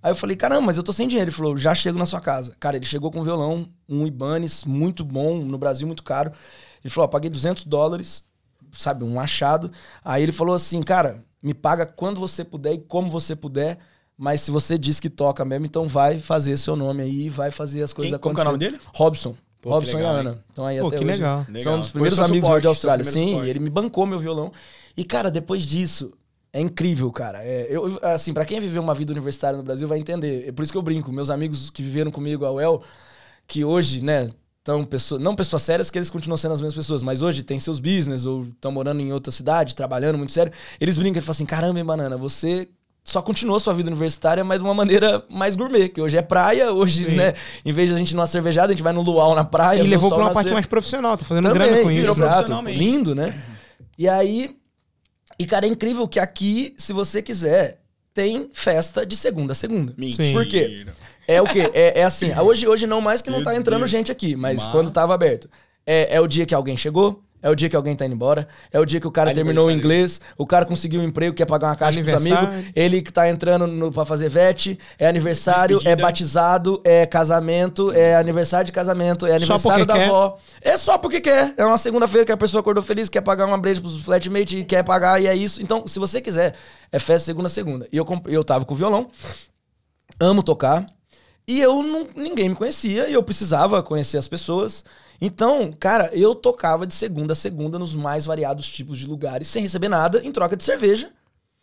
Aí 0.03 0.13
eu 0.13 0.17
falei, 0.17 0.37
caramba, 0.37 0.63
mas 0.63 0.77
eu 0.77 0.83
tô 0.83 0.93
sem 0.93 1.07
dinheiro. 1.09 1.29
Ele 1.29 1.37
falou, 1.37 1.57
já 1.57 1.75
chego 1.75 1.99
na 1.99 2.07
sua 2.07 2.21
casa. 2.21 2.55
Cara, 2.59 2.77
ele 2.77 2.87
chegou 2.87 3.11
com 3.11 3.21
um 3.21 3.25
violão, 3.25 3.69
um 3.89 4.07
Ibanez, 4.07 4.65
muito 4.65 5.05
bom, 5.05 5.39
no 5.39 5.59
Brasil 5.59 5.87
muito 5.87 6.03
caro. 6.05 6.33
Ele 6.83 6.91
falou, 6.91 7.07
ó, 7.07 7.09
paguei 7.09 7.29
200 7.29 7.65
dólares, 7.65 8.25
sabe, 8.71 9.03
um 9.05 9.19
achado. 9.21 9.71
Aí 10.05 10.23
ele 10.23 10.31
falou 10.33 10.55
assim, 10.55 10.81
cara, 10.83 11.19
me 11.43 11.53
paga 11.53 11.85
quando 11.85 12.21
você 12.21 12.45
puder 12.45 12.75
e 12.75 12.79
como 12.79 13.11
você 13.11 13.35
puder. 13.35 13.79
Mas 14.17 14.41
se 14.41 14.51
você 14.51 14.79
diz 14.79 14.99
que 15.01 15.11
toca 15.11 15.45
mesmo, 15.45 15.67
então 15.67 15.87
vai 15.89 16.19
fazer 16.21 16.57
seu 16.57 16.75
nome 16.77 17.03
aí, 17.03 17.29
vai 17.29 17.51
fazer 17.51 17.83
as 17.83 17.93
coisas 17.93 18.13
Quem- 18.13 18.19
como 18.21 18.35
que 18.35 18.41
é 18.41 18.45
o 18.45 18.49
acontecerem. 18.49 18.73
nome 18.73 18.79
dele? 18.83 18.93
Robson. 18.97 19.37
Pô, 19.61 19.71
Robson 19.71 19.97
legal, 19.97 20.13
e 20.13 20.15
hein? 20.15 20.21
Ana. 20.21 20.45
Então 20.53 20.65
aí 20.67 20.81
Pô, 20.81 20.87
até 20.87 20.99
que 20.99 21.05
hoje 21.05 21.13
legal. 21.15 21.45
São 21.45 21.53
Legal. 21.55 21.75
um 21.75 21.79
dos 21.81 21.89
Foi 21.89 21.93
primeiros 21.93 22.19
amigos 22.21 22.47
suporte, 22.47 22.63
da 22.63 22.69
Austrália. 22.69 23.05
Sim, 23.05 23.29
suporte. 23.31 23.51
ele 23.51 23.59
me 23.59 23.71
bancou 23.71 24.07
meu 24.07 24.19
violão. 24.19 24.53
E, 24.97 25.05
cara, 25.05 25.31
depois 25.31 25.65
disso, 25.65 26.13
é 26.53 26.61
incrível, 26.61 27.11
cara. 27.11 27.43
É, 27.43 27.67
eu, 27.71 27.99
assim, 28.03 28.33
para 28.33 28.45
quem 28.45 28.59
viveu 28.61 28.83
uma 28.83 28.95
vida 28.95 29.13
universitária 29.13 29.57
no 29.57 29.63
Brasil 29.63 29.87
vai 29.87 29.99
entender. 29.99 30.49
É 30.49 30.53
por 30.53 30.63
isso 30.63 30.73
que 30.73 30.79
eu 30.79 30.83
brinco. 30.83 31.13
Meus 31.13 31.31
amigos 31.31 31.71
que 31.71 31.83
viveram 31.83 32.11
comigo, 32.11 32.45
a 32.45 32.53
UEL, 32.53 32.83
que 33.47 33.65
hoje, 33.65 34.03
né, 34.03 34.31
estão 34.59 34.85
pessoas, 34.85 35.23
não 35.23 35.35
pessoas 35.35 35.63
sérias, 35.63 35.91
que 35.91 35.99
eles 35.99 36.11
continuam 36.11 36.37
sendo 36.37 36.53
as 36.55 36.61
mesmas 36.61 36.75
pessoas, 36.75 37.03
mas 37.03 37.23
hoje 37.23 37.43
tem 37.43 37.59
seus 37.59 37.81
business 37.81 38.27
ou 38.27 38.45
estão 38.45 38.71
morando 38.71 39.01
em 39.01 39.13
outra 39.13 39.33
cidade, 39.33 39.75
trabalhando 39.75 40.19
muito 40.19 40.33
sério. 40.33 40.53
Eles 40.81 40.97
brincam 40.97 41.19
e 41.19 41.23
falam 41.23 41.33
assim: 41.33 41.47
caramba, 41.47 41.79
hein, 41.79 41.85
banana, 41.85 42.17
você 42.17 42.69
só 43.05 43.23
continuou 43.23 43.59
sua 43.59 43.73
vida 43.73 43.89
universitária, 43.89 44.45
mas 44.45 44.59
de 44.59 44.65
uma 44.65 44.75
maneira 44.75 45.25
mais 45.31 45.57
gourmet, 45.57 45.89
que 45.89 46.01
hoje 46.01 46.17
é 46.19 46.23
praia, 46.23 46.73
hoje, 46.73 47.07
Sim. 47.07 47.17
né, 47.17 47.33
em 47.65 47.73
vez 47.73 47.89
de 47.89 47.95
a 47.95 47.99
gente 47.99 48.11
ir 48.11 48.15
numa 48.15 48.27
cervejada, 48.27 48.69
a 48.69 48.75
gente 48.75 48.83
vai 48.83 48.93
no 48.93 49.01
luau 49.01 49.35
na 49.35 49.45
praia. 49.45 49.83
E 49.83 49.87
levou 49.87 50.11
pra 50.11 50.19
uma 50.19 50.25
nascer. 50.25 50.35
parte 50.35 50.53
mais 50.53 50.67
profissional, 50.67 51.17
tá 51.17 51.25
fazendo 51.25 51.49
Também, 51.49 51.69
grana 51.69 51.83
com 51.83 51.91
isso. 51.91 52.11
exato. 52.11 52.53
Lindo, 52.69 53.15
né? 53.15 53.41
E 53.97 54.09
aí. 54.09 54.57
E, 55.39 55.47
cara, 55.47 55.67
é 55.67 55.69
incrível 55.69 56.09
que 56.09 56.19
aqui, 56.19 56.75
se 56.77 56.93
você 56.93 57.23
quiser, 57.23 57.81
tem 58.13 58.51
festa 58.53 59.07
de 59.07 59.17
segunda 59.17 59.53
a 59.53 59.55
segunda. 59.55 59.95
Mentira. 59.97 60.33
Por 60.33 60.47
quê? 60.47 60.87
É 61.27 61.41
o 61.41 61.47
quê? 61.47 61.71
É, 61.73 62.01
é 62.01 62.05
assim, 62.05 62.33
hoje, 62.41 62.67
hoje 62.67 62.87
não 62.87 63.01
mais 63.01 63.23
que 63.23 63.31
não 63.31 63.45
tá 63.45 63.55
entrando 63.55 63.87
gente 63.87 64.11
aqui, 64.11 64.35
mas, 64.35 64.61
Mas- 64.61 64.73
quando 64.73 64.91
tava 64.91 65.15
aberto. 65.15 65.49
É, 65.87 66.17
é 66.17 66.21
o 66.21 66.27
dia 66.27 66.45
que 66.45 66.55
alguém 66.55 66.77
chegou, 66.77 67.23
é 67.43 67.49
o 67.51 67.55
dia 67.55 67.69
que 67.69 67.77
alguém 67.77 67.95
tá 67.95 68.05
indo 68.05 68.15
embora, 68.15 68.49
é 68.73 68.81
o 68.81 68.85
dia 68.85 69.01
que 69.01 69.07
o 69.07 69.11
cara 69.11 69.33
terminou 69.33 69.69
o 69.69 69.71
inglês, 69.71 70.21
o 70.37 70.47
cara 70.47 70.65
conseguiu 70.65 71.01
um 71.01 71.05
emprego, 71.05 71.35
quer 71.35 71.47
pagar 71.47 71.69
uma 71.69 71.77
caixa 71.77 72.03
pros 72.03 72.15
amigos, 72.15 72.67
ele 72.75 73.01
que 73.01 73.13
tá 73.13 73.29
entrando 73.29 73.67
no, 73.67 73.93
pra 73.93 74.05
fazer 74.05 74.29
VET, 74.29 74.79
é 74.99 75.07
aniversário, 75.09 75.77
é 75.77 75.79
Despedida. 75.79 76.03
batizado, 76.03 76.81
é 76.85 77.07
casamento, 77.07 77.93
é 77.93 78.17
aniversário 78.17 78.67
de 78.67 78.73
casamento, 78.73 79.27
é 79.27 79.35
aniversário 79.35 79.87
da 79.87 79.95
quer? 79.95 80.05
avó. 80.05 80.39
É 80.61 80.77
só 80.77 80.99
porque 80.99 81.21
quer. 81.21 81.55
É 81.57 81.65
uma 81.65 81.79
segunda-feira 81.79 82.25
que 82.27 82.33
a 82.33 82.37
pessoa 82.37 82.61
acordou 82.61 82.83
feliz, 82.83 83.09
quer 83.09 83.21
pagar 83.21 83.47
uma 83.47 83.59
breja 83.59 83.81
pros 83.81 84.03
flatmates 84.03 84.61
e 84.61 84.65
quer 84.65 84.83
pagar, 84.83 85.21
e 85.23 85.27
é 85.27 85.35
isso. 85.35 85.63
Então, 85.63 85.87
se 85.87 85.99
você 85.99 86.21
quiser, 86.21 86.55
é 86.91 86.99
festa 86.99 87.27
segunda 87.27 87.49
segunda. 87.49 87.89
E 87.93 87.97
eu, 87.97 88.07
eu 88.27 88.45
tava 88.45 88.65
com 88.65 88.75
o 88.75 88.77
violão, 88.77 89.11
amo 90.19 90.43
tocar, 90.43 90.85
e 91.47 91.61
eu 91.61 91.83
não, 91.83 92.07
ninguém 92.15 92.49
me 92.49 92.55
conhecia, 92.55 93.09
e 93.09 93.15
eu 93.15 93.23
precisava 93.23 93.83
conhecer 93.83 94.19
as 94.19 94.29
pessoas. 94.29 94.85
Então, 95.21 95.73
cara, 95.79 96.11
eu 96.13 96.35
tocava 96.35 96.87
de 96.87 96.95
segunda 96.95 97.33
a 97.33 97.37
segunda 97.37 97.79
nos 97.79 97.95
mais 97.95 98.25
variados 98.25 98.69
tipos 98.69 98.99
de 98.99 99.07
lugares, 99.07 99.49
sem 99.49 99.63
receber 99.63 99.89
nada, 99.89 100.21
em 100.25 100.31
troca 100.31 100.57
de 100.57 100.63
cerveja, 100.63 101.11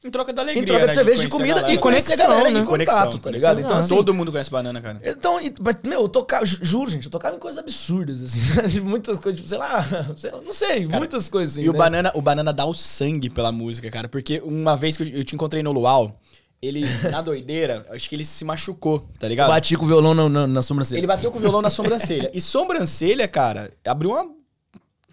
Em 0.04 0.10
troca 0.12 0.34
da 0.34 0.42
alegria, 0.42 0.62
em 0.62 0.66
troca 0.66 0.82
né, 0.82 0.88
de 0.88 0.94
cerveja, 0.94 1.22
de, 1.24 1.30
comida 1.30 1.56
galera, 1.62 1.74
e 1.74 1.78
a 1.78 2.18
galera 2.28 2.50
né? 2.52 2.60
em 2.60 2.66
Conexão, 2.66 2.96
contato, 2.98 3.14
tá 3.18 3.24
conexão. 3.24 3.32
ligado? 3.32 3.60
Então, 3.62 3.78
assim, 3.78 3.96
Todo 3.96 4.14
mundo 4.14 4.32
conhece 4.32 4.52
banana, 4.52 4.82
cara. 4.82 5.00
então, 5.04 5.40
e- 5.42 5.56
mas, 5.60 5.78
meu, 5.84 6.02
eu 6.02 6.10
tocava, 6.10 6.46
ju- 6.46 6.60
juro, 6.62 6.92
gente, 6.92 7.06
eu 7.06 7.10
tocava 7.12 7.36
em 7.36 7.40
coisas 7.40 7.58
absurdas, 7.58 8.22
assim, 8.22 8.40
muitas 8.84 9.20
coisas, 9.22 9.38
tipo, 9.40 9.50
sei 9.50 9.58
lá, 9.58 9.84
sei 10.18 10.32
lá, 10.32 10.42
não 10.42 10.54
sei, 10.54 10.86
muitas 10.86 11.30
coisas 11.30 11.54
assim. 11.56 11.64
E 11.66 11.70
o 11.70 11.74
né? 11.74 11.80
banana, 11.80 12.12
o 12.14 12.22
banana 12.22 12.52
dá 12.54 12.66
o 12.66 12.74
sangue 12.74 13.30
pela 13.30 13.52
música, 13.54 13.90
cara. 13.90 14.08
Porque 14.10 14.42
uma 14.46 14.76
vez 14.76 14.98
que 14.98 15.04
eu, 15.04 15.08
eu 15.08 15.24
te 15.24 15.34
encontrei 15.34 15.64
no 15.64 15.72
Luau, 15.72 16.20
ele, 16.62 16.84
na 17.12 17.22
doideira, 17.22 17.86
acho 17.90 18.08
que 18.10 18.16
ele 18.16 18.26
se 18.26 18.44
machucou, 18.46 19.08
tá 19.20 19.28
ligado? 19.28 19.50
Bati 19.50 19.76
com 19.76 19.86
o 19.86 19.88
violão 19.88 20.14
na, 20.14 20.28
na, 20.30 20.48
na 20.48 20.62
sobrancelha. 20.62 21.00
Ele 21.00 21.08
bateu 21.08 21.32
com 21.32 21.38
o 21.38 21.42
violão 21.42 21.62
na 21.62 21.70
sobrancelha. 21.70 22.32
E 22.34 22.42
sobrancelha, 22.42 23.28
cara, 23.28 23.72
abriu 23.86 24.12
uma. 24.12 24.34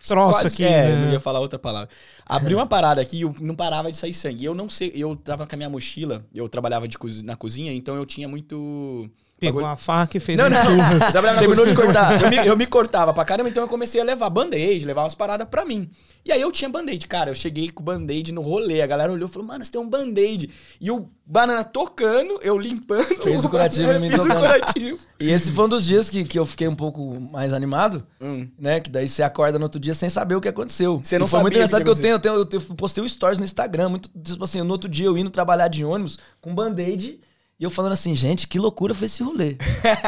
Troço 0.07 0.41
quase- 0.41 0.55
aqui, 0.55 0.65
É, 0.65 0.69
né? 0.89 0.93
eu 0.93 0.97
não 1.07 1.13
ia 1.13 1.21
falar 1.21 1.39
outra 1.39 1.59
palavra. 1.61 1.89
Abriu 2.27 2.59
uma 2.59 2.67
parada 2.67 3.01
aqui 3.01 3.19
e 3.19 3.21
eu 3.23 3.33
não 3.41 3.55
parava 3.55 3.91
de 3.93 3.97
sair 3.97 4.13
sangue. 4.13 4.43
E 4.43 4.47
eu 4.47 4.55
não 4.55 4.69
sei, 4.69 4.91
eu 4.97 5.15
tava 5.15 5.47
com 5.47 5.55
a 5.55 5.57
minha 5.57 5.71
mochila, 5.71 6.25
eu 6.35 6.49
trabalhava 6.49 6.89
de 6.89 6.99
cozi- 6.99 7.25
na 7.25 7.37
cozinha, 7.37 7.73
então 7.73 7.95
eu 7.95 8.05
tinha 8.05 8.27
muito 8.27 9.09
Pegou 9.47 9.61
Bagulho- 9.61 9.67
uma 9.73 9.77
faca 9.77 10.17
e 10.17 10.21
fez 10.21 10.39
Não, 10.39 10.49
não. 10.49 10.59
a 10.59 11.39
Terminou 11.39 11.67
de 11.67 11.75
cortar. 11.75 12.23
Eu 12.23 12.31
me, 12.31 12.37
eu 12.47 12.57
me 12.57 12.67
cortava 12.67 13.13
pra 13.13 13.25
caramba, 13.25 13.49
então 13.51 13.63
eu 13.65 13.69
comecei 13.69 14.01
a 14.01 14.05
levar 14.05 14.31
band-aid, 14.31 14.85
levar 14.85 15.03
umas 15.03 15.15
paradas 15.15 15.47
pra 15.51 15.65
mim. 15.65 15.91
E 16.25 16.31
aí 16.31 16.41
eu 16.41 16.53
tinha 16.53 16.69
band-aid. 16.71 17.09
Cara, 17.09 17.31
eu 17.31 17.35
cheguei 17.35 17.71
com 17.71 17.83
band-aid 17.83 18.31
no 18.33 18.41
rolê. 18.41 18.81
A 18.81 18.87
galera 18.87 19.13
olhou 19.13 19.29
e 19.29 19.33
falou, 19.33 19.49
mano, 19.49 19.65
você 19.65 19.71
tem 19.73 19.81
um 19.81 19.89
band-aid. 19.89 20.49
E 20.81 20.91
o 20.91 21.09
banana 21.27 21.65
tocando, 21.65 22.39
eu 22.43 22.57
limpando. 22.57 23.05
Fez 23.23 23.45
o 23.45 23.49
curativo 23.49 23.91
em 23.93 23.99
mim 23.99 24.11
Fiz 24.11 24.21
o 24.21 24.27
curativo. 24.29 24.99
E 25.19 25.31
esse 25.31 25.51
foi 25.51 25.65
um 25.65 25.69
dos 25.69 25.85
dias 25.85 26.09
que, 26.09 26.23
que 26.25 26.39
eu 26.39 26.47
fiquei 26.47 26.69
um 26.69 26.77
pouco 26.77 27.19
mais 27.21 27.53
animado, 27.53 28.07
Hum. 28.21 28.47
né? 28.59 28.79
Que 28.79 28.89
daí 28.91 29.09
você 29.09 29.23
acorda 29.25 29.59
no 29.59 29.65
outro 29.65 29.81
dia 29.81 29.95
sem 29.95 30.09
saber 30.09 30.37
o 30.37 30.41
que 30.41 30.49
aconteceu. 30.49 31.01
Você 31.03 31.19
não 31.19 31.27
e 31.27 31.29
foi 31.29 31.41
muito 31.41 31.41
sabia 31.41 31.49
o 31.49 31.51
que 31.51 31.57
engraçado 31.59 31.85
que, 31.85 31.91
eu 31.91 31.97
tenho, 32.21 32.35
eu 32.37 32.45
tenho, 32.45 32.61
eu 32.71 32.77
postei 32.77 33.03
um 33.03 33.09
stories 33.09 33.39
no 33.41 33.45
Instagram, 33.45 33.89
muito, 33.89 34.09
tipo 34.23 34.45
assim, 34.45 34.63
no 34.63 34.71
outro 34.73 34.89
dia 34.89 35.07
eu 35.07 35.19
indo 35.19 35.31
trabalhar 35.31 35.67
de 35.69 35.85
ônibus 35.85 36.19
com 36.41 36.55
band-aid 36.55 37.19
e 37.63 37.65
eu 37.65 37.71
falando 37.71 37.93
assim, 37.93 38.13
gente, 38.13 38.49
que 38.49 38.59
loucura 38.59 38.93
foi 38.93 39.07
esse 39.07 39.23
rolê. 39.23 39.55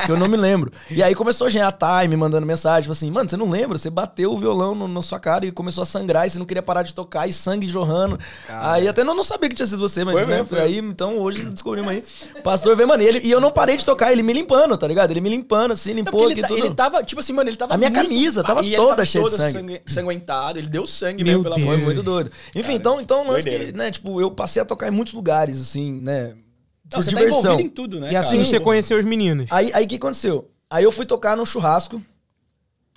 que 0.05 0.11
eu 0.11 0.17
não 0.19 0.27
me 0.27 0.37
lembro. 0.37 0.73
E 0.91 1.01
aí 1.05 1.15
começou 1.15 1.47
a 1.47 1.51
gente 1.51 1.63
a 1.63 1.71
Thay 1.71 2.09
me 2.09 2.17
mandando 2.17 2.45
mensagem, 2.45 2.83
tipo 2.83 2.91
assim, 2.91 3.09
mano, 3.13 3.31
você 3.31 3.37
não 3.37 3.49
lembra? 3.49 3.79
Você 3.79 3.89
bateu 3.89 4.33
o 4.33 4.37
violão 4.37 4.75
no- 4.75 4.89
na 4.89 5.01
sua 5.03 5.21
cara 5.21 5.47
e 5.47 5.53
começou 5.53 5.83
a 5.83 5.85
sangrar 5.85 6.27
e 6.27 6.31
você 6.31 6.39
não 6.41 6.47
queria 6.47 6.63
parar 6.65 6.83
de 6.83 6.93
tocar 6.93 7.29
e 7.29 7.33
sangue 7.33 7.69
jorrando. 7.69 8.19
Cara. 8.49 8.73
Aí 8.73 8.89
até 8.89 9.05
não, 9.05 9.15
não 9.15 9.23
sabia 9.23 9.49
que 9.49 9.55
tinha 9.55 9.67
sido 9.67 9.79
você, 9.79 10.05
mas 10.05 10.15
Foi 10.15 10.23
né, 10.27 10.33
mesmo, 10.33 10.47
foi 10.47 10.61
aí, 10.61 10.79
então 10.79 11.17
hoje 11.19 11.45
descobrimos 11.45 11.91
aí. 11.93 12.03
Pastor 12.43 12.75
veio, 12.75 12.89
mano, 12.89 13.05
e, 13.05 13.07
ele, 13.07 13.21
e 13.23 13.31
eu 13.31 13.41
não 13.41 13.53
parei 13.53 13.77
de 13.77 13.85
tocar, 13.85 14.11
ele 14.11 14.25
me 14.25 14.33
limpando, 14.33 14.77
tá 14.77 14.89
ligado? 14.89 15.13
Ele 15.13 15.21
me 15.21 15.29
limpando, 15.31 15.71
assim, 15.75 15.91
Não, 15.91 15.99
limpou 15.99 16.25
aqui 16.25 16.33
ele, 16.33 16.43
tudo. 16.49 16.59
ele 16.59 16.75
tava, 16.75 17.05
tipo 17.05 17.21
assim, 17.21 17.33
mano, 17.33 17.49
ele 17.51 17.57
tava 17.57 17.75
A 17.75 17.79
minha 17.79 17.89
muito- 17.89 18.03
camisa 18.03 18.43
tava 18.43 18.65
toda 18.65 18.89
tava 18.89 19.07
cheia 19.07 19.25
de 19.25 19.31
sangue. 19.31 19.53
sangue- 19.53 19.83
Sanguentado, 19.87 20.59
ele 20.59 20.67
deu 20.69 20.87
sangue 20.89 21.23
Meu 21.23 21.35
mesmo 21.35 21.45
pela 21.45 21.55
Deus. 21.55 21.69
Foi 21.69 21.77
muito 21.85 22.03
doido. 22.03 22.33
Enfim, 22.51 22.63
Cara, 22.63 22.73
então, 22.75 23.01
então 23.01 23.29
lance 23.31 23.49
que, 23.49 23.73
né, 23.73 23.93
tipo, 23.93 24.21
eu 24.21 24.31
passei 24.33 24.61
a 24.61 24.65
tocar 24.65 24.89
em 24.89 24.91
muitos 24.91 25.15
lugares, 25.15 25.61
assim, 25.61 26.01
né? 26.03 26.35
Não, 26.93 27.03
você 27.03 27.11
tá 27.11 27.17
diversão. 27.19 27.41
envolvido 27.41 27.63
em 27.63 27.71
tudo, 27.71 28.01
né, 28.01 28.13
E 28.13 28.17
assim 28.17 28.37
cara? 28.37 28.49
você 28.49 28.61
conheceu 28.61 28.99
os 28.99 29.05
meninos. 29.05 29.47
Aí 29.51 29.71
o 29.85 29.89
que 29.89 29.97
aconteceu? 29.97 30.51
Aí 30.71 30.85
eu 30.85 30.93
fui 30.93 31.07
tocar 31.07 31.37
num 31.37 31.45
churrasco 31.45 32.03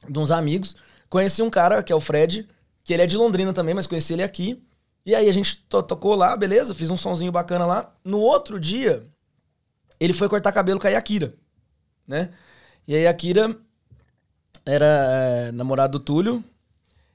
de 0.08 0.20
uns 0.20 0.32
amigos. 0.32 0.76
Conheci 1.10 1.42
um 1.42 1.50
cara, 1.50 1.82
que 1.82 1.92
é 1.92 1.96
o 1.96 2.00
Fred, 2.00 2.48
que 2.84 2.94
ele 2.94 3.02
é 3.04 3.08
de 3.08 3.18
Londrina 3.18 3.54
também, 3.54 3.74
mas 3.74 3.88
conheci 3.88 4.14
ele 4.14 4.24
aqui. 4.24 4.62
E 5.06 5.16
aí 5.16 5.30
a 5.30 5.32
gente 5.34 5.58
to- 5.70 5.82
tocou 5.84 6.16
lá, 6.16 6.36
beleza, 6.36 6.76
fiz 6.76 6.92
um 6.92 6.98
sonzinho 6.98 7.32
bacana 7.32 7.66
lá. 7.66 7.94
No 8.04 8.20
outro 8.20 8.60
dia, 8.60 9.04
ele 10.00 10.12
foi 10.14 10.28
cortar 10.28 10.52
cabelo 10.52 10.80
com 10.80 10.88
a 10.88 10.90
Yakira, 10.90 11.34
né? 12.06 12.30
E 12.88 12.94
aí 12.94 13.06
a 13.06 13.10
Yakira 13.10 13.56
era 14.66 14.86
é, 14.86 15.52
namorada 15.54 15.94
do 15.94 16.00
Túlio. 16.00 16.44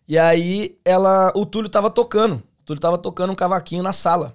E 0.09 0.19
aí 0.19 0.79
ela, 0.85 1.33
o 1.35 1.45
Túlio 1.45 1.69
tava 1.71 1.91
tocando. 1.91 2.37
O 2.37 2.65
Túlio 2.65 2.81
tava 2.81 2.97
tocando 2.99 3.31
um 3.33 3.37
cavaquinho 3.37 3.83
na 3.83 3.93
sala. 3.93 4.35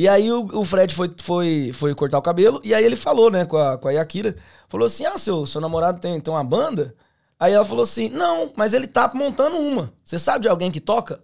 E 0.00 0.08
aí 0.08 0.32
o, 0.32 0.60
o 0.60 0.64
Fred 0.64 0.94
foi, 0.94 1.14
foi, 1.20 1.72
foi 1.74 1.94
cortar 1.94 2.16
o 2.16 2.22
cabelo, 2.22 2.58
e 2.64 2.72
aí 2.72 2.82
ele 2.82 2.96
falou, 2.96 3.30
né, 3.30 3.44
com 3.44 3.58
a, 3.58 3.76
com 3.76 3.86
a 3.86 3.90
Yakira, 3.90 4.34
falou 4.66 4.86
assim, 4.86 5.04
ah, 5.04 5.18
seu, 5.18 5.44
seu 5.44 5.60
namorado 5.60 6.00
tem, 6.00 6.18
tem 6.18 6.32
uma 6.32 6.42
banda? 6.42 6.96
Aí 7.38 7.52
ela 7.52 7.66
falou 7.66 7.82
assim, 7.82 8.08
não, 8.08 8.50
mas 8.56 8.72
ele 8.72 8.86
tá 8.86 9.10
montando 9.12 9.58
uma. 9.58 9.92
Você 10.02 10.18
sabe 10.18 10.44
de 10.44 10.48
alguém 10.48 10.70
que 10.70 10.80
toca? 10.80 11.20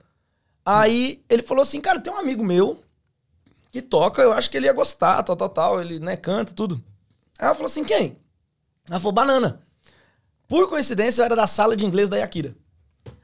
Aí 0.62 1.24
ele 1.26 1.42
falou 1.42 1.62
assim, 1.62 1.80
cara, 1.80 1.98
tem 1.98 2.12
um 2.12 2.18
amigo 2.18 2.44
meu 2.44 2.78
que 3.72 3.80
toca, 3.80 4.20
eu 4.20 4.34
acho 4.34 4.50
que 4.50 4.58
ele 4.58 4.66
ia 4.66 4.74
gostar, 4.74 5.22
tal, 5.22 5.36
tal, 5.36 5.48
tal, 5.48 5.80
ele, 5.80 5.98
né, 5.98 6.14
canta, 6.14 6.52
tudo. 6.52 6.84
Aí 7.38 7.46
ela 7.46 7.54
falou 7.54 7.70
assim, 7.70 7.82
quem? 7.82 8.18
Ela 8.90 8.98
falou, 8.98 9.12
Banana. 9.12 9.62
Por 10.46 10.68
coincidência, 10.68 11.22
eu 11.22 11.24
era 11.24 11.34
da 11.34 11.46
sala 11.46 11.74
de 11.74 11.86
inglês 11.86 12.10
da 12.10 12.18
Yakira. 12.18 12.54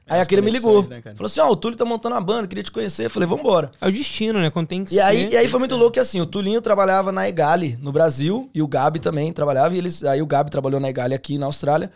Aí 0.07 0.17
a 0.17 0.21
Yakira 0.21 0.41
me 0.41 0.51
ligou. 0.51 0.83
né, 0.87 1.01
falou 1.01 1.25
assim, 1.25 1.39
ó, 1.39 1.49
o 1.49 1.55
Túlio 1.55 1.77
tá 1.77 1.85
montando 1.85 2.15
uma 2.15 2.21
banda, 2.21 2.47
queria 2.47 2.63
te 2.63 2.71
conhecer. 2.71 3.05
Eu 3.05 3.09
falei, 3.09 3.27
vambora. 3.27 3.71
É 3.79 3.87
o 3.87 3.91
destino, 3.91 4.39
né? 4.39 4.49
Quando 4.49 4.67
tem 4.67 4.83
que 4.83 4.93
E 4.93 4.99
aí, 4.99 5.29
ser. 5.29 5.33
e 5.33 5.37
aí 5.37 5.47
foi 5.47 5.59
muito 5.59 5.75
louco 5.77 5.93
que 5.93 5.99
assim, 5.99 6.19
o 6.19 6.25
Tulinho 6.25 6.61
trabalhava 6.61 7.11
na 7.11 7.27
Egali 7.27 7.77
no 7.81 7.91
Brasil 7.91 8.49
e 8.53 8.61
o 8.61 8.67
Gabi 8.67 8.99
também 8.99 9.31
trabalhava. 9.31 9.73
E 9.75 9.77
eles, 9.77 10.03
aí 10.03 10.21
o 10.21 10.25
Gabi 10.25 10.51
trabalhou 10.51 10.79
na 10.79 10.89
Egali 10.89 11.13
aqui 11.13 11.37
na 11.37 11.45
Austrália. 11.45 11.89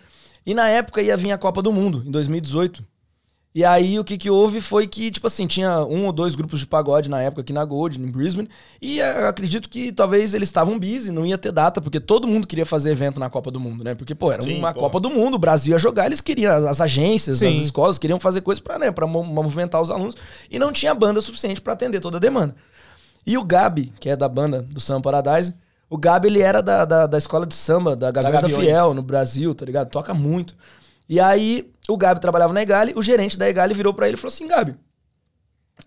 E 0.46 0.54
na 0.54 0.70
época 0.70 1.02
ia 1.02 1.18
vir 1.18 1.32
a 1.34 1.38
Copa 1.38 1.62
do 1.62 1.72
Mundo, 1.74 2.02
em 2.06 2.12
2018. 2.12 2.82
E 3.58 3.66
aí 3.66 3.98
o 3.98 4.04
que 4.04 4.20
que 4.20 4.30
houve 4.30 4.62
foi 4.62 4.86
que, 4.86 5.10
tipo 5.10 5.26
assim, 5.26 5.48
tinha 5.48 5.80
um 5.84 6.06
ou 6.06 6.12
dois 6.14 6.36
grupos 6.36 6.60
de 6.60 6.68
pagode 6.68 7.10
na 7.10 7.20
época 7.24 7.42
aqui 7.42 7.52
na 7.52 7.66
Gold, 7.66 8.00
em 8.00 8.06
Brisbane. 8.06 8.48
E 8.80 9.02
eh, 9.02 9.22
eu 9.24 9.28
acredito 9.28 9.68
que 9.68 9.92
talvez 9.92 10.36
eles 10.36 10.48
estavam 10.48 10.78
busy, 10.78 11.12
não 11.12 11.26
ia 11.26 11.40
ter 11.40 11.52
data, 11.52 11.82
porque 11.82 12.00
todo 12.00 12.28
mundo 12.28 12.46
queria 12.46 12.68
fazer 12.68 12.92
evento 12.92 13.20
na 13.20 13.32
Copa 13.32 13.50
do 13.50 13.60
Mundo, 13.60 13.84
né? 13.84 13.96
Porque, 13.96 14.14
pô, 14.14 14.32
era 14.32 14.44
Sim, 14.44 14.60
uma 14.60 14.76
pô. 14.76 14.82
Copa 14.82 15.00
do 15.00 15.10
Mundo, 15.10 15.34
o 15.34 15.40
Brasil 15.40 15.72
ia 15.74 15.80
jogar, 15.80 16.06
eles 16.06 16.22
queriam, 16.22 16.54
as, 16.54 16.66
as 16.66 16.82
agências, 16.82 17.42
as 17.42 17.52
Sim. 17.56 17.62
escolas 17.64 17.98
queriam 17.98 18.20
fazer 18.20 18.42
coisas 18.42 18.62
pra, 18.62 18.78
né, 18.78 18.92
pra 18.92 19.08
mo- 19.08 19.24
movimentar 19.24 19.82
os 19.82 19.90
alunos. 19.90 20.14
E 20.52 20.60
não 20.60 20.72
tinha 20.72 20.94
banda 20.94 21.20
suficiente 21.20 21.60
pra 21.60 21.74
atender 21.74 22.00
toda 22.00 22.18
a 22.18 22.20
demanda. 22.20 22.56
E 23.26 23.40
o 23.40 23.44
Gabi, 23.44 23.92
que 24.00 24.08
é 24.08 24.16
da 24.16 24.30
banda 24.30 24.62
do 24.62 24.80
Samba 24.80 25.02
Paradise, 25.02 25.56
o 25.90 25.98
Gabi, 25.98 26.28
ele 26.28 26.42
era 26.42 26.62
da, 26.62 26.86
da, 26.86 27.08
da 27.08 27.18
escola 27.18 27.44
de 27.44 27.56
samba, 27.56 27.96
da 27.96 28.12
Gaviões 28.12 28.36
da, 28.36 28.42
Gaviões. 28.42 28.66
Fiel, 28.68 28.94
no 28.94 29.02
Brasil, 29.02 29.56
tá 29.56 29.66
ligado? 29.66 29.90
Toca 29.90 30.14
muito. 30.14 30.56
E 31.10 31.20
aí, 31.20 31.72
o 31.92 31.98
Gabi 31.98 32.20
trabalhava 32.20 32.54
na 32.54 32.62
Egali, 32.62 32.94
o 32.96 33.02
gerente 33.02 33.38
da 33.38 33.50
Egali 33.50 33.74
virou 33.74 33.94
pra 33.94 34.08
ele 34.08 34.16
e 34.16 34.20
falou 34.20 34.34
assim, 34.34 34.48
Gabi, 34.48 34.76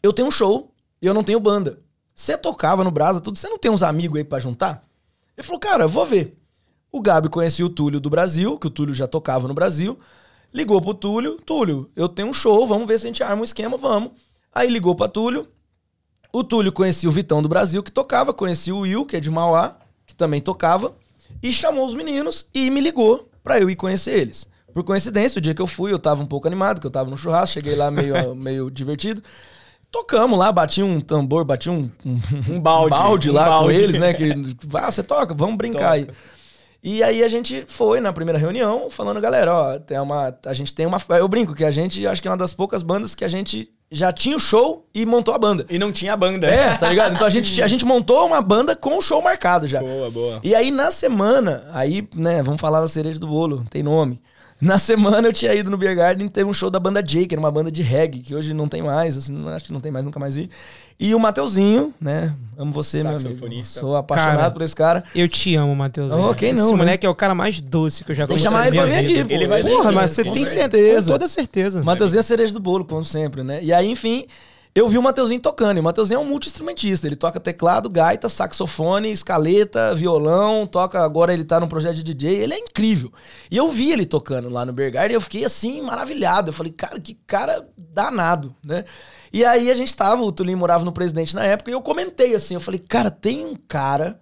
eu 0.03 0.13
tenho 0.13 0.29
um 0.29 0.31
show 0.31 0.73
e 1.01 1.07
eu 1.07 1.15
não 1.15 1.25
tenho 1.25 1.41
banda. 1.41 1.81
Você 2.15 2.37
tocava 2.37 2.85
no 2.85 2.91
Brasa, 2.91 3.21
tudo, 3.21 3.39
você 3.39 3.49
não 3.49 3.59
tem 3.59 3.71
uns 3.71 3.83
amigos 3.83 4.19
aí 4.19 4.25
pra 4.25 4.39
juntar? 4.39 4.85
Ele 5.37 5.47
falou, 5.47 5.61
cara, 5.61 5.87
vou 5.87 6.05
ver. 6.05 6.37
O 6.93 7.01
Gabi 7.01 7.29
conhecia 7.29 7.65
o 7.65 7.71
Túlio 7.71 8.01
do 8.01 8.11
Brasil, 8.11 8.59
que 8.59 8.67
o 8.67 8.71
Túlio 8.71 8.95
já 8.95 9.07
tocava 9.07 9.47
no 9.47 9.55
Brasil. 9.55 9.99
Ligou 10.53 10.81
pro 10.83 10.93
Túlio, 10.93 11.37
Túlio, 11.37 11.91
eu 11.95 12.09
tenho 12.09 12.29
um 12.29 12.33
show, 12.33 12.67
vamos 12.67 12.87
ver 12.87 12.99
se 12.99 13.07
a 13.07 13.09
gente 13.09 13.23
arma 13.23 13.43
um 13.43 13.45
esquema, 13.45 13.77
vamos. 13.77 14.13
Aí 14.53 14.69
ligou 14.69 14.95
pra 14.97 15.07
Túlio, 15.07 15.49
o 16.33 16.45
Túlio 16.45 16.73
conhecia 16.73 17.09
o 17.09 17.13
Vitão 17.13 17.41
do 17.41 17.49
Brasil, 17.49 17.83
que 17.83 17.91
tocava, 17.91 18.33
conhecia 18.33 18.75
o 18.75 18.81
Will, 18.81 19.05
que 19.05 19.17
é 19.17 19.21
de 19.21 19.31
Mauá, 19.31 19.79
que 20.05 20.15
também 20.15 20.41
tocava, 20.41 20.95
e 21.43 21.53
chamou 21.53 21.87
os 21.87 21.95
meninos 21.95 22.49
e 22.53 22.71
me 22.71 22.81
ligou 22.81 23.29
pra 23.43 23.61
eu 23.61 23.71
ir 23.71 23.77
conhecer 23.77 24.19
eles. 24.19 24.47
Por 24.73 24.85
coincidência, 24.85 25.39
o 25.39 25.43
dia 25.43 25.55
que 25.55 25.63
eu 25.63 25.67
fui, 25.67 25.93
eu 25.93 25.99
tava 25.99 26.23
um 26.23 26.27
pouco 26.27 26.47
animado, 26.47 26.81
que 26.81 26.87
eu 26.87 26.91
tava 26.91 27.11
no 27.11 27.17
churrasco, 27.17 27.55
cheguei 27.55 27.75
lá 27.75 27.91
meio, 27.91 28.35
meio 28.37 28.71
divertido. 28.71 29.23
Tocamos 29.91 30.39
lá, 30.39 30.53
bati 30.53 30.83
um 30.83 31.01
tambor, 31.01 31.45
bati 31.45 31.69
um, 31.69 31.91
um, 32.05 32.21
Um 32.49 32.61
balde, 32.61 33.31
um 33.31 33.33
lá 33.33 33.45
com 33.45 33.51
balde. 33.51 33.75
eles, 33.75 33.99
né? 33.99 34.15
Que, 34.15 34.33
ah, 34.75 34.91
você 34.91 35.03
toca, 35.03 35.35
vamos 35.35 35.57
brincar 35.57 35.93
aí. 35.93 36.05
Toca. 36.05 36.17
E 36.83 37.03
aí 37.03 37.23
a 37.23 37.29
gente 37.29 37.65
foi 37.67 38.01
na 38.01 38.13
primeira 38.13 38.39
reunião 38.39 38.89
falando, 38.89 39.21
galera, 39.21 39.53
ó, 39.53 39.79
tem 39.79 39.99
uma, 39.99 40.35
a 40.47 40.55
gente 40.55 40.73
tem 40.73 40.87
uma. 40.87 40.99
Eu 41.11 41.29
brinco 41.29 41.55
que 41.55 41.65
a 41.65 41.71
gente, 41.71 42.07
acho 42.07 42.23
que 42.23 42.29
é 42.29 42.31
uma 42.31 42.37
das 42.39 42.55
poucas 42.55 42.83
bandas 42.83 43.15
que 43.15 43.25
a 43.25 43.29
gente 43.29 43.69
já 43.91 44.13
tinha 44.13 44.37
o 44.37 44.41
show 44.41 44.89
e 44.95 45.05
montou 45.05 45.35
a 45.35 45.39
banda. 45.39 45.67
E 45.69 45.79
não 45.79 45.93
tinha 45.93 46.17
banda. 46.17 46.47
É, 46.47 46.75
tá 46.77 46.89
ligado? 46.89 47.15
Então 47.15 47.27
a 47.27 47.31
gente, 47.31 47.61
a 47.61 47.67
gente 47.67 47.85
montou 47.85 48.27
uma 48.27 48.41
banda 48.41 48.75
com 48.75 48.97
o 48.97 49.03
show 49.03 49.21
marcado 49.21 49.67
já. 49.67 49.81
Boa, 49.81 50.11
boa. 50.11 50.41
E 50.43 50.55
aí 50.55 50.71
na 50.71 50.91
semana, 50.91 51.69
aí, 51.73 52.09
né, 52.15 52.43
vamos 52.43 52.61
falar 52.61 52.81
da 52.81 52.89
cereja 52.89 53.19
do 53.19 53.27
bolo, 53.27 53.65
tem 53.69 53.83
nome. 53.83 54.21
Na 54.61 54.79
semana 54.79 55.27
eu 55.27 55.33
tinha 55.33 55.55
ido 55.55 55.71
no 55.71 55.79
Beer 55.79 55.97
Garden 55.97 56.27
e 56.27 56.31
teve 56.31 56.49
um 56.49 56.53
show 56.53 56.71
da 56.71 56.79
banda 56.79 57.03
J, 57.03 57.27
que 57.27 57.35
era 57.35 57.41
uma 57.41 57.51
banda 57.51 57.71
de 57.71 57.83
reggae, 57.83 58.21
que 58.21 58.35
hoje 58.35 58.53
não 58.53 58.69
tem 58.69 58.83
mais, 58.83 59.17
assim, 59.17 59.49
acho 59.49 59.65
que 59.65 59.73
não 59.73 59.81
tem 59.81 59.91
mais, 59.91 60.05
nunca 60.05 60.21
mais 60.21 60.35
vi. 60.35 60.51
E 60.99 61.15
o 61.15 61.19
Mateuzinho, 61.19 61.95
né? 61.99 62.35
Amo 62.59 62.71
você, 62.73 62.99
meu 62.99 63.13
amigo. 63.13 63.23
Saxofonista. 63.23 63.81
Sou 63.81 63.97
apaixonado 63.97 64.37
Cara, 64.37 64.51
por 64.51 64.61
esse 64.61 64.77
cara. 64.77 65.03
Eu 65.15 65.27
te 65.29 65.57
amo, 65.57 65.75
Matheusinho. 65.75 66.29
Oh, 66.29 66.35
quem 66.35 66.53
não, 66.53 66.65
Esse 66.65 66.73
né? 66.73 66.77
moleque 66.77 67.07
é 67.07 67.09
o 67.09 67.15
cara 67.15 67.35
mais 67.35 67.59
doce 67.59 68.05
que 68.05 68.13
eu 68.13 68.17
já 68.17 68.27
Tem 68.27 68.37
que 68.37 68.43
conheci 68.43 68.53
chamar 68.53 68.67
ele 68.67 68.77
pra 68.77 68.85
vir 68.85 68.97
aqui, 68.97 69.25
pô. 69.25 69.35
Ele 69.35 69.49
vai 69.49 69.63
vir, 69.63 69.71
Porra, 69.71 69.93
mas 69.93 70.11
você 70.11 70.25
tem 70.25 70.35
certeza. 70.35 70.51
certeza. 70.61 71.07
Com 71.07 71.13
toda 71.13 71.29
certeza. 71.29 71.83
Mateuzinho 71.83 72.19
é 72.19 72.21
a 72.21 72.23
cereja 72.23 72.53
do 72.53 72.61
bolo, 72.61 72.85
como 72.85 73.03
sempre, 73.03 73.43
né? 73.43 73.61
E 73.63 73.73
aí, 73.73 73.91
enfim, 73.91 74.27
eu 74.75 74.89
vi 74.89 74.99
o 74.99 75.03
Mateuzinho 75.03 75.41
tocando. 75.41 75.79
E 75.79 75.81
o 75.81 75.83
Mateuzinho 75.83 76.19
é 76.19 76.21
um 76.21 76.27
multi-instrumentista. 76.27 77.07
Ele 77.07 77.17
toca 77.17 77.41
teclado, 77.41 77.91
gaita, 77.91 78.29
saxofone, 78.29 79.11
escaleta, 79.11 79.95
violão, 79.95 80.67
toca. 80.67 81.01
Agora 81.01 81.33
ele 81.33 81.45
tá 81.45 81.59
num 81.59 81.69
projeto 81.69 81.97
de 81.97 82.15
DJ. 82.15 82.37
Ele 82.37 82.55
é 82.55 82.59
incrível. 82.59 83.13
E 83.51 83.57
eu 83.57 83.71
vi 83.71 83.91
ele 83.91 84.07
tocando 84.07 84.49
lá 84.49 84.65
no 84.65 84.73
Bergard 84.73 85.13
e 85.13 85.17
eu 85.17 85.21
fiquei 85.21 85.45
assim, 85.45 85.83
maravilhado. 85.83 86.51
Eu 86.51 86.53
falei, 86.53 86.73
cara, 86.73 87.01
que 87.01 87.15
cara 87.27 87.69
danado, 87.77 88.55
né? 88.65 88.85
E 89.33 89.45
aí 89.45 89.71
a 89.71 89.75
gente 89.75 89.95
tava, 89.95 90.23
o 90.23 90.33
Tulinho 90.33 90.59
morava 90.59 90.85
no 90.85 90.93
presidente 90.93 91.35
na 91.35 91.45
época, 91.45 91.71
e 91.71 91.75
eu 91.75 91.81
comentei 91.81 92.35
assim, 92.35 92.55
eu 92.55 92.61
falei, 92.61 92.81
cara, 92.81 93.11
tem 93.11 93.47
um 93.47 93.55
cara 93.55 94.21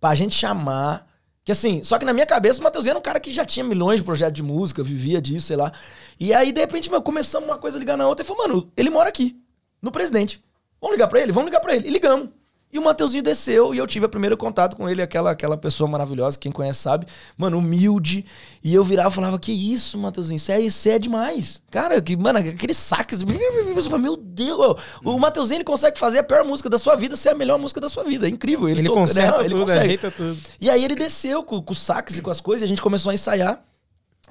pra 0.00 0.14
gente 0.14 0.34
chamar. 0.34 1.06
Que 1.44 1.52
assim, 1.52 1.82
só 1.82 1.98
que 1.98 2.04
na 2.04 2.12
minha 2.12 2.26
cabeça 2.26 2.60
o 2.60 2.62
Matheusinho 2.62 2.92
era 2.92 2.98
um 2.98 3.02
cara 3.02 3.20
que 3.20 3.32
já 3.32 3.44
tinha 3.44 3.64
milhões 3.64 4.00
de 4.00 4.04
projetos 4.04 4.34
de 4.34 4.42
música, 4.42 4.82
vivia 4.82 5.20
disso, 5.20 5.46
sei 5.46 5.56
lá. 5.56 5.72
E 6.20 6.34
aí, 6.34 6.52
de 6.52 6.60
repente, 6.60 6.90
meu, 6.90 7.00
começamos 7.00 7.48
uma 7.48 7.56
coisa 7.56 7.78
ligar 7.78 7.96
na 7.96 8.06
outra 8.06 8.22
e 8.22 8.26
falou, 8.26 8.46
mano, 8.46 8.72
ele 8.76 8.90
mora 8.90 9.08
aqui, 9.08 9.34
no 9.82 9.90
presidente. 9.90 10.42
Vamos 10.80 10.94
ligar 10.96 11.08
pra 11.08 11.20
ele? 11.20 11.32
Vamos 11.32 11.48
ligar 11.50 11.60
pra 11.60 11.74
ele. 11.74 11.88
E 11.88 11.90
ligamos. 11.90 12.28
E 12.70 12.78
o 12.78 12.82
Mateuzinho 12.82 13.22
desceu 13.22 13.74
e 13.74 13.78
eu 13.78 13.86
tive 13.86 14.04
o 14.04 14.08
primeiro 14.10 14.36
contato 14.36 14.76
com 14.76 14.86
ele, 14.86 15.00
aquela, 15.00 15.30
aquela 15.30 15.56
pessoa 15.56 15.88
maravilhosa, 15.88 16.38
quem 16.38 16.52
conhece 16.52 16.80
sabe, 16.80 17.06
mano, 17.34 17.56
humilde. 17.56 18.26
E 18.62 18.74
eu 18.74 18.84
virava 18.84 19.08
e 19.08 19.12
falava: 19.14 19.38
Que 19.38 19.50
isso, 19.52 19.96
Mateuzinho, 19.96 20.38
você 20.38 20.52
é, 20.90 20.94
é 20.94 20.98
demais. 20.98 21.62
Cara, 21.70 21.98
que, 22.02 22.14
mano, 22.14 22.38
aqueles 22.40 22.76
saques. 22.76 23.22
Meu 23.22 24.16
Deus, 24.18 24.76
o 25.02 25.18
Mateuzinho 25.18 25.56
ele 25.58 25.64
consegue 25.64 25.98
fazer 25.98 26.18
a 26.18 26.22
pior 26.22 26.44
música 26.44 26.68
da 26.68 26.76
sua 26.76 26.94
vida 26.94 27.16
ser 27.16 27.30
a 27.30 27.34
melhor 27.34 27.58
música 27.58 27.80
da 27.80 27.88
sua 27.88 28.04
vida. 28.04 28.26
É 28.26 28.30
incrível. 28.30 28.68
Ele, 28.68 28.80
Ele 28.80 28.88
toca- 28.88 29.00
conserta 29.00 29.38
né? 29.38 29.44
ele 29.44 29.50
tudo, 29.54 29.60
consegue. 29.62 29.80
ajeita 29.84 30.10
tudo. 30.10 30.38
E 30.60 30.68
aí 30.68 30.84
ele 30.84 30.94
desceu 30.94 31.42
com, 31.42 31.62
com 31.62 31.72
os 31.72 31.80
saques 31.80 32.18
e 32.18 32.22
com 32.22 32.30
as 32.30 32.40
coisas, 32.40 32.60
e 32.60 32.64
a 32.64 32.68
gente 32.68 32.82
começou 32.82 33.08
a 33.10 33.14
ensaiar. 33.14 33.64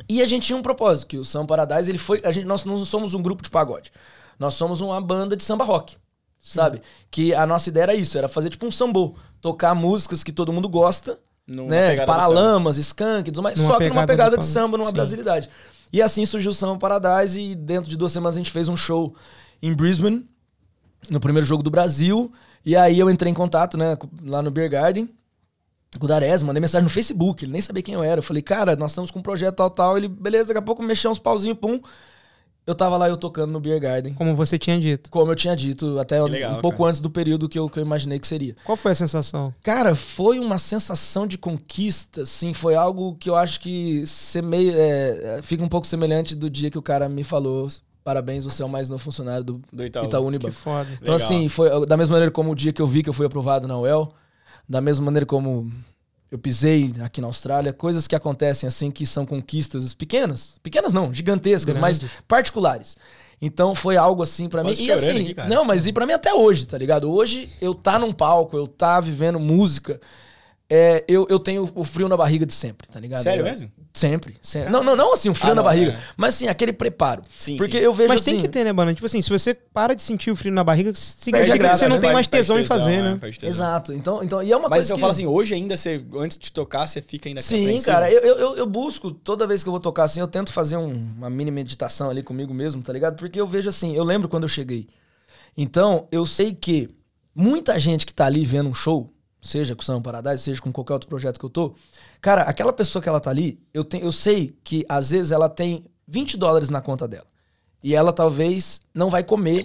E 0.07 0.21
a 0.21 0.27
gente 0.27 0.45
tinha 0.45 0.55
um 0.57 0.61
propósito, 0.61 1.07
que 1.07 1.17
o 1.17 1.25
Samba 1.25 1.47
Paradise, 1.57 1.89
ele 1.89 1.97
foi. 1.97 2.21
A 2.23 2.29
gente, 2.29 2.45
nós 2.45 2.63
não 2.65 2.85
somos 2.85 3.15
um 3.15 3.21
grupo 3.21 3.41
de 3.41 3.49
pagode. 3.49 3.91
Nós 4.39 4.53
somos 4.53 4.81
uma 4.81 4.99
banda 5.01 5.35
de 5.35 5.43
samba 5.43 5.63
rock. 5.63 5.97
Sabe? 6.39 6.81
Que 7.11 7.33
a 7.33 7.45
nossa 7.45 7.69
ideia 7.69 7.83
era 7.83 7.95
isso, 7.95 8.17
era 8.17 8.27
fazer 8.27 8.49
tipo 8.49 8.65
um 8.65 8.71
sambô. 8.71 9.15
Tocar 9.41 9.73
músicas 9.73 10.23
que 10.23 10.31
todo 10.31 10.53
mundo 10.53 10.69
gosta 10.69 11.19
Numa 11.47 11.69
né? 11.69 12.05
Paralamas, 12.05 12.77
skunk 12.77 13.29
e 13.29 13.31
tudo 13.31 13.41
mais. 13.41 13.57
Numa 13.57 13.69
só 13.69 13.77
que 13.77 13.87
numa 13.87 14.05
pegada 14.05 14.37
de 14.37 14.43
samba, 14.43 14.77
numa 14.77 14.89
Sim. 14.89 14.93
brasilidade. 14.93 15.49
E 15.93 16.01
assim 16.01 16.25
surgiu 16.25 16.51
o 16.51 16.53
Samba 16.53 16.77
Paradise 16.77 17.39
e 17.39 17.55
dentro 17.55 17.89
de 17.89 17.95
duas 17.95 18.11
semanas 18.11 18.35
a 18.35 18.39
gente 18.39 18.51
fez 18.51 18.67
um 18.67 18.75
show 18.75 19.15
em 19.61 19.73
Brisbane, 19.73 20.27
no 21.09 21.21
primeiro 21.21 21.47
jogo 21.47 21.63
do 21.63 21.71
Brasil. 21.71 22.29
E 22.65 22.75
aí 22.75 22.99
eu 22.99 23.09
entrei 23.09 23.31
em 23.31 23.33
contato, 23.33 23.77
né, 23.77 23.97
lá 24.21 24.41
no 24.41 24.51
Beer 24.51 24.69
Garden, 24.69 25.09
com 25.97 26.03
o 26.03 26.09
Darés, 26.09 26.43
mandei 26.43 26.59
mensagem 26.59 26.83
no 26.83 26.89
Facebook, 26.89 27.45
ele 27.45 27.53
nem 27.53 27.61
sabia 27.61 27.81
quem 27.81 27.93
eu 27.93 28.03
era. 28.03 28.19
Eu 28.19 28.23
falei, 28.23 28.43
cara, 28.43 28.75
nós 28.75 28.91
estamos 28.91 29.09
com 29.09 29.19
um 29.19 29.21
projeto 29.21 29.55
tal, 29.55 29.69
tal. 29.69 29.97
Ele, 29.97 30.09
beleza, 30.09 30.49
daqui 30.49 30.59
a 30.59 30.61
pouco 30.61 30.83
mexeu 30.83 31.09
uns 31.09 31.19
pauzinhos, 31.19 31.57
pum. 31.57 31.79
Eu 32.67 32.75
tava 32.75 32.97
lá, 32.97 33.07
eu 33.07 33.15
tocando 33.15 33.49
no 33.53 33.61
Beer 33.61 33.79
Garden. 33.79 34.13
Como 34.13 34.35
você 34.35 34.59
tinha 34.59 34.77
dito. 34.77 35.09
Como 35.09 35.31
eu 35.31 35.35
tinha 35.37 35.55
dito, 35.55 35.97
até 35.97 36.21
legal, 36.21 36.57
um 36.57 36.61
pouco 36.61 36.79
cara. 36.79 36.89
antes 36.89 36.99
do 36.99 37.09
período 37.09 37.47
que 37.47 37.57
eu, 37.57 37.69
que 37.69 37.79
eu 37.79 37.83
imaginei 37.83 38.19
que 38.19 38.27
seria. 38.27 38.57
Qual 38.65 38.75
foi 38.75 38.91
a 38.91 38.95
sensação? 38.95 39.53
Cara, 39.63 39.95
foi 39.95 40.37
uma 40.37 40.57
sensação 40.57 41.25
de 41.25 41.37
conquista, 41.37 42.23
assim, 42.23 42.53
foi 42.53 42.75
algo 42.75 43.15
que 43.15 43.29
eu 43.29 43.37
acho 43.37 43.61
que 43.61 44.05
semeia, 44.05 44.73
é, 44.75 45.37
é, 45.37 45.41
fica 45.41 45.63
um 45.63 45.69
pouco 45.69 45.87
semelhante 45.87 46.35
do 46.35 46.49
dia 46.49 46.69
que 46.69 46.77
o 46.77 46.81
cara 46.81 47.07
me 47.07 47.23
falou, 47.23 47.69
parabéns, 48.03 48.43
você 48.43 48.61
é 48.61 48.65
o 48.65 48.69
mais 48.69 48.89
novo 48.89 49.01
funcionário 49.01 49.45
do 49.45 49.61
Do 49.71 49.85
Itaú. 49.85 50.03
Itaú 50.05 50.21
Que 50.23 50.27
Unibanco. 50.27 50.53
foda. 50.53 50.89
Então, 51.01 51.15
Legal. 51.15 51.25
assim, 51.25 51.47
foi 51.47 51.85
da 51.85 51.95
mesma 51.95 52.15
maneira 52.15 52.31
como 52.31 52.51
o 52.51 52.55
dia 52.55 52.73
que 52.73 52.81
eu 52.81 52.87
vi 52.87 53.01
que 53.01 53.09
eu 53.09 53.13
fui 53.13 53.25
aprovado 53.25 53.65
na 53.65 53.79
UEL, 53.79 54.09
da 54.67 54.81
mesma 54.81 55.05
maneira 55.05 55.25
como 55.25 55.71
eu 56.31 56.37
pisei 56.37 56.93
aqui 57.01 57.21
na 57.21 57.27
Austrália, 57.27 57.71
coisas 57.71 58.07
que 58.07 58.15
acontecem 58.15 58.67
assim 58.67 58.91
que 58.91 59.05
são 59.05 59.25
conquistas 59.25 59.93
pequenas, 59.93 60.55
pequenas 60.61 60.91
não, 60.91 61.13
gigantescas, 61.13 61.77
mas 61.77 62.01
particulares. 62.27 62.97
Então 63.41 63.75
foi 63.75 63.97
algo 63.97 64.23
assim 64.23 64.49
pra 64.49 64.63
mim. 64.63 64.73
E 64.77 64.91
assim, 64.91 65.31
aqui, 65.31 65.35
não, 65.47 65.63
mas 65.63 65.85
e 65.85 65.93
pra 65.93 66.05
mim 66.05 66.13
até 66.13 66.33
hoje, 66.33 66.65
tá 66.65 66.77
ligado? 66.77 67.11
Hoje 67.11 67.49
eu 67.61 67.73
tá 67.73 67.99
num 67.99 68.11
palco, 68.11 68.57
eu 68.57 68.67
tá 68.67 68.99
vivendo 68.99 69.39
música, 69.39 70.01
é, 70.69 71.03
eu, 71.07 71.25
eu 71.29 71.39
tenho 71.39 71.69
o 71.75 71.83
frio 71.83 72.07
na 72.09 72.17
barriga 72.17 72.45
de 72.45 72.53
sempre, 72.53 72.87
tá 72.87 72.99
ligado? 72.99 73.23
Sério 73.23 73.41
Eu- 73.45 73.51
mesmo? 73.51 73.71
Sempre. 73.93 74.35
sempre. 74.43 74.69
Não, 74.71 74.83
não, 74.83 74.95
não 74.95 75.13
assim, 75.13 75.27
um 75.27 75.33
frio 75.33 75.53
Ah, 75.53 75.55
na 75.55 75.61
não, 75.63 75.67
barriga, 75.69 75.93
é. 75.93 75.99
mas 76.15 76.35
assim, 76.35 76.47
aquele 76.47 76.71
preparo. 76.71 77.23
Sim, 77.35 77.57
Porque 77.57 77.79
sim. 77.79 77.83
eu 77.83 77.91
vejo 77.91 78.09
Mas 78.09 78.21
assim, 78.21 78.31
tem 78.31 78.39
que 78.41 78.47
ter, 78.47 78.63
né, 78.63 78.71
Bana? 78.71 78.93
Tipo 78.93 79.07
assim, 79.07 79.23
se 79.23 79.29
você 79.29 79.55
para 79.55 79.95
de 79.95 80.03
sentir 80.03 80.29
o 80.29 80.35
frio 80.35 80.53
na 80.53 80.63
barriga, 80.63 80.93
significa 80.93 81.53
que 81.53 81.57
graça, 81.57 81.79
você 81.79 81.87
não 81.87 81.95
né? 81.95 82.01
tem 82.03 82.13
mais 82.13 82.27
Perde 82.27 82.43
tesão 82.45 82.59
em 82.59 82.63
fazer, 82.63 82.93
é, 82.93 83.01
né? 83.01 83.17
tesão. 83.19 83.49
Exato. 83.49 83.93
Então, 83.93 84.21
então, 84.23 84.43
e 84.43 84.51
é 84.51 84.55
uma 84.55 84.69
Mas 84.69 84.77
coisa 84.81 84.93
eu 84.93 84.97
que... 84.97 85.01
falo 85.01 85.11
assim, 85.11 85.25
hoje 85.25 85.55
ainda 85.55 85.75
você, 85.75 86.05
antes 86.15 86.37
de 86.37 86.51
tocar, 86.51 86.85
você 86.85 87.01
fica 87.01 87.27
ainda 87.27 87.41
Sim, 87.41 87.81
cara, 87.81 88.11
eu, 88.11 88.19
eu, 88.21 88.37
eu- 88.37 88.57
eu 88.57 88.67
busco, 88.67 89.09
toda 89.09 89.47
vez 89.47 89.63
que 89.63 89.69
eu 89.69 89.71
vou 89.71 89.79
tocar 89.79 90.03
assim, 90.03 90.19
eu 90.19 90.27
tento 90.27 90.51
fazer 90.53 90.77
um- 90.77 90.93
uma 91.17 91.29
mini 91.29 91.49
meditação 91.49 92.11
ali 92.11 92.21
comigo 92.21 92.53
mesmo, 92.53 92.83
tá 92.83 92.93
ligado? 92.93 93.15
Porque 93.15 93.41
eu 93.41 93.47
vejo 93.47 93.67
assim, 93.69 93.95
eu 93.95 94.03
lembro 94.03 94.29
quando 94.29 94.43
eu 94.43 94.49
cheguei. 94.49 94.87
Então, 95.57 96.07
eu 96.11 96.23
sei 96.23 96.53
que 96.53 96.87
muita 97.33 97.79
gente 97.79 98.05
que 98.05 98.13
tá 98.13 98.25
ali 98.27 98.45
vendo 98.45 98.69
um 98.69 98.73
show, 98.75 99.11
seja 99.47 99.75
com 99.75 99.81
o 99.81 99.85
Samba 99.85 100.01
Paradise, 100.01 100.43
seja 100.43 100.61
com 100.61 100.71
qualquer 100.71 100.93
outro 100.93 101.07
projeto 101.07 101.39
que 101.39 101.45
eu 101.45 101.49
tô, 101.49 101.73
cara, 102.21 102.41
aquela 102.41 102.73
pessoa 102.73 103.01
que 103.01 103.07
ela 103.07 103.19
tá 103.19 103.29
ali, 103.29 103.59
eu, 103.73 103.83
tenho, 103.83 104.03
eu 104.03 104.11
sei 104.11 104.55
que 104.63 104.85
às 104.89 105.11
vezes 105.11 105.31
ela 105.31 105.49
tem 105.49 105.85
20 106.07 106.37
dólares 106.37 106.69
na 106.69 106.81
conta 106.81 107.07
dela. 107.07 107.25
E 107.83 107.95
ela 107.95 108.11
talvez 108.11 108.81
não 108.93 109.09
vai 109.09 109.23
comer 109.23 109.63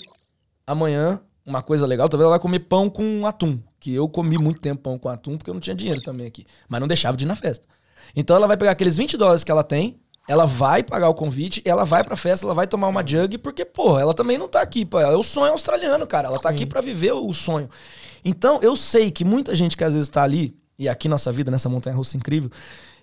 amanhã 0.66 1.20
uma 1.44 1.62
coisa 1.62 1.86
legal, 1.86 2.08
talvez 2.08 2.24
ela 2.24 2.36
vai 2.36 2.40
comer 2.40 2.60
pão 2.60 2.88
com 2.88 3.26
atum. 3.26 3.58
Que 3.80 3.92
eu 3.92 4.08
comi 4.08 4.38
muito 4.38 4.60
tempo 4.60 4.82
pão 4.82 4.96
com 4.96 5.08
atum 5.08 5.36
porque 5.36 5.50
eu 5.50 5.54
não 5.54 5.60
tinha 5.60 5.74
dinheiro 5.74 6.00
também 6.02 6.26
aqui. 6.26 6.46
Mas 6.68 6.80
não 6.80 6.86
deixava 6.86 7.16
de 7.16 7.24
ir 7.24 7.26
na 7.26 7.34
festa. 7.34 7.66
Então 8.14 8.36
ela 8.36 8.46
vai 8.46 8.56
pegar 8.56 8.70
aqueles 8.70 8.96
20 8.96 9.16
dólares 9.16 9.42
que 9.42 9.50
ela 9.50 9.64
tem, 9.64 10.00
ela 10.28 10.46
vai 10.46 10.84
pagar 10.84 11.08
o 11.08 11.14
convite, 11.14 11.60
ela 11.64 11.84
vai 11.84 12.04
pra 12.04 12.14
festa, 12.14 12.46
ela 12.46 12.54
vai 12.54 12.66
tomar 12.66 12.86
uma 12.88 13.04
jug, 13.04 13.38
porque, 13.38 13.64
pô, 13.64 13.98
ela 13.98 14.14
também 14.14 14.38
não 14.38 14.48
tá 14.48 14.60
aqui. 14.62 14.84
Pô, 14.84 15.00
é 15.00 15.16
o 15.16 15.22
sonho 15.22 15.52
australiano, 15.52 16.06
cara. 16.06 16.28
Ela 16.28 16.38
tá 16.38 16.48
aqui 16.48 16.64
pra 16.64 16.80
viver 16.80 17.12
o 17.12 17.32
sonho. 17.32 17.68
Então 18.24 18.60
eu 18.62 18.76
sei 18.76 19.10
que 19.10 19.24
muita 19.24 19.54
gente 19.54 19.76
que 19.76 19.84
às 19.84 19.94
vezes 19.94 20.08
tá 20.08 20.22
ali, 20.22 20.56
e 20.78 20.88
aqui 20.88 21.08
nossa 21.08 21.30
vida, 21.32 21.50
nessa 21.50 21.68
montanha 21.68 21.96
russa 21.96 22.16
incrível, 22.16 22.50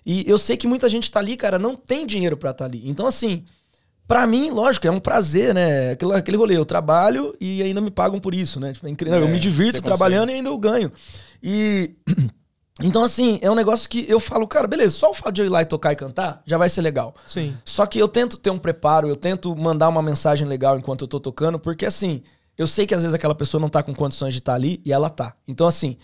e 0.04 0.28
eu 0.28 0.38
sei 0.38 0.56
que 0.56 0.66
muita 0.66 0.88
gente 0.88 1.10
tá 1.10 1.20
ali, 1.20 1.36
cara, 1.36 1.58
não 1.58 1.76
tem 1.76 2.06
dinheiro 2.06 2.36
pra 2.36 2.50
estar 2.50 2.64
tá 2.64 2.68
ali. 2.70 2.88
Então, 2.88 3.06
assim, 3.06 3.44
Pra 4.10 4.26
mim, 4.26 4.50
lógico, 4.50 4.88
é 4.88 4.90
um 4.90 4.98
prazer, 4.98 5.54
né? 5.54 5.92
Aquele, 5.92 6.14
aquele 6.14 6.36
rolê, 6.36 6.56
eu 6.56 6.64
trabalho 6.64 7.32
e 7.40 7.62
ainda 7.62 7.80
me 7.80 7.92
pagam 7.92 8.18
por 8.18 8.34
isso, 8.34 8.58
né? 8.58 8.72
Tipo, 8.72 8.88
é 8.88 8.90
incrível. 8.90 9.20
eu 9.20 9.28
É, 9.28 9.30
me 9.30 9.38
divirto 9.38 9.76
você 9.76 9.82
trabalhando 9.82 10.30
e 10.30 10.32
ainda 10.32 10.48
eu 10.48 10.58
ganho. 10.58 10.90
E. 11.40 11.94
Então, 12.82 13.04
assim, 13.04 13.38
é 13.42 13.50
um 13.50 13.54
negócio 13.54 13.86
que 13.90 14.06
eu 14.08 14.18
falo, 14.18 14.48
cara, 14.48 14.66
beleza, 14.66 14.94
só 14.94 15.10
o 15.10 15.14
fato 15.14 15.32
de 15.32 15.42
eu 15.42 15.46
ir 15.46 15.50
lá 15.50 15.60
e 15.60 15.66
tocar 15.66 15.92
e 15.92 15.96
cantar 15.96 16.42
já 16.46 16.56
vai 16.56 16.66
ser 16.66 16.80
legal. 16.80 17.14
Sim. 17.26 17.54
Só 17.62 17.84
que 17.84 17.98
eu 17.98 18.08
tento 18.08 18.38
ter 18.38 18.48
um 18.48 18.58
preparo, 18.58 19.06
eu 19.06 19.16
tento 19.16 19.54
mandar 19.54 19.86
uma 19.90 20.00
mensagem 20.00 20.48
legal 20.48 20.78
enquanto 20.78 21.02
eu 21.02 21.08
tô 21.08 21.20
tocando, 21.20 21.58
porque 21.58 21.84
assim, 21.84 22.22
eu 22.60 22.66
sei 22.66 22.86
que 22.86 22.94
às 22.94 23.02
vezes 23.02 23.14
aquela 23.14 23.34
pessoa 23.34 23.60
não 23.60 23.68
tá 23.68 23.82
com 23.82 23.94
condições 23.94 24.32
de 24.34 24.38
estar 24.40 24.54
ali 24.54 24.80
e 24.84 24.92
ela 24.92 25.08
tá. 25.08 25.34
Então, 25.48 25.66
assim, 25.66 25.96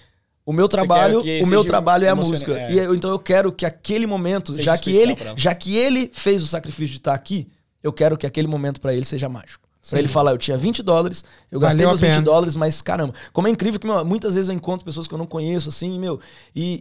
o 0.45 0.53
meu 0.53 0.67
trabalho, 0.69 1.21
o 1.45 1.47
meu 1.47 1.65
trabalho 1.65 2.05
é 2.05 2.09
a 2.09 2.15
música. 2.31 2.53
é. 2.59 2.73
E 2.73 2.79
eu- 2.79 2.95
então 2.95 3.11
eu 3.11 3.19
quero 3.19 3.53
que 3.53 3.67
aquele 3.67 4.07
momento, 4.07 4.55
Seja 4.55 4.71
já 4.73 4.79
que 4.79 4.91
ele, 4.91 5.13
já 5.37 5.55
que 5.55 5.77
ele 5.77 6.11
fez 6.15 6.43
o 6.43 6.47
sacrifício 6.47 6.93
de 6.93 6.97
estar 6.99 7.15
aqui, 7.15 7.49
eu 7.83 7.93
quero 7.93 8.17
que 8.17 8.27
aquele 8.27 8.49
momento 8.49 8.81
pra 8.81 8.95
ele 8.95 9.05
seja 9.05 9.29
mágico. 9.29 9.66
Pra 9.89 9.99
ele 10.01 10.09
falar, 10.09 10.33
eu 10.33 10.39
tinha 10.39 10.59
20 10.59 10.83
dólares, 10.83 11.25
eu 11.51 11.61
gastei 11.61 11.85
Valeu 11.85 11.89
a 11.89 11.91
meus 11.93 12.01
20 12.01 12.11
pena. 12.11 12.23
dólares, 12.23 12.57
mas 12.57 12.83
caramba, 12.83 13.15
como 13.33 13.47
é 13.47 13.51
incrível 13.51 13.79
que 13.79 13.87
meu, 13.87 14.05
muitas 14.05 14.35
vezes 14.35 14.49
eu 14.49 14.55
encontro 14.55 14.85
pessoas 14.85 15.07
que 15.07 15.15
eu 15.15 15.19
não 15.19 15.27
conheço, 15.27 15.69
assim, 15.69 15.99
meu, 15.99 16.19
e, 16.55 16.81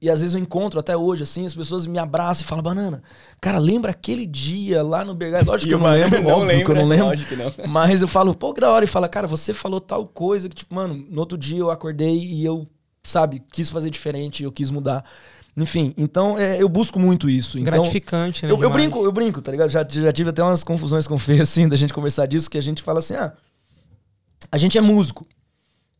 e, 0.00 0.06
e 0.06 0.10
às 0.10 0.20
vezes 0.20 0.34
eu 0.34 0.40
encontro 0.40 0.78
até 0.78 0.96
hoje, 0.96 1.24
assim, 1.24 1.44
as 1.44 1.54
pessoas 1.54 1.86
me 1.86 1.98
abraçam 1.98 2.42
e 2.44 2.46
falam, 2.46 2.62
banana, 2.62 3.02
cara, 3.40 3.58
lembra 3.58 3.90
aquele 3.90 4.26
dia 4.26 4.82
lá 4.82 5.04
no 5.04 5.14
Bergai? 5.14 5.42
Lógico 5.42 5.68
que 5.68 5.74
eu 5.74 5.78
o 5.78 5.82
não 5.82 5.90
lembro, 5.90 6.22
não 6.22 6.30
óbvio 6.30 6.64
que 6.64 6.70
eu 6.70 6.74
não 6.74 6.86
lembra, 6.86 6.86
lembro. 6.86 7.06
lógico 7.06 7.28
que 7.28 7.36
não. 7.36 7.52
Mas 7.68 8.00
eu 8.02 8.08
falo, 8.08 8.34
pô, 8.34 8.54
que 8.54 8.60
da 8.60 8.70
hora. 8.70 8.84
E 8.84 8.88
fala, 8.88 9.08
cara, 9.08 9.26
você 9.26 9.52
falou 9.52 9.80
tal 9.80 10.06
coisa 10.06 10.48
que, 10.48 10.54
tipo, 10.54 10.74
mano, 10.74 10.94
no 11.08 11.20
outro 11.20 11.36
dia 11.36 11.58
eu 11.58 11.70
acordei 11.70 12.16
e 12.16 12.44
eu, 12.44 12.66
sabe, 13.02 13.42
quis 13.52 13.68
fazer 13.70 13.90
diferente, 13.90 14.44
eu 14.44 14.52
quis 14.52 14.70
mudar. 14.70 15.04
Enfim, 15.56 15.92
então 15.96 16.38
é, 16.38 16.62
eu 16.62 16.68
busco 16.68 16.98
muito 16.98 17.28
isso. 17.28 17.58
Então, 17.58 17.72
Gratificante, 17.72 18.46
né? 18.46 18.52
eu, 18.52 18.62
eu 18.62 18.70
brinco, 18.70 19.04
eu 19.04 19.12
brinco, 19.12 19.42
tá 19.42 19.50
ligado? 19.50 19.70
Já, 19.70 19.86
já 19.88 20.12
tive 20.12 20.30
até 20.30 20.42
umas 20.42 20.62
confusões 20.62 21.06
com 21.06 21.14
o 21.14 21.18
Fê, 21.18 21.40
assim, 21.42 21.68
da 21.68 21.76
gente 21.76 21.92
conversar 21.92 22.26
disso, 22.26 22.50
que 22.50 22.58
a 22.58 22.62
gente 22.62 22.82
fala 22.82 23.00
assim, 23.00 23.14
ah, 23.14 23.32
a 24.50 24.56
gente 24.56 24.78
é 24.78 24.80
músico. 24.80 25.26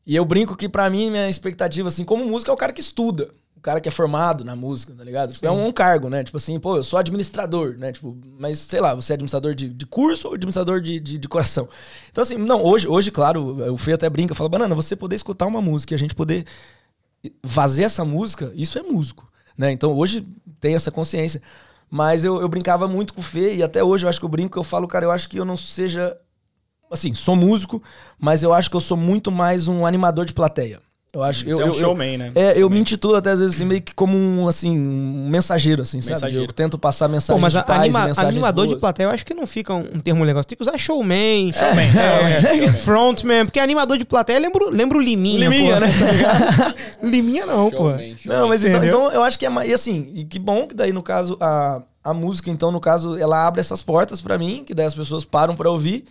E 0.07 0.16
eu 0.16 0.24
brinco 0.24 0.57
que 0.57 0.68
pra 0.68 0.88
mim, 0.88 1.11
minha 1.11 1.28
expectativa, 1.28 1.88
assim, 1.88 2.05
como 2.05 2.24
músico, 2.24 2.51
é 2.51 2.55
o 2.55 2.57
cara 2.57 2.72
que 2.72 2.80
estuda. 2.80 3.30
O 3.57 3.61
cara 3.61 3.78
que 3.78 3.88
é 3.88 3.92
formado 3.92 4.42
na 4.42 4.57
música, 4.57 4.94
tá 4.94 5.05
ligado? 5.05 5.34
Tipo, 5.34 5.46
é 5.46 5.51
um, 5.51 5.66
um 5.66 5.72
cargo, 5.72 6.09
né? 6.09 6.24
Tipo 6.24 6.38
assim, 6.38 6.59
pô, 6.59 6.78
eu 6.78 6.82
sou 6.82 6.98
administrador, 6.98 7.76
né? 7.76 7.92
Tipo, 7.92 8.16
mas 8.38 8.59
sei 8.59 8.80
lá, 8.80 8.94
você 8.94 9.12
é 9.12 9.14
administrador 9.14 9.55
de, 9.55 9.68
de 9.68 9.84
curso 9.84 10.28
ou 10.28 10.34
administrador 10.34 10.80
de, 10.80 10.98
de, 10.98 11.18
de 11.18 11.28
coração? 11.28 11.68
Então, 12.11 12.22
assim, 12.22 12.38
não, 12.38 12.64
hoje, 12.64 12.88
hoje, 12.88 13.11
claro, 13.11 13.70
o 13.70 13.76
Fê 13.76 13.92
até 13.92 14.09
brinca, 14.09 14.34
fala, 14.34 14.48
Banana, 14.48 14.74
você 14.74 14.96
poder 14.96 15.16
escutar 15.16 15.46
uma 15.46 15.61
música 15.61 15.92
e 15.92 15.96
a 15.96 15.98
gente 15.98 16.14
poder 16.14 16.46
fazer 17.44 17.82
essa 17.82 18.03
música, 18.03 18.51
isso 18.55 18.78
é 18.78 18.82
músico, 18.82 19.29
né? 19.61 19.70
Então 19.70 19.92
hoje 19.92 20.26
tem 20.58 20.74
essa 20.74 20.90
consciência. 20.90 21.42
Mas 21.90 22.24
eu, 22.24 22.40
eu 22.40 22.48
brincava 22.48 22.88
muito 22.88 23.12
com 23.12 23.20
o 23.20 23.22
Fê 23.22 23.56
e 23.56 23.62
até 23.62 23.84
hoje 23.84 24.06
eu 24.06 24.08
acho 24.08 24.18
que 24.18 24.24
eu 24.24 24.30
brinco, 24.30 24.58
eu 24.58 24.64
falo, 24.64 24.88
cara, 24.88 25.04
eu 25.04 25.11
acho 25.11 25.28
que 25.28 25.38
eu 25.38 25.44
não 25.44 25.56
seja. 25.56 26.16
Assim, 26.90 27.14
sou 27.14 27.36
músico, 27.36 27.80
mas 28.18 28.42
eu 28.42 28.54
acho 28.54 28.70
que 28.70 28.74
eu 28.74 28.80
sou 28.80 28.96
muito 28.96 29.30
mais 29.30 29.68
um 29.68 29.84
animador 29.84 30.24
de 30.24 30.32
plateia. 30.32 30.80
Eu 31.12 31.24
acho 31.24 31.48
eu, 31.48 31.54
Você 31.56 31.61
é 31.62 31.64
um 31.64 31.68
eu- 31.68 31.74
eu- 31.74 31.78
showman, 31.80 32.18
né? 32.18 32.32
É, 32.36 32.50
eu 32.50 32.54
Showman. 32.61 32.70
me 32.74 32.80
intitulo 32.80 33.16
até 33.16 33.30
às 33.32 33.40
vezes 33.40 33.56
assim, 33.56 33.64
meio 33.64 33.82
que 33.82 33.92
como 33.92 34.16
um, 34.16 34.46
assim, 34.46 34.78
um 34.78 35.28
mensageiro, 35.28 35.82
assim, 35.82 36.00
sabe? 36.00 36.12
Mensageiro. 36.14 36.44
Eu 36.48 36.52
tento 36.54 36.78
passar 36.78 37.08
Pô, 37.08 37.14
mensagens 37.14 37.42
mas 37.42 37.52
de 37.52 37.58
a, 37.58 37.62
paz, 37.64 37.80
anima- 37.80 38.06
mensagens 38.06 38.32
animador 38.32 38.64
de 38.66 38.70
boas. 38.74 38.80
plateia, 38.80 39.06
eu 39.06 39.11
acho 39.11 39.26
que 39.26 39.34
não 39.34 39.44
fica 39.44 39.74
um, 39.74 39.80
um 39.94 40.00
termo 40.00 40.22
legal. 40.22 40.40
Você 40.40 40.50
tem 40.50 40.56
que 40.56 40.62
usar 40.62 40.78
showman. 40.78 41.52
Showman, 41.52 41.88
é, 41.88 41.90
showman, 41.92 42.32
é, 42.32 42.40
showman. 42.54 42.72
frontman. 42.72 43.44
Porque 43.46 43.58
animador 43.58 43.98
de 43.98 44.04
plateia, 44.04 44.38
lembra, 44.38 44.70
lembra 44.70 44.98
o 44.98 45.00
Liminha, 45.00 45.48
Liminha, 45.48 45.74
pô. 45.74 45.80
né? 45.80 45.88
Liminha 47.02 47.44
não, 47.46 47.70
pô. 47.70 47.76
Showman. 47.90 48.16
Não, 48.24 48.48
mas 48.48 48.64
então, 48.64 48.84
então 48.84 49.12
eu 49.12 49.22
acho 49.24 49.36
que 49.36 49.46
é 49.46 49.48
mais. 49.48 49.68
E 49.68 49.74
assim, 49.74 50.12
e 50.14 50.24
que 50.24 50.38
bom 50.38 50.68
que 50.68 50.74
daí, 50.76 50.92
no 50.92 51.02
caso, 51.02 51.36
a, 51.40 51.82
a 52.04 52.14
música, 52.14 52.50
então, 52.50 52.70
no 52.70 52.78
caso, 52.80 53.16
ela 53.18 53.46
abre 53.48 53.61
essas 53.61 53.82
portas 53.82 54.20
pra 54.20 54.38
mim, 54.38 54.62
que 54.64 54.72
daí 54.74 54.86
as 54.86 54.94
pessoas 54.94 55.24
param 55.24 55.56
pra 55.56 55.68
ouvir. 55.70 56.04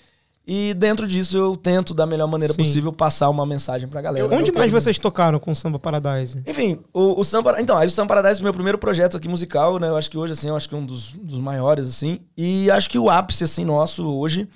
E 0.48 0.74
dentro 0.74 1.06
disso 1.06 1.38
eu 1.38 1.56
tento, 1.56 1.94
da 1.94 2.08
melhor 2.08 2.28
maneira 2.28 2.54
Sim. 2.54 2.64
possível, 2.64 2.92
passar 2.92 3.30
uma 3.30 3.46
mensagem 3.46 3.88
pra 3.88 4.02
galera. 4.02 4.26
Eu- 4.26 4.36
Onde 4.36 4.50
eu- 4.50 4.56
mais 4.58 4.72
vocês 4.72 4.98
tocaram 4.98 5.38
com 5.38 5.52
o 5.52 5.56
Samba 5.56 5.78
Paradise? 5.78 6.42
Enfim, 6.48 6.80
o, 6.92 7.20
o 7.20 7.24
Samba. 7.24 7.62
Então, 7.62 7.78
aí 7.78 7.88
o 7.88 7.92
Samba 7.92 8.16
Paradise 8.16 8.40
foi 8.40 8.46
meu 8.46 8.54
primeiro 8.54 8.78
projeto 8.80 9.16
aqui 9.16 9.30
musical, 9.30 9.78
né? 9.78 9.90
Eu 9.90 9.96
acho 9.96 10.10
que 10.10 10.18
hoje, 10.18 10.34
assim, 10.34 10.48
eu 10.50 10.56
acho 10.56 10.68
que 10.68 10.74
é 10.74 10.78
um 10.78 10.86
dos, 10.86 11.12
dos 11.14 11.38
maiores, 11.40 11.88
assim. 11.88 12.20
E 12.36 12.70
acho 12.72 12.90
que 12.90 12.98
o 12.98 13.10
ápice, 13.12 13.44
assim, 13.44 13.64
nosso 13.64 14.08
hoje, 14.08 14.48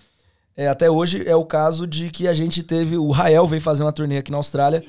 é, 0.58 0.68
até 0.68 0.90
hoje, 0.90 1.24
é 1.28 1.36
o 1.36 1.46
caso 1.46 1.86
de 1.86 2.10
que 2.10 2.28
a 2.28 2.34
gente 2.34 2.64
teve. 2.64 2.98
O 2.98 3.12
Rael 3.12 3.46
veio 3.46 3.62
fazer 3.62 3.84
uma 3.84 3.92
turnê 3.92 4.18
aqui 4.18 4.32
na 4.32 4.38
Austrália. 4.38 4.84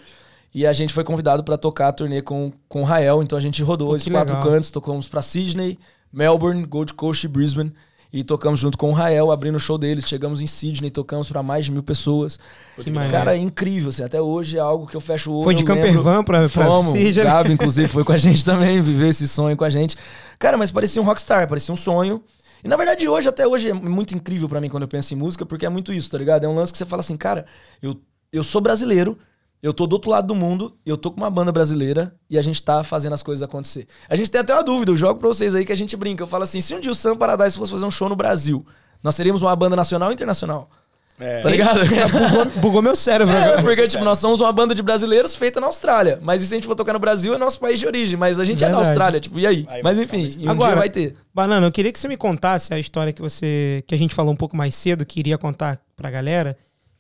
E 0.55 0.64
a 0.64 0.72
gente 0.72 0.95
foi 0.95 1.03
convidado 1.05 1.42
pra 1.45 1.59
tocar 1.59 1.88
a 1.88 1.92
turnê 1.92 2.22
com, 2.22 2.51
com 2.66 2.80
o 2.80 2.84
Rael. 2.84 3.22
Então 3.22 3.36
a 3.36 3.40
gente 3.42 3.62
rodou 3.62 3.88
Pô, 3.88 3.95
os 3.97 4.05
quatro 4.09 4.36
legal. 4.36 4.51
cantos, 4.53 4.70
tocamos 4.70 5.07
pra 5.09 5.20
Sydney, 5.20 5.76
Melbourne, 6.12 6.64
Gold 6.64 6.95
Coast 6.95 7.26
e 7.26 7.28
Brisbane. 7.28 7.74
E 8.16 8.22
tocamos 8.22 8.60
junto 8.60 8.78
com 8.78 8.90
o 8.90 8.92
Rael, 8.92 9.32
abrindo 9.32 9.56
o 9.56 9.58
show 9.58 9.76
deles. 9.76 10.04
Chegamos 10.06 10.40
em 10.40 10.46
Sydney, 10.46 10.88
tocamos 10.88 11.28
pra 11.28 11.42
mais 11.42 11.64
de 11.64 11.72
mil 11.72 11.82
pessoas. 11.82 12.38
Que. 12.80 12.88
Cara, 13.10 13.34
é 13.34 13.38
incrível, 13.38 13.88
assim. 13.88 14.04
Até 14.04 14.22
hoje 14.22 14.56
é 14.56 14.60
algo 14.60 14.86
que 14.86 14.96
eu 14.96 15.00
fecho 15.00 15.32
o 15.32 15.34
olho. 15.34 15.42
Foi 15.42 15.54
de 15.56 15.64
eu 15.64 15.66
camper 15.66 15.86
lembro- 15.86 16.02
van 16.04 16.22
pra, 16.22 16.48
pra 16.48 16.64
Fomos. 16.66 16.92
Sydney? 16.92 17.24
Gabi, 17.24 17.50
inclusive, 17.54 17.88
foi 17.88 18.04
com 18.04 18.12
a 18.12 18.16
gente 18.16 18.44
também, 18.44 18.80
viver 18.80 19.08
esse 19.08 19.26
sonho 19.26 19.56
com 19.56 19.64
a 19.64 19.68
gente. 19.70 19.96
Cara, 20.38 20.56
mas 20.56 20.70
parecia 20.70 21.02
um 21.02 21.04
rockstar, 21.04 21.48
parecia 21.48 21.74
um 21.74 21.76
sonho. 21.76 22.22
E 22.62 22.68
na 22.68 22.76
verdade, 22.76 23.08
hoje, 23.08 23.28
até 23.28 23.48
hoje, 23.48 23.70
é 23.70 23.72
muito 23.74 24.14
incrível 24.14 24.48
pra 24.48 24.60
mim 24.60 24.68
quando 24.68 24.84
eu 24.84 24.88
penso 24.88 25.12
em 25.12 25.16
música, 25.16 25.44
porque 25.44 25.66
é 25.66 25.68
muito 25.68 25.92
isso, 25.92 26.08
tá 26.08 26.16
ligado? 26.16 26.44
É 26.44 26.48
um 26.48 26.54
lance 26.54 26.70
que 26.70 26.78
você 26.78 26.86
fala 26.86 27.00
assim, 27.00 27.16
cara, 27.16 27.44
eu, 27.82 28.00
eu 28.32 28.44
sou 28.44 28.60
brasileiro, 28.60 29.18
Eu 29.64 29.72
tô 29.72 29.86
do 29.86 29.94
outro 29.94 30.10
lado 30.10 30.26
do 30.26 30.34
mundo, 30.34 30.76
eu 30.84 30.94
tô 30.94 31.10
com 31.10 31.16
uma 31.16 31.30
banda 31.30 31.50
brasileira 31.50 32.14
e 32.28 32.38
a 32.38 32.42
gente 32.42 32.62
tá 32.62 32.84
fazendo 32.84 33.14
as 33.14 33.22
coisas 33.22 33.42
acontecer. 33.42 33.86
A 34.10 34.14
gente 34.14 34.30
tem 34.30 34.38
até 34.42 34.52
uma 34.52 34.62
dúvida, 34.62 34.92
eu 34.92 34.96
jogo 34.96 35.18
pra 35.18 35.26
vocês 35.28 35.54
aí 35.54 35.64
que 35.64 35.72
a 35.72 35.76
gente 35.76 35.96
brinca. 35.96 36.22
Eu 36.22 36.26
falo 36.26 36.44
assim: 36.44 36.60
se 36.60 36.74
um 36.74 36.80
dia 36.80 36.92
o 36.92 36.94
Sam 36.94 37.16
Paradise 37.16 37.56
fosse 37.56 37.72
fazer 37.72 37.86
um 37.86 37.90
show 37.90 38.06
no 38.10 38.14
Brasil, 38.14 38.62
nós 39.02 39.14
seríamos 39.14 39.40
uma 39.40 39.56
banda 39.56 39.74
nacional 39.74 40.08
ou 40.08 40.12
internacional? 40.12 40.68
É. 41.18 41.40
Tá 41.40 41.48
ligado? 41.48 41.78
Bugou, 42.12 42.60
bugou 42.60 42.82
meu 42.82 42.94
cérebro 42.94 43.32
É, 43.34 43.54
porque, 43.62 43.76
Sério. 43.76 43.90
tipo, 43.92 44.04
nós 44.04 44.18
somos 44.18 44.40
uma 44.40 44.52
banda 44.52 44.74
de 44.74 44.82
brasileiros 44.82 45.34
feita 45.34 45.60
na 45.60 45.68
Austrália. 45.68 46.18
Mas 46.20 46.42
e 46.42 46.46
se 46.46 46.52
a 46.52 46.56
gente 46.56 46.66
for 46.66 46.74
tocar 46.74 46.92
no 46.92 46.98
Brasil, 46.98 47.32
é 47.32 47.38
nosso 47.38 47.58
país 47.60 47.78
de 47.80 47.86
origem. 47.86 48.18
Mas 48.18 48.38
a 48.40 48.44
gente 48.44 48.62
é 48.64 48.66
da 48.66 48.72
Verdade. 48.74 48.88
Austrália, 48.90 49.20
tipo, 49.20 49.38
e 49.38 49.46
aí? 49.46 49.64
Aí 49.68 49.82
mas 49.82 49.98
enfim, 49.98 50.28
um 50.42 50.50
Agora- 50.50 50.72
dia 50.72 50.78
vai 50.80 50.90
ter. 50.90 51.16
Banana, 51.32 51.66
eu 51.68 51.72
queria 51.72 51.90
que 51.92 51.98
você 51.98 52.08
me 52.08 52.16
contasse 52.18 52.74
a 52.74 52.78
história 52.78 53.12
que 53.14 53.22
você 53.22 53.82
que 53.86 53.94
a 53.94 53.98
gente 53.98 54.14
falou 54.14 54.30
um 54.32 54.36
pouco 54.36 54.56
mais 54.56 54.74
cedo, 54.74 55.06
que 55.06 55.20
iria 55.20 55.38
contar 55.38 55.80
pra 55.96 56.10
galera, 56.10 56.58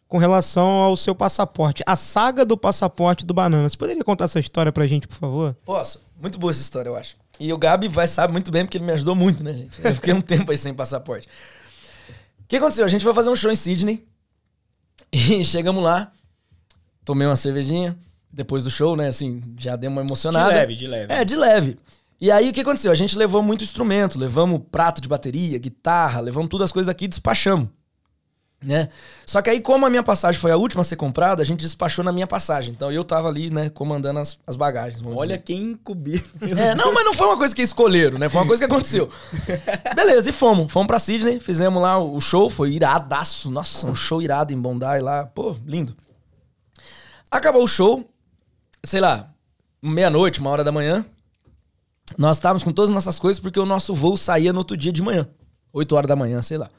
com 0.08 0.18
relação 0.18 0.66
ao 0.66 0.96
seu 0.96 1.14
passaporte. 1.14 1.82
A 1.86 1.96
saga 1.96 2.44
do 2.44 2.56
passaporte 2.56 3.24
do 3.24 3.34
Banana. 3.34 3.68
Você 3.68 3.76
poderia 3.76 4.04
contar 4.04 4.24
essa 4.24 4.38
história 4.38 4.70
pra 4.72 4.86
gente, 4.86 5.08
por 5.08 5.16
favor? 5.16 5.56
Posso? 5.64 6.04
Muito 6.20 6.38
boa 6.38 6.50
essa 6.50 6.60
história, 6.60 6.88
eu 6.88 6.96
acho. 6.96 7.16
E 7.40 7.52
o 7.52 7.58
Gabi 7.58 7.88
vai 7.88 8.06
sabe 8.06 8.32
muito 8.32 8.50
bem, 8.52 8.64
porque 8.64 8.78
ele 8.78 8.84
me 8.84 8.92
ajudou 8.92 9.14
muito, 9.16 9.42
né, 9.42 9.52
gente? 9.52 9.84
Eu 9.84 9.94
fiquei 9.94 10.14
um 10.14 10.20
tempo 10.22 10.50
aí 10.52 10.58
sem 10.58 10.72
passaporte. 10.72 11.26
O 12.40 12.46
que 12.46 12.56
aconteceu? 12.56 12.84
A 12.84 12.88
gente 12.88 13.02
foi 13.02 13.12
fazer 13.12 13.30
um 13.30 13.36
show 13.36 13.50
em 13.50 13.56
Sydney. 13.56 14.04
E 15.12 15.44
chegamos 15.44 15.82
lá. 15.82 16.12
Tomei 17.04 17.26
uma 17.26 17.36
cervejinha. 17.36 17.96
Depois 18.32 18.64
do 18.64 18.70
show, 18.70 18.96
né? 18.96 19.08
Assim, 19.08 19.54
já 19.58 19.76
dei 19.76 19.88
uma 19.88 20.02
De 20.02 20.08
emocionada. 20.08 20.48
leve, 20.48 20.74
de 20.74 20.86
leve. 20.86 21.12
É, 21.12 21.24
de 21.24 21.36
leve. 21.36 21.78
E 22.20 22.30
aí 22.32 22.48
o 22.48 22.52
que 22.52 22.60
aconteceu? 22.60 22.90
A 22.90 22.94
gente 22.94 23.16
levou 23.18 23.42
muito 23.42 23.62
instrumento, 23.62 24.18
levamos 24.18 24.60
prato 24.72 25.00
de 25.00 25.08
bateria, 25.08 25.58
guitarra, 25.58 26.20
levamos 26.20 26.48
todas 26.48 26.66
as 26.66 26.72
coisas 26.72 26.88
aqui 26.88 27.04
e 27.04 27.08
despachamos. 27.08 27.68
Né? 28.64 28.88
Só 29.26 29.42
que 29.42 29.50
aí, 29.50 29.60
como 29.60 29.84
a 29.84 29.90
minha 29.90 30.02
passagem 30.02 30.40
foi 30.40 30.50
a 30.50 30.56
última 30.56 30.80
a 30.80 30.84
ser 30.84 30.96
comprada, 30.96 31.42
a 31.42 31.44
gente 31.44 31.60
despachou 31.60 32.02
na 32.02 32.10
minha 32.10 32.26
passagem. 32.26 32.72
Então 32.72 32.90
eu 32.90 33.04
tava 33.04 33.28
ali, 33.28 33.50
né, 33.50 33.68
comandando 33.68 34.20
as, 34.20 34.38
as 34.46 34.56
bagagens. 34.56 35.02
Olha 35.04 35.36
dizer. 35.36 35.42
quem 35.42 35.72
incubia. 35.72 36.22
É, 36.54 36.74
não, 36.74 36.92
mas 36.92 37.04
não 37.04 37.12
foi 37.12 37.26
uma 37.26 37.36
coisa 37.36 37.54
que 37.54 37.62
escolheram, 37.62 38.18
né? 38.18 38.28
Foi 38.28 38.40
uma 38.40 38.46
coisa 38.46 38.60
que 38.64 38.72
aconteceu. 38.72 39.10
Beleza, 39.94 40.30
e 40.30 40.32
fomos. 40.32 40.72
Fomos 40.72 40.86
pra 40.86 40.98
Sydney, 40.98 41.40
fizemos 41.40 41.82
lá 41.82 41.98
o 41.98 42.20
show, 42.20 42.48
foi 42.48 42.72
iradaço. 42.72 43.50
Nossa, 43.50 43.86
um 43.86 43.94
show 43.94 44.22
irado 44.22 44.52
em 44.52 44.58
Bondi 44.58 45.00
lá. 45.00 45.26
Pô, 45.26 45.56
lindo. 45.66 45.96
Acabou 47.30 47.64
o 47.64 47.68
show, 47.68 48.08
sei 48.84 49.00
lá, 49.00 49.28
meia-noite, 49.82 50.40
uma 50.40 50.50
hora 50.50 50.62
da 50.62 50.70
manhã. 50.70 51.04
Nós 52.16 52.36
estávamos 52.36 52.62
com 52.62 52.72
todas 52.72 52.90
as 52.90 52.94
nossas 52.94 53.18
coisas 53.18 53.40
porque 53.40 53.58
o 53.58 53.66
nosso 53.66 53.94
voo 53.94 54.16
saía 54.16 54.52
no 54.52 54.60
outro 54.60 54.76
dia 54.76 54.92
de 54.92 55.02
manhã. 55.02 55.26
8 55.72 55.96
horas 55.96 56.08
da 56.08 56.14
manhã, 56.14 56.40
sei 56.40 56.58
lá. 56.58 56.70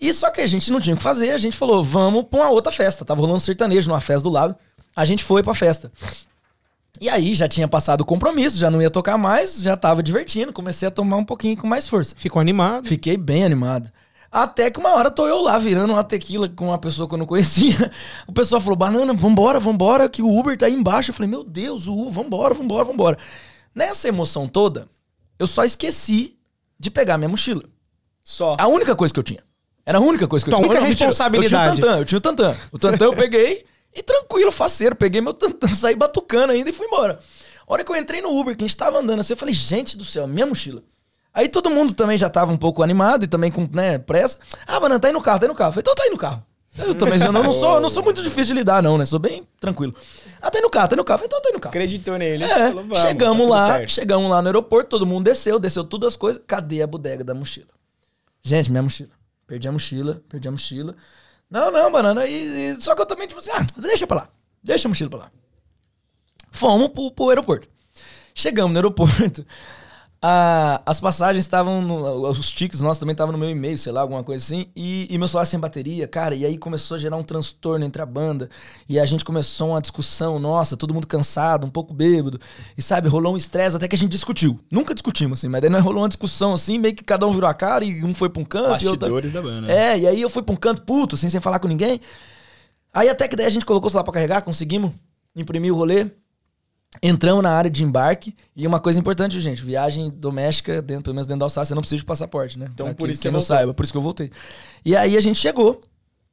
E 0.00 0.12
só 0.12 0.30
que 0.30 0.40
a 0.40 0.46
gente 0.46 0.70
não 0.72 0.80
tinha 0.80 0.94
o 0.94 0.96
que 0.96 1.02
fazer, 1.02 1.30
a 1.30 1.38
gente 1.38 1.56
falou, 1.56 1.82
vamos 1.82 2.24
pra 2.24 2.40
uma 2.40 2.50
outra 2.50 2.72
festa. 2.72 3.04
Tava 3.04 3.20
rolando 3.20 3.36
um 3.36 3.40
sertanejo 3.40 3.88
numa 3.88 4.00
festa 4.00 4.22
do 4.22 4.30
lado. 4.30 4.56
A 4.94 5.04
gente 5.04 5.24
foi 5.24 5.42
pra 5.42 5.54
festa. 5.54 5.90
E 7.00 7.08
aí 7.08 7.34
já 7.34 7.48
tinha 7.48 7.66
passado 7.66 8.02
o 8.02 8.04
compromisso, 8.04 8.56
já 8.56 8.70
não 8.70 8.80
ia 8.80 8.90
tocar 8.90 9.18
mais, 9.18 9.60
já 9.60 9.76
tava 9.76 10.02
divertindo, 10.02 10.52
comecei 10.52 10.86
a 10.86 10.90
tomar 10.90 11.16
um 11.16 11.24
pouquinho 11.24 11.56
com 11.56 11.66
mais 11.66 11.88
força. 11.88 12.14
Ficou 12.16 12.40
animado? 12.40 12.86
Fiquei 12.86 13.16
bem 13.16 13.44
animado. 13.44 13.90
Até 14.30 14.70
que 14.70 14.80
uma 14.80 14.94
hora 14.94 15.10
tô 15.10 15.28
eu 15.28 15.40
lá 15.40 15.58
virando 15.58 15.92
uma 15.92 16.02
tequila 16.02 16.48
com 16.48 16.66
uma 16.66 16.78
pessoa 16.78 17.08
que 17.08 17.14
eu 17.14 17.18
não 17.18 17.26
conhecia. 17.26 17.90
O 18.26 18.32
pessoal 18.32 18.60
falou: 18.60 18.76
Banana, 18.76 19.12
vambora, 19.12 19.60
vambora, 19.60 20.08
que 20.08 20.22
o 20.22 20.38
Uber 20.38 20.56
tá 20.56 20.66
aí 20.66 20.72
embaixo. 20.72 21.10
Eu 21.10 21.14
falei: 21.14 21.30
Meu 21.30 21.44
Deus, 21.44 21.86
o 21.86 21.96
Uber, 21.96 22.12
vambora, 22.12 22.52
vambora, 22.52 22.84
vambora. 22.84 23.18
Nessa 23.74 24.08
emoção 24.08 24.48
toda, 24.48 24.88
eu 25.38 25.46
só 25.46 25.64
esqueci 25.64 26.36
de 26.78 26.90
pegar 26.90 27.16
minha 27.16 27.28
mochila. 27.28 27.62
Só. 28.24 28.56
A 28.58 28.66
única 28.66 28.96
coisa 28.96 29.12
que 29.12 29.20
eu 29.20 29.24
tinha. 29.24 29.42
Era 29.86 29.98
a 29.98 30.00
única 30.00 30.26
coisa 30.26 30.44
que 30.44 30.50
eu 30.50 30.52
Tua 30.56 30.62
tinha. 30.62 30.70
única 30.70 30.86
mentira. 30.86 31.06
responsabilidade. 31.06 31.68
Eu 31.68 31.74
tinha 31.76 31.86
o 31.86 31.90
tantã, 31.90 31.98
eu 31.98 32.04
tinha 32.04 32.18
o 32.18 32.20
tantã. 32.20 32.56
O 32.72 32.78
tantã 32.78 33.04
eu 33.04 33.14
peguei 33.14 33.64
e 33.94 34.02
tranquilo, 34.02 34.50
faceiro. 34.50 34.94
Peguei 34.96 35.20
meu 35.20 35.34
tantã, 35.34 35.68
saí 35.74 35.94
batucando 35.94 36.52
ainda 36.52 36.70
e 36.70 36.72
fui 36.72 36.86
embora. 36.86 37.20
A 37.66 37.72
hora 37.72 37.84
que 37.84 37.90
eu 37.90 37.96
entrei 37.96 38.20
no 38.20 38.30
Uber, 38.38 38.56
que 38.56 38.64
a 38.64 38.66
gente 38.66 38.76
tava 38.76 38.98
andando 38.98 39.20
assim, 39.20 39.32
eu 39.32 39.36
falei, 39.36 39.54
gente 39.54 39.96
do 39.96 40.04
céu, 40.04 40.26
minha 40.26 40.46
mochila. 40.46 40.82
Aí 41.32 41.48
todo 41.48 41.68
mundo 41.68 41.92
também 41.92 42.16
já 42.16 42.30
tava 42.30 42.52
um 42.52 42.56
pouco 42.56 42.82
animado 42.82 43.24
e 43.24 43.26
também 43.26 43.50
com, 43.50 43.68
né, 43.72 43.98
pressa. 43.98 44.38
Ah, 44.66 44.78
mano, 44.78 44.98
tá 45.00 45.08
aí 45.08 45.12
no 45.12 45.20
carro, 45.20 45.40
tá 45.40 45.46
aí 45.46 45.48
no 45.48 45.54
carro. 45.54 45.70
Eu 45.70 45.72
falei, 45.72 45.82
então 45.82 45.94
tá 45.94 46.02
aí 46.04 46.10
no 46.10 46.16
carro. 46.18 46.42
Eu 46.76 46.94
também 46.94 47.20
eu 47.20 47.30
não, 47.30 47.42
não 47.42 47.52
sou, 47.52 47.80
não 47.80 47.88
sou 47.88 48.02
muito 48.02 48.20
difícil 48.20 48.54
de 48.54 48.60
lidar, 48.60 48.82
não, 48.82 48.98
né? 48.98 49.04
Sou 49.04 49.18
bem 49.20 49.46
tranquilo. 49.60 49.94
Ah, 50.42 50.50
tá 50.50 50.58
aí 50.58 50.62
no 50.62 50.70
carro, 50.70 50.88
tá 50.88 50.94
aí 50.94 50.96
no 50.96 51.04
carro. 51.04 51.22
Eu 51.24 51.28
falei, 51.28 51.28
então 51.28 51.40
tá 51.40 51.48
aí 51.48 51.52
no 51.54 51.60
carro. 51.60 51.70
Acreditou 51.70 52.18
neles. 52.18 52.50
É, 52.50 52.54
falou, 52.68 52.84
vamos, 52.84 53.00
chegamos 53.00 53.48
tá 53.48 53.54
lá, 53.54 53.66
certo. 53.66 53.92
chegamos 53.92 54.30
lá 54.30 54.42
no 54.42 54.48
aeroporto, 54.48 54.90
todo 54.90 55.06
mundo 55.06 55.24
desceu, 55.24 55.58
desceu 55.60 55.84
todas 55.84 56.08
as 56.14 56.16
coisas. 56.16 56.42
Cadê 56.46 56.82
a 56.82 56.86
bodega 56.86 57.22
da 57.22 57.32
mochila? 57.32 57.68
Gente, 58.42 58.70
minha 58.70 58.82
mochila. 58.82 59.10
Perdi 59.46 59.68
a 59.68 59.72
mochila, 59.72 60.22
perdi 60.28 60.48
a 60.48 60.50
mochila. 60.50 60.96
Não, 61.50 61.70
não, 61.70 61.90
banana. 61.92 62.26
E, 62.26 62.70
e- 62.72 62.80
só 62.80 62.94
que 62.94 63.02
eu 63.02 63.06
também, 63.06 63.26
tipo 63.28 63.40
assim, 63.40 63.50
ah, 63.52 63.64
deixa 63.76 64.06
pra 64.06 64.16
lá. 64.16 64.28
Deixa 64.62 64.88
a 64.88 64.90
mochila 64.90 65.10
pra 65.10 65.18
lá. 65.20 65.32
Fomos 66.50 66.88
pro, 66.88 67.10
pro 67.10 67.28
aeroporto. 67.28 67.68
Chegamos 68.34 68.72
no 68.72 68.78
aeroporto. 68.78 69.46
A- 70.26 70.80
as 70.86 70.98
passagens 71.00 71.44
estavam. 71.44 71.82
no- 71.82 72.26
Os 72.30 72.50
tickets 72.50 72.80
nossos 72.80 72.98
também 72.98 73.12
estavam 73.12 73.30
no 73.32 73.36
meu 73.38 73.50
e-mail, 73.50 73.76
sei 73.76 73.92
lá, 73.92 74.00
alguma 74.00 74.24
coisa 74.24 74.42
assim. 74.42 74.66
E, 74.74 75.06
e 75.10 75.18
meu 75.18 75.28
celular 75.28 75.44
sem 75.44 75.60
bateria, 75.60 76.08
cara. 76.08 76.34
E 76.34 76.46
aí 76.46 76.56
começou 76.56 76.94
a 76.94 76.98
gerar 76.98 77.18
um 77.18 77.22
transtorno 77.22 77.84
entre 77.84 78.00
a 78.00 78.06
banda. 78.06 78.48
E 78.88 78.98
a 78.98 79.04
gente 79.04 79.22
começou 79.22 79.68
uma 79.70 79.82
discussão, 79.82 80.38
nossa, 80.38 80.78
todo 80.78 80.94
mundo 80.94 81.06
cansado, 81.06 81.66
um 81.66 81.70
pouco 81.70 81.92
bêbado. 81.92 82.40
E 82.78 82.80
sabe, 82.80 83.06
rolou 83.06 83.34
um 83.34 83.36
estresse 83.36 83.76
até 83.76 83.86
que 83.86 83.94
a 83.94 83.98
gente 83.98 84.12
discutiu. 84.12 84.58
Nunca 84.70 84.94
discutimos, 84.94 85.38
assim, 85.40 85.48
mas 85.48 85.60
daí 85.60 85.68
nós 85.70 85.82
rolou 85.84 86.00
uma 86.02 86.08
discussão 86.08 86.54
assim, 86.54 86.78
meio 86.78 86.94
que 86.94 87.04
cada 87.04 87.26
um 87.26 87.30
virou 87.32 87.50
a 87.50 87.52
cara 87.54 87.84
e 87.84 88.02
um 88.02 88.14
foi 88.14 88.30
pra 88.30 88.40
um 88.40 88.44
canto 88.46 88.82
e 88.82 88.88
outro. 88.88 89.00
Bastidores 89.10 89.32
da 89.32 89.42
banda. 89.42 89.70
É, 89.70 89.98
e 89.98 90.06
aí 90.06 90.22
eu 90.22 90.30
fui 90.30 90.42
pra 90.42 90.54
um 90.54 90.56
canto 90.56 90.80
puto, 90.82 91.16
assim, 91.16 91.28
sem 91.28 91.38
falar 91.40 91.58
com 91.58 91.68
ninguém. 91.68 92.00
Aí 92.94 93.10
até 93.10 93.28
que 93.28 93.36
daí 93.36 93.46
a 93.46 93.50
gente 93.50 93.66
colocou 93.66 93.88
o 93.88 93.90
celular 93.90 94.04
pra 94.04 94.12
carregar, 94.14 94.40
conseguimos 94.40 94.90
imprimir 95.36 95.70
o 95.72 95.76
rolê. 95.76 96.06
Entramos 97.02 97.42
na 97.42 97.50
área 97.50 97.70
de 97.70 97.82
embarque. 97.84 98.34
E 98.54 98.66
uma 98.66 98.78
coisa 98.80 98.98
importante, 99.00 99.38
gente: 99.40 99.62
viagem 99.64 100.10
doméstica, 100.10 100.80
dentro, 100.80 101.04
pelo 101.04 101.14
menos 101.14 101.26
dentro 101.26 101.40
da 101.40 101.46
Alsácia, 101.46 101.68
você 101.70 101.74
não 101.74 101.82
precisa 101.82 101.98
de 101.98 102.04
passaporte, 102.04 102.58
né? 102.58 102.68
Então, 102.72 102.86
Pra 102.86 102.94
por 102.94 103.04
quem- 103.04 103.12
isso 103.12 103.22
quem 103.22 103.30
você 103.30 103.32
não 103.32 103.40
saiba, 103.40 103.74
por 103.74 103.82
isso 103.84 103.92
que 103.92 103.96
eu 103.98 104.02
voltei. 104.02 104.30
E 104.84 104.96
aí 104.96 105.16
a 105.16 105.20
gente 105.20 105.38
chegou. 105.38 105.80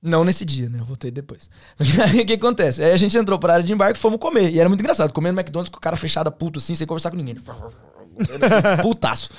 Não 0.04 0.24
nesse 0.24 0.44
dia, 0.44 0.68
né? 0.68 0.80
Eu 0.80 0.86
voltei 0.86 1.12
depois. 1.12 1.48
Aí 2.12 2.22
o 2.22 2.26
que 2.26 2.34
acontece? 2.34 2.82
Aí 2.84 2.92
a 2.92 2.98
gente 2.98 3.16
entrou 3.16 3.38
pra 3.38 3.54
área 3.54 3.64
de 3.64 3.72
embarque 3.72 4.00
e 4.00 4.02
fomos 4.02 4.18
comer. 4.20 4.50
E 4.52 4.60
era 4.60 4.68
muito 4.68 4.82
engraçado, 4.82 5.14
comendo 5.14 5.40
McDonald's 5.40 5.70
com 5.72 5.78
o 5.78 5.80
cara 5.80 5.96
fechado, 5.96 6.32
puto 6.32 6.58
assim, 6.58 6.74
sem 6.74 6.88
conversar 6.88 7.12
com 7.12 7.18
ninguém. 7.18 7.38
Assim, 7.38 8.82
Putaço. 8.82 9.30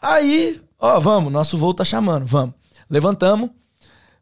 Aí, 0.00 0.60
ó, 0.78 1.00
vamos, 1.00 1.32
nosso 1.32 1.58
voo 1.58 1.74
tá 1.74 1.84
chamando, 1.84 2.24
vamos. 2.26 2.54
Levantamos, 2.88 3.50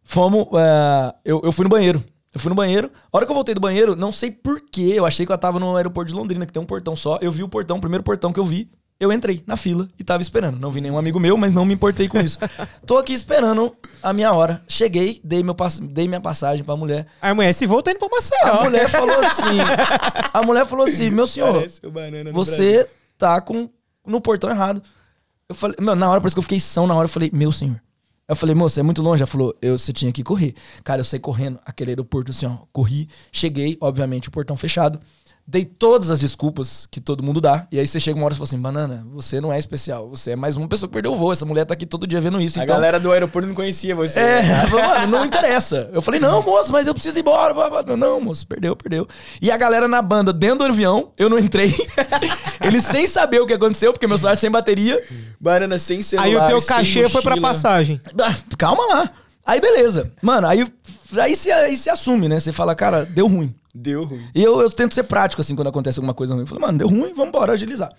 fomos. 0.03 0.47
é, 0.59 1.15
eu, 1.25 1.43
eu 1.45 1.53
fui 1.53 1.65
no 1.65 1.69
banheiro. 1.69 2.03
Eu 2.37 2.41
fui 2.41 2.51
no 2.51 2.55
banheiro. 2.55 2.91
A 3.11 3.17
hora 3.17 3.25
que 3.25 3.33
eu 3.33 3.35
voltei 3.35 3.55
do 3.55 3.61
banheiro, 3.63 3.97
não 3.97 4.13
sei 4.13 4.31
porquê, 4.31 4.93
eu 4.95 5.07
achei 5.07 5.25
que 5.25 5.33
eu 5.33 5.39
tava 5.39 5.59
no 5.59 5.75
aeroporto 5.75 6.11
de 6.13 6.15
Londrina, 6.15 6.45
que 6.45 6.53
tem 6.53 6.63
um 6.63 6.67
portão 6.67 6.95
só. 6.95 7.19
Eu 7.23 7.33
vi 7.33 7.43
o 7.43 7.49
portão, 7.49 7.79
o 7.79 7.81
primeiro 7.81 8.05
portão 8.05 8.31
que 8.31 8.39
eu 8.39 8.45
vi. 8.45 8.71
Eu 9.01 9.11
entrei 9.11 9.43
na 9.47 9.57
fila 9.57 9.89
e 9.99 10.05
tava 10.05 10.21
esperando. 10.21 10.59
Não 10.61 10.71
vi 10.71 10.83
nenhum 10.83 10.99
amigo 10.99 11.19
meu, 11.19 11.35
mas 11.39 11.51
não 11.51 11.65
me 11.65 11.73
importei 11.73 12.09
com 12.09 12.19
isso. 12.21 12.39
Tô 12.87 12.99
aqui 12.99 13.15
esperando 13.15 13.75
a 14.03 14.13
minha 14.13 14.31
hora. 14.35 14.61
Cheguei, 14.69 15.19
dei, 15.25 15.43
meu 15.43 15.55
pass- 15.55 15.79
dei 15.81 16.07
minha 16.07 16.21
passagem 16.21 16.63
pra 16.63 16.77
mulher. 16.77 17.07
Aí, 17.23 17.33
mulher, 17.33 17.49
esse 17.51 17.67
voo 17.67 17.83
tá 17.83 17.91
indo 17.91 17.99
pra 18.01 18.09
Maceió. 18.11 18.61
A 18.61 18.65
mulher 18.65 18.91
falou 18.91 19.19
assim: 19.19 19.59
A 20.35 20.43
mulher 20.43 20.67
falou 20.67 20.85
assim, 20.87 21.09
meu 21.11 21.27
senhor, 21.27 21.53
do 22.33 22.45
Brasil. 22.45 22.55
você 22.55 22.89
tá 23.17 23.41
com 23.41 23.71
no 24.07 24.21
portão 24.21 24.51
errado. 24.51 24.83
Eu 25.49 25.55
falei, 25.55 25.77
meu, 25.81 25.97
na 25.97 26.11
hora, 26.11 26.21
parece 26.21 26.35
que 26.35 26.39
eu 26.39 26.43
fiquei 26.43 26.61
são 26.61 26.87
na 26.87 26.95
hora, 26.95 27.07
eu 27.07 27.11
falei, 27.11 27.31
meu 27.33 27.51
senhor. 27.53 27.81
Eu 28.29 28.35
falei, 28.35 28.55
moça, 28.55 28.81
é 28.81 28.83
muito 28.83 29.03
longe. 29.03 29.23
Ela 29.23 29.27
falou, 29.27 29.57
eu, 29.63 29.79
você 29.79 29.93
tinha 29.93 30.13
que 30.13 30.23
correr. 30.25 30.55
Cara, 30.83 31.01
eu 31.01 31.05
saí 31.05 31.21
correndo, 31.21 31.61
aquele 31.65 31.93
aeroporto 31.93 32.33
assim, 32.33 32.47
ó. 32.47 32.59
Corri, 32.73 33.09
cheguei, 33.31 33.79
obviamente, 33.81 34.29
o 34.29 34.33
portão 34.33 34.57
fechado. 34.57 34.99
Dei 35.49 35.65
todas 35.65 36.11
as 36.11 36.19
desculpas 36.19 36.89
que 36.91 37.01
todo 37.01 37.23
mundo 37.23 37.41
dá. 37.41 37.69
E 37.71 37.79
aí 37.79 37.87
você 37.87 38.01
chega 38.01 38.19
uma 38.19 38.25
hora 38.25 38.35
e 38.35 38.37
fala 38.37 38.49
assim, 38.49 38.59
banana, 38.59 39.07
você 39.13 39.41
não 39.41 39.53
é 39.53 39.59
especial. 39.59 40.09
Você 40.09 40.33
é 40.33 40.37
mais 40.37 40.57
uma 40.57 40.67
pessoa 40.67 40.89
que 40.89 40.93
perdeu 40.95 41.13
o 41.13 41.17
voo. 41.17 41.31
Essa 41.31 41.45
mulher 41.45 41.65
tá 41.65 41.73
aqui 41.73 41.87
todo 41.87 42.05
dia 42.05 42.21
vendo 42.21 42.41
isso. 42.41 42.59
A 42.59 42.65
então... 42.65 42.75
galera 42.75 42.99
do 42.99 43.13
aeroporto 43.13 43.47
não 43.47 43.55
conhecia 43.55 43.95
você. 43.95 44.19
É, 44.19 44.43
falou, 44.67 44.85
mano, 44.85 45.07
não 45.07 45.25
interessa. 45.25 45.89
Eu 45.93 46.03
falei, 46.03 46.19
não, 46.19 46.43
moço, 46.43 46.73
mas 46.73 46.89
eu 46.89 46.93
preciso 46.93 47.19
ir 47.19 47.21
embora. 47.21 47.55
Não, 47.97 48.21
moço, 48.21 48.45
perdeu, 48.45 48.75
perdeu. 48.75 49.07
E 49.41 49.49
a 49.51 49.57
galera 49.57 49.87
na 49.87 50.03
banda, 50.03 50.33
dentro 50.33 50.59
do 50.59 50.65
avião, 50.65 51.13
eu 51.17 51.31
não 51.31 51.39
entrei. 51.39 51.73
Eles 52.61 52.85
sem 52.85 53.07
saber 53.07 53.41
o 53.41 53.47
que 53.47 53.55
aconteceu, 53.55 53.93
porque 53.93 54.07
meu 54.09 54.19
celular 54.19 54.37
sem 54.37 54.51
bateria. 54.51 55.01
Banana 55.41 55.79
sem 55.79 56.03
celular. 56.03 56.27
Aí 56.27 56.37
o 56.37 56.47
teu 56.47 56.61
cachê 56.61 57.09
foi 57.09 57.23
pra 57.23 57.41
passagem. 57.41 58.01
Ah, 58.21 58.35
calma 58.59 58.85
lá. 58.87 59.11
Aí 59.47 59.61
beleza. 59.61 60.11
Mano, 60.21 60.49
aí, 60.49 60.67
aí, 61.19 61.37
se, 61.37 61.53
aí 61.53 61.77
se 61.77 61.89
assume, 61.89 62.29
né? 62.29 62.41
Você 62.41 62.51
fala, 62.51 62.75
cara, 62.75 63.05
deu 63.05 63.29
ruim. 63.29 63.55
Deu 63.77 64.05
ruim. 64.05 64.27
E 64.35 64.43
eu, 64.43 64.61
eu 64.61 64.71
tento 64.71 64.95
ser 64.95 65.03
prático, 65.05 65.43
assim, 65.43 65.55
quando 65.55 65.69
acontece 65.69 65.99
alguma 65.99 66.15
coisa 66.15 66.33
ruim. 66.33 66.45
Eu 66.45 66.47
falei, 66.47 66.65
mano, 66.65 66.79
deu 66.79 66.89
ruim, 66.89 67.13
vamos 67.15 67.35
agilizar. 67.51 67.93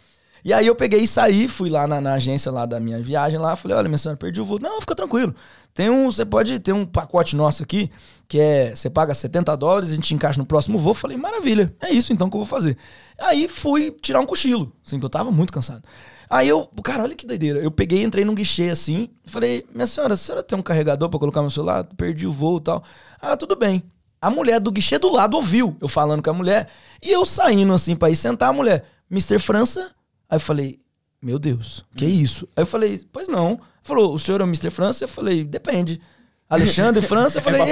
E 0.44 0.54
aí 0.54 0.66
eu 0.66 0.76
peguei 0.76 1.02
e 1.02 1.08
saí, 1.08 1.48
fui 1.48 1.70
lá 1.70 1.88
na, 1.88 2.00
na 2.00 2.14
agência 2.14 2.52
lá 2.52 2.66
da 2.66 2.80
minha 2.80 3.00
viagem 3.02 3.40
lá, 3.40 3.56
falei, 3.56 3.78
olha, 3.78 3.88
minha 3.88 3.98
senhora, 3.98 4.18
perdi 4.18 4.42
o 4.42 4.46
voo. 4.46 4.60
Não, 4.60 4.80
fica 4.80 4.96
tranquilo. 4.96 5.36
Tem 5.74 5.90
um, 5.90 6.10
você 6.10 6.26
pode 6.26 6.58
ter 6.60 6.74
um 6.74 6.86
pacote 6.86 7.36
nosso 7.36 7.62
aqui, 7.62 7.92
que 8.28 8.40
é, 8.40 8.76
você 8.76 8.90
paga 8.90 9.14
70 9.14 9.56
dólares, 9.56 9.92
a 9.92 9.96
gente 9.96 10.14
encaixa 10.16 10.40
no 10.40 10.46
próximo 10.46 10.80
voo. 10.80 10.94
Falei, 10.94 11.18
maravilha, 11.18 11.76
é 11.80 11.92
isso 11.92 12.12
então 12.12 12.30
que 12.30 12.36
eu 12.36 12.40
vou 12.40 12.48
fazer. 12.48 12.78
Aí 13.20 13.48
fui 13.48 13.92
tirar 13.92 14.20
um 14.20 14.26
cochilo, 14.26 14.72
assim, 14.86 15.00
que 15.00 15.06
eu 15.06 15.10
tava 15.10 15.32
muito 15.32 15.54
cansado. 15.54 15.84
Aí 16.30 16.48
eu, 16.48 16.68
cara, 16.84 17.04
olha 17.04 17.16
que 17.16 17.26
doideira. 17.26 17.60
Eu 17.60 17.72
peguei, 17.72 18.04
entrei 18.04 18.26
num 18.26 18.36
guichê 18.36 18.70
assim, 18.70 19.10
falei, 19.26 19.66
minha 19.74 19.88
senhora, 19.88 20.14
a 20.14 20.18
senhora 20.18 20.44
tem 20.44 20.58
um 20.58 20.62
carregador 20.62 21.10
pra 21.10 21.20
colocar 21.20 21.42
meu 21.42 21.50
celular? 21.50 21.84
Perdi 21.96 22.28
o 22.28 22.32
voo 22.32 22.58
e 22.58 22.62
tal. 22.62 22.84
Ah, 23.22 23.38
tudo 23.38 23.56
bem. 23.56 23.84
A 24.22 24.30
mulher 24.30 24.60
do 24.60 24.72
guichê 24.72 24.98
do 24.98 25.12
lado 25.12 25.36
ouviu 25.38 25.78
eu 25.80 25.88
falando 25.88 26.24
com 26.24 26.30
a 26.30 26.34
mulher. 26.34 26.70
E 27.02 27.12
eu 27.12 27.24
saindo 27.26 27.74
assim 27.74 27.96
pra 27.96 28.10
ir 28.10 28.16
sentar, 28.16 28.50
a 28.50 28.54
mulher, 28.54 28.86
Mr. 29.12 29.40
França. 29.40 29.92
Aí 30.30 30.38
eu 30.38 30.42
falei, 30.42 30.80
meu 31.22 31.40
Deus, 31.40 31.86
que 31.96 32.06
isso? 32.06 32.48
Aí 32.56 32.64
eu 32.64 32.68
falei, 32.68 33.06
pois 33.12 33.28
não. 33.28 33.60
Falou, 33.84 34.14
o 34.14 34.20
senhor 34.20 34.42
é 34.42 34.44
o 34.44 34.48
Mr. 34.48 34.70
França? 34.70 35.04
Eu 35.04 35.08
falei, 35.08 35.44
depende. 35.44 36.02
Alexandre 36.50 37.02
França? 37.02 37.38
Eu 37.38 37.42
falei, 37.44 37.62
pra 37.62 37.70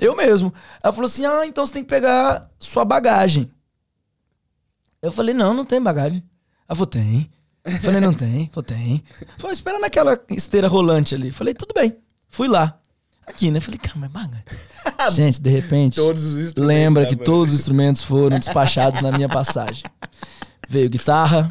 eu, 0.00 0.10
eu 0.10 0.16
mesmo. 0.16 0.52
Ela 0.82 0.92
falou 0.92 1.06
assim, 1.06 1.24
ah, 1.24 1.46
então 1.46 1.64
você 1.64 1.72
tem 1.72 1.82
que 1.82 1.88
pegar 1.88 2.50
sua 2.58 2.84
bagagem. 2.84 3.50
Eu 5.00 5.12
falei, 5.12 5.34
não, 5.34 5.54
não 5.54 5.64
tem 5.64 5.80
bagagem. 5.80 6.22
Ela 6.68 6.76
falou, 6.76 6.86
tem. 6.86 7.30
Eu 7.64 7.78
falei, 7.80 8.00
não 8.00 8.14
tem. 8.14 8.48
Falou, 8.52 8.64
tem. 8.64 9.04
Falei, 9.36 9.54
espera 9.54 9.78
naquela 9.78 10.20
esteira 10.30 10.68
rolante 10.68 11.14
ali. 11.14 11.30
Falei, 11.30 11.54
tudo 11.54 11.72
bem. 11.74 11.96
Fui 12.28 12.48
lá. 12.48 12.77
Aqui, 13.28 13.50
né? 13.50 13.60
Falei, 13.60 13.78
cara, 13.78 13.94
mas 13.96 14.10
bagagem. 14.10 14.44
Gente, 15.10 15.40
de 15.40 15.50
repente, 15.50 15.96
Todos 15.96 16.22
os 16.24 16.38
instrumentos 16.38 16.66
lembra 16.76 17.06
que 17.06 17.16
todos 17.16 17.52
os 17.54 17.60
instrumentos 17.60 18.02
foram 18.02 18.38
despachados 18.38 19.00
na 19.00 19.12
minha 19.12 19.28
passagem. 19.28 19.82
Veio 20.68 20.90
guitarra, 20.90 21.48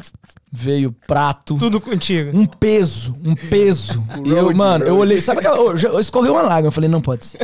veio 0.52 0.92
prato, 1.06 1.56
Tudo 1.56 1.80
contigo. 1.80 2.36
um 2.38 2.46
peso, 2.46 3.16
um 3.24 3.34
peso. 3.34 4.04
E 4.24 4.30
eu, 4.30 4.54
mano, 4.54 4.84
eu 4.84 4.96
olhei, 4.96 5.20
sabe 5.20 5.40
aquela. 5.40 5.76
já- 5.76 5.98
Escorreu 5.98 6.32
uma 6.34 6.42
lágrima. 6.42 6.68
Eu 6.68 6.72
falei, 6.72 6.88
não 6.88 7.00
pode 7.00 7.26
ser. 7.26 7.38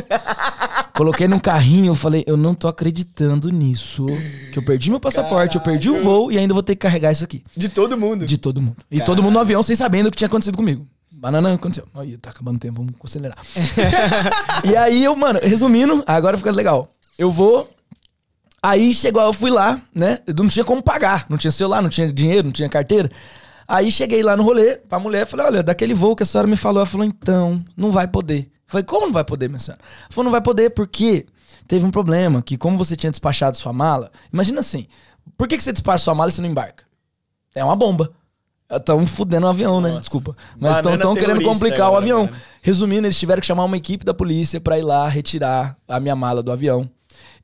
Coloquei 0.95 1.27
num 1.27 1.39
carrinho, 1.39 1.87
eu 1.87 1.95
falei, 1.95 2.23
eu 2.25 2.37
não 2.37 2.53
tô 2.53 2.67
acreditando 2.69 3.49
nisso. 3.49 4.05
Que 4.53 4.59
eu 4.59 4.63
perdi 4.63 4.89
meu 4.89 4.99
passaporte, 4.99 5.55
eu 5.57 5.61
perdi 5.61 5.89
o 5.89 6.01
voo 6.01 6.31
e 6.31 6.37
ainda 6.37 6.53
vou 6.53 6.63
ter 6.63 6.75
que 6.75 6.81
carregar 6.81 7.11
isso 7.11 7.23
aqui. 7.23 7.43
De 7.57 7.67
todo 7.67 7.97
mundo. 7.97 8.25
De 8.25 8.37
todo 8.37 8.61
mundo. 8.61 8.77
E 8.89 9.01
todo 9.01 9.21
mundo 9.21 9.33
no 9.33 9.39
avião 9.39 9.61
sem 9.61 9.75
sabendo 9.75 10.07
o 10.07 10.11
que 10.11 10.17
tinha 10.17 10.27
acontecido 10.27 10.55
comigo. 10.55 10.87
Banana 11.17 11.53
aconteceu. 11.53 11.87
Aí, 11.93 12.17
tá 12.17 12.29
acabando 12.29 12.57
o 12.57 12.59
tempo, 12.59 12.75
vamos 12.75 12.93
acelerar. 13.01 13.37
e 14.69 14.75
aí 14.75 15.01
eu, 15.01 15.15
mano, 15.15 15.39
resumindo, 15.41 16.03
agora 16.05 16.37
fica 16.37 16.51
legal. 16.51 16.89
Eu 17.17 17.31
vou. 17.31 17.69
Aí 18.61 18.93
chegou, 18.93 19.21
eu 19.21 19.31
fui 19.31 19.49
lá, 19.49 19.81
né? 19.93 20.19
Eu 20.27 20.33
não 20.33 20.49
tinha 20.49 20.65
como 20.65 20.83
pagar. 20.83 21.25
Não 21.29 21.37
tinha 21.37 21.51
celular, 21.51 21.81
não 21.81 21.89
tinha 21.89 22.11
dinheiro, 22.11 22.43
não 22.43 22.51
tinha 22.51 22.67
carteira. 22.67 23.09
Aí 23.65 23.89
cheguei 23.91 24.21
lá 24.21 24.35
no 24.35 24.43
rolê 24.43 24.75
pra 24.75 24.99
mulher, 24.99 25.25
falei, 25.25 25.45
olha, 25.45 25.63
daquele 25.63 25.93
voo 25.93 26.15
que 26.15 26.23
a 26.23 26.25
senhora 26.25 26.47
me 26.47 26.57
falou, 26.57 26.81
ela 26.81 26.85
falou, 26.85 27.05
então, 27.05 27.63
não 27.77 27.91
vai 27.91 28.07
poder. 28.07 28.41
Eu 28.41 28.49
falei, 28.67 28.83
como 28.83 29.05
não 29.05 29.13
vai 29.13 29.23
poder, 29.23 29.47
minha 29.47 29.59
senhora? 29.59 29.81
Ela 29.81 30.09
falou, 30.09 30.25
não 30.25 30.31
vai 30.31 30.41
poder 30.41 30.71
porque 30.71 31.25
teve 31.65 31.85
um 31.85 31.91
problema, 31.91 32.41
que 32.41 32.57
como 32.57 32.77
você 32.77 32.95
tinha 32.95 33.09
despachado 33.09 33.55
sua 33.55 33.71
mala, 33.71 34.11
imagina 34.31 34.59
assim, 34.59 34.85
por 35.37 35.47
que, 35.47 35.55
que 35.55 35.63
você 35.63 35.71
despacha 35.71 36.03
sua 36.03 36.13
mala 36.13 36.29
e 36.29 36.33
você 36.33 36.41
não 36.41 36.49
embarca? 36.49 36.83
É 37.55 37.63
uma 37.63 37.75
bomba. 37.75 38.11
Estão 38.69 39.05
fudendo 39.05 39.45
o 39.45 39.49
avião, 39.49 39.79
né? 39.79 39.89
Nossa. 39.89 40.01
Desculpa. 40.01 40.35
Mas 40.59 40.77
estão 40.77 40.97
Banana 40.97 41.19
querendo 41.19 41.43
complicar 41.43 41.81
o 41.81 41.95
agora, 41.95 42.01
avião. 42.01 42.25
né? 42.25 42.31
Resumindo, 42.61 43.05
eles 43.05 43.19
tiveram 43.19 43.39
que 43.39 43.45
chamar 43.45 43.63
uma 43.63 43.77
equipe 43.77 44.03
da 44.03 44.13
polícia 44.13 44.59
pra 44.59 44.79
ir 44.79 44.81
lá 44.81 45.07
retirar 45.07 45.75
a 45.87 45.99
minha 45.99 46.15
mala 46.15 46.41
do 46.41 46.51
avião. 46.51 46.89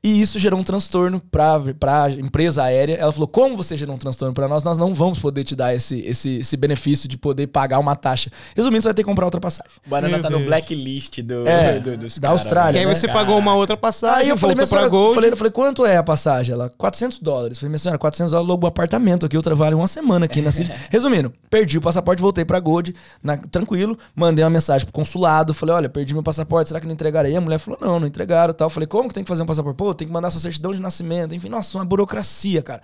E 0.04 0.20
isso 0.20 0.36
gerou 0.36 0.58
um 0.58 0.64
transtorno 0.64 1.20
pra, 1.30 1.60
pra 1.78 2.10
empresa 2.10 2.64
aérea. 2.64 2.94
Ela 2.96 3.12
falou: 3.12 3.28
como 3.28 3.56
você 3.56 3.76
gerou 3.76 3.94
um 3.94 3.98
transtorno 3.98 4.34
pra 4.34 4.48
nós, 4.48 4.64
nós 4.64 4.76
não 4.76 4.92
vamos 4.92 5.20
poder 5.20 5.44
te 5.44 5.54
dar 5.54 5.72
esse, 5.74 6.00
esse, 6.00 6.38
esse 6.38 6.56
benefício 6.56 7.08
de 7.08 7.16
poder 7.16 7.46
pagar 7.46 7.78
uma 7.78 7.94
taxa. 7.94 8.28
Resumindo, 8.56 8.82
você 8.82 8.88
vai 8.88 8.94
ter 8.94 9.02
que 9.04 9.08
comprar 9.08 9.24
outra 9.26 9.40
passagem. 9.40 9.70
O 9.86 9.90
Banana 9.90 10.14
Meu 10.14 10.22
tá 10.22 10.28
no 10.28 10.38
Deus. 10.38 10.48
blacklist 10.48 11.20
do, 11.22 11.46
É, 11.46 11.78
do- 11.78 11.96
dos 11.96 12.18
da 12.18 12.28
cara, 12.28 12.40
Austrália, 12.40 12.78
E 12.78 12.80
aí 12.80 12.86
né? 12.86 12.94
você 12.94 13.06
pagou 13.06 13.38
uma 13.38 13.54
outra 13.54 13.76
passagem, 13.76 14.22
Aí 14.24 14.28
eu 14.28 14.36
falei, 14.36 14.56
voltou 14.56 14.68
pra 14.70 14.78
senhora, 14.78 14.88
Gold. 14.88 15.14
falei, 15.14 15.30
eu 15.30 15.36
falei, 15.36 15.50
quanto 15.52 15.86
é 15.86 15.96
a 15.96 16.02
passagem? 16.02 16.52
Ela, 16.52 16.68
400 16.76 17.20
dólares. 17.20 17.56
Eu 17.56 17.60
falei, 17.60 17.70
minha 17.70 17.78
senhora, 17.78 17.98
400 17.98 18.32
dólares, 18.32 18.48
logo 18.48 18.66
um 18.66 18.68
apartamento 18.68 19.24
aqui, 19.26 19.36
eu 19.36 19.42
trabalho 19.42 19.76
uma 19.76 19.86
semana 19.86 20.24
aqui 20.24 20.42
na 20.42 20.50
cidade. 20.52 20.80
Resumindo, 20.90 21.32
perdi 21.48 21.78
o 21.78 21.80
passaporte, 21.80 22.20
voltei 22.20 22.44
pra 22.44 22.58
Gold, 22.58 22.92
na- 23.22 23.36
tranquilo, 23.36 23.96
mandei 24.16 24.42
uma 24.44 24.50
mensagem 24.50 24.84
pro 24.84 24.92
consulado, 24.92 25.54
falei, 25.54 25.76
olha, 25.76 25.88
perdi 25.88 26.12
meu 26.12 26.24
passaporte, 26.24 26.68
será 26.68 26.80
que 26.80 26.86
não 26.86 26.92
entregaram 26.94 27.28
aí? 27.28 27.36
A 27.36 27.40
mulher 27.40 27.58
falou, 27.58 27.78
não, 27.80 28.00
não 28.00 28.06
entregaram 28.08 28.50
e 28.50 28.54
tal. 28.54 28.66
Eu 28.66 28.70
falei, 28.70 28.88
como 28.88 29.08
que 29.08 29.14
tem 29.14 29.22
que 29.22 29.28
fazer 29.28 29.44
um 29.44 29.46
passaporte? 29.46 29.76
Pô, 29.76 29.91
tem 29.94 30.06
que 30.06 30.12
mandar 30.12 30.30
sua 30.30 30.40
certidão 30.40 30.72
de 30.72 30.80
nascimento, 30.80 31.34
enfim, 31.34 31.48
nossa, 31.48 31.78
uma 31.78 31.84
burocracia, 31.84 32.62
cara. 32.62 32.82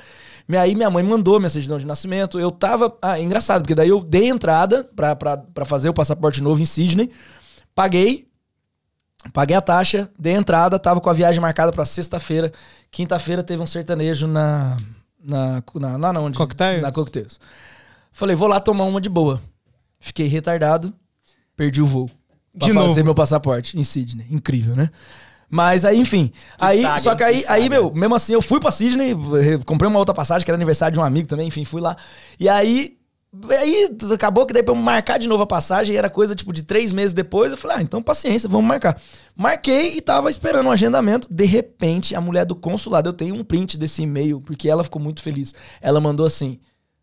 E 0.48 0.56
aí 0.56 0.74
minha 0.74 0.90
mãe 0.90 1.02
mandou 1.02 1.38
minha 1.38 1.50
certidão 1.50 1.78
de 1.78 1.86
nascimento, 1.86 2.38
eu 2.38 2.50
tava, 2.50 2.96
ah, 3.02 3.18
engraçado, 3.20 3.62
porque 3.62 3.74
daí 3.74 3.88
eu 3.88 4.00
dei 4.00 4.28
entrada 4.28 4.84
pra, 4.96 5.14
pra, 5.14 5.36
pra 5.36 5.64
fazer 5.64 5.88
o 5.88 5.94
passaporte 5.94 6.42
novo 6.42 6.60
em 6.60 6.66
Sydney, 6.66 7.10
paguei, 7.74 8.28
Paguei 9.32 9.56
a 9.56 9.60
taxa, 9.60 10.08
dei 10.18 10.34
a 10.36 10.38
entrada, 10.38 10.78
tava 10.78 11.00
com 11.00 11.10
a 11.10 11.12
viagem 11.12 11.40
marcada 11.40 11.72
pra 11.72 11.84
sexta-feira. 11.84 12.52
Quinta-feira 12.90 13.42
teve 13.42 13.60
um 13.60 13.66
sertanejo 13.66 14.26
na. 14.26 14.76
Na. 15.20 15.62
na, 15.74 15.98
na, 15.98 16.12
na 16.12 16.20
onde? 16.20 16.38
Cocktails? 16.38 16.82
Na 16.82 16.92
Cocktails. 16.92 17.40
Falei, 18.12 18.36
vou 18.36 18.48
lá 18.48 18.60
tomar 18.60 18.84
uma 18.84 19.00
de 19.00 19.08
boa. 19.08 19.42
Fiquei 19.98 20.28
retardado, 20.28 20.94
perdi 21.56 21.82
o 21.82 21.86
voo. 21.86 22.08
Pra 22.56 22.68
De 22.68 22.72
fazer 22.74 22.88
novo. 22.88 23.04
meu 23.04 23.14
passaporte 23.14 23.78
em 23.78 23.82
Sydney. 23.82 24.26
Incrível, 24.30 24.76
né? 24.76 24.90
Mas 25.50 25.84
aí, 25.84 25.98
enfim. 25.98 26.30
aí, 26.60 26.82
saga, 26.82 27.00
só 27.00 27.14
que 27.14 27.22
aí, 27.22 27.42
Que 27.42 27.50
aí, 27.50 27.68
meu, 27.68 27.92
mesmo 27.92 28.14
assim, 28.14 28.34
eu 28.34 28.42
fui 28.42 28.60
pra 28.60 28.70
Sydney, 28.70 29.16
comprei 29.64 29.88
uma 29.88 29.98
outra 29.98 30.14
passagem, 30.14 30.44
que 30.44 30.50
era 30.50 30.56
aniversário 30.56 30.94
de 30.94 31.00
um 31.00 31.02
amigo 31.02 31.26
também, 31.26 31.48
enfim, 31.48 31.64
fui 31.64 31.80
lá. 31.80 31.96
E 32.38 32.48
aí. 32.48 32.96
Aí 33.60 33.94
acabou 34.10 34.46
que 34.46 34.54
daí 34.54 34.62
pra 34.62 34.72
eu 34.72 34.76
marcar 34.76 35.18
de 35.18 35.28
novo 35.28 35.42
a 35.42 35.46
passagem, 35.46 35.94
era 35.94 36.08
coisa 36.08 36.34
tipo 36.34 36.50
de 36.50 36.62
três 36.62 36.92
meses 36.92 37.12
depois. 37.12 37.52
Eu 37.52 37.58
falei, 37.58 37.76
ah, 37.76 37.82
então 37.82 38.02
paciência, 38.02 38.48
vamos 38.48 38.66
marcar. 38.66 38.98
Marquei 39.36 39.98
e 39.98 40.00
tava 40.00 40.30
esperando 40.30 40.66
um 40.66 40.72
agendamento. 40.72 41.28
De 41.30 41.44
repente, 41.44 42.14
a 42.14 42.22
mulher 42.22 42.46
do 42.46 42.56
consulado, 42.56 43.10
eu 43.10 43.12
tenho 43.12 43.34
um 43.34 43.44
print 43.44 43.76
desse 43.76 44.00
e-mail, 44.00 44.40
porque 44.40 44.66
ela 44.66 44.82
ficou 44.82 45.00
muito 45.00 45.20
feliz. 45.20 45.54
Ela 45.82 46.00
mandou 46.00 46.24
assim: 46.24 46.58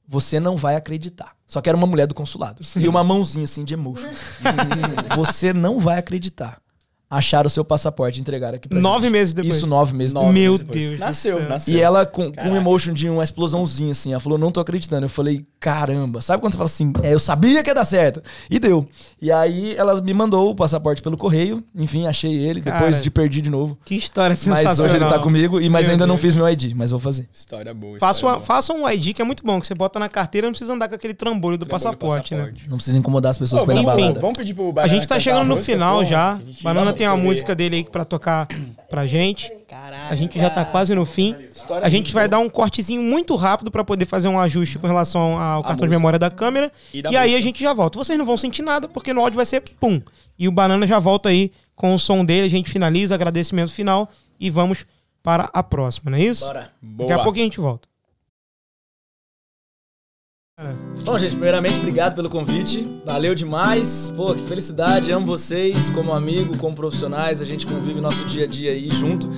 Você 0.07 0.39
não 0.39 0.57
vai 0.57 0.76
acreditar. 0.76 1.35
Só 1.47 1.61
que 1.61 1.69
era 1.69 1.77
uma 1.77 1.85
mulher 1.85 2.07
do 2.07 2.15
consulado. 2.15 2.63
E 2.76 2.88
uma 2.88 3.03
mãozinha 3.03 3.45
assim 3.45 3.63
de 3.63 3.76
emotion. 3.76 4.09
Você 5.15 5.53
não 5.53 5.77
vai 5.77 5.99
acreditar. 5.99 6.59
Acharam 7.07 7.45
o 7.45 7.49
seu 7.49 7.64
passaporte 7.64 8.18
e 8.18 8.22
entregaram 8.22 8.56
aqui 8.56 8.68
pra 8.68 8.80
Nove 8.80 9.03
gente. 9.03 9.11
meses 9.11 9.34
depois. 9.34 9.56
Isso, 9.57 9.68
nove 9.68 9.94
meses 9.95 10.11
Nove. 10.14 10.34
Meu 10.34 10.57
depois. 10.57 10.80
Deus 10.80 10.94
do 10.94 10.99
Nasceu, 10.99 11.40
nasceu. 11.48 11.73
E 11.76 11.80
ela 11.80 12.03
com, 12.06 12.32
com 12.32 12.49
um 12.49 12.56
emotion 12.56 12.94
de 12.94 13.07
uma 13.07 13.23
explosãozinha, 13.23 13.91
assim. 13.91 14.11
Ela 14.11 14.19
falou, 14.19 14.38
não 14.40 14.52
tô 14.52 14.60
acreditando. 14.60 15.06
Eu 15.06 15.10
falei, 15.10 15.45
caramba. 15.60 16.19
Sabe 16.22 16.41
quando 16.41 16.53
você 16.53 16.57
fala 16.57 16.68
assim, 16.68 16.91
é, 17.03 17.14
eu 17.14 17.19
sabia 17.19 17.61
que 17.64 17.69
ia 17.69 17.76
dar 17.76 17.86
certo. 17.86 18.23
E 18.49 18.57
deu. 18.60 18.88
E 19.22 19.32
aí 19.32 19.76
ela 19.77 20.02
me 20.02 20.14
mandou 20.15 20.49
o 20.49 20.56
passaporte 20.56 21.02
pelo 21.02 21.15
correio. 21.15 21.64
Enfim, 21.76 22.07
achei 22.07 22.34
ele. 22.34 22.60
Cara. 22.61 22.80
Depois 22.80 23.02
de 23.03 23.11
perdi 23.11 23.40
de 23.40 23.52
novo. 23.52 23.77
Que 23.86 23.95
história 23.95 24.36
sensacional. 24.36 24.64
Mas 24.76 24.80
hoje 24.80 24.95
ele 24.98 25.06
tá 25.06 25.19
comigo. 25.19 25.61
E, 25.61 25.69
mas 25.69 25.86
Meu 25.86 25.94
ainda 25.94 26.07
não 26.07 26.15
Deus. 26.15 26.22
fiz 26.22 26.36
meu 26.36 26.49
ID. 26.49 26.73
Mas 26.76 26.90
vou 26.90 26.99
fazer. 26.99 27.30
História 27.32 27.72
boa. 27.73 27.99
Faça, 27.99 28.18
história 28.19 28.38
uma, 28.40 28.44
faça 28.45 28.73
um 28.73 28.90
ID 28.90 29.14
que 29.14 29.22
é 29.22 29.26
muito 29.26 29.44
bom, 29.45 29.61
que 29.61 29.68
você 29.68 29.76
bota 29.76 29.99
na 29.99 30.10
carteira 30.10 30.48
e 30.48 30.49
não 30.49 30.53
precisa 30.53 30.73
andar 30.73 30.90
com 30.90 30.95
aquele 30.95 31.14
trambolho 31.14 31.56
do. 31.57 31.65
Trambolho 31.68 31.84
passaporte, 31.98 32.34
né? 32.34 32.52
Não 32.68 32.77
precisa 32.77 32.98
incomodar 32.98 33.30
as 33.30 33.38
pessoas 33.38 33.61
Ô, 33.61 33.65
pela 33.68 33.80
enfim. 33.80 33.86
balada. 33.95 34.19
vamos 34.19 34.38
pedir 34.38 34.56
pro 34.56 34.73
A 34.77 34.88
gente 34.88 35.07
tá 35.07 35.19
chegando 35.19 35.45
no 35.48 35.56
final 35.57 36.03
já. 36.03 36.34
a 36.34 36.38
gente- 36.38 36.64
Banana 36.64 36.86
vamos 36.86 36.94
tem 36.95 37.07
uma 37.07 37.17
música 37.17 37.53
dele 37.53 37.76
aí 37.77 37.84
pra 37.84 38.03
tocar 38.05 38.47
pra 38.89 39.05
gente. 39.05 39.51
Caraca. 39.67 40.13
A 40.13 40.15
gente 40.15 40.38
já 40.39 40.49
tá 40.49 40.63
quase 40.65 40.95
no 40.95 41.05
fim. 41.05 41.35
A 41.81 41.89
gente 41.89 42.13
vai 42.13 42.27
dar 42.27 42.39
um 42.39 42.49
cortezinho 42.49 43.01
muito 43.03 43.35
rápido 43.35 43.69
pra 43.69 43.84
poder 43.84 44.05
fazer 44.05 44.27
um 44.27 44.39
ajuste 44.39 44.80
com 44.80 44.88
relação 44.88 45.39
ao 45.39 45.63
cartão 45.63 45.88
de 45.88 45.91
memória 45.93 46.17
da 46.17 46.30
câmera. 46.30 46.72
E 46.93 46.99
E, 46.99 47.01
da 47.01 47.09
aí 47.09 47.15
música. 47.15 47.38
a 47.38 47.41
gente 47.41 47.63
já 47.63 47.73
volta. 47.73 47.97
Vocês 47.99 48.17
não 48.17 48.26
vão 48.26 48.38
sentir 48.38 48.61
nada, 48.61 48.88
porque 48.88 49.13
no 49.13 49.22
áudio 49.22 49.38
vai 49.38 49.45
ser 49.45 49.61
pum. 49.80 50.01
E 50.39 50.47
o 50.47 50.51
Banana 50.51 50.85
já 50.88 50.99
volta 50.99 51.30
aí 51.30 51.51
com 51.76 51.93
o 51.93 51.99
som 51.99 52.23
dele. 52.26 52.47
A 52.47 52.49
gente 52.49 52.69
finaliza, 52.69 53.15
agradecimento 53.15 53.72
final 53.72 54.09
e 54.39 54.49
vamos 54.49 54.85
para 55.23 55.49
a 55.53 55.63
próxima, 55.63 56.11
não 56.11 56.17
é 56.17 56.22
isso? 56.23 56.45
Bora. 56.45 56.72
Daqui 56.81 57.11
a 57.11 57.19
pouquinho 57.19 57.45
a 57.45 57.49
gente 57.49 57.59
volta. 57.59 57.88
Bom, 61.03 61.19
gente, 61.19 61.32
primeiramente, 61.32 61.80
obrigado 61.80 62.15
pelo 62.15 62.30
convite. 62.30 62.88
Valeu 63.03 63.36
demais. 63.36 64.10
Pô, 64.15 64.34
que 64.34 64.41
felicidade. 64.44 65.11
Amo 65.11 65.26
vocês 65.26 65.90
como 65.90 66.14
amigo, 66.14 66.57
como 66.57 66.73
profissionais. 66.73 67.41
A 67.41 67.45
gente 67.45 67.68
convive 67.68 67.99
nosso 67.99 68.23
dia 68.23 68.45
a 68.45 68.48
dia 68.48 68.72
aí 68.72 68.90
junto. 68.90 69.30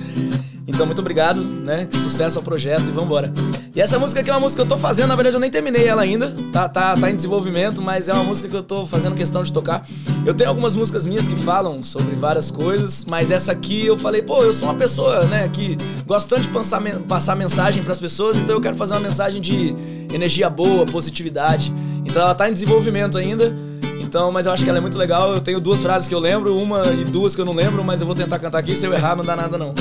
Então, 0.68 0.84
muito 0.84 1.00
obrigado, 1.00 1.42
né? 1.42 1.88
Sucesso 1.90 2.38
ao 2.38 2.44
projeto 2.44 2.86
e 2.88 2.90
vambora. 2.90 3.32
E 3.74 3.80
essa 3.80 3.98
música 3.98 4.20
aqui 4.20 4.28
é 4.28 4.32
uma 4.34 4.40
música 4.40 4.62
que 4.62 4.66
eu 4.66 4.76
tô 4.76 4.80
fazendo, 4.80 5.08
na 5.08 5.16
verdade 5.16 5.34
eu 5.36 5.40
nem 5.40 5.50
terminei 5.50 5.86
ela 5.86 6.02
ainda. 6.02 6.34
Tá, 6.52 6.68
tá, 6.68 6.94
tá 6.94 7.10
em 7.10 7.14
desenvolvimento, 7.14 7.80
mas 7.80 8.08
é 8.08 8.12
uma 8.12 8.24
música 8.24 8.48
que 8.48 8.56
eu 8.56 8.62
tô 8.62 8.86
fazendo 8.86 9.14
questão 9.14 9.42
de 9.42 9.50
tocar. 9.50 9.88
Eu 10.26 10.34
tenho 10.34 10.50
algumas 10.50 10.76
músicas 10.76 11.06
minhas 11.06 11.26
que 11.26 11.36
falam 11.36 11.82
sobre 11.82 12.14
várias 12.14 12.50
coisas, 12.50 13.04
mas 13.06 13.30
essa 13.30 13.50
aqui 13.52 13.86
eu 13.86 13.96
falei, 13.96 14.20
pô, 14.20 14.42
eu 14.42 14.52
sou 14.52 14.68
uma 14.68 14.74
pessoa, 14.74 15.24
né, 15.24 15.48
que 15.48 15.78
gosto 16.06 16.28
tanto 16.28 16.42
de 16.42 16.48
passar, 16.48 16.82
passar 17.08 17.34
mensagem 17.34 17.82
pras 17.82 17.98
pessoas, 17.98 18.36
então 18.36 18.54
eu 18.54 18.60
quero 18.60 18.76
fazer 18.76 18.94
uma 18.94 19.00
mensagem 19.00 19.40
de 19.40 19.74
energia 20.12 20.50
boa, 20.50 20.84
positividade. 20.84 21.72
Então 22.04 22.20
ela 22.20 22.34
tá 22.34 22.48
em 22.48 22.52
desenvolvimento 22.52 23.16
ainda. 23.16 23.54
Então, 24.00 24.32
mas 24.32 24.46
eu 24.46 24.52
acho 24.52 24.64
que 24.64 24.70
ela 24.70 24.78
é 24.78 24.82
muito 24.82 24.96
legal. 24.96 25.34
Eu 25.34 25.40
tenho 25.40 25.60
duas 25.60 25.80
frases 25.80 26.08
que 26.08 26.14
eu 26.14 26.18
lembro, 26.18 26.56
uma 26.56 26.82
e 26.94 27.04
duas 27.04 27.34
que 27.34 27.40
eu 27.40 27.44
não 27.44 27.52
lembro, 27.52 27.84
mas 27.84 28.00
eu 28.00 28.06
vou 28.06 28.16
tentar 28.16 28.38
cantar 28.38 28.58
aqui. 28.58 28.74
Se 28.74 28.86
eu 28.86 28.94
errar, 28.94 29.14
não 29.14 29.24
dá 29.24 29.36
nada 29.36 29.58
não. 29.58 29.74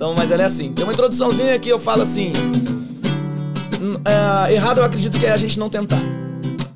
Então, 0.00 0.14
mas 0.16 0.30
ela 0.30 0.44
é 0.44 0.46
assim. 0.46 0.72
Tem 0.72 0.82
uma 0.82 0.94
introduçãozinha 0.94 1.58
que 1.58 1.68
eu 1.68 1.78
falo 1.78 2.00
assim. 2.00 2.32
"Hum, 3.78 3.96
é, 4.02 4.54
errado 4.54 4.78
eu 4.78 4.84
acredito 4.84 5.18
que 5.20 5.26
é 5.26 5.30
a 5.30 5.36
gente 5.36 5.58
não 5.58 5.68
tentar. 5.68 6.00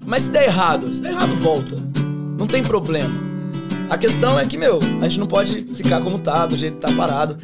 Mas 0.04 0.24
se 0.24 0.30
der 0.30 0.44
errado, 0.44 0.92
se 0.92 1.00
der 1.00 1.12
errado, 1.12 1.34
volta. 1.36 1.74
Não 2.38 2.46
tem 2.46 2.62
problema. 2.62 3.14
A 3.88 3.96
questão 3.96 4.38
é 4.38 4.44
que, 4.44 4.58
meu, 4.58 4.78
a 5.00 5.08
gente 5.08 5.18
não 5.18 5.26
pode 5.26 5.62
ficar 5.74 6.02
como 6.02 6.18
tá, 6.18 6.44
do 6.44 6.54
jeito 6.54 6.74
que 6.74 6.86
tá 6.86 6.92
parado. 6.92 7.38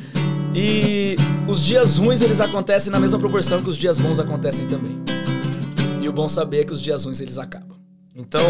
E 0.55 1.16
os 1.48 1.65
dias 1.65 1.97
ruins, 1.97 2.20
eles 2.20 2.43
acontecem 2.43 2.93
na 2.93 3.01
mesma 3.01 3.19
proporção 3.19 3.62
que 3.62 3.70
os 3.70 3.78
dias 3.78 3.97
bons 3.97 4.20
acontecem 4.20 4.66
também. 4.66 4.98
E 6.02 6.07
o 6.07 6.12
bom 6.12 6.28
saber 6.28 6.61
é 6.61 6.65
que 6.65 6.74
os 6.74 6.82
dias 6.82 7.07
ruins, 7.07 7.23
eles 7.23 7.39
acabam. 7.39 7.78
Então, 8.15 8.43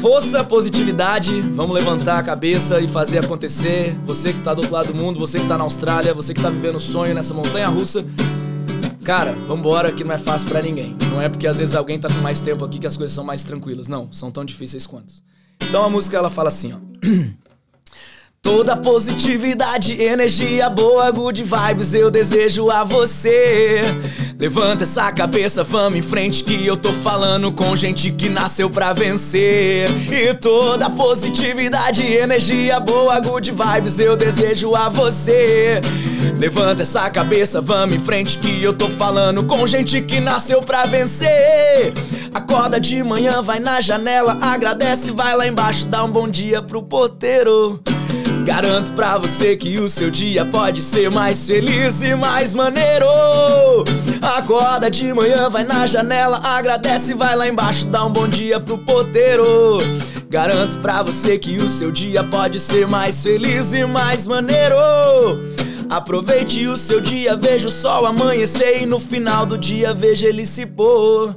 Força, 0.00 0.44
positividade, 0.44 1.40
vamos 1.40 1.74
levantar 1.74 2.18
a 2.18 2.22
cabeça 2.22 2.80
e 2.80 2.86
fazer 2.86 3.18
acontecer. 3.18 3.98
Você 4.06 4.32
que 4.32 4.40
tá 4.40 4.54
do 4.54 4.58
outro 4.58 4.72
lado 4.72 4.92
do 4.92 4.94
mundo, 4.94 5.18
você 5.18 5.40
que 5.40 5.46
tá 5.46 5.58
na 5.58 5.64
Austrália, 5.64 6.14
você 6.14 6.32
que 6.32 6.40
tá 6.40 6.48
vivendo 6.48 6.76
o 6.76 6.80
sonho 6.80 7.12
nessa 7.12 7.34
montanha 7.34 7.66
russa. 7.66 8.04
Cara, 9.04 9.32
vambora 9.32 9.90
que 9.90 10.04
não 10.04 10.14
é 10.14 10.18
fácil 10.18 10.48
pra 10.48 10.62
ninguém. 10.62 10.96
Não 11.10 11.20
é 11.20 11.28
porque 11.28 11.48
às 11.48 11.58
vezes 11.58 11.74
alguém 11.74 11.98
tá 11.98 12.08
com 12.08 12.20
mais 12.20 12.40
tempo 12.40 12.64
aqui 12.64 12.78
que 12.78 12.86
as 12.86 12.96
coisas 12.96 13.12
são 13.12 13.24
mais 13.24 13.42
tranquilas. 13.42 13.88
Não, 13.88 14.12
são 14.12 14.30
tão 14.30 14.44
difíceis 14.44 14.86
quanto. 14.86 15.12
Então 15.68 15.84
a 15.84 15.90
música 15.90 16.16
ela 16.16 16.30
fala 16.30 16.48
assim, 16.48 16.72
ó. 16.72 16.78
Toda 18.48 18.74
positividade, 18.74 20.00
energia 20.02 20.70
boa, 20.70 21.10
good 21.10 21.44
vibes 21.44 21.92
eu 21.92 22.10
desejo 22.10 22.70
a 22.70 22.82
você. 22.82 23.82
Levanta 24.38 24.84
essa 24.84 25.12
cabeça, 25.12 25.62
vamos 25.62 25.98
em 25.98 26.02
frente 26.02 26.42
que 26.42 26.66
eu 26.66 26.74
tô 26.74 26.90
falando 26.90 27.52
com 27.52 27.76
gente 27.76 28.10
que 28.10 28.30
nasceu 28.30 28.70
pra 28.70 28.94
vencer. 28.94 29.86
E 30.10 30.32
toda 30.32 30.88
positividade, 30.88 32.02
energia 32.02 32.80
boa, 32.80 33.20
good 33.20 33.52
vibes 33.52 33.98
eu 33.98 34.16
desejo 34.16 34.74
a 34.74 34.88
você. 34.88 35.82
Levanta 36.38 36.80
essa 36.80 37.10
cabeça, 37.10 37.60
vamos 37.60 37.96
em 37.96 37.98
frente 37.98 38.38
que 38.38 38.62
eu 38.62 38.72
tô 38.72 38.88
falando 38.88 39.44
com 39.44 39.66
gente 39.66 40.00
que 40.00 40.20
nasceu 40.20 40.62
pra 40.62 40.86
vencer. 40.86 41.92
Acorda 42.32 42.80
de 42.80 43.02
manhã, 43.02 43.42
vai 43.42 43.60
na 43.60 43.78
janela, 43.82 44.38
agradece, 44.40 45.10
vai 45.10 45.36
lá 45.36 45.46
embaixo, 45.46 45.84
dá 45.84 46.02
um 46.02 46.10
bom 46.10 46.26
dia 46.26 46.62
pro 46.62 46.82
porteiro. 46.82 47.82
Garanto 48.44 48.92
pra 48.92 49.18
você 49.18 49.56
que 49.56 49.78
o 49.78 49.88
seu 49.88 50.10
dia 50.10 50.44
pode 50.44 50.80
ser 50.80 51.10
mais 51.10 51.46
feliz 51.46 52.02
e 52.02 52.14
mais 52.14 52.54
maneiro. 52.54 53.06
Acorda 54.22 54.90
de 54.90 55.12
manhã, 55.12 55.50
vai 55.50 55.64
na 55.64 55.86
janela, 55.86 56.40
agradece, 56.42 57.12
vai 57.14 57.36
lá 57.36 57.46
embaixo, 57.46 57.86
dá 57.86 58.04
um 58.04 58.10
bom 58.10 58.26
dia 58.26 58.58
pro 58.58 58.78
porteiro. 58.78 59.78
Garanto 60.30 60.78
pra 60.78 61.02
você 61.02 61.38
que 61.38 61.56
o 61.58 61.68
seu 61.68 61.90
dia 61.90 62.24
pode 62.24 62.58
ser 62.58 62.86
mais 62.88 63.22
feliz 63.22 63.72
e 63.72 63.84
mais 63.84 64.26
maneiro. 64.26 64.76
Aproveite 65.90 66.66
o 66.66 66.76
seu 66.76 67.00
dia, 67.00 67.34
veja 67.34 67.68
o 67.68 67.70
sol 67.70 68.04
amanhecer 68.04 68.82
e 68.82 68.86
no 68.86 68.98
final 68.98 69.46
do 69.46 69.56
dia 69.56 69.94
veja 69.94 70.26
ele 70.26 70.44
se 70.44 70.66
pôr. 70.66 71.34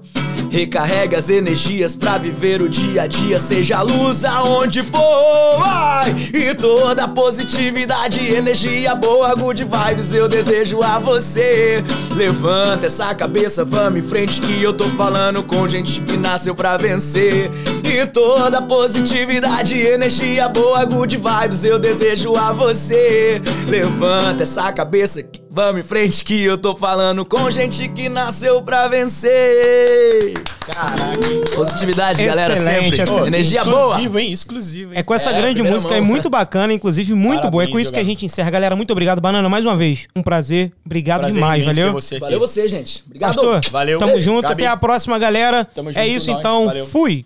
Recarrega 0.52 1.18
as 1.18 1.30
energias 1.30 1.96
pra 1.96 2.18
viver 2.18 2.62
o 2.62 2.68
dia 2.68 3.04
a 3.04 3.08
dia, 3.08 3.40
seja 3.40 3.78
a 3.78 3.82
luz 3.82 4.26
aonde 4.26 4.84
for. 4.84 5.64
Ai, 5.66 6.14
e 6.34 6.54
toda 6.54 7.08
positividade, 7.08 8.20
energia 8.20 8.94
boa, 8.94 9.34
good 9.34 9.64
vibes 9.64 10.14
eu 10.14 10.28
desejo 10.28 10.84
a 10.84 11.00
você. 11.00 11.82
Levanta 12.18 12.88
essa 12.88 13.16
cabeça, 13.16 13.64
vamos 13.64 14.00
em 14.00 14.02
frente 14.02 14.42
que 14.42 14.62
eu 14.62 14.74
tô 14.74 14.84
falando 14.90 15.42
com 15.42 15.66
gente 15.66 16.02
que 16.02 16.18
nasceu 16.18 16.54
pra 16.54 16.76
vencer. 16.76 17.50
E 17.86 18.06
toda 18.06 18.62
positividade, 18.62 19.80
energia 19.80 20.50
boa, 20.50 20.84
good 20.84 21.16
vibes 21.16 21.64
eu 21.64 21.80
desejo 21.80 22.36
a 22.36 22.52
você. 22.52 23.42
Levanta 23.70 24.44
essa 24.44 24.70
cabeça, 24.74 25.24
vamos 25.54 25.82
em 25.82 25.84
frente 25.84 26.24
que 26.24 26.42
eu 26.44 26.58
tô 26.58 26.74
falando 26.76 27.26
com 27.26 27.52
gente 27.52 27.88
que 27.90 28.08
nasceu 28.08 28.62
pra 28.62 28.88
vencer. 28.88 30.34
Caraca. 30.66 31.56
Positividade, 31.56 32.24
galera, 32.24 32.54
Excelente, 32.54 32.82
sempre. 32.98 33.02
excelente. 33.02 33.28
Energia 33.28 33.64
boa. 33.66 33.78
Exclusivo, 33.88 34.20
hein? 34.20 34.32
Exclusivo, 34.32 34.94
hein? 34.94 35.00
É 35.00 35.04
com 35.04 35.14
essa 35.14 35.30
É, 35.32 35.38
grande 35.38 35.62
música, 35.62 35.90
mão. 35.90 35.98
é 35.98 36.02
muito 36.02 36.30
bacana, 36.30 36.72
inclusive 36.74 37.14
muito 37.14 37.50
boa. 37.50 37.64
É 37.64 37.68
com 37.68 37.72
Parabéns, 37.72 37.82
isso 37.88 37.94
que 37.94 38.00
a 38.00 38.04
gente 38.04 38.26
encerra. 38.26 38.50
Galera, 38.50 38.76
muito 38.76 38.92
obrigado. 38.92 39.20
Banana, 39.20 39.48
mais 39.50 39.66
uma 39.66 39.76
vez, 39.76 40.08
um 40.16 40.24
prazer. 40.24 40.72
Obrigado 40.86 41.20
Prazer 41.22 41.36
demais, 41.36 41.66
valeu? 41.66 41.92
você 41.94 42.16
aqui. 42.16 42.22
Valeu 42.22 42.40
você, 42.40 42.68
gente. 42.68 43.04
Obrigado. 43.06 43.36
Pastor, 43.36 43.62
Valeu. 43.72 44.00
tamo 44.00 44.14
Beijo. 44.14 44.26
junto. 44.32 44.44
Gabi. 44.44 44.64
Até 44.64 44.68
a 44.72 44.78
próxima, 44.78 45.20
galera. 45.20 45.66
Tamo 45.66 45.90
é 45.90 45.94
junto, 45.94 46.08
isso, 46.08 46.30
nós. 46.32 46.40
então. 46.40 46.66
Valeu. 46.68 46.86
Fui. 46.86 47.26